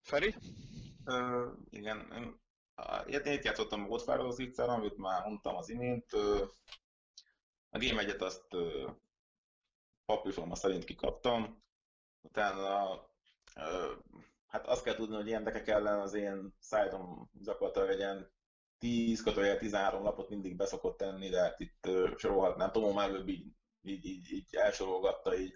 Feri? 0.00 0.34
Uh, 1.04 1.52
igen, 1.70 2.12
én 2.12 2.42
Én 3.06 3.32
itt 3.32 3.44
játszottam 3.44 3.84
a 3.84 3.86
Godfather 3.86 4.32
Zicser, 4.32 4.68
amit 4.68 4.96
már 4.96 5.24
mondtam 5.24 5.56
az 5.56 5.68
imént. 5.68 6.12
A 7.70 7.78
Game 7.78 8.00
1 8.00 8.22
azt 8.22 8.56
papírforma 10.06 10.54
szerint 10.54 10.84
kikaptam. 10.84 11.62
Utána 12.20 13.00
hát 14.54 14.66
azt 14.66 14.82
kell 14.84 14.94
tudni, 14.94 15.14
hogy 15.14 15.28
érdekek 15.28 15.68
ellen 15.68 16.00
az 16.00 16.14
én 16.14 16.54
szájtom 16.58 17.30
gyakorlatilag 17.32 17.88
egy 17.88 17.98
ilyen 17.98 18.32
10 18.78 19.22
kötője 19.22 19.56
13 19.56 20.02
lapot 20.02 20.28
mindig 20.28 20.56
beszokott 20.56 20.96
tenni, 20.96 21.28
de 21.28 21.40
hát 21.40 21.60
itt 21.60 21.88
sorolhatnám. 22.16 22.72
Tomó 22.72 22.92
már 22.92 23.08
előbb 23.08 23.28
így, 23.28 23.46
így, 23.82 24.04
így, 24.04 24.32
így 24.32 24.54
elsorolgatta 24.54 25.36
így 25.36 25.54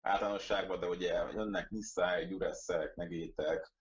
általánosságban, 0.00 0.80
de 0.80 0.86
ugye 0.86 1.12
jönnek 1.32 1.70
Nisszai, 1.70 2.26
Gyureszek, 2.26 2.94
Negétek, 2.94 3.72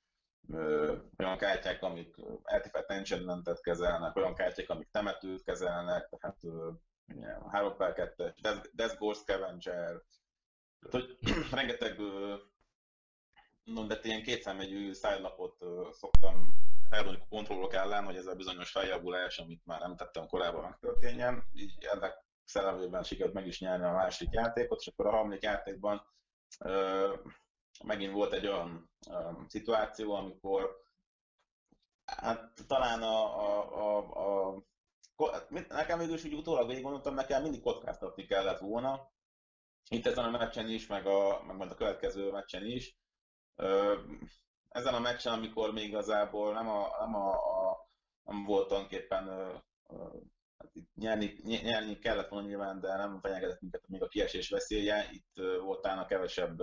olyan 1.18 1.38
kártyák, 1.38 1.82
amik 1.82 2.15
Artifact 2.43 2.91
Enchantmentet 2.91 3.61
kezelnek, 3.61 4.15
olyan 4.15 4.36
kártyák, 4.36 4.70
amik 4.70 4.89
temetőt 4.91 5.43
kezelnek, 5.43 6.09
tehát 6.09 6.38
3 7.51 7.78
per 7.78 7.93
2 7.93 8.34
Death 8.74 8.97
Gore 8.97 9.18
Scavenger, 9.18 10.01
tehát, 10.80 10.91
hogy 10.91 11.18
rengeteg 11.57 11.95
no, 13.74 13.86
de 13.86 13.99
ilyen 14.03 14.24
kétszámegyű 14.24 14.93
szájlapot 14.93 15.57
szoktam 15.91 16.53
elvonni 16.89 17.20
kontrollok 17.30 17.74
ellen, 17.74 18.03
hogy 18.03 18.15
ez 18.15 18.26
a 18.26 18.36
bizonyos 18.36 18.72
feljavulás, 18.72 19.38
amit 19.38 19.65
már 19.65 19.80
nem 19.80 19.95
tettem 19.95 20.28
korábban 20.28 20.61
megtörténjen, 20.61 21.43
így 21.53 21.86
ennek 21.86 22.26
szerelmében 22.43 23.03
sikerült 23.03 23.34
meg 23.34 23.47
is 23.47 23.59
nyerni 23.59 23.86
a 23.86 23.91
második 23.91 24.34
játékot, 24.34 24.80
és 24.80 24.88
akkor 24.88 25.05
a 25.05 25.11
harmadik 25.11 25.41
játékban 25.41 26.01
megint 27.84 28.13
volt 28.13 28.34
egy 28.34 28.47
olyan 28.47 28.89
szituáció, 29.47 30.13
amikor 30.13 30.86
hát 32.05 32.53
talán 32.68 33.01
a, 33.01 33.39
a, 33.39 33.68
a, 33.78 34.55
a 35.15 35.45
nekem 35.68 35.99
végül 35.99 36.13
is 36.13 36.24
úgy 36.24 36.34
utólag 36.34 36.68
végig 36.68 36.84
gondoltam, 36.84 37.13
nekem 37.13 37.41
mindig 37.41 37.61
kockáztatni 37.61 38.26
kellett 38.26 38.59
volna. 38.59 39.11
Itt 39.89 40.05
ezen 40.05 40.24
a 40.24 40.30
meccsen 40.30 40.70
is, 40.70 40.88
meg, 40.88 41.05
a, 41.05 41.43
meg 41.43 41.55
majd 41.55 41.72
a 41.72 41.76
következő 41.76 42.32
meccsen 42.32 42.65
is. 42.65 42.97
Ezen 44.70 44.93
a 44.93 44.99
meccsen, 44.99 45.34
amikor 45.34 45.74
még 45.74 45.88
igazából 45.88 46.53
nem, 46.53 46.70
a, 46.70 46.95
nem, 46.99 47.16
a, 47.16 47.32
a, 47.32 47.89
nem 48.24 48.43
volt 48.43 48.68
tulajdonképpen 48.68 49.28
hát 50.58 50.72
nyerni, 50.95 51.36
nyerni 51.43 51.99
kellett 51.99 52.30
volna 52.30 52.47
nyilván, 52.47 52.80
de 52.80 52.95
nem 52.95 53.20
fenyegetett 53.22 53.62
minket 53.62 53.88
még 53.88 54.03
a 54.03 54.08
kiesés 54.08 54.49
veszélye. 54.49 55.10
Itt 55.12 55.36
volt 55.62 55.86
a 55.86 56.05
kevesebb 56.05 56.62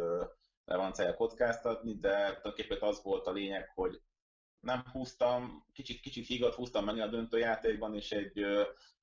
levancája 0.65 1.15
kockáztatni, 1.15 1.95
de 1.95 2.17
tulajdonképpen 2.17 2.79
az 2.81 3.03
volt 3.03 3.27
a 3.27 3.33
lényeg, 3.33 3.71
hogy 3.75 4.03
nem 4.61 4.85
húztam, 4.93 5.67
kicsit, 5.73 6.01
kicsit 6.01 6.27
hígat 6.27 6.55
húztam 6.55 6.85
menni 6.85 7.01
a 7.01 7.07
döntőjátékban, 7.07 7.95
és 7.95 8.11
egy 8.13 8.47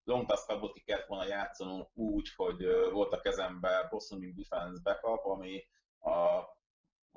long 0.03 0.25
task 0.25 0.73
ki 0.73 0.81
kellett 0.81 1.07
volna 1.07 1.25
játszanunk 1.25 1.89
úgy, 1.93 2.33
hogy 2.35 2.65
volt 2.91 3.13
a 3.13 3.21
kezemben 3.21 3.87
Blossoming 3.89 4.35
Defense 4.35 4.81
backup, 4.83 5.25
ami 5.25 5.63
a, 5.99 6.11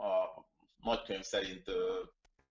a 0.03 0.45
nagykönyv 0.85 1.22
szerint 1.22 1.64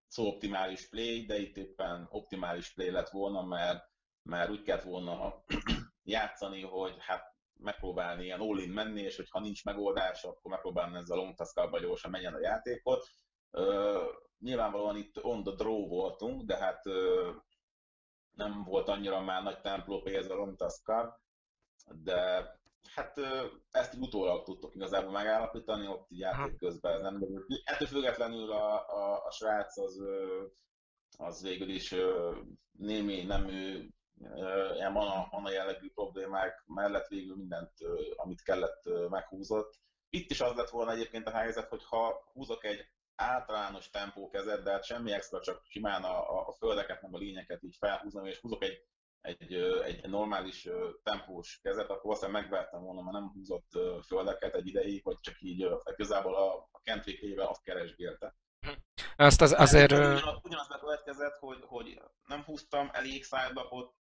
szó 0.08 0.28
optimális 0.28 0.90
play, 0.90 1.26
de 1.26 1.40
itt 1.40 1.58
éppen 1.58 2.08
optimális 2.10 2.74
play 2.74 2.92
lett 2.92 3.10
volna, 3.10 3.42
mert, 3.42 3.84
mert 4.24 4.50
úgy 4.50 4.62
kellett 4.62 4.84
volna 4.84 5.44
játszani, 6.04 6.62
hogy 6.62 6.96
hát 7.00 7.34
megpróbálni 7.60 8.24
ilyen 8.24 8.40
all 8.40 8.68
menni, 8.68 9.02
és 9.02 9.16
hogyha 9.16 9.40
nincs 9.40 9.66
megoldás, 9.66 10.24
akkor 10.24 10.52
megpróbálni 10.52 10.98
ezzel 10.98 11.18
a 11.18 11.22
long 11.22 11.36
task 11.36 11.80
gyorsan 11.80 12.12
menjen 12.12 12.34
a 12.34 12.40
játékot. 12.40 13.08
Uh, 13.52 14.04
nyilvánvalóan 14.40 14.98
itt 14.98 15.24
on 15.24 15.44
the 15.44 15.54
draw 15.56 15.88
voltunk, 15.88 16.44
de 16.44 16.58
hát 16.58 16.86
uh, 16.86 17.36
nem 18.32 18.64
volt 18.64 18.88
annyira 18.88 19.22
már 19.22 19.44
nagy 19.44 19.62
templópé 19.62 20.16
ez 20.16 20.30
a 20.30 20.36
long 20.36 20.56
task 20.56 20.92
de 21.86 22.52
hát 22.96 23.20
ezt 23.72 23.94
így 23.94 24.02
utólag 24.02 24.44
tudtok 24.44 24.76
igazából 24.76 25.12
megállapítani, 25.12 25.88
ott 25.88 26.12
így 26.12 26.20
játék 26.20 26.58
közben 26.58 26.94
ez 26.94 27.02
nem 27.02 27.20
derült. 27.20 27.46
Ettől 27.64 27.88
függetlenül 27.88 28.52
a, 28.52 28.90
a, 28.90 29.26
a 29.26 29.32
srác 29.32 29.78
az, 29.78 30.02
az 31.18 31.42
végül 31.42 31.70
is 31.70 31.96
némi 32.72 33.24
nemű 33.24 33.90
ilyen 34.74 34.92
mana, 34.92 35.28
mana 35.32 35.52
jellegű 35.52 35.90
problémák 35.94 36.64
mellett 36.66 37.08
végül 37.08 37.36
mindent, 37.36 37.72
amit 38.16 38.44
kellett, 38.44 39.10
meghúzott. 39.10 39.82
Itt 40.10 40.30
is 40.32 40.42
az 40.42 40.56
lett 40.56 40.70
volna 40.70 40.92
egyébként 40.92 41.28
a 41.28 41.38
helyzet, 41.38 41.70
hogy 41.70 41.84
ha 41.84 42.30
húzok 42.34 42.64
egy 42.64 42.88
általános 43.16 43.90
tempókezet, 43.90 44.64
de 44.64 44.72
hát 44.72 44.84
semmi 44.84 45.12
extra, 45.12 45.42
csak 45.42 45.62
simán 45.66 46.04
a, 46.04 46.48
a 46.48 46.54
földeket, 46.54 47.02
nem 47.02 47.14
a 47.14 47.18
lényeket 47.18 47.64
így 47.64 47.76
felhúzom, 47.80 48.26
és 48.26 48.40
húzok 48.40 48.64
egy, 48.64 48.86
egy, 49.24 49.54
egy 49.84 50.10
normális 50.10 50.68
tempós 51.04 51.60
kezet, 51.62 51.90
akkor 51.90 52.04
valószínűleg 52.04 52.42
megvertem 52.42 52.82
volna, 52.82 53.02
mert 53.02 53.18
nem 53.18 53.32
húzott 53.34 53.72
földeket 54.06 54.56
egy 54.56 54.68
ideig, 54.68 55.04
vagy 55.04 55.20
csak 55.20 55.42
így 55.42 55.68
igazából 55.84 56.36
a, 56.36 56.70
a 56.72 56.80
kentvékével 56.82 57.48
azt 57.48 57.64
keresgélte. 57.64 58.36
Azt 59.16 59.42
az, 59.42 59.54
azért... 59.58 59.92
Ugyanaz, 59.92 60.40
ugyanaz 60.44 60.68
bekövetkezett, 60.68 61.38
hogy, 61.40 61.60
hogy 61.62 62.02
nem 62.28 62.44
húztam 62.44 62.90
elég 62.92 63.24
szájlapot, 63.24 63.94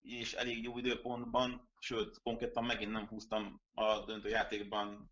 és 0.00 0.32
elég 0.32 0.62
jó 0.62 0.78
időpontban, 0.78 1.70
sőt, 1.78 2.20
konkrétan 2.22 2.64
megint 2.64 2.92
nem 2.92 3.08
húztam 3.08 3.62
a 3.74 4.04
döntő 4.04 4.28
játékban 4.28 5.10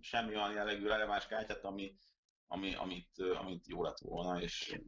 semmi 0.00 0.36
olyan 0.36 0.52
jellegű 0.52 0.86
releváns 0.86 1.26
kártyát, 1.26 1.64
ami, 1.64 1.96
ami, 2.46 2.74
amit, 2.74 3.18
amit 3.18 3.66
jó 3.66 3.82
lett 3.82 3.98
volna, 3.98 4.40
és 4.40 4.80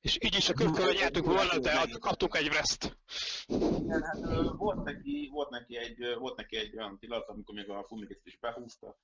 és 0.00 0.18
így 0.20 0.36
is 0.36 0.48
a 0.48 0.52
körkörön 0.52 0.94
nyertük 0.94 1.24
volna, 1.24 1.58
de 1.58 1.86
kaptunk 2.00 2.36
egy 2.36 2.48
vreszt. 2.48 2.98
Igen, 3.46 4.02
hát 4.02 4.18
volt 4.56 4.84
neki, 4.84 5.28
volt 5.32 5.50
neki 5.50 5.76
egy, 5.76 6.16
volt 6.18 6.36
neki 6.36 6.56
egy 6.56 6.76
olyan 6.76 6.98
pillanat, 6.98 7.28
amikor 7.28 7.54
még 7.54 7.70
a 7.70 7.84
Fumigit 7.84 8.20
is 8.24 8.38
behúzta. 8.38 8.98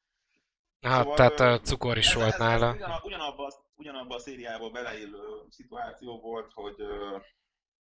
Hát, 0.80 1.00
szóval, 1.00 1.16
tehát 1.16 1.40
a 1.40 1.60
cukor 1.60 1.96
is 1.96 2.08
ez, 2.08 2.14
volt 2.14 2.32
ez, 2.32 2.38
nála. 2.38 2.68
Ez 2.68 2.74
ugyanabban 2.74 3.00
ugyanabba, 3.04 3.52
ugyanabba 3.74 4.14
a 4.14 4.18
szériába 4.18 4.70
beleillő 4.70 5.46
szituáció 5.48 6.20
volt, 6.20 6.52
hogy 6.52 6.76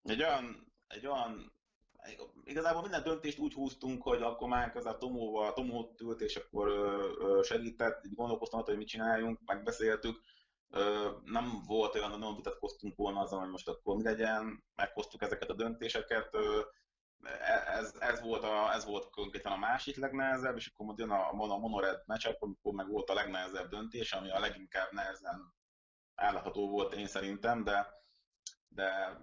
egy 0.04 0.22
olyan, 0.22 0.74
egy 0.88 1.08
olyan 1.08 1.54
igazából 2.44 2.82
minden 2.82 3.04
döntést 3.04 3.40
úgy 3.40 3.54
húztunk, 3.54 4.04
hogy 4.04 4.22
akkor 4.22 4.48
már 4.48 4.72
a 4.84 4.98
Tomóval, 4.98 5.54
Tomó 5.54 5.96
ült, 6.02 6.22
és 6.22 6.36
akkor 6.36 6.72
segített, 7.44 8.06
így 8.06 8.16
gondolkoztam 8.16 8.64
hogy 8.64 8.78
mit 8.78 8.88
csináljunk, 8.88 9.40
megbeszéltük. 9.46 10.22
Nem 11.24 11.62
volt 11.68 11.96
olyan, 11.96 12.20
nem 12.20 12.36
vitatkoztunk 12.36 12.96
volna 12.96 13.20
azon, 13.20 13.40
hogy 13.40 13.50
most 13.50 13.68
akkor 13.68 13.96
mi 13.96 14.04
legyen, 14.04 14.64
meghoztuk 14.76 15.22
ezeket 15.22 15.50
a 15.50 15.56
döntéseket. 15.56 16.36
E, 17.22 17.78
ez, 17.78 17.96
ez, 18.00 18.22
volt, 18.22 18.44
a, 18.44 18.74
ez 18.74 18.86
volt 18.86 19.10
konkrétan 19.10 19.52
a 19.52 19.58
másik 19.58 19.96
legnehezebb, 19.96 20.56
és 20.56 20.72
akkor 20.76 20.94
jön 20.98 21.10
a, 21.10 21.30
a 21.30 21.58
Monored 21.58 22.04
matchup, 22.06 22.42
amikor 22.42 22.74
meg 22.74 22.88
volt 22.88 23.10
a 23.10 23.14
legnehezebb 23.14 23.70
döntés, 23.70 24.14
ami 24.14 24.32
a 24.32 24.40
leginkább 24.40 24.92
nehezen 24.92 25.54
állható 26.16 26.70
volt 26.70 26.94
én 26.94 27.08
szerintem, 27.08 27.64
de, 27.64 27.88
de 28.68 29.18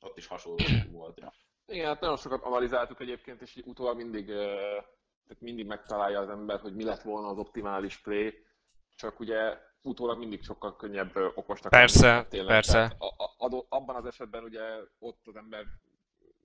ott 0.00 0.16
is 0.16 0.26
hasonló 0.26 0.64
volt. 0.90 1.20
Ja. 1.20 1.32
Igen, 1.66 1.86
hát 1.86 2.00
nagyon 2.00 2.16
sokat 2.16 2.42
analizáltuk 2.42 3.00
egyébként, 3.00 3.42
és 3.42 3.62
utólag 3.64 3.96
mindig, 3.96 4.26
tehát 4.26 5.40
mindig 5.40 5.66
megtalálja 5.66 6.20
az 6.20 6.28
ember, 6.28 6.60
hogy 6.60 6.74
mi 6.74 6.84
lett 6.84 7.02
volna 7.02 7.28
az 7.28 7.38
optimális 7.38 8.00
play, 8.00 8.46
csak 8.94 9.20
ugye 9.20 9.58
utólag 9.88 10.18
mindig 10.18 10.42
sokkal 10.42 10.76
könnyebb 10.76 11.16
okosnak 11.34 11.72
Persze, 11.72 12.26
tényleg. 12.28 12.48
persze. 12.48 12.96
A, 12.98 13.06
a, 13.46 13.66
abban 13.68 13.96
az 13.96 14.06
esetben 14.06 14.42
ugye 14.42 14.62
ott 14.98 15.20
az 15.24 15.36
ember 15.36 15.64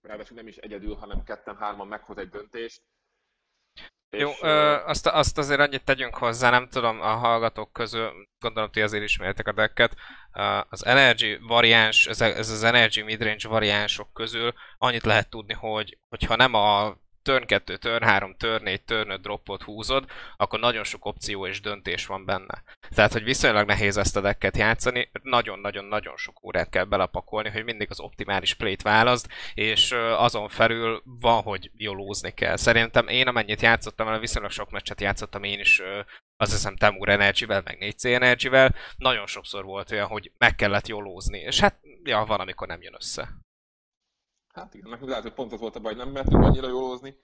ráadásul 0.02 0.38
nem 0.38 0.48
is 0.48 0.58
egyedül, 0.58 0.96
hanem 0.96 1.24
ketten-hárman 1.24 1.88
meghoz 1.88 2.18
egy 2.18 2.30
döntést, 2.30 2.82
jó, 4.18 4.30
és, 4.30 4.42
ö, 4.42 4.78
azt, 4.86 5.08
azt 5.08 5.38
azért 5.38 5.60
annyit 5.60 5.84
tegyünk 5.84 6.16
hozzá, 6.16 6.50
nem 6.50 6.70
tudom, 6.70 7.02
a 7.02 7.16
hallgatók 7.16 7.74
közül, 7.74 8.12
gondolom 8.40 8.72
ti 8.72 8.82
azért 8.82 9.04
ismertek 9.04 9.48
a 9.48 9.52
decket, 9.52 9.96
az 10.70 10.86
Energy 10.86 11.38
variáns, 11.42 12.08
ez, 12.08 12.22
ez 12.22 12.50
az 12.50 12.64
Energy 12.64 13.02
midrange 13.02 13.48
variánsok 13.48 14.14
közül 14.14 14.54
annyit 14.78 15.04
lehet 15.04 15.30
tudni, 15.30 15.54
hogy 15.54 15.98
hogyha 16.10 16.36
nem 16.36 16.54
a 16.54 16.96
turn 17.24 17.46
2, 17.46 17.78
turn 17.78 18.04
3, 18.04 18.36
turn 18.38 18.64
4, 18.64 18.82
turn 18.82 19.10
5 19.10 19.22
dropot 19.22 19.64
húzod, 19.64 20.06
akkor 20.38 20.60
nagyon 20.60 20.84
sok 20.84 21.06
opció 21.06 21.48
és 21.48 21.62
döntés 21.62 22.06
van 22.06 22.26
benne. 22.26 22.64
Tehát, 22.90 23.12
hogy 23.12 23.24
viszonylag 23.24 23.68
nehéz 23.68 23.98
ezt 23.98 24.16
a 24.16 24.22
decket 24.22 24.58
játszani, 24.58 25.10
nagyon-nagyon-nagyon 25.22 26.18
sok 26.18 26.44
órát 26.44 26.70
kell 26.70 26.84
belapakolni, 26.84 27.50
hogy 27.50 27.64
mindig 27.64 27.88
az 27.90 28.00
optimális 28.00 28.54
play-t 28.54 28.82
válaszd, 28.82 29.28
és 29.54 29.92
azon 30.18 30.50
felül 30.50 31.02
van, 31.06 31.42
hogy 31.42 31.72
jolózni 31.78 32.32
kell. 32.32 32.56
Szerintem 32.56 33.08
én 33.08 33.28
amennyit 33.28 33.62
játszottam, 33.62 34.08
mert 34.08 34.20
viszonylag 34.20 34.52
sok 34.52 34.72
meccset 34.72 35.02
játszottam 35.02 35.44
én 35.44 35.60
is 35.60 35.82
az 36.38 36.52
hiszem 36.52 36.76
Temur 36.76 37.10
Energy-vel, 37.10 37.62
meg 37.66 37.78
4C 37.80 38.14
Energy-vel, 38.14 38.76
nagyon 38.98 39.26
sokszor 39.28 39.64
volt 39.64 39.92
olyan, 39.92 40.08
hogy 40.08 40.32
meg 40.38 40.56
kellett 40.56 40.88
jolózni, 40.88 41.40
és 41.40 41.60
hát 41.60 41.80
ja, 42.04 42.24
van, 42.26 42.40
amikor 42.40 42.68
nem 42.68 42.82
jön 42.82 42.94
össze. 42.94 43.30
Hát 44.54 44.74
igen, 44.74 44.90
nekünk 44.90 45.10
lehet, 45.10 45.24
hogy 45.24 45.34
pont 45.34 45.52
az 45.52 45.60
volt 45.60 45.76
a 45.76 45.80
baj, 45.80 45.94
nem 45.94 46.10
mertünk 46.10 46.44
annyira 46.44 46.68
jólózni, 46.68 47.20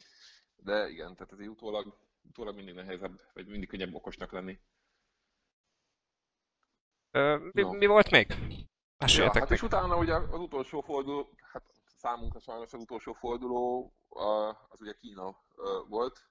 de 0.56 0.90
igen, 0.90 1.16
tehát 1.16 1.34
ez 1.34 1.48
utólag, 1.48 1.98
utólag 2.28 2.56
mindig 2.56 2.74
nehezebb, 2.74 3.22
vagy 3.34 3.48
mindig 3.48 3.70
könnyebb 3.70 3.94
okosnak 3.94 4.32
lenni. 4.32 4.60
Ö, 7.12 7.50
mi, 7.52 7.62
no. 7.62 7.72
mi 7.72 7.86
volt 7.86 8.10
még? 8.10 8.28
Meséljetek 8.98 9.36
ja, 9.36 9.42
hát 9.42 9.52
és 9.52 9.62
meg. 9.62 9.72
utána 9.72 9.98
ugye 9.98 10.14
az 10.14 10.40
utolsó 10.40 10.82
forduló, 10.82 11.30
hát 11.52 11.64
számunkra 11.86 12.40
sajnos 12.40 12.74
az 12.74 12.82
utolsó 12.82 13.14
forduló 13.14 13.94
az 14.70 14.82
ugye 14.82 14.94
Kína 14.94 15.44
volt. 15.88 16.30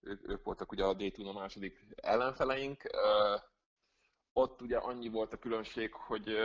Ők, 0.00 0.28
ők 0.28 0.44
voltak 0.44 0.72
ugye 0.72 0.84
a 0.84 0.94
Daytona 0.94 1.32
második 1.32 1.84
ellenfeleink. 1.96 2.82
Ott 4.32 4.62
ugye 4.62 4.76
annyi 4.76 5.08
volt 5.08 5.32
a 5.32 5.38
különbség, 5.38 5.92
hogy 5.92 6.36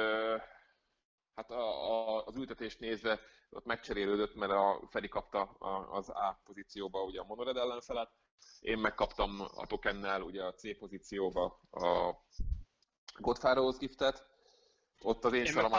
hát 1.35 1.51
a, 1.51 1.91
a, 1.91 2.25
az 2.25 2.35
ültetést 2.35 2.79
nézve 2.79 3.19
ott 3.49 3.65
megcserélődött, 3.65 4.35
mert 4.35 4.51
a 4.51 4.81
Feri 4.89 5.07
kapta 5.07 5.41
az 5.91 6.09
A 6.09 6.41
pozícióba 6.43 7.03
ugye 7.03 7.19
a 7.19 7.23
Monored 7.23 7.57
ellenfelet, 7.57 8.09
én 8.59 8.77
megkaptam 8.77 9.41
a 9.55 9.67
tokennel 9.67 10.21
ugye 10.21 10.43
a 10.43 10.53
C 10.53 10.77
pozícióba 10.77 11.59
a 11.71 12.15
Godfaro's 13.19 13.75
giftet, 13.79 14.25
ott 15.01 15.25
az 15.25 15.33
én, 15.33 15.39
én 15.39 15.45
sorom... 15.45 15.71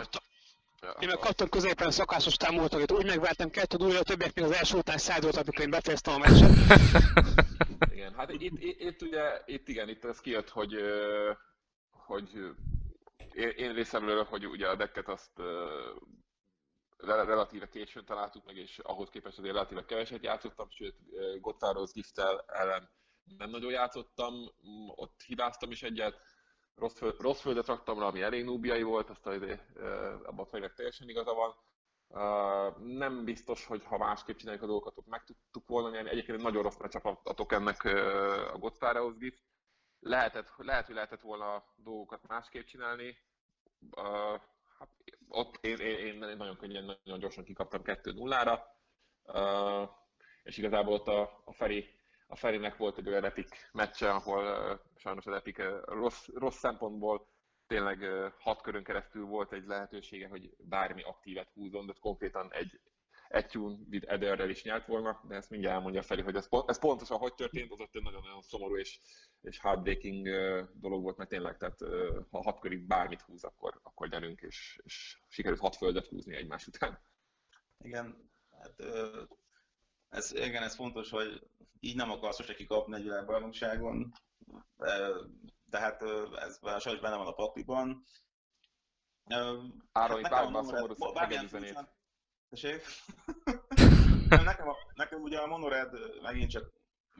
Én 1.00 1.08
meg 1.08 1.18
kaptam 1.18 1.48
középen 1.48 1.90
szokásos 1.90 2.36
támogatókat, 2.36 2.92
úgy 2.92 3.06
megváltam 3.06 3.50
kettő 3.50 3.76
dúlja, 3.76 3.98
a 3.98 4.02
többiek 4.02 4.34
még 4.34 4.44
az 4.44 4.50
első 4.50 4.76
után 4.76 4.98
szállított, 4.98 5.36
amikor 5.36 5.60
én 5.60 5.70
befejeztem 5.70 6.14
a 6.14 6.18
meccset. 6.18 6.50
igen, 7.92 8.14
hát 8.14 8.30
itt, 8.30 8.40
itt, 8.40 8.80
itt, 8.80 9.02
ugye, 9.02 9.42
itt 9.46 9.68
igen, 9.68 9.88
itt 9.88 10.04
ez 10.04 10.20
kijött, 10.20 10.48
hogy, 10.48 10.74
hogy 11.90 12.30
én, 13.34 13.48
én 13.48 13.72
részemről, 13.72 14.24
hogy 14.24 14.46
ugye 14.46 14.68
a 14.68 14.76
decket 14.76 15.08
azt 15.08 15.40
relatíve 16.96 17.68
későn 17.68 18.04
találtuk 18.04 18.44
meg, 18.44 18.56
és 18.56 18.78
ahhoz 18.78 19.08
képest 19.08 19.38
azért 19.38 19.54
relatíve 19.54 19.84
keveset 19.84 20.22
játszottam, 20.22 20.70
sőt 20.70 20.96
Gottaros 21.40 21.92
Giftel 21.92 22.44
ellen 22.46 22.90
nem 23.38 23.50
nagyon 23.50 23.70
játszottam, 23.70 24.34
ott 24.94 25.22
hibáztam 25.22 25.70
is 25.70 25.82
egyet, 25.82 26.20
rossz, 26.74 26.96
föld, 26.96 27.20
rossz 27.20 27.40
földet 27.40 27.66
raktam 27.66 27.98
rá, 27.98 28.06
ami 28.06 28.22
elég 28.22 28.44
núbiai 28.44 28.82
volt, 28.82 29.10
azt 29.10 29.26
abban 29.26 30.46
a 30.50 30.68
teljesen 30.74 31.08
igaza 31.08 31.34
van. 31.34 31.54
Nem 32.78 33.24
biztos, 33.24 33.66
hogy 33.66 33.84
ha 33.84 33.98
másképp 33.98 34.36
csináljuk 34.36 34.62
a 34.62 34.66
dolgokat, 34.66 34.98
ott 34.98 35.06
meg 35.06 35.24
tudtuk 35.24 35.68
volna 35.68 35.90
nyerni. 35.90 36.10
Egyébként 36.10 36.42
nagyon 36.42 36.62
rossz 36.62 36.76
meccsap 36.76 37.20
a 37.22 37.34
Tokennek 37.34 37.84
a 38.54 38.58
Godfaro's 38.58 39.14
Gift. 39.18 39.42
Lehetett, 40.04 40.52
lehet, 40.56 40.86
hogy 40.86 40.94
lehetett 40.94 41.20
volna 41.20 41.64
dolgokat 41.76 42.26
másképp 42.26 42.64
csinálni. 42.66 43.16
Uh, 43.96 44.40
ott 45.28 45.64
én, 45.64 45.76
én, 45.76 46.22
én, 46.22 46.36
nagyon 46.36 46.56
könnyen, 46.56 46.84
nagyon 46.84 47.20
gyorsan 47.20 47.44
kikaptam 47.44 47.82
2-0-ra. 47.84 48.60
Uh, 49.22 49.88
és 50.42 50.56
igazából 50.56 50.92
ott 50.92 51.06
a, 51.08 51.42
a 51.44 51.52
Feri 51.52 52.00
a 52.26 52.36
Ferinek 52.36 52.76
volt 52.76 52.98
egy 52.98 53.08
olyan 53.08 53.24
Epic 53.24 53.50
meccse, 53.72 54.10
ahol 54.10 54.44
uh, 54.44 54.78
sajnos 54.96 55.26
az 55.26 55.34
Epic 55.34 55.58
uh, 55.58 55.82
rossz, 55.84 56.28
rossz 56.34 56.58
szempontból 56.58 57.28
tényleg 57.66 58.00
uh, 58.00 58.32
hat 58.38 58.60
körön 58.60 58.84
keresztül 58.84 59.24
volt 59.24 59.52
egy 59.52 59.66
lehetősége, 59.66 60.28
hogy 60.28 60.56
bármi 60.58 61.02
aktívet 61.02 61.50
húzzon, 61.54 61.86
de 61.86 61.92
konkrétan 62.00 62.52
egy 62.52 62.80
egy 63.32 63.46
tune 63.46 63.76
with 63.90 64.12
Ederrel 64.12 64.50
is 64.50 64.62
nyert 64.62 64.86
volna, 64.86 65.20
de 65.28 65.34
ezt 65.34 65.50
mindjárt 65.50 65.74
elmondja 65.76 66.02
Feri, 66.02 66.22
hogy 66.22 66.36
ez, 66.36 66.48
ez 66.66 66.78
pontosan 66.78 67.18
hogy 67.18 67.34
történt, 67.34 67.72
az 67.72 67.80
ott 67.80 67.94
egy 67.94 68.02
nagyon-nagyon 68.02 68.42
szomorú 68.42 68.76
és, 68.76 68.98
és 69.42 69.60
heartbreaking 69.60 70.28
dolog 70.74 71.02
volt, 71.02 71.16
mert 71.16 71.30
tényleg, 71.30 71.56
tehát 71.56 71.78
ha 72.30 72.42
hat 72.42 72.60
körig 72.60 72.86
bármit 72.86 73.20
húz, 73.20 73.44
akkor, 73.44 73.80
akkor 73.82 74.08
gyerünk, 74.08 74.40
és, 74.40 74.80
és 74.84 75.18
sikerült 75.28 75.60
hat 75.60 75.76
földet 75.76 76.06
húzni 76.06 76.36
egymás 76.36 76.66
után. 76.66 76.98
Igen, 77.78 78.30
hát 78.60 78.82
ez, 80.08 80.32
igen, 80.32 80.62
ez 80.62 80.74
fontos, 80.74 81.10
hogy 81.10 81.50
így 81.80 81.96
nem 81.96 82.10
akarsz 82.10 82.36
sose 82.36 82.54
kikapni 82.54 82.94
egy 82.94 83.02
világbajnokságon, 83.02 84.12
de 85.64 85.78
hát 85.78 86.02
ez 86.34 86.58
sajnos 86.78 87.00
benne 87.00 87.16
van 87.16 87.26
a 87.26 87.32
pakliban. 87.32 88.04
Áron, 89.92 90.24
hát 90.24 90.50
már 90.50 90.64
szomorú 90.64 90.94
zenét. 91.46 91.78
Tessék? 92.48 92.82
nekem, 94.28 94.68
a, 94.68 94.76
nekem 94.94 95.22
ugye 95.22 95.38
a 95.38 95.46
Monored 95.46 95.92
megint 96.22 96.50
csak 96.50 96.72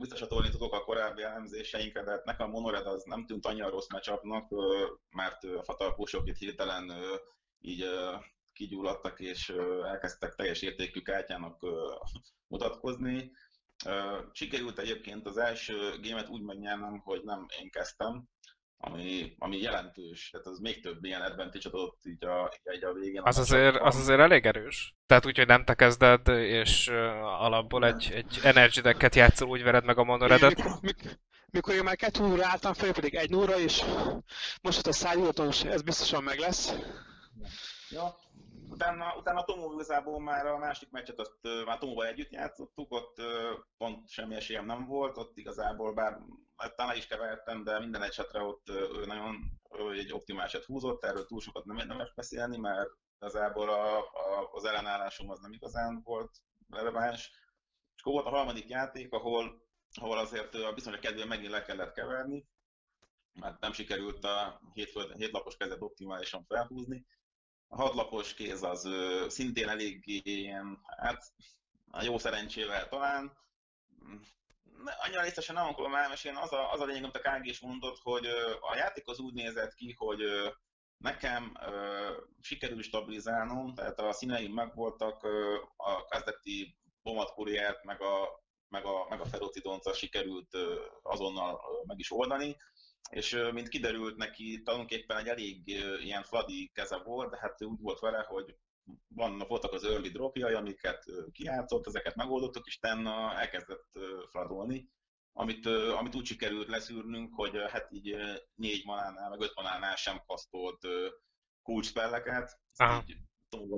visszasatolni 0.03 0.48
tudok 0.48 0.72
a 0.72 0.84
korábbi 0.84 1.22
elemzéseinkre, 1.22 2.03
de 2.03 2.11
hát 2.11 2.24
nekem 2.24 2.50
Monored 2.50 2.86
az 2.86 3.05
nem 3.05 3.26
tűnt 3.26 3.46
annyira 3.46 3.70
rossz 3.70 3.88
meccsapnak, 3.88 4.50
mert 5.11 5.44
a 5.44 5.62
fatalpósok 5.62 6.28
itt 6.28 6.36
hirtelen 6.36 6.92
így 7.59 7.84
kigyulladtak 8.53 9.20
és 9.20 9.48
elkezdtek 9.84 10.34
teljes 10.34 10.62
értékű 10.62 11.00
kártyának 11.00 11.66
mutatkozni. 12.46 13.32
Sikerült 14.32 14.78
egyébként 14.78 15.26
az 15.26 15.36
első 15.36 15.98
gémet 16.00 16.28
úgy 16.28 16.42
megnyernem, 16.42 16.98
hogy 16.98 17.22
nem 17.24 17.46
én 17.61 17.70
kezdtem, 17.70 18.28
ami, 18.84 19.34
ami 19.38 19.60
jelentős, 19.60 20.30
tehát 20.30 20.46
az 20.46 20.58
még 20.58 20.80
több 20.80 21.04
ilyen 21.04 21.20
advantage 21.20 21.68
adott 21.68 22.00
így 22.04 22.24
a, 22.24 22.52
így 22.74 22.84
a 22.84 22.92
végén. 22.92 23.20
Az 23.24 23.38
azért, 23.38 23.76
az 23.76 23.96
azért 23.96 24.20
elég 24.20 24.46
erős. 24.46 24.96
Tehát 25.06 25.26
úgy, 25.26 25.36
hogy 25.36 25.46
nem 25.46 25.64
te 25.64 25.74
kezded, 25.74 26.28
és 26.28 26.88
uh, 26.88 26.96
alapból 27.42 27.86
egy, 27.86 28.12
egy 28.14 28.38
energy 28.42 28.80
decket 28.80 29.14
játszol, 29.14 29.48
úgy 29.48 29.62
vered 29.62 29.84
meg 29.84 29.98
a 29.98 30.04
monoredet. 30.04 30.56
Mikor, 30.56 30.72
mikor, 30.80 31.18
mikor 31.50 31.74
én 31.74 31.82
már 31.82 31.96
kettő 31.96 32.24
óra 32.24 32.46
álltam 32.46 32.74
fel, 32.74 32.92
pedig 32.92 33.14
egy 33.14 33.34
óra, 33.34 33.58
és 33.58 33.82
most 34.62 34.78
ott 34.78 34.86
a 34.86 34.92
szájúton, 34.92 35.48
ez 35.64 35.82
biztosan 35.82 36.22
meg 36.22 36.38
lesz. 36.38 36.74
Ja, 37.90 38.14
utána, 38.72 39.16
utána 39.16 39.44
Tomó 39.44 39.72
igazából 39.72 40.20
már 40.20 40.46
a 40.46 40.58
másik 40.58 40.90
meccset, 40.90 41.18
azt 41.18 41.64
már 41.64 41.78
Tomóval 41.78 42.06
együtt 42.06 42.30
játszottuk, 42.30 42.92
ott 42.92 43.16
pont 43.76 44.08
semmi 44.08 44.34
esélyem 44.34 44.66
nem 44.66 44.86
volt, 44.86 45.16
ott 45.16 45.36
igazából 45.36 45.92
bár 45.92 46.18
hát 46.56 46.76
talán 46.76 46.96
is 46.96 47.06
kevertem, 47.06 47.64
de 47.64 47.78
minden 47.78 48.02
esetre 48.02 48.42
ott 48.42 48.68
ő 48.68 49.04
nagyon 49.06 49.36
ő 49.78 49.92
egy 49.92 50.12
optimálisat 50.12 50.64
húzott, 50.64 51.04
erről 51.04 51.26
túl 51.26 51.40
sokat 51.40 51.64
nem 51.64 51.76
érdemes 51.76 52.14
beszélni, 52.14 52.56
mert 52.56 52.90
igazából 53.20 53.68
a, 53.68 53.98
a, 53.98 54.50
az 54.52 54.64
ellenállásom 54.64 55.30
az 55.30 55.40
nem 55.40 55.52
igazán 55.52 56.00
volt 56.02 56.30
releváns. 56.68 57.30
És 57.96 58.02
akkor 58.02 58.12
volt 58.12 58.26
a 58.26 58.36
harmadik 58.36 58.68
játék, 58.68 59.12
ahol, 59.12 59.62
ahol 60.00 60.18
azért 60.18 60.54
a 60.54 60.72
bizonyos 60.72 61.00
kedvéért 61.00 61.28
megint 61.28 61.50
le 61.50 61.62
kellett 61.62 61.92
keverni, 61.92 62.46
mert 63.32 63.60
nem 63.60 63.72
sikerült 63.72 64.24
a 64.24 64.60
hétlapos 65.16 65.56
kezet 65.56 65.82
optimálisan 65.82 66.44
felhúzni, 66.44 67.06
hadlapos 67.72 68.34
kéz 68.34 68.62
az 68.62 68.84
ö, 68.84 69.26
szintén 69.28 69.68
eléggé 69.68 70.20
ilyen, 70.24 70.78
hát 70.96 71.32
a 71.90 72.02
jó 72.02 72.18
szerencsével 72.18 72.88
talán. 72.88 73.32
Annyira 75.04 75.22
részesen 75.22 75.54
nem 75.54 75.66
akarom 75.66 75.94
elmesélni, 75.94 76.38
az 76.38 76.52
a, 76.52 76.72
az 76.72 76.80
a 76.80 76.84
lényeg, 76.84 77.02
amit 77.02 77.16
a 77.16 77.20
KG 77.20 77.46
is 77.46 77.60
mondott, 77.60 77.98
hogy 78.02 78.26
ö, 78.26 78.52
a 78.60 78.76
játék 78.76 79.08
az 79.08 79.18
úgy 79.18 79.34
nézett 79.34 79.74
ki, 79.74 79.94
hogy 79.98 80.22
ö, 80.22 80.48
nekem 80.96 81.52
ö, 81.66 82.10
sikerül 82.40 82.82
stabilizálnom, 82.82 83.74
tehát 83.74 84.00
a 84.00 84.12
színeim 84.12 84.52
megvoltak, 84.52 85.24
ö, 85.24 85.56
a 85.76 86.04
kezdeti 86.04 86.78
bomat 87.02 87.34
meg 87.82 88.02
a, 88.02 88.42
meg 88.68 88.84
a, 88.84 89.06
meg 89.08 89.20
a 89.20 89.26
ferocidonca 89.26 89.92
sikerült 89.92 90.54
ö, 90.54 90.80
azonnal 91.02 91.60
meg 91.86 91.98
is 91.98 92.12
oldani 92.12 92.56
és 93.11 93.38
mint 93.53 93.68
kiderült 93.68 94.16
neki, 94.16 94.62
tulajdonképpen 94.62 95.16
egy 95.16 95.28
elég 95.28 95.68
ilyen 96.03 96.22
fladi 96.22 96.70
keze 96.74 96.96
volt, 96.96 97.30
de 97.30 97.38
hát 97.40 97.64
úgy 97.64 97.80
volt 97.80 97.98
vele, 97.98 98.24
hogy 98.28 98.57
vannak, 99.09 99.48
voltak 99.48 99.72
az 99.72 99.84
early 99.84 100.09
dropjai, 100.09 100.53
amiket 100.53 101.05
kiátszott, 101.32 101.86
ezeket 101.86 102.14
megoldottuk, 102.14 102.66
és 102.66 102.76
utána 102.76 103.40
elkezdett 103.40 103.90
fladolni, 104.30 104.90
amit, 105.32 105.66
amit 105.66 106.14
úgy 106.14 106.26
sikerült 106.26 106.68
leszűrnünk, 106.68 107.34
hogy 107.34 107.57
hát 107.70 107.92
így 107.92 108.16
négy 108.55 108.84
manánál, 108.84 109.30
meg 109.30 109.40
öt 109.40 109.55
manánál 109.55 109.96
sem 109.96 110.22
kasztolt 110.26 110.86
kulcspelleket. 111.62 112.61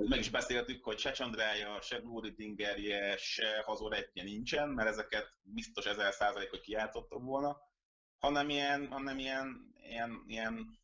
meg 0.07 0.19
is 0.19 0.29
beszéltük, 0.29 0.83
hogy 0.83 0.99
se 0.99 1.11
Csandrája, 1.11 1.81
se 1.81 1.97
Glory 1.97 2.31
Dingerje, 2.31 3.17
se 3.17 3.61
Hazoretje 3.65 4.23
nincsen, 4.23 4.69
mert 4.69 4.89
ezeket 4.89 5.29
biztos 5.41 5.85
ezer 5.85 6.13
hogy 6.49 6.61
kijátszottam 6.61 7.25
volna 7.25 7.57
hanem 8.19 8.49
ilyen, 8.49 8.87
hanem 8.87 9.19
ilyen, 9.19 9.73
ilyen, 9.77 10.23
ilyen 10.27 10.79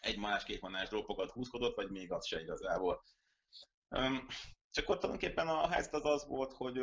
egy 0.00 0.18
manás, 0.18 0.44
két 0.44 0.60
manás 0.60 0.88
dropokat 0.88 1.30
húzkodott, 1.30 1.74
vagy 1.74 1.90
még 1.90 2.12
az 2.12 2.26
se 2.26 2.40
igazából. 2.40 3.02
Csak 4.70 4.88
ott 4.88 5.00
tulajdonképpen 5.00 5.48
a 5.48 5.68
helyzet 5.68 5.94
az 5.94 6.04
az 6.04 6.26
volt, 6.26 6.52
hogy 6.52 6.78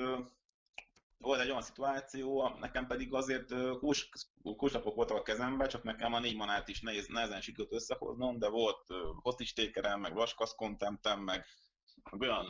volt 1.18 1.40
egy 1.40 1.50
olyan 1.50 1.62
szituáció, 1.62 2.50
nekem 2.60 2.88
pedig 2.88 3.14
azért 3.14 3.54
kulcslapok 4.42 4.96
voltak 4.96 5.18
a 5.18 5.22
kezemben, 5.22 5.68
csak 5.68 5.84
nekem 5.84 6.14
a 6.14 6.20
négy 6.20 6.36
manát 6.36 6.68
is 6.68 6.82
nehéz, 6.82 7.08
nehezen 7.08 7.42
sikerült 7.42 7.74
összehoznom, 7.74 8.40
de 8.40 8.50
volt 8.50 8.88
hostage 9.22 9.96
meg 9.96 10.14
vaskasz 10.14 10.56
contentem, 10.56 11.20
meg 11.20 11.46
olyan, 12.20 12.46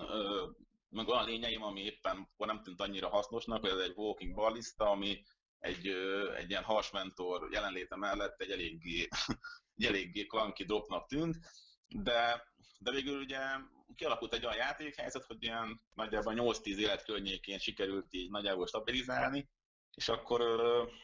meg 0.89 1.07
olyan 1.07 1.25
lényeim, 1.25 1.63
ami 1.63 1.81
éppen 1.81 2.29
nem 2.37 2.63
tűnt 2.63 2.81
annyira 2.81 3.09
hasznosnak, 3.09 3.61
hogy 3.61 3.69
ez 3.69 3.79
egy 3.79 3.93
walking 3.95 4.35
ballista, 4.35 4.89
ami 4.89 5.23
egy, 5.61 5.87
egy 6.37 6.49
ilyen 6.49 6.63
hasmentor 6.63 7.51
jelenléte 7.51 7.95
mellett 7.95 8.41
egy 8.41 8.51
eléggé, 8.51 9.07
egy 9.77 9.85
eléggé 9.85 10.25
klanki 10.25 10.63
dropnak 10.63 11.07
tűnt, 11.07 11.37
de, 11.87 12.53
de 12.79 12.91
végül 12.91 13.19
ugye 13.19 13.39
kialakult 13.95 14.33
egy 14.33 14.45
olyan 14.45 14.57
játékhelyzet, 14.57 15.25
hogy 15.25 15.43
ilyen 15.43 15.81
nagyjából 15.93 16.33
8-10 16.37 16.75
élet 16.75 17.03
környékén 17.03 17.57
sikerült 17.57 18.07
így 18.09 18.29
nagyjából 18.29 18.67
stabilizálni, 18.67 19.49
és 19.95 20.09
akkor 20.09 20.41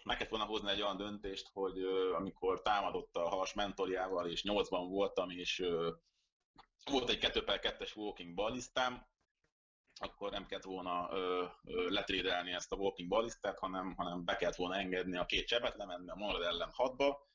meg 0.03 0.15
kellett 0.15 0.31
volna 0.31 0.45
hozni 0.45 0.69
egy 0.69 0.81
olyan 0.81 0.97
döntést, 0.97 1.49
hogy 1.53 1.83
amikor 2.15 2.61
támadott 2.61 3.15
a 3.15 3.29
has 3.29 3.53
mentorjával, 3.53 4.29
és 4.29 4.43
8-ban 4.47 4.85
voltam, 4.89 5.29
és 5.29 5.63
volt 6.85 7.09
egy 7.09 7.17
2 7.17 7.43
per 7.43 7.59
2-es 7.63 7.95
walking 7.95 8.33
ballisztám, 8.33 9.05
akkor 9.99 10.31
nem 10.31 10.45
kellett 10.45 10.63
volna 10.63 11.09
ö, 11.11 11.45
ö, 11.63 11.89
letrédelni 11.89 12.51
ezt 12.51 12.71
a 12.71 12.75
walking 12.75 13.09
ballisztát, 13.09 13.59
hanem, 13.59 13.95
hanem 13.95 14.25
be 14.25 14.35
kellett 14.35 14.55
volna 14.55 14.75
engedni 14.75 15.17
a 15.17 15.25
két 15.25 15.47
csebet, 15.47 15.75
lemenni 15.75 16.09
a 16.09 16.15
Monrad 16.15 16.41
ellen 16.41 16.71
hatba, 16.73 17.27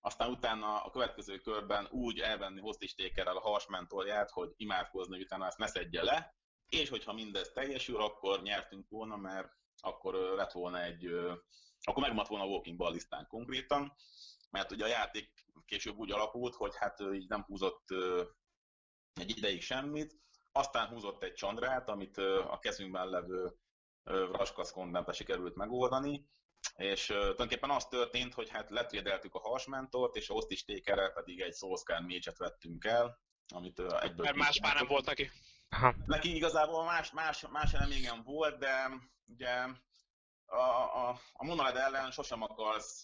aztán 0.00 0.30
utána 0.30 0.82
a 0.82 0.90
következő 0.90 1.38
körben 1.38 1.88
úgy 1.90 2.18
elvenni 2.20 2.60
hostistékerrel 2.60 3.36
a 3.36 3.40
harsmentolját, 3.40 4.30
hogy 4.30 4.52
imádkozni, 4.56 5.14
hogy 5.14 5.24
utána 5.24 5.46
ezt 5.46 5.58
ne 5.58 5.66
szedje 5.66 6.02
le, 6.02 6.34
és 6.68 6.88
hogyha 6.88 7.12
mindez 7.12 7.52
teljesül, 7.52 8.02
akkor 8.02 8.42
nyertünk 8.42 8.88
volna, 8.88 9.16
mert 9.16 9.48
akkor 9.80 10.14
lett 10.14 10.52
volna 10.52 10.82
egy, 10.82 11.06
akkor 11.80 12.02
megmaradt 12.02 12.28
volna 12.28 12.44
a 12.44 12.48
walking 12.48 12.76
ballisztán 12.76 13.26
konkrétan, 13.26 13.92
mert 14.50 14.72
ugye 14.72 14.84
a 14.84 14.88
játék 14.88 15.32
később 15.64 15.96
úgy 15.96 16.12
alapult, 16.12 16.54
hogy 16.54 16.76
hát 16.76 17.00
így 17.12 17.28
nem 17.28 17.42
húzott 17.42 17.84
egy 19.12 19.36
ideig 19.36 19.62
semmit, 19.62 20.18
aztán 20.52 20.88
húzott 20.88 21.22
egy 21.22 21.34
csandrát, 21.34 21.88
amit 21.88 22.18
a 22.50 22.58
kezünkben 22.60 23.08
levő 23.08 23.52
Raskasz 24.04 24.74
sikerült 25.12 25.54
megoldani, 25.54 26.28
és 26.76 27.06
tulajdonképpen 27.06 27.70
az 27.70 27.86
történt, 27.86 28.34
hogy 28.34 28.50
hát 28.50 28.70
letvédeltük 28.70 29.34
a 29.34 29.48
hasmentort, 29.48 30.16
és 30.16 30.28
a 30.28 30.46
Tékerrel 30.66 31.12
pedig 31.12 31.40
egy 31.40 31.54
Soulscan 31.54 32.02
mécset 32.02 32.38
vettünk 32.38 32.84
el, 32.84 33.20
amit 33.54 33.78
egyből... 33.78 34.24
Mert 34.24 34.36
más 34.36 34.60
már 34.60 34.74
nem 34.74 34.86
volt 34.86 35.06
neki. 35.06 35.30
Aha. 35.68 35.94
Neki 36.06 36.34
igazából 36.34 36.84
más, 36.84 37.12
más, 37.12 37.46
más 37.48 37.72
eleményem 37.72 38.22
volt, 38.22 38.58
de 38.58 38.90
ugye 39.26 39.66
a, 40.46 40.60
a, 41.08 41.20
a 41.32 41.44
Monored 41.44 41.76
ellen 41.76 42.10
sosem 42.10 42.42
akarsz 42.42 43.00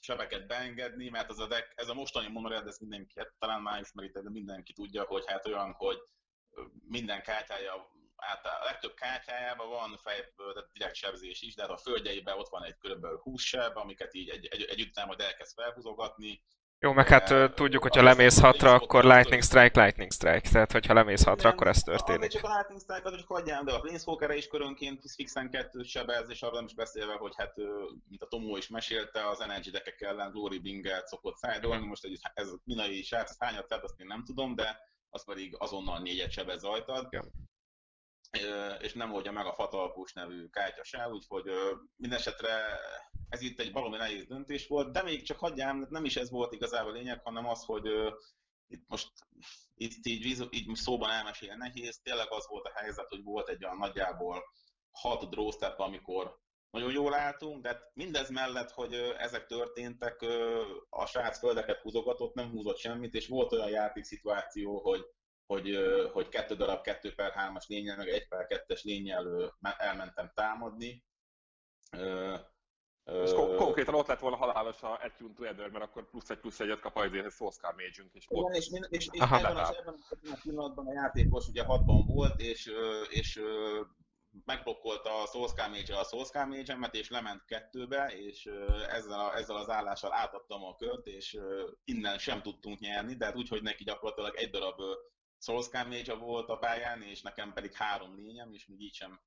sebeket 0.00 0.46
beengedni, 0.46 1.08
mert 1.08 1.30
az 1.30 1.38
a 1.38 1.46
deck, 1.46 1.72
ez 1.76 1.88
a 1.88 1.94
mostani 1.94 2.28
Monored, 2.28 2.66
ez 2.66 2.78
mindenki, 2.78 3.18
hát 3.18 3.34
talán 3.38 3.62
már 3.62 3.80
ismeritek, 3.80 4.22
de 4.22 4.30
mindenki 4.30 4.72
tudja, 4.72 5.04
hogy 5.04 5.26
hát 5.26 5.46
olyan, 5.46 5.72
hogy 5.72 5.98
minden 6.88 7.22
kártyája 7.22 7.90
hát 8.22 8.46
a 8.46 8.64
legtöbb 8.64 8.94
kártyájában 8.94 9.68
van 9.68 9.98
fejből, 10.02 10.52
tehát 10.52 10.68
direkt 10.72 10.94
sebzés 10.94 11.42
is, 11.42 11.54
de 11.54 11.62
hát 11.62 11.70
a 11.70 11.76
földjeiben 11.76 12.38
ott 12.38 12.48
van 12.48 12.64
egy 12.64 12.76
kb. 12.78 13.06
20 13.22 13.42
seb, 13.42 13.76
amiket 13.76 14.14
így 14.14 14.28
egy, 14.28 14.46
egy, 14.50 14.62
együtt 14.62 15.04
majd 15.06 15.20
elkezd 15.20 15.54
felhúzogatni. 15.54 16.42
Jó, 16.78 16.92
meg 16.92 17.08
hát 17.08 17.30
uh, 17.30 17.54
tudjuk, 17.54 17.82
hogyha 17.82 18.02
lemész 18.02 18.40
hatra, 18.40 18.74
akkor 18.74 19.04
Lightning 19.04 19.42
Strike, 19.42 19.82
Lightning 19.82 20.12
Strike. 20.12 20.48
Tehát, 20.50 20.72
hogyha 20.72 20.94
lemész 20.94 21.24
hatra, 21.24 21.50
akkor 21.50 21.66
ez 21.66 21.82
történik. 21.82 22.30
Csak 22.30 22.44
a 22.44 22.54
Lightning 22.54 22.80
Strike 22.80 23.08
az, 23.08 23.14
hogy 23.14 23.24
hagyján, 23.26 23.64
de 23.64 23.72
a 23.72 23.80
Planeswalker-re 23.80 24.36
is 24.36 24.46
körönként 24.46 25.02
fixen 25.14 25.50
kettőt 25.50 25.86
sebez, 25.86 26.30
és 26.30 26.42
arra 26.42 26.54
nem 26.54 26.64
is 26.64 26.74
beszélve, 26.74 27.12
hogy 27.12 27.32
hát, 27.36 27.56
mint 28.08 28.22
a 28.22 28.26
Tomó 28.26 28.56
is 28.56 28.68
mesélte, 28.68 29.28
az 29.28 29.40
Energy 29.40 29.70
deckek 29.70 30.00
ellen 30.00 30.30
Glory 30.30 30.58
Binget 30.58 31.06
szokott 31.06 31.36
szájdolni. 31.36 31.86
Most 31.86 32.04
egy, 32.04 32.18
ez 32.34 32.48
minai 32.64 33.02
srác, 33.02 33.38
hányat 33.38 33.68
tett, 33.68 33.82
azt 33.82 34.00
én 34.00 34.06
nem 34.06 34.24
tudom, 34.24 34.54
de 34.54 34.78
az 35.12 35.24
pedig 35.24 35.56
azonnal 35.58 35.98
négyet 35.98 36.30
sebez 36.30 36.62
rajtad. 36.62 37.06
Ja 37.10 37.22
és 38.80 38.92
nem 38.92 39.12
oldja 39.12 39.32
meg 39.32 39.46
a 39.46 39.52
Fatalpus 39.52 40.12
nevű 40.12 40.48
kártya 40.48 40.84
se, 40.84 41.08
úgyhogy 41.08 41.50
mindesetre 41.96 42.78
ez 43.28 43.40
itt 43.40 43.60
egy 43.60 43.72
valami 43.72 43.96
nehéz 43.96 44.26
döntés 44.26 44.66
volt, 44.66 44.92
de 44.92 45.02
még 45.02 45.22
csak 45.22 45.38
hagyjám, 45.38 45.86
nem 45.90 46.04
is 46.04 46.16
ez 46.16 46.30
volt 46.30 46.52
igazából 46.52 46.90
a 46.90 46.94
lényeg, 46.94 47.20
hanem 47.24 47.46
az, 47.46 47.64
hogy 47.64 47.86
itt 48.66 48.84
most 48.88 49.10
itt 49.74 50.06
így, 50.06 50.46
így 50.50 50.74
szóban 50.74 51.10
elmesélni 51.10 51.56
nehéz, 51.56 52.00
tényleg 52.02 52.26
az 52.30 52.46
volt 52.48 52.66
a 52.66 52.72
helyzet, 52.74 53.08
hogy 53.08 53.22
volt 53.22 53.48
egy 53.48 53.64
olyan 53.64 53.76
nagyjából 53.76 54.42
hat 54.90 55.30
draw 55.30 55.50
step, 55.50 55.78
amikor 55.78 56.40
nagyon 56.72 56.92
jól 56.92 57.14
álltunk, 57.14 57.62
de 57.62 57.90
mindez 57.94 58.30
mellett, 58.30 58.70
hogy 58.70 58.94
ezek 59.18 59.46
történtek, 59.46 60.22
a 60.88 61.06
srác 61.06 61.38
földeket 61.38 61.78
húzogatott, 61.78 62.34
nem 62.34 62.50
húzott 62.50 62.76
semmit, 62.76 63.14
és 63.14 63.28
volt 63.28 63.52
olyan 63.52 63.70
játékszituáció, 63.70 64.80
hogy 64.80 65.06
hogy, 65.46 65.76
hogy 66.12 66.28
kettő 66.28 66.54
darab 66.54 66.82
2 66.82 67.14
per 67.14 67.32
3-as 67.36 67.66
lényel, 67.66 67.96
meg 67.96 68.08
egy 68.08 68.28
per 68.28 68.46
2-es 68.48 68.82
lényel 68.82 69.54
elmentem 69.78 70.30
támadni. 70.34 71.04
És 73.04 73.32
kon- 73.32 73.56
konkrétan 73.56 73.94
ott 73.94 74.06
lett 74.06 74.18
volna 74.20 74.36
halálos 74.36 74.82
a 74.82 75.00
Attune 75.02 75.34
Together, 75.34 75.70
mert 75.70 75.84
akkor 75.84 76.08
plusz 76.10 76.30
egy 76.30 76.38
plusz 76.38 76.60
egyet 76.60 76.80
kap 76.80 76.96
azért, 76.96 77.22
hogy 77.22 77.32
Soulscar 77.32 77.74
mage 77.74 78.10
és, 78.12 78.26
Igen, 78.28 78.52
és, 78.52 78.70
és, 78.88 79.08
és 79.10 79.20
ebben, 79.20 79.56
az, 79.56 79.76
ebben 79.76 80.32
a 80.32 80.38
pillanatban 80.42 80.86
a 80.86 80.92
játékos 80.92 81.48
ugye 81.48 81.64
hatban 81.64 82.06
volt, 82.06 82.40
és, 82.40 82.70
és 83.08 83.40
megblokkolta 84.44 85.22
a 85.22 85.26
Soulscar 85.26 85.70
mage 85.70 85.98
a 85.98 86.04
Soulscar 86.04 86.46
mage 86.46 86.88
és 86.90 87.10
lement 87.10 87.44
kettőbe, 87.44 88.06
és 88.06 88.46
ezzel, 88.88 89.20
a, 89.20 89.36
ezzel 89.36 89.56
az 89.56 89.68
állással 89.68 90.12
átadtam 90.12 90.64
a 90.64 90.76
kört, 90.76 91.06
és 91.06 91.38
innen 91.84 92.18
sem 92.18 92.42
tudtunk 92.42 92.78
nyerni, 92.78 93.14
de 93.14 93.24
hát 93.24 93.36
úgy, 93.36 93.48
hogy 93.48 93.62
neki 93.62 93.84
gyakorlatilag 93.84 94.36
egy 94.36 94.50
darab 94.50 94.80
Soulscan 95.38 95.86
mage 95.86 96.14
volt 96.14 96.48
a 96.48 96.56
pályán, 96.56 97.02
és 97.02 97.22
nekem 97.22 97.52
pedig 97.52 97.72
három 97.74 98.16
lényem, 98.16 98.52
és 98.52 98.66
még 98.66 98.80
így 98.80 98.94
sem, 98.94 99.20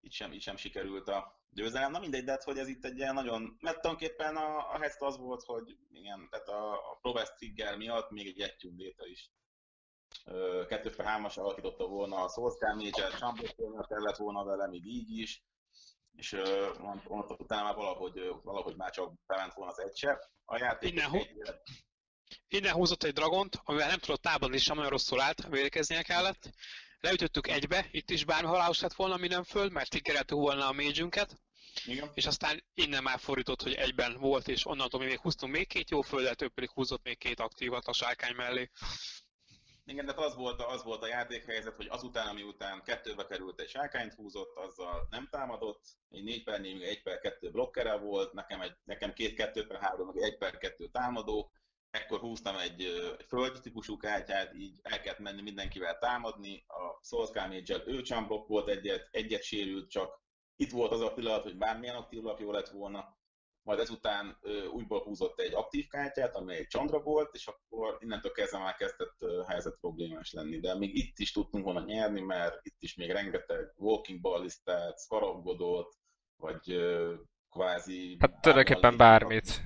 így 0.00 0.12
sem, 0.12 0.32
így 0.32 0.42
sem 0.42 0.56
sikerült 0.56 1.08
a 1.08 1.40
győzelem. 1.50 1.90
Na 1.90 1.98
mindegy, 1.98 2.24
de 2.24 2.30
hát, 2.30 2.42
hogy 2.42 2.58
ez 2.58 2.68
itt 2.68 2.84
egy 2.84 2.96
ilyen 2.96 3.14
nagyon... 3.14 3.56
Mert 3.60 3.80
tulajdonképpen 3.80 4.36
a, 4.36 4.56
a 4.72 4.78
helyzet 4.78 5.02
az 5.02 5.16
volt, 5.16 5.42
hogy 5.42 5.76
igen, 5.92 6.28
tehát 6.30 6.48
a, 6.48 6.72
a 6.72 6.98
Provest 7.00 7.34
miatt 7.76 8.10
még 8.10 8.26
egy 8.26 8.56
Data 8.76 9.06
is. 9.06 9.30
Kettő 10.68 10.90
per 10.90 11.06
hármas 11.06 11.36
alakította 11.36 11.86
volna 11.86 12.16
a 12.16 12.28
Soulscan 12.28 12.76
Mage-et, 12.76 13.16
Chamberlain 13.16 13.86
kellett 13.88 14.16
volna 14.16 14.44
vele, 14.44 14.68
még 14.68 14.86
így 14.86 15.18
is, 15.18 15.42
és 16.16 16.32
onnantól 17.08 17.36
utána 17.38 17.74
valahogy, 17.74 18.20
valahogy 18.42 18.76
már 18.76 18.90
csak 18.90 19.12
bement 19.26 19.54
volna 19.54 19.72
az 19.72 19.80
egy 19.80 20.08
A 20.44 20.58
játék 20.58 20.92
Innen, 20.92 21.14
egy, 21.14 21.30
Innen 22.48 22.72
húzott 22.72 23.02
egy 23.02 23.12
dragont, 23.12 23.60
amivel 23.64 23.88
nem 23.88 23.98
tudott 23.98 24.22
támadni, 24.22 24.58
sem 24.58 24.78
olyan 24.78 24.90
rosszul 24.90 25.20
állt, 25.20 25.46
védekeznie 25.48 26.02
kellett. 26.02 26.50
Leütöttük 27.00 27.48
egybe, 27.48 27.86
itt 27.90 28.10
is 28.10 28.24
bármi 28.24 28.48
halálos 28.48 28.80
lett 28.80 28.94
volna 28.94 29.16
minden 29.16 29.44
föld, 29.44 29.72
mert 29.72 29.90
tiggereltük 29.90 30.38
volna 30.38 30.68
a 30.68 30.72
mage 30.72 31.26
igen. 31.84 32.10
És 32.14 32.26
aztán 32.26 32.64
innen 32.74 33.02
már 33.02 33.18
fordított, 33.18 33.62
hogy 33.62 33.72
egyben 33.72 34.16
volt, 34.18 34.48
és 34.48 34.66
onnantól 34.66 35.00
mi 35.00 35.06
még 35.06 35.18
húztunk 35.18 35.52
még 35.52 35.66
két 35.66 35.90
jó 35.90 36.00
földet, 36.00 36.42
ő 36.42 36.48
pedig 36.48 36.70
húzott 36.70 37.04
még 37.04 37.18
két 37.18 37.40
aktívat 37.40 37.86
a 37.86 37.92
sárkány 37.92 38.34
mellé. 38.34 38.70
Igen, 39.88 40.06
de 40.06 40.12
az 40.16 40.34
volt, 40.34 40.62
az 40.62 40.82
volt 40.82 41.02
a 41.02 41.06
játékhelyzet, 41.06 41.76
hogy 41.76 41.86
azután, 41.90 42.26
ami 42.26 42.42
után 42.42 42.82
kettőbe 42.82 43.26
került 43.26 43.60
egy 43.60 43.68
sárkányt 43.68 44.14
húzott, 44.14 44.56
azzal 44.56 45.06
nem 45.10 45.28
támadott, 45.30 45.84
egy 46.08 46.24
4 46.24 46.44
per 46.44 46.60
4, 46.60 46.82
1 46.82 47.02
per 47.02 47.18
2 47.18 47.50
blokkere 47.50 47.96
volt, 47.96 48.32
nekem, 48.32 48.60
egy, 48.60 48.76
nekem 48.84 49.12
két 49.12 49.34
2 49.34 49.66
per 49.66 49.80
3, 49.80 50.06
meg 50.06 50.16
1 50.16 50.38
per 50.38 50.58
2 50.58 50.88
támadó, 50.88 51.52
ekkor 51.90 52.18
húztam 52.18 52.56
egy, 52.56 52.82
egy 53.18 53.26
földi 53.28 53.60
típusú 53.60 53.96
kártyát, 53.96 54.54
így 54.54 54.78
el 54.82 55.00
kellett 55.00 55.18
menni 55.18 55.42
mindenkivel 55.42 55.98
támadni, 55.98 56.64
a 56.66 57.04
Soulscar 57.04 57.48
mage 57.48 57.82
ő 57.86 58.02
sem 58.04 58.26
volt 58.26 58.68
egyet, 58.68 59.08
egyet 59.10 59.42
sérült, 59.42 59.90
csak 59.90 60.20
itt 60.56 60.70
volt 60.70 60.92
az 60.92 61.00
a 61.00 61.12
pillanat, 61.12 61.42
hogy 61.42 61.56
bármilyen 61.56 61.96
aktív 61.96 62.22
lap 62.22 62.40
jó 62.40 62.50
lett 62.52 62.68
volna, 62.68 63.16
majd 63.66 63.78
ezután 63.78 64.38
újból 64.72 65.02
húzott 65.02 65.40
egy 65.40 65.54
aktív 65.54 65.86
kártyát, 65.86 66.34
ami 66.34 66.54
egy 66.54 66.66
csandra 66.66 67.00
volt, 67.00 67.34
és 67.34 67.46
akkor 67.46 67.98
innentől 68.00 68.32
kezdve 68.32 68.58
már 68.58 68.74
kezdett 68.74 69.24
helyzet 69.46 69.78
problémás 69.80 70.32
lenni. 70.32 70.60
De 70.60 70.74
még 70.74 70.96
itt 70.96 71.18
is 71.18 71.32
tudtunk 71.32 71.64
volna 71.64 71.84
nyerni, 71.84 72.20
mert 72.20 72.58
itt 72.62 72.82
is 72.82 72.94
még 72.94 73.10
rengeteg 73.10 73.72
walking 73.76 74.20
ballistát, 74.20 74.98
skarabgodot, 74.98 75.96
vagy 76.36 76.76
kvázi... 77.50 78.16
Hát 78.18 78.40
tulajdonképpen 78.40 78.96
bármit 78.96 79.64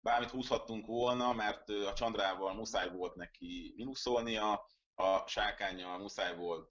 bármit 0.00 0.30
húzhattunk 0.30 0.86
volna, 0.86 1.32
mert 1.32 1.68
a 1.68 1.92
Csandrával 1.92 2.54
muszáj 2.54 2.90
volt 2.90 3.14
neki 3.14 3.74
minuszolnia, 3.76 4.66
a 4.94 5.26
sárkányjal 5.26 5.98
muszáj 5.98 6.36
volt 6.36 6.70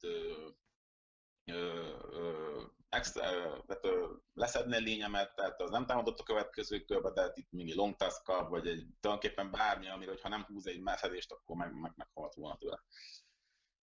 ö, 1.46 1.54
ö, 1.54 1.89
ö, 2.12 2.62
extra, 2.89 3.22
tehát, 3.68 3.86
ö, 3.86 4.06
leszedni 4.34 4.76
a 4.76 4.80
lényemet, 4.80 5.36
tehát 5.36 5.61
az 5.61 5.70
nem 5.70 5.86
támadott 5.86 6.20
a 6.20 6.24
következő 6.24 6.80
körbe, 6.80 7.11
de 7.11 7.22
hát 7.22 7.38
itt 7.38 7.49
egy 7.52 7.76
long 7.76 7.95
task 7.95 8.28
vagy 8.49 8.68
egy 8.68 8.86
tulajdonképpen 8.99 9.52
bármi, 9.52 9.90
amire, 9.90 10.11
ha 10.22 10.30
nem 10.30 10.44
húz 10.44 10.68
egy 10.68 10.82
messzedést, 10.82 11.32
akkor 11.32 11.56
meg, 11.56 11.80
meg 11.80 11.91
meghalt 11.95 12.34
volna 12.34 12.57
tőle. 12.57 12.84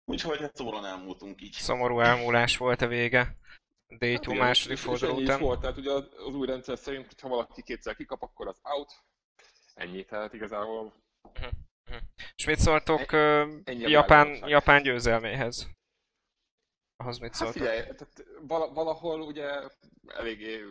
Úgyhogy 0.04 0.38
hát 0.38 0.56
szomorúan 0.56 0.84
elmúltunk 0.84 1.42
így. 1.42 1.52
Szomorú 1.52 2.00
elmúlás 2.00 2.56
volt 2.56 2.82
a 2.82 2.86
vége. 2.86 3.36
D2 3.88 4.24
hát 4.26 4.38
második 4.38 4.76
forduló 4.76 5.16
után. 5.16 5.40
volt, 5.40 5.60
tehát 5.60 5.76
ugye 5.76 5.92
az, 5.92 6.08
az 6.26 6.34
új 6.34 6.46
rendszer 6.46 6.78
szerint, 6.78 7.06
hogyha 7.06 7.28
valaki 7.28 7.62
kétszer 7.62 7.96
kikap, 7.96 8.22
akkor 8.22 8.48
az 8.48 8.60
out, 8.62 8.92
Ennyi, 9.74 10.04
tehát 10.04 10.32
igazából... 10.32 10.92
Uh-huh. 11.22 11.52
És 12.34 12.46
mit 12.46 12.58
szóltok 12.58 13.12
uh, 13.12 13.48
Japán, 13.64 14.48
Japán 14.48 14.82
győzelméhez? 14.82 15.68
Ahhoz 17.00 17.18
mit 17.18 17.34
szóltok? 17.34 17.62
Hát 17.62 17.68
figyelj, 17.68 17.94
tehát 17.96 18.24
valahol 18.74 19.20
ugye 19.20 19.68
eléggé 20.06 20.64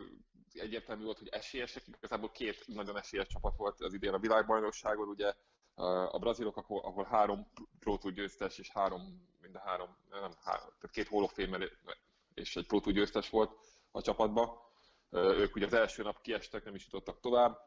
egyértelmű 0.54 1.04
volt, 1.04 1.18
hogy 1.18 1.28
esélyesek, 1.28 1.84
igazából 1.88 2.32
két 2.32 2.68
nagyon 2.68 2.98
esélyes 2.98 3.28
csapat 3.28 3.58
volt 3.58 3.82
az 3.82 3.94
idén 3.94 4.14
a 4.14 4.20
világbajnokságon, 4.20 5.08
ugye 5.08 5.34
a 6.12 6.20
brazilok, 6.20 6.58
ahol, 6.58 6.80
ahol 6.80 7.04
három 7.04 7.52
Pro 7.80 7.98
Tour 7.98 8.14
győztes 8.14 8.58
és 8.58 8.70
három, 8.72 9.02
mind 9.42 9.56
a 9.56 9.60
három, 9.60 9.98
nem 10.10 10.20
három, 10.44 10.74
tehát 10.80 10.92
két 10.92 11.08
Hall 11.08 11.24
of 11.24 11.34
Fame 11.34 11.66
és 12.34 12.56
egy 12.56 12.68
Pro 12.68 12.80
Tour 12.80 12.96
győztes 12.96 13.30
volt 13.30 13.52
a 13.92 14.02
csapatban. 14.02 14.50
Ők 15.12 15.56
ugye 15.56 15.66
az 15.66 15.74
első 15.74 16.04
nap 16.04 16.22
kiestek, 16.22 16.64
nem 16.64 16.76
is 16.76 16.84
jutottak 16.84 17.20
tovább, 17.20 17.60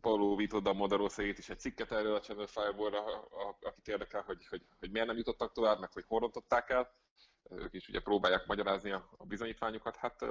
Paulo 0.00 0.36
Vito 0.36 0.60
da 0.60 0.72
Moderosa 0.72 1.22
is 1.22 1.48
egy 1.48 1.60
cikket 1.60 1.92
erről 1.92 2.14
a 2.14 2.20
Channel 2.20 2.46
Fireball-ra, 2.46 3.04
akit 3.60 3.88
érdekel, 3.88 4.22
hogy, 4.22 4.46
hogy, 4.46 4.62
hogy 4.78 4.90
miért 4.90 5.06
nem 5.06 5.16
jutottak 5.16 5.52
tovább, 5.52 5.80
meg 5.80 5.92
hogy 5.92 6.04
hol 6.08 6.30
el. 6.66 6.94
Ők 7.50 7.74
is 7.74 7.88
ugye 7.88 8.00
próbálják 8.00 8.46
magyarázni 8.46 8.90
a, 8.90 9.08
bizonyítványukat. 9.24 9.96
Hát 9.96 10.24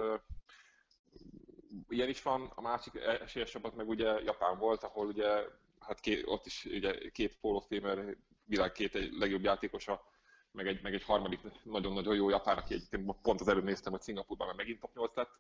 ilyen 1.90 2.10
is 2.10 2.22
van, 2.22 2.52
a 2.56 2.62
másik 2.62 2.96
esélyes 2.96 3.52
csapat 3.52 3.76
meg 3.76 3.88
ugye 3.90 4.22
Japán 4.22 4.58
volt, 4.58 4.84
ahol 4.84 5.08
ugye 5.08 5.46
hát 5.80 6.00
két, 6.00 6.24
ott 6.26 6.46
is 6.46 6.66
ugye 6.66 7.10
két 7.10 7.38
Paul 7.40 7.56
of 7.56 7.68
Famer, 7.68 8.18
világ 8.46 8.72
két 8.72 8.96
egy 8.96 9.14
legjobb 9.18 9.44
játékosa, 9.44 10.04
meg 10.52 10.68
egy, 10.68 10.82
meg 10.82 10.94
egy 10.94 11.04
harmadik 11.04 11.40
nagyon-nagyon 11.64 12.16
jó 12.16 12.30
japán, 12.30 12.58
aki 12.58 12.74
egyébként 12.74 13.16
pont 13.22 13.42
az 13.42 13.48
előbb 13.48 13.64
néztem, 13.64 13.92
hogy 13.92 14.02
Szingapurban 14.02 14.48
már 14.48 14.56
megint 14.56 14.80
top 14.80 14.96
8 14.96 15.16
lett, 15.16 15.40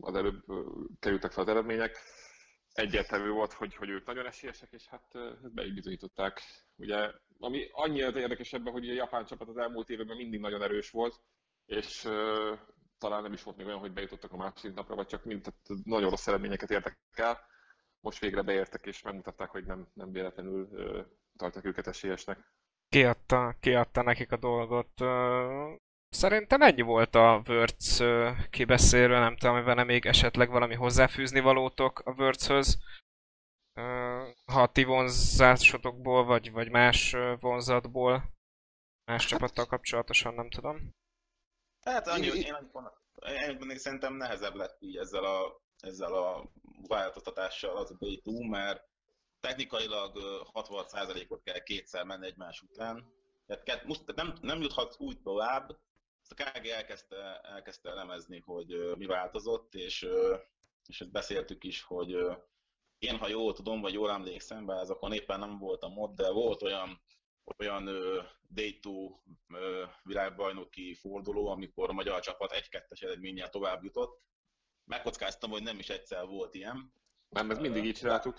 az 0.00 0.14
előbb 0.14 0.44
kerültek 1.00 1.32
fel 1.32 1.42
az 1.42 1.48
eredmények. 1.48 1.96
Egyértelmű 2.72 3.28
volt, 3.28 3.52
hogy, 3.52 3.74
hogy 3.74 3.88
ők 3.88 4.06
nagyon 4.06 4.26
esélyesek, 4.26 4.72
és 4.72 4.86
hát 4.86 5.14
ezt 5.14 5.54
be 5.54 5.64
is 5.64 5.72
bizonyították. 5.72 6.42
Ugye, 6.76 7.10
ami 7.38 7.68
annyi 7.72 8.02
az 8.02 8.16
érdekesebb, 8.16 8.68
hogy 8.68 8.88
a 8.88 8.92
japán 8.92 9.24
csapat 9.24 9.48
az 9.48 9.56
elmúlt 9.56 9.90
években 9.90 10.16
mindig 10.16 10.40
nagyon 10.40 10.62
erős 10.62 10.90
volt, 10.90 11.20
és 11.66 12.04
uh, 12.04 12.58
talán 12.98 13.22
nem 13.22 13.32
is 13.32 13.42
volt 13.42 13.56
még 13.56 13.66
olyan, 13.66 13.78
hogy 13.78 13.92
bejutottak 13.92 14.32
a 14.32 14.36
másik 14.36 14.74
napra, 14.74 14.94
vagy 14.94 15.06
csak 15.06 15.24
mind, 15.24 15.42
tehát 15.42 15.84
nagyon 15.84 16.10
rossz 16.10 16.26
eredményeket 16.26 16.70
értek 16.70 16.98
el. 17.12 17.40
Most 18.00 18.20
végre 18.20 18.42
beértek, 18.42 18.86
és 18.86 19.02
megmutatták, 19.02 19.50
hogy 19.50 19.64
nem, 19.64 19.88
nem 19.94 20.12
véletlenül 20.12 20.68
uh, 20.70 21.06
tartják 21.36 21.64
őket 21.64 21.86
esélyesnek. 21.86 22.52
Kiadta, 22.88 23.56
kiadta 23.60 24.02
nekik 24.02 24.32
a 24.32 24.36
dolgot. 24.36 25.00
Szerintem 26.10 26.62
ennyi 26.62 26.80
volt 26.80 27.14
a 27.14 27.42
Words 27.46 28.00
kibeszélő, 28.50 29.18
nem 29.18 29.36
tudom, 29.36 29.54
hogy 29.54 29.64
van 29.64 29.86
még 29.86 30.06
esetleg 30.06 30.50
valami 30.50 30.74
hozzáfűzni 30.74 31.40
valótok 31.40 31.98
a 31.98 32.10
Words-höz. 32.10 32.78
Ha 34.44 34.62
a 34.62 34.72
ti 34.72 34.84
vonzásotokból, 34.84 36.24
vagy, 36.24 36.52
vagy 36.52 36.70
más 36.70 37.16
vonzatból, 37.40 38.12
más 39.04 39.20
hát, 39.20 39.30
csapattal 39.30 39.66
kapcsolatosan, 39.66 40.34
nem 40.34 40.50
tudom. 40.50 40.94
Hát 41.80 42.08
annyi, 42.08 42.26
én, 42.26 42.56
én, 43.48 43.70
én 43.70 43.78
szerintem 43.78 44.14
nehezebb 44.14 44.54
lett 44.54 44.76
így 44.80 44.96
ezzel 44.96 45.24
a, 45.24 45.60
ezzel 45.80 46.12
a 46.14 46.50
változtatással 46.88 47.76
az 47.76 47.90
a 47.90 47.96
B2, 47.96 48.48
mert 48.48 48.88
technikailag 49.40 50.12
66%-ot 50.52 51.42
kell 51.42 51.58
kétszer 51.58 52.04
menni 52.04 52.26
egymás 52.26 52.60
után. 52.60 53.12
Tehát 53.46 53.84
nem, 54.14 54.34
nem 54.40 54.60
juthatsz 54.60 54.98
úgy 54.98 55.20
tovább, 55.22 55.78
a 56.30 56.34
KG 56.34 56.66
elkezdte, 56.66 57.40
elkezdte 57.40 57.90
elemezni, 57.90 58.40
hogy 58.40 58.96
mi 58.96 59.06
változott, 59.06 59.74
és, 59.74 60.06
és 60.86 61.00
ezt 61.00 61.12
beszéltük 61.12 61.64
is, 61.64 61.82
hogy 61.82 62.16
én, 62.98 63.16
ha 63.16 63.28
jól 63.28 63.52
tudom, 63.52 63.80
vagy 63.80 63.92
jól 63.92 64.10
emlékszem, 64.10 64.66
bár 64.66 64.78
azokon 64.78 65.12
éppen 65.12 65.38
nem 65.38 65.58
voltam 65.58 65.98
ott, 65.98 66.14
de 66.14 66.30
volt 66.30 66.62
olyan, 66.62 67.02
olyan 67.58 67.88
Day2 68.54 69.10
világbajnoki 70.02 70.94
forduló, 70.94 71.46
amikor 71.46 71.88
a 71.88 71.92
magyar 71.92 72.20
csapat 72.20 72.52
egy-kettes 72.52 73.00
eredménnyel 73.00 73.48
tovább 73.48 73.84
jutott. 73.84 74.22
Megkockáztam, 74.84 75.50
hogy 75.50 75.62
nem 75.62 75.78
is 75.78 75.88
egyszer 75.88 76.26
volt 76.26 76.54
ilyen, 76.54 76.92
nem, 77.30 77.50
ez 77.50 77.58
mindig 77.58 77.84
így 77.84 77.94
csináltuk. 77.96 78.36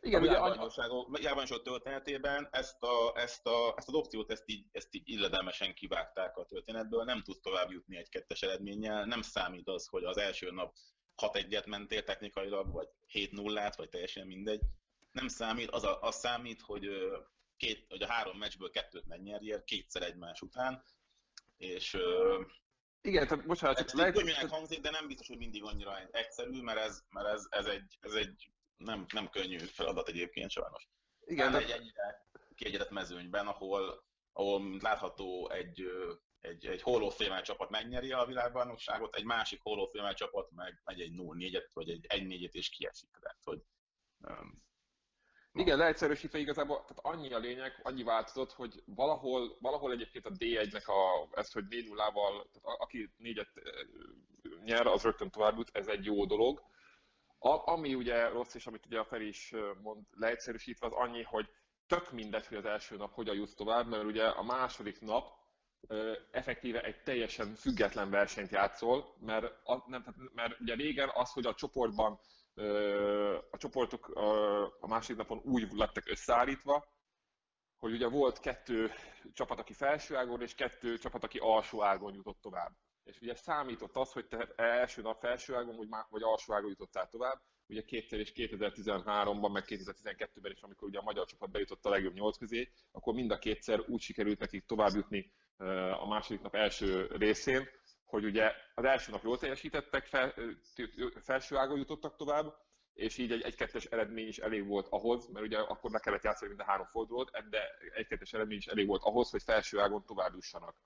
Igen, 0.00 0.22
ugye 0.22 0.36
a 0.36 1.62
történetében 1.62 2.48
ezt, 2.50 2.82
a, 2.82 3.12
ezt, 3.14 3.46
a, 3.46 3.74
ezt 3.76 3.88
az 3.88 3.94
opciót 3.94 4.30
ezt 4.30 4.42
így, 4.46 4.66
ezt 4.72 4.94
így 4.94 5.08
illedelmesen 5.08 5.74
kivágták 5.74 6.36
a 6.36 6.44
történetből, 6.44 7.04
nem 7.04 7.22
tudsz 7.22 7.40
tovább 7.40 7.70
jutni 7.70 7.96
egy 7.96 8.08
kettes 8.08 8.42
eredménnyel, 8.42 9.04
nem 9.04 9.22
számít 9.22 9.68
az, 9.68 9.86
hogy 9.86 10.04
az 10.04 10.16
első 10.16 10.50
nap 10.50 10.74
6-1-et 11.22 11.66
mentél 11.66 12.04
technikailag, 12.04 12.72
vagy 12.72 12.88
7-0-át, 13.12 13.76
vagy 13.76 13.88
teljesen 13.88 14.26
mindegy. 14.26 14.60
Nem 15.12 15.28
számít, 15.28 15.70
az, 15.70 15.84
a, 15.84 16.00
az 16.00 16.14
számít, 16.14 16.60
hogy, 16.60 16.88
két, 17.56 17.86
hogy 17.88 18.02
a 18.02 18.12
három 18.12 18.38
meccsből 18.38 18.70
kettőt 18.70 19.06
megnyerjél 19.06 19.64
kétszer 19.64 20.02
egymás 20.02 20.40
után, 20.40 20.84
és 21.56 21.96
igen, 23.04 23.26
tehát 23.26 23.46
bocsánat, 23.46 23.78
csak 23.78 23.92
lehet... 23.92 24.14
Könnyűnek 24.14 24.48
hangzik, 24.48 24.80
de 24.80 24.90
nem 24.90 25.06
biztos, 25.06 25.26
hogy 25.26 25.38
mindig 25.38 25.62
annyira 25.62 25.98
egyszerű, 26.10 26.62
mert 26.62 26.78
ez, 26.78 27.02
mert 27.08 27.26
ez, 27.26 27.46
ez 27.50 27.66
egy, 27.66 27.98
ez 28.00 28.12
egy 28.12 28.50
nem, 28.76 29.06
nem 29.12 29.28
könnyű 29.28 29.58
feladat 29.58 30.08
egyébként 30.08 30.50
sajnos. 30.50 30.88
Igen, 31.24 31.52
de... 31.52 31.58
egy 31.58 31.70
ennyire 31.70 32.26
kiegyedett 32.54 32.90
mezőnyben, 32.90 33.46
ahol, 33.46 34.04
ahol 34.32 34.76
látható 34.80 35.50
egy, 35.50 35.84
egy, 36.40 36.66
egy 36.66 36.82
Fame 37.12 37.42
csapat 37.42 37.70
megnyeri 37.70 38.12
a 38.12 38.24
világbajnokságot, 38.24 39.16
egy 39.16 39.24
másik 39.24 39.60
Fame 39.62 40.14
csapat 40.14 40.50
meg 40.50 40.80
megy 40.84 41.00
egy 41.00 41.12
0-4-et, 41.16 41.70
vagy 41.72 41.90
egy 41.90 42.06
1-4-et 42.08 42.52
és 42.52 42.68
kiesik. 42.68 43.10
Tehát, 43.20 43.40
hogy 43.44 43.62
um, 44.18 44.62
igen, 45.54 45.78
leegyszerűsítve 45.78 46.38
igazából 46.38 46.84
tehát 46.84 47.16
annyi 47.16 47.32
a 47.32 47.38
lényeg, 47.38 47.80
annyi 47.82 48.02
változott, 48.02 48.52
hogy 48.52 48.82
valahol, 48.86 49.56
valahol 49.60 49.92
egyébként 49.92 50.26
a 50.26 50.30
D1-nek 50.30 50.86
a, 50.86 51.28
ez, 51.38 51.52
hogy 51.52 51.64
4 51.68 51.88
0 51.88 52.04
ával 52.04 52.50
tehát 52.52 52.80
aki 52.80 53.10
négyet 53.16 53.48
nyer, 54.64 54.86
az 54.86 55.02
rögtön 55.02 55.30
tovább 55.30 55.56
jut, 55.56 55.70
ez 55.72 55.86
egy 55.86 56.04
jó 56.04 56.24
dolog. 56.24 56.62
A, 57.38 57.70
ami 57.70 57.94
ugye 57.94 58.28
rossz, 58.28 58.54
és 58.54 58.66
amit 58.66 58.86
ugye 58.86 58.98
a 58.98 59.04
Feri 59.04 59.26
is 59.26 59.52
mond 59.82 60.06
leegyszerűsítve, 60.10 60.86
az 60.86 60.92
annyi, 60.92 61.22
hogy 61.22 61.48
tök 61.86 62.12
mindegy, 62.12 62.46
hogy 62.46 62.56
az 62.56 62.64
első 62.64 62.96
nap 62.96 63.12
hogyan 63.12 63.36
jutsz 63.36 63.54
tovább, 63.54 63.86
mert 63.88 64.04
ugye 64.04 64.24
a 64.24 64.42
második 64.42 65.00
nap 65.00 65.32
effektíve 66.30 66.80
egy 66.80 67.02
teljesen 67.02 67.54
független 67.54 68.10
versenyt 68.10 68.50
játszol, 68.50 69.16
mert, 69.20 69.44
a, 69.64 69.84
nem, 69.86 70.04
mert 70.34 70.60
ugye 70.60 70.74
régen 70.74 71.10
az, 71.14 71.32
hogy 71.32 71.46
a 71.46 71.54
csoportban 71.54 72.20
a 73.50 73.56
csoportok 73.56 74.08
a 74.80 74.86
második 74.86 75.16
napon 75.16 75.40
úgy 75.44 75.72
lettek 75.72 76.08
összeállítva, 76.08 76.84
hogy 77.76 77.92
ugye 77.92 78.08
volt 78.08 78.40
kettő 78.40 78.90
csapat, 79.32 79.58
aki 79.58 79.72
felső 79.72 80.16
ágon, 80.16 80.42
és 80.42 80.54
kettő 80.54 80.98
csapat, 80.98 81.24
aki 81.24 81.38
alsó 81.38 81.82
ágon 81.82 82.14
jutott 82.14 82.40
tovább. 82.40 82.72
És 83.04 83.20
ugye 83.20 83.34
számított 83.34 83.96
az, 83.96 84.12
hogy 84.12 84.26
te 84.26 84.52
első 84.56 85.02
nap 85.02 85.20
felső 85.20 85.54
ágon, 85.54 85.76
vagy, 85.76 85.88
vagy 86.08 86.22
alsó 86.22 86.54
ágon 86.54 86.68
jutottál 86.68 87.08
tovább. 87.08 87.40
Ugye 87.66 87.82
kétszer 87.82 88.18
és 88.18 88.32
2013-ban, 88.34 89.52
meg 89.52 89.64
2012-ben 89.66 90.52
is, 90.52 90.62
amikor 90.62 90.88
ugye 90.88 90.98
a 90.98 91.02
magyar 91.02 91.26
csapat 91.26 91.50
bejutott 91.50 91.84
a 91.84 91.90
legjobb 91.90 92.14
nyolc 92.14 92.38
közé, 92.38 92.72
akkor 92.92 93.14
mind 93.14 93.30
a 93.30 93.38
kétszer 93.38 93.80
úgy 93.86 94.00
sikerült 94.00 94.38
nekik 94.38 94.64
tovább 94.66 94.92
a 96.00 96.08
második 96.08 96.42
nap 96.42 96.54
első 96.54 97.06
részén, 97.06 97.68
hogy 98.14 98.24
ugye 98.24 98.52
az 98.74 98.84
első 98.84 99.10
nap 99.10 99.22
jól 99.22 99.38
teljesítettek, 99.38 100.06
fel, 100.06 100.34
felső 101.22 101.56
ágon 101.56 101.78
jutottak 101.78 102.16
tovább, 102.16 102.54
és 102.92 103.18
így 103.18 103.32
egy, 103.32 103.42
egy 103.42 103.54
kettes 103.54 103.84
eredmény 103.84 104.28
is 104.28 104.38
elég 104.38 104.66
volt 104.66 104.86
ahhoz, 104.90 105.28
mert 105.28 105.46
ugye 105.46 105.58
akkor 105.58 105.90
le 105.90 105.98
kellett 105.98 106.22
játszani 106.22 106.48
mind 106.48 106.60
a 106.60 106.64
három 106.64 106.86
fordulót, 106.86 107.30
de 107.50 107.68
egy 107.94 108.06
kettes 108.06 108.32
eredmény 108.32 108.56
is 108.56 108.66
elég 108.66 108.86
volt 108.86 109.02
ahhoz, 109.02 109.30
hogy 109.30 109.42
felső 109.42 109.80
ágon 109.80 110.04
tovább 110.04 110.34
jussanak 110.34 110.76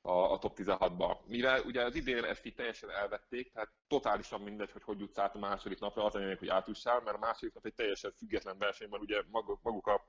a, 0.00 0.10
a 0.10 0.38
top 0.38 0.58
16-ba. 0.58 1.16
Mivel 1.26 1.60
ugye 1.60 1.84
az 1.84 1.94
idén 1.94 2.24
ezt 2.24 2.44
így 2.44 2.54
teljesen 2.54 2.90
elvették, 2.90 3.52
tehát 3.52 3.72
totálisan 3.88 4.40
mindegy, 4.40 4.72
hogy 4.72 4.82
hogy 4.82 4.98
jutsz 5.00 5.18
át 5.18 5.34
a 5.34 5.38
második 5.38 5.78
napra, 5.80 6.04
az 6.04 6.14
a 6.14 6.34
hogy 6.38 6.48
átjussál, 6.48 7.00
mert 7.00 7.16
a 7.16 7.20
második 7.20 7.54
nap 7.54 7.66
egy 7.66 7.74
teljesen 7.74 8.12
független 8.12 8.58
verseny, 8.58 8.88
mert 8.88 9.02
ugye 9.02 9.22
maguk, 9.30 9.62
maguk 9.62 9.86
a 9.86 10.04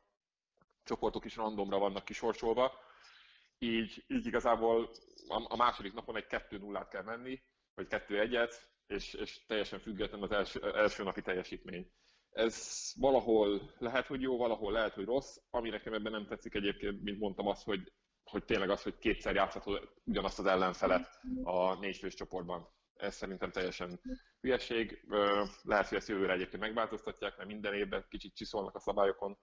csoportok 0.84 1.26
is 1.26 1.36
randomra 1.36 1.78
vannak 1.78 2.06
kisorsolva, 2.06 2.72
így, 3.60 4.04
így 4.08 4.26
igazából 4.26 4.90
a, 5.28 5.46
a 5.48 5.56
második 5.56 5.94
napon 5.94 6.16
egy 6.16 6.26
2-0-át 6.30 6.90
kell 6.90 7.04
menni, 7.04 7.42
vagy 7.74 7.88
2-1-et, 7.90 8.54
és, 8.88 9.14
és 9.14 9.46
teljesen 9.46 9.80
független 9.80 10.22
az 10.22 10.32
első, 10.32 10.74
első 10.74 11.04
napi 11.04 11.22
teljesítmény. 11.22 11.92
Ez 12.30 12.84
valahol 12.96 13.74
lehet, 13.78 14.08
hogy 14.08 14.22
jó, 14.22 14.38
valahol 14.38 14.72
lehet, 14.72 14.94
hogy 14.94 15.06
rossz. 15.06 15.38
Ami 15.50 15.70
nekem 15.70 15.94
ebben 15.94 16.12
nem 16.12 16.28
tetszik 16.28 16.54
egyébként, 16.54 17.02
mint 17.02 17.20
mondtam, 17.20 17.48
az, 17.48 17.64
hogy, 17.64 17.94
hogy 18.24 18.46
tényleg 18.46 18.70
az, 18.70 18.82
hogy 18.84 18.98
kétszer 18.98 19.36
játszhatod 19.36 19.94
ugyanazt 20.04 20.40
az 20.40 20.46
ellenfelet 20.46 21.20
a 21.44 21.80
négyfős 21.80 22.14
csoportban. 22.14 22.68
Ez 22.94 23.16
szerintem 23.16 23.52
teljesen 23.52 24.00
hülyeség. 24.42 25.06
Lehet, 25.62 25.88
hogy 25.88 25.98
ezt 25.98 26.08
jövőre 26.08 26.34
egyébként 26.34 26.62
megváltoztatják, 26.62 27.38
mert 27.38 27.50
minden 27.50 27.74
évben 27.74 28.06
kicsit 28.10 28.36
csiszolnak 28.36 28.76
a 28.76 28.80
szabályokon, 28.80 29.38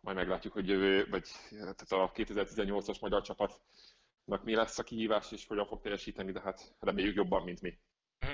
majd 0.00 0.16
meglátjuk, 0.16 0.52
hogy 0.52 0.68
jövő, 0.68 1.06
vagy 1.10 1.28
tehát 1.50 1.92
a 1.92 2.12
2018-as 2.14 3.00
magyar 3.00 3.22
csapatnak 3.22 4.44
mi 4.44 4.54
lesz 4.54 4.78
a 4.78 4.82
kihívás, 4.82 5.32
és 5.32 5.46
hogyan 5.46 5.66
fog 5.66 5.80
teljesíteni, 5.80 6.32
de 6.32 6.40
hát 6.40 6.74
reméljük 6.78 7.14
jobban, 7.14 7.42
mint 7.42 7.60
mi. 7.60 7.78
Mhm. 8.18 8.32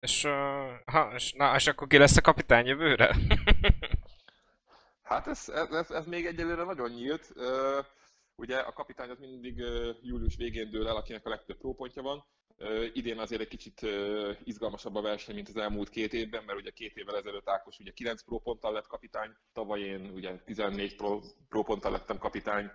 És, 0.00 0.24
uh, 0.24 0.32
ha, 0.84 1.12
és, 1.14 1.32
na, 1.32 1.54
és 1.54 1.66
akkor 1.66 1.86
ki 1.86 1.98
lesz 1.98 2.16
a 2.16 2.20
kapitány 2.20 2.66
jövőre? 2.66 3.16
hát 5.02 5.26
ez, 5.26 5.48
ez, 5.48 5.70
ez, 5.70 5.90
ez 5.90 6.06
még 6.06 6.26
egyelőre 6.26 6.64
nagyon 6.64 6.90
nyílt. 6.90 7.32
Uh, 7.34 7.84
ugye 8.34 8.58
a 8.58 8.72
kapitány 8.72 9.10
az 9.10 9.18
mindig 9.18 9.58
uh, 9.58 9.96
július 10.00 10.36
végén 10.36 10.70
dől 10.70 10.88
el, 10.88 10.96
akinek 10.96 11.26
a 11.26 11.28
legtöbb 11.28 11.58
própontja 11.58 12.02
van. 12.02 12.24
Idén 12.92 13.18
azért 13.18 13.40
egy 13.40 13.48
kicsit 13.48 13.86
izgalmasabb 14.44 14.94
a 14.94 15.00
verseny, 15.00 15.34
mint 15.34 15.48
az 15.48 15.56
elmúlt 15.56 15.88
két 15.88 16.12
évben, 16.12 16.44
mert 16.44 16.58
ugye 16.58 16.70
két 16.70 16.96
évvel 16.96 17.16
ezelőtt 17.16 17.48
Ákos 17.48 17.78
ugye 17.78 17.90
9 17.90 18.22
próponttal 18.22 18.72
lett 18.72 18.86
kapitány, 18.86 19.36
tavaly 19.52 19.80
én 19.80 20.10
ugye 20.14 20.38
14 20.44 20.96
próponttal 21.48 21.90
lettem 21.90 22.18
kapitány, 22.18 22.70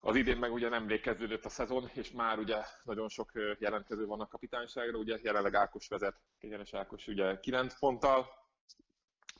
az 0.00 0.16
idén 0.16 0.36
meg 0.36 0.52
ugye 0.52 0.68
nemrég 0.68 1.00
kezdődött 1.00 1.44
a 1.44 1.48
szezon, 1.48 1.90
és 1.92 2.10
már 2.10 2.38
ugye 2.38 2.56
nagyon 2.84 3.08
sok 3.08 3.30
jelentkező 3.58 4.06
van 4.06 4.20
a 4.20 4.28
kapitányságra, 4.28 4.98
ugye 4.98 5.18
jelenleg 5.22 5.54
Ákos 5.54 5.88
vezet, 5.88 6.20
Kényenes 6.38 6.74
Ákos 6.74 7.06
ugye 7.06 7.40
9 7.40 7.78
ponttal, 7.78 8.26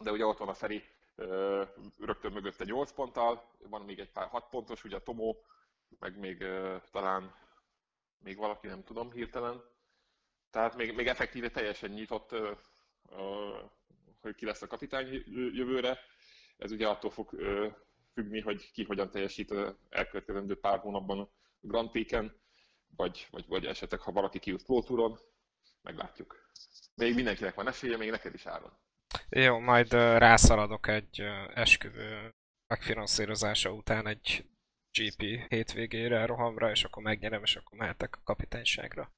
de 0.01 0.11
ugye 0.11 0.25
ott 0.25 0.39
van 0.39 0.49
a 0.49 0.55
Feri 0.55 0.83
rögtön 1.99 2.33
mögötte 2.33 2.65
8 2.65 2.93
ponttal, 2.93 3.51
van 3.69 3.83
még 3.83 3.99
egy 3.99 4.11
pár 4.11 4.29
6 4.29 4.49
pontos, 4.51 4.85
ugye 4.85 4.97
a 4.97 5.03
Tomó, 5.03 5.45
meg 5.99 6.19
még 6.19 6.45
talán 6.91 7.35
még 8.23 8.37
valaki, 8.37 8.67
nem 8.67 8.85
tudom 8.85 9.13
hirtelen. 9.13 9.63
Tehát 10.51 10.77
még, 10.77 10.95
még 10.95 11.07
effektíve 11.07 11.51
teljesen 11.51 11.91
nyitott, 11.91 12.35
hogy 14.21 14.35
ki 14.35 14.45
lesz 14.45 14.63
a 14.63 14.67
kapitány 14.67 15.25
jövőre. 15.53 15.99
Ez 16.57 16.73
ugye 16.73 16.89
attól 16.89 17.11
fog 17.11 17.31
függni, 18.13 18.41
hogy 18.41 18.71
ki 18.73 18.85
hogyan 18.85 19.11
teljesít 19.11 19.55
elkövetkezendő 19.89 20.59
pár 20.59 20.79
hónapban 20.79 21.21
a 21.21 21.29
Grand 21.61 21.91
Prix-en, 21.91 22.41
vagy, 22.97 23.29
vagy, 23.31 23.47
vagy 23.47 23.65
esetleg, 23.67 24.01
ha 24.01 24.13
valaki 24.13 24.39
kijut 24.39 24.65
Pro 24.65 24.83
Touron, 24.83 25.19
meglátjuk. 25.83 26.51
Még 26.95 27.15
mindenkinek 27.15 27.55
van 27.55 27.69
esélye, 27.69 27.97
még 27.97 28.11
neked 28.11 28.35
is 28.35 28.47
áron. 28.47 28.79
Jó, 29.29 29.59
majd 29.59 29.93
rászaladok 29.93 30.89
egy 30.89 31.21
esküvő 31.55 32.35
megfinanszírozása 32.67 33.71
után 33.73 34.07
egy 34.07 34.45
GP 34.93 35.23
hétvégére 35.49 36.27
rohamra, 36.27 36.71
és 36.71 36.85
akkor 36.85 37.03
megnyerem, 37.03 37.43
és 37.43 37.57
akkor 37.57 37.79
mehetek 37.79 38.17
a 38.17 38.23
kapitányságra. 38.25 39.13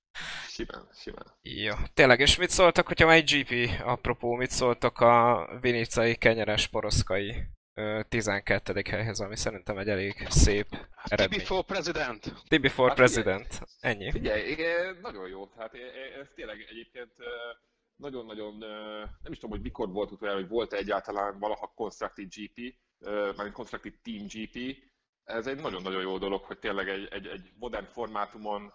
Simán, 0.48 0.88
simán. 0.94 1.26
Jó, 1.42 1.74
tényleg, 1.94 2.20
és 2.20 2.36
mit 2.36 2.50
szóltak, 2.50 2.86
hogyha 2.86 3.06
már 3.06 3.16
egy 3.16 3.30
GP, 3.30 3.80
apropó, 3.84 4.34
mit 4.34 4.50
szóltak 4.50 5.00
a 5.00 5.48
vinicai 5.60 6.14
kenyeres 6.14 6.66
poroszkai 6.66 7.34
12. 8.08 8.82
helyhez, 8.90 9.20
ami 9.20 9.36
szerintem 9.36 9.78
egy 9.78 9.88
elég 9.88 10.26
szép 10.28 10.66
eredmény. 11.04 11.38
TB 11.38 11.44
for 11.44 11.64
President! 11.64 12.34
TB 12.48 12.66
for 12.66 12.88
hát 12.88 12.96
President, 12.96 13.46
figyelj, 13.46 13.66
ennyi. 13.80 14.10
Figyelj, 14.10 14.56
nagyon 15.02 15.28
jó, 15.28 15.46
tehát 15.46 15.74
ez 16.20 16.26
tényleg 16.34 16.66
egyébként 16.70 17.12
nagyon-nagyon, 17.96 18.58
nem 19.22 19.32
is 19.32 19.38
tudom, 19.38 19.50
hogy 19.50 19.60
mikor 19.60 19.88
volt 19.88 20.10
utoljára, 20.10 20.40
hogy 20.40 20.48
volt 20.48 20.72
-e 20.72 20.76
egyáltalán 20.76 21.38
valaha 21.38 21.72
Constructed 21.74 22.28
GP, 22.34 22.74
mármint 23.08 23.52
Constructed 23.52 23.94
Team 24.02 24.26
GP. 24.26 24.76
Ez 25.24 25.46
egy 25.46 25.60
nagyon-nagyon 25.60 26.02
jó 26.02 26.18
dolog, 26.18 26.44
hogy 26.44 26.58
tényleg 26.58 26.88
egy, 26.88 27.08
egy, 27.10 27.26
egy 27.26 27.52
modern 27.58 27.86
formátumon 27.86 28.72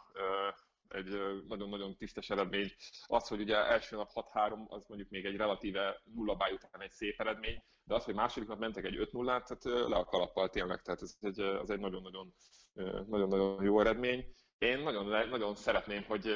egy 0.88 1.22
nagyon-nagyon 1.48 1.96
tisztes 1.98 2.30
eredmény. 2.30 2.72
Az, 3.06 3.28
hogy 3.28 3.42
ugye 3.42 3.56
első 3.56 3.96
nap 3.96 4.10
6-3, 4.14 4.68
az 4.68 4.84
mondjuk 4.88 5.10
még 5.10 5.26
egy 5.26 5.36
relatíve 5.36 6.02
nullabály 6.16 6.54
után 6.54 6.82
egy 6.82 6.92
szép 6.92 7.20
eredmény, 7.20 7.64
de 7.84 7.96
az, 7.96 8.04
hogy 8.04 8.14
második 8.14 8.48
nap 8.48 8.60
mentek 8.60 8.86
egy 8.86 8.98
5 8.98 9.12
0 9.12 9.42
tehát 9.42 9.90
le 9.90 9.96
a 9.96 10.06
kalappal 10.06 10.50
tényleg, 10.50 10.82
tehát 10.82 11.02
ez 11.02 11.16
egy, 11.22 11.40
az 11.40 11.70
egy 11.70 11.80
nagyon-nagyon, 11.80 12.34
nagyon-nagyon 13.08 13.64
jó 13.64 13.80
eredmény. 13.80 14.26
Én 14.58 14.80
nagyon, 14.80 15.30
nagyon 15.30 15.56
szeretném, 15.56 16.04
hogy 16.08 16.28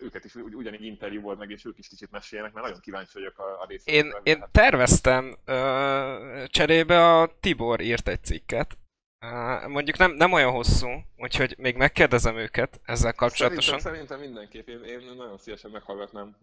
őket 0.00 0.24
is 0.24 0.34
ugyanígy 0.34 0.84
interjúból 0.84 1.36
meg, 1.36 1.50
és 1.50 1.64
ők 1.64 1.78
is 1.78 1.88
kicsit 1.88 2.10
meséljenek, 2.10 2.52
mert 2.52 2.66
nagyon 2.66 2.80
kíváncsi 2.80 3.10
vagyok 3.14 3.38
a, 3.38 3.60
a 3.60 3.66
részletekre. 3.66 4.08
Én, 4.08 4.20
én 4.22 4.44
terveztem, 4.50 5.36
uh, 5.46 6.44
cserébe 6.46 7.18
a 7.18 7.30
Tibor 7.40 7.80
írt 7.80 8.08
egy 8.08 8.24
cikket, 8.24 8.76
Uh, 9.22 9.68
mondjuk 9.68 9.96
nem, 9.96 10.12
nem 10.12 10.32
olyan 10.32 10.50
hosszú, 10.50 10.88
úgyhogy 11.16 11.54
még 11.58 11.76
megkérdezem 11.76 12.36
őket 12.36 12.80
ezzel 12.84 13.12
kapcsolatosan. 13.12 13.78
Szerintem, 13.78 14.06
szerintem 14.06 14.20
mindenképp. 14.20 14.68
Én, 14.68 14.84
én 14.84 15.14
nagyon 15.16 15.38
szívesen 15.38 15.70
meghallgatnám, 15.70 16.36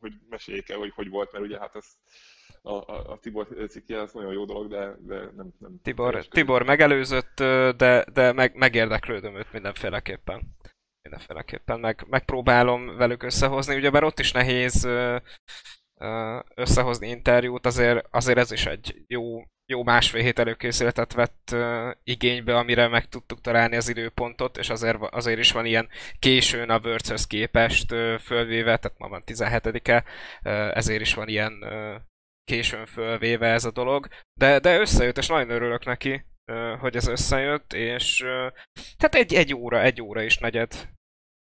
hogy 0.00 0.12
meséljék 0.28 0.68
el, 0.68 0.78
hogy 0.78 0.92
hogy 0.94 1.08
volt, 1.08 1.32
mert 1.32 1.44
ugye 1.44 1.58
hát 1.58 1.76
ez 1.76 1.86
a, 2.62 2.72
a, 2.72 3.12
a 3.12 3.18
Tibor 3.18 3.46
cikkje 3.68 4.00
az 4.00 4.12
nagyon 4.12 4.32
jó 4.32 4.44
dolog, 4.44 4.68
de, 4.68 4.94
de 4.98 5.16
nem, 5.36 5.52
nem 5.58 5.80
Tibor, 5.82 6.26
Tibor 6.26 6.62
megelőzött, 6.62 7.36
de, 7.76 8.04
de 8.12 8.32
meg, 8.32 8.54
megérdeklődöm 8.54 9.36
őt 9.36 9.52
mindenféleképpen. 9.52 10.56
Mindenféleképpen 11.02 11.80
meg, 11.80 12.04
megpróbálom 12.08 12.96
velük 12.96 13.22
összehozni, 13.22 13.76
ugyebár 13.76 14.04
ott 14.04 14.18
is 14.18 14.32
nehéz 14.32 14.88
összehozni 16.54 17.08
interjút, 17.08 17.66
azért, 17.66 18.06
azért 18.10 18.38
ez 18.38 18.52
is 18.52 18.66
egy 18.66 19.04
jó, 19.06 19.42
jó 19.66 19.82
másfél 19.82 20.22
hét 20.22 20.38
előkészületet 20.38 21.12
vett 21.12 21.56
igénybe, 22.02 22.56
amire 22.56 22.88
meg 22.88 23.08
tudtuk 23.08 23.40
találni 23.40 23.76
az 23.76 23.88
időpontot, 23.88 24.56
és 24.56 24.70
azért, 24.70 24.98
azért 25.00 25.38
is 25.38 25.52
van 25.52 25.64
ilyen 25.64 25.88
későn 26.18 26.70
a 26.70 26.80
words 26.84 27.26
képest 27.26 27.86
fölvéve, 28.20 28.76
tehát 28.76 28.98
ma 28.98 29.08
van 29.08 29.22
17-e, 29.26 30.04
ezért 30.74 31.00
is 31.00 31.14
van 31.14 31.28
ilyen 31.28 31.64
későn 32.44 32.86
fölvéve 32.86 33.46
ez 33.46 33.64
a 33.64 33.70
dolog, 33.70 34.08
de, 34.40 34.58
de 34.58 34.78
összejött, 34.78 35.18
és 35.18 35.26
nagyon 35.26 35.50
örülök 35.50 35.84
neki, 35.84 36.24
hogy 36.80 36.96
ez 36.96 37.06
összejött, 37.06 37.72
és 37.72 38.16
tehát 38.96 39.14
egy, 39.14 39.34
egy 39.34 39.54
óra, 39.54 39.80
egy 39.80 40.02
óra 40.02 40.22
is 40.22 40.38
negyed, 40.38 40.88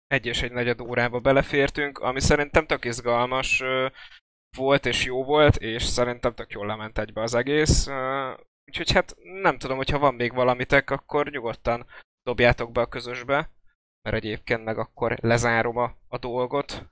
egy 0.08 0.26
és 0.26 0.42
egy 0.42 0.52
negyed 0.52 0.82
órába 0.82 1.20
belefértünk, 1.20 1.98
ami 1.98 2.20
szerintem 2.20 2.66
tök 2.66 2.86
izgalmas 2.86 3.64
volt 4.58 4.86
és 4.86 5.06
jó 5.06 5.24
volt, 5.24 5.56
és 5.56 5.84
szerintem 5.84 6.34
tök 6.34 6.52
jól 6.52 6.66
lement 6.66 6.98
egybe 6.98 7.22
az 7.22 7.34
egész. 7.34 7.88
Úgyhogy 8.66 8.92
hát 8.92 9.16
nem 9.42 9.58
tudom, 9.58 9.78
hogyha 9.78 10.00
van 10.00 10.16
még 10.16 10.34
valamitek, 10.34 10.90
akkor 10.90 11.30
nyugodtan 11.30 11.86
dobjátok 12.24 12.72
be 12.72 12.82
a 12.82 12.88
közösbe, 12.88 13.52
mert 14.02 14.16
egyébként 14.16 14.64
meg 14.64 14.78
akkor 14.78 15.18
lezárom 15.22 15.78
a, 15.78 15.96
a 16.08 16.18
dolgot. 16.18 16.86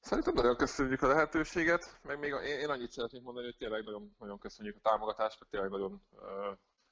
Szerintem 0.00 0.34
nagyon 0.34 0.56
köszönjük 0.56 1.02
a 1.02 1.06
lehetőséget, 1.06 1.98
meg 2.02 2.18
még 2.18 2.30
én, 2.30 2.58
én 2.58 2.68
annyit 2.68 2.90
szeretnék 2.90 3.22
mondani, 3.22 3.46
hogy 3.46 3.56
tényleg 3.56 3.84
nagyon, 3.84 4.14
nagyon 4.18 4.38
köszönjük 4.38 4.76
a 4.76 4.88
támogatást, 4.90 5.38
mert 5.40 5.50
tényleg 5.50 5.70
nagyon, 5.70 6.02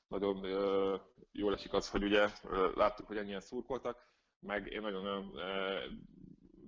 nagyon 0.08 0.46
jól 1.32 1.54
esik 1.54 1.72
az, 1.72 1.90
hogy 1.90 2.02
ugye 2.02 2.28
láttuk, 2.74 3.06
hogy 3.06 3.16
ennyien 3.16 3.40
szurkoltak, 3.40 3.98
meg 4.38 4.66
én 4.66 4.80
nagyon, 4.80 5.02
nagyon 5.02 5.38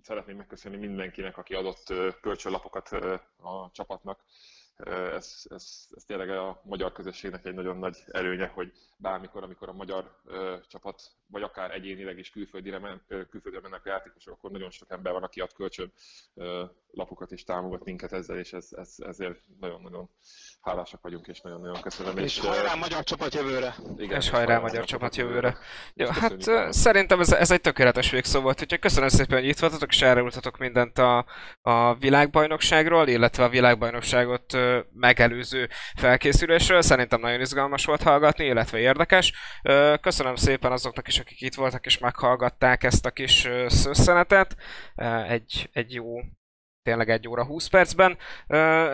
szeretném 0.05 0.37
megköszönni 0.37 0.77
mindenkinek, 0.77 1.39
aki 1.39 1.55
adott 1.55 1.93
kölcsönlapokat 2.21 2.89
a 3.37 3.71
csapatnak. 3.73 4.25
Ez, 4.77 5.47
ez, 5.51 5.89
ez 5.91 6.05
tényleg 6.07 6.31
a 6.31 6.61
magyar 6.65 6.93
közösségnek 6.93 7.45
egy 7.45 7.55
nagyon 7.55 7.77
nagy 7.77 8.05
előnye, 8.11 8.47
hogy 8.47 8.73
bármikor, 8.97 9.43
amikor 9.43 9.69
a 9.69 9.73
magyar 9.73 10.21
csapat, 10.69 11.03
vagy 11.27 11.43
akár 11.43 11.71
egyénileg 11.71 12.19
is 12.19 12.31
külföldire, 12.31 12.79
men, 12.79 13.03
ö, 13.09 13.27
külföldire 13.27 13.63
mennek 13.63 13.87
a 13.87 13.89
játékosok, 13.89 14.35
akkor 14.35 14.51
nagyon 14.51 14.71
sok 14.71 14.91
ember 14.91 15.13
van, 15.13 15.23
aki 15.23 15.41
ad 15.41 15.53
kölcsön 15.53 15.93
lapokat 16.91 17.33
és 17.33 17.45
támogat 17.45 17.85
minket 17.85 18.13
ezzel, 18.13 18.39
és 18.39 18.53
ez, 18.53 18.69
ez, 18.73 18.95
ezért 18.99 19.41
nagyon-nagyon 19.61 20.11
hálásak 20.65 21.01
vagyunk, 21.03 21.27
és 21.27 21.41
nagyon-nagyon 21.41 21.81
köszönöm. 21.81 22.19
És, 22.19 22.37
és 22.37 22.41
hajrá 22.41 22.75
magyar 22.75 23.05
csapat 23.05 23.35
jövőre! 23.35 23.75
Igen, 23.97 24.21
és 24.21 24.31
hajrá 24.31 24.59
magyar 24.59 24.85
csapat 24.85 25.17
jövőre! 25.17 25.57
Jó, 25.95 26.09
hát 26.09 26.47
uh, 26.47 26.69
szerintem 26.71 27.21
ez, 27.21 27.33
ez 27.33 27.51
egy 27.51 27.61
tökéletes 27.61 28.11
végszó 28.11 28.41
volt, 28.41 28.61
úgyhogy 28.61 28.79
köszönöm 28.79 29.09
szépen, 29.09 29.39
hogy 29.39 29.49
itt 29.49 29.59
voltatok, 29.59 29.93
és 29.93 30.03
elrúltatok 30.03 30.59
mindent 30.59 30.99
a, 30.99 31.25
a 31.63 31.95
világbajnokságról, 31.95 33.09
illetve 33.09 33.45
a 33.45 33.49
világbajnokságot 33.49 34.57
megelőző 34.93 35.69
felkészülésről. 35.97 36.83
Szerintem 36.83 37.21
nagyon 37.21 37.41
izgalmas 37.41 37.85
volt 37.85 38.03
hallgatni, 38.03 38.45
illetve 38.45 38.79
érdekes. 38.79 39.33
Köszönöm 40.01 40.37
szépen 40.37 40.73
azoknak 40.73 41.09
is, 41.09 41.19
akik 41.19 41.41
itt 41.41 41.55
voltak 41.55 41.87
és 41.87 41.99
meghallgatták 41.99 42.83
ezt 42.83 43.07
a 43.07 43.11
kis 43.11 43.49
szösszenetet. 43.67 44.57
Egy, 45.29 45.69
egy 45.73 45.93
jó 45.93 46.21
tényleg 46.85 47.11
egy 47.11 47.29
óra 47.29 47.45
20 47.45 47.67
percben. 47.67 48.19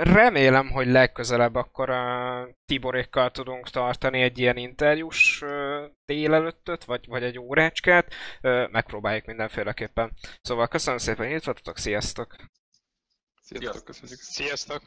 Remélem, 0.03 0.71
hogy 0.71 0.87
legközelebb 0.87 1.55
akkor 1.55 1.91
a 1.91 2.49
Tiborékkal 2.67 3.31
tudunk 3.31 3.71
tartani 3.71 4.23
egy 4.23 4.39
ilyen 4.39 4.57
interjús 4.57 5.45
délelőttöt, 6.07 6.85
vagy, 6.85 7.07
vagy 7.07 7.23
egy 7.23 7.39
órácskát. 7.39 8.15
Megpróbáljuk 8.71 9.27
mindenféleképpen. 9.27 10.13
Szóval 10.43 10.69
köszönöm 10.69 10.99
szépen, 10.99 11.27
hogy 11.27 11.37
itt 11.37 11.45
voltatok, 11.45 11.79
sziasztok! 11.79 12.37
Sziasztok, 13.43 13.85
köszönjük! 13.85 14.19
Sziasztok! 14.19 14.83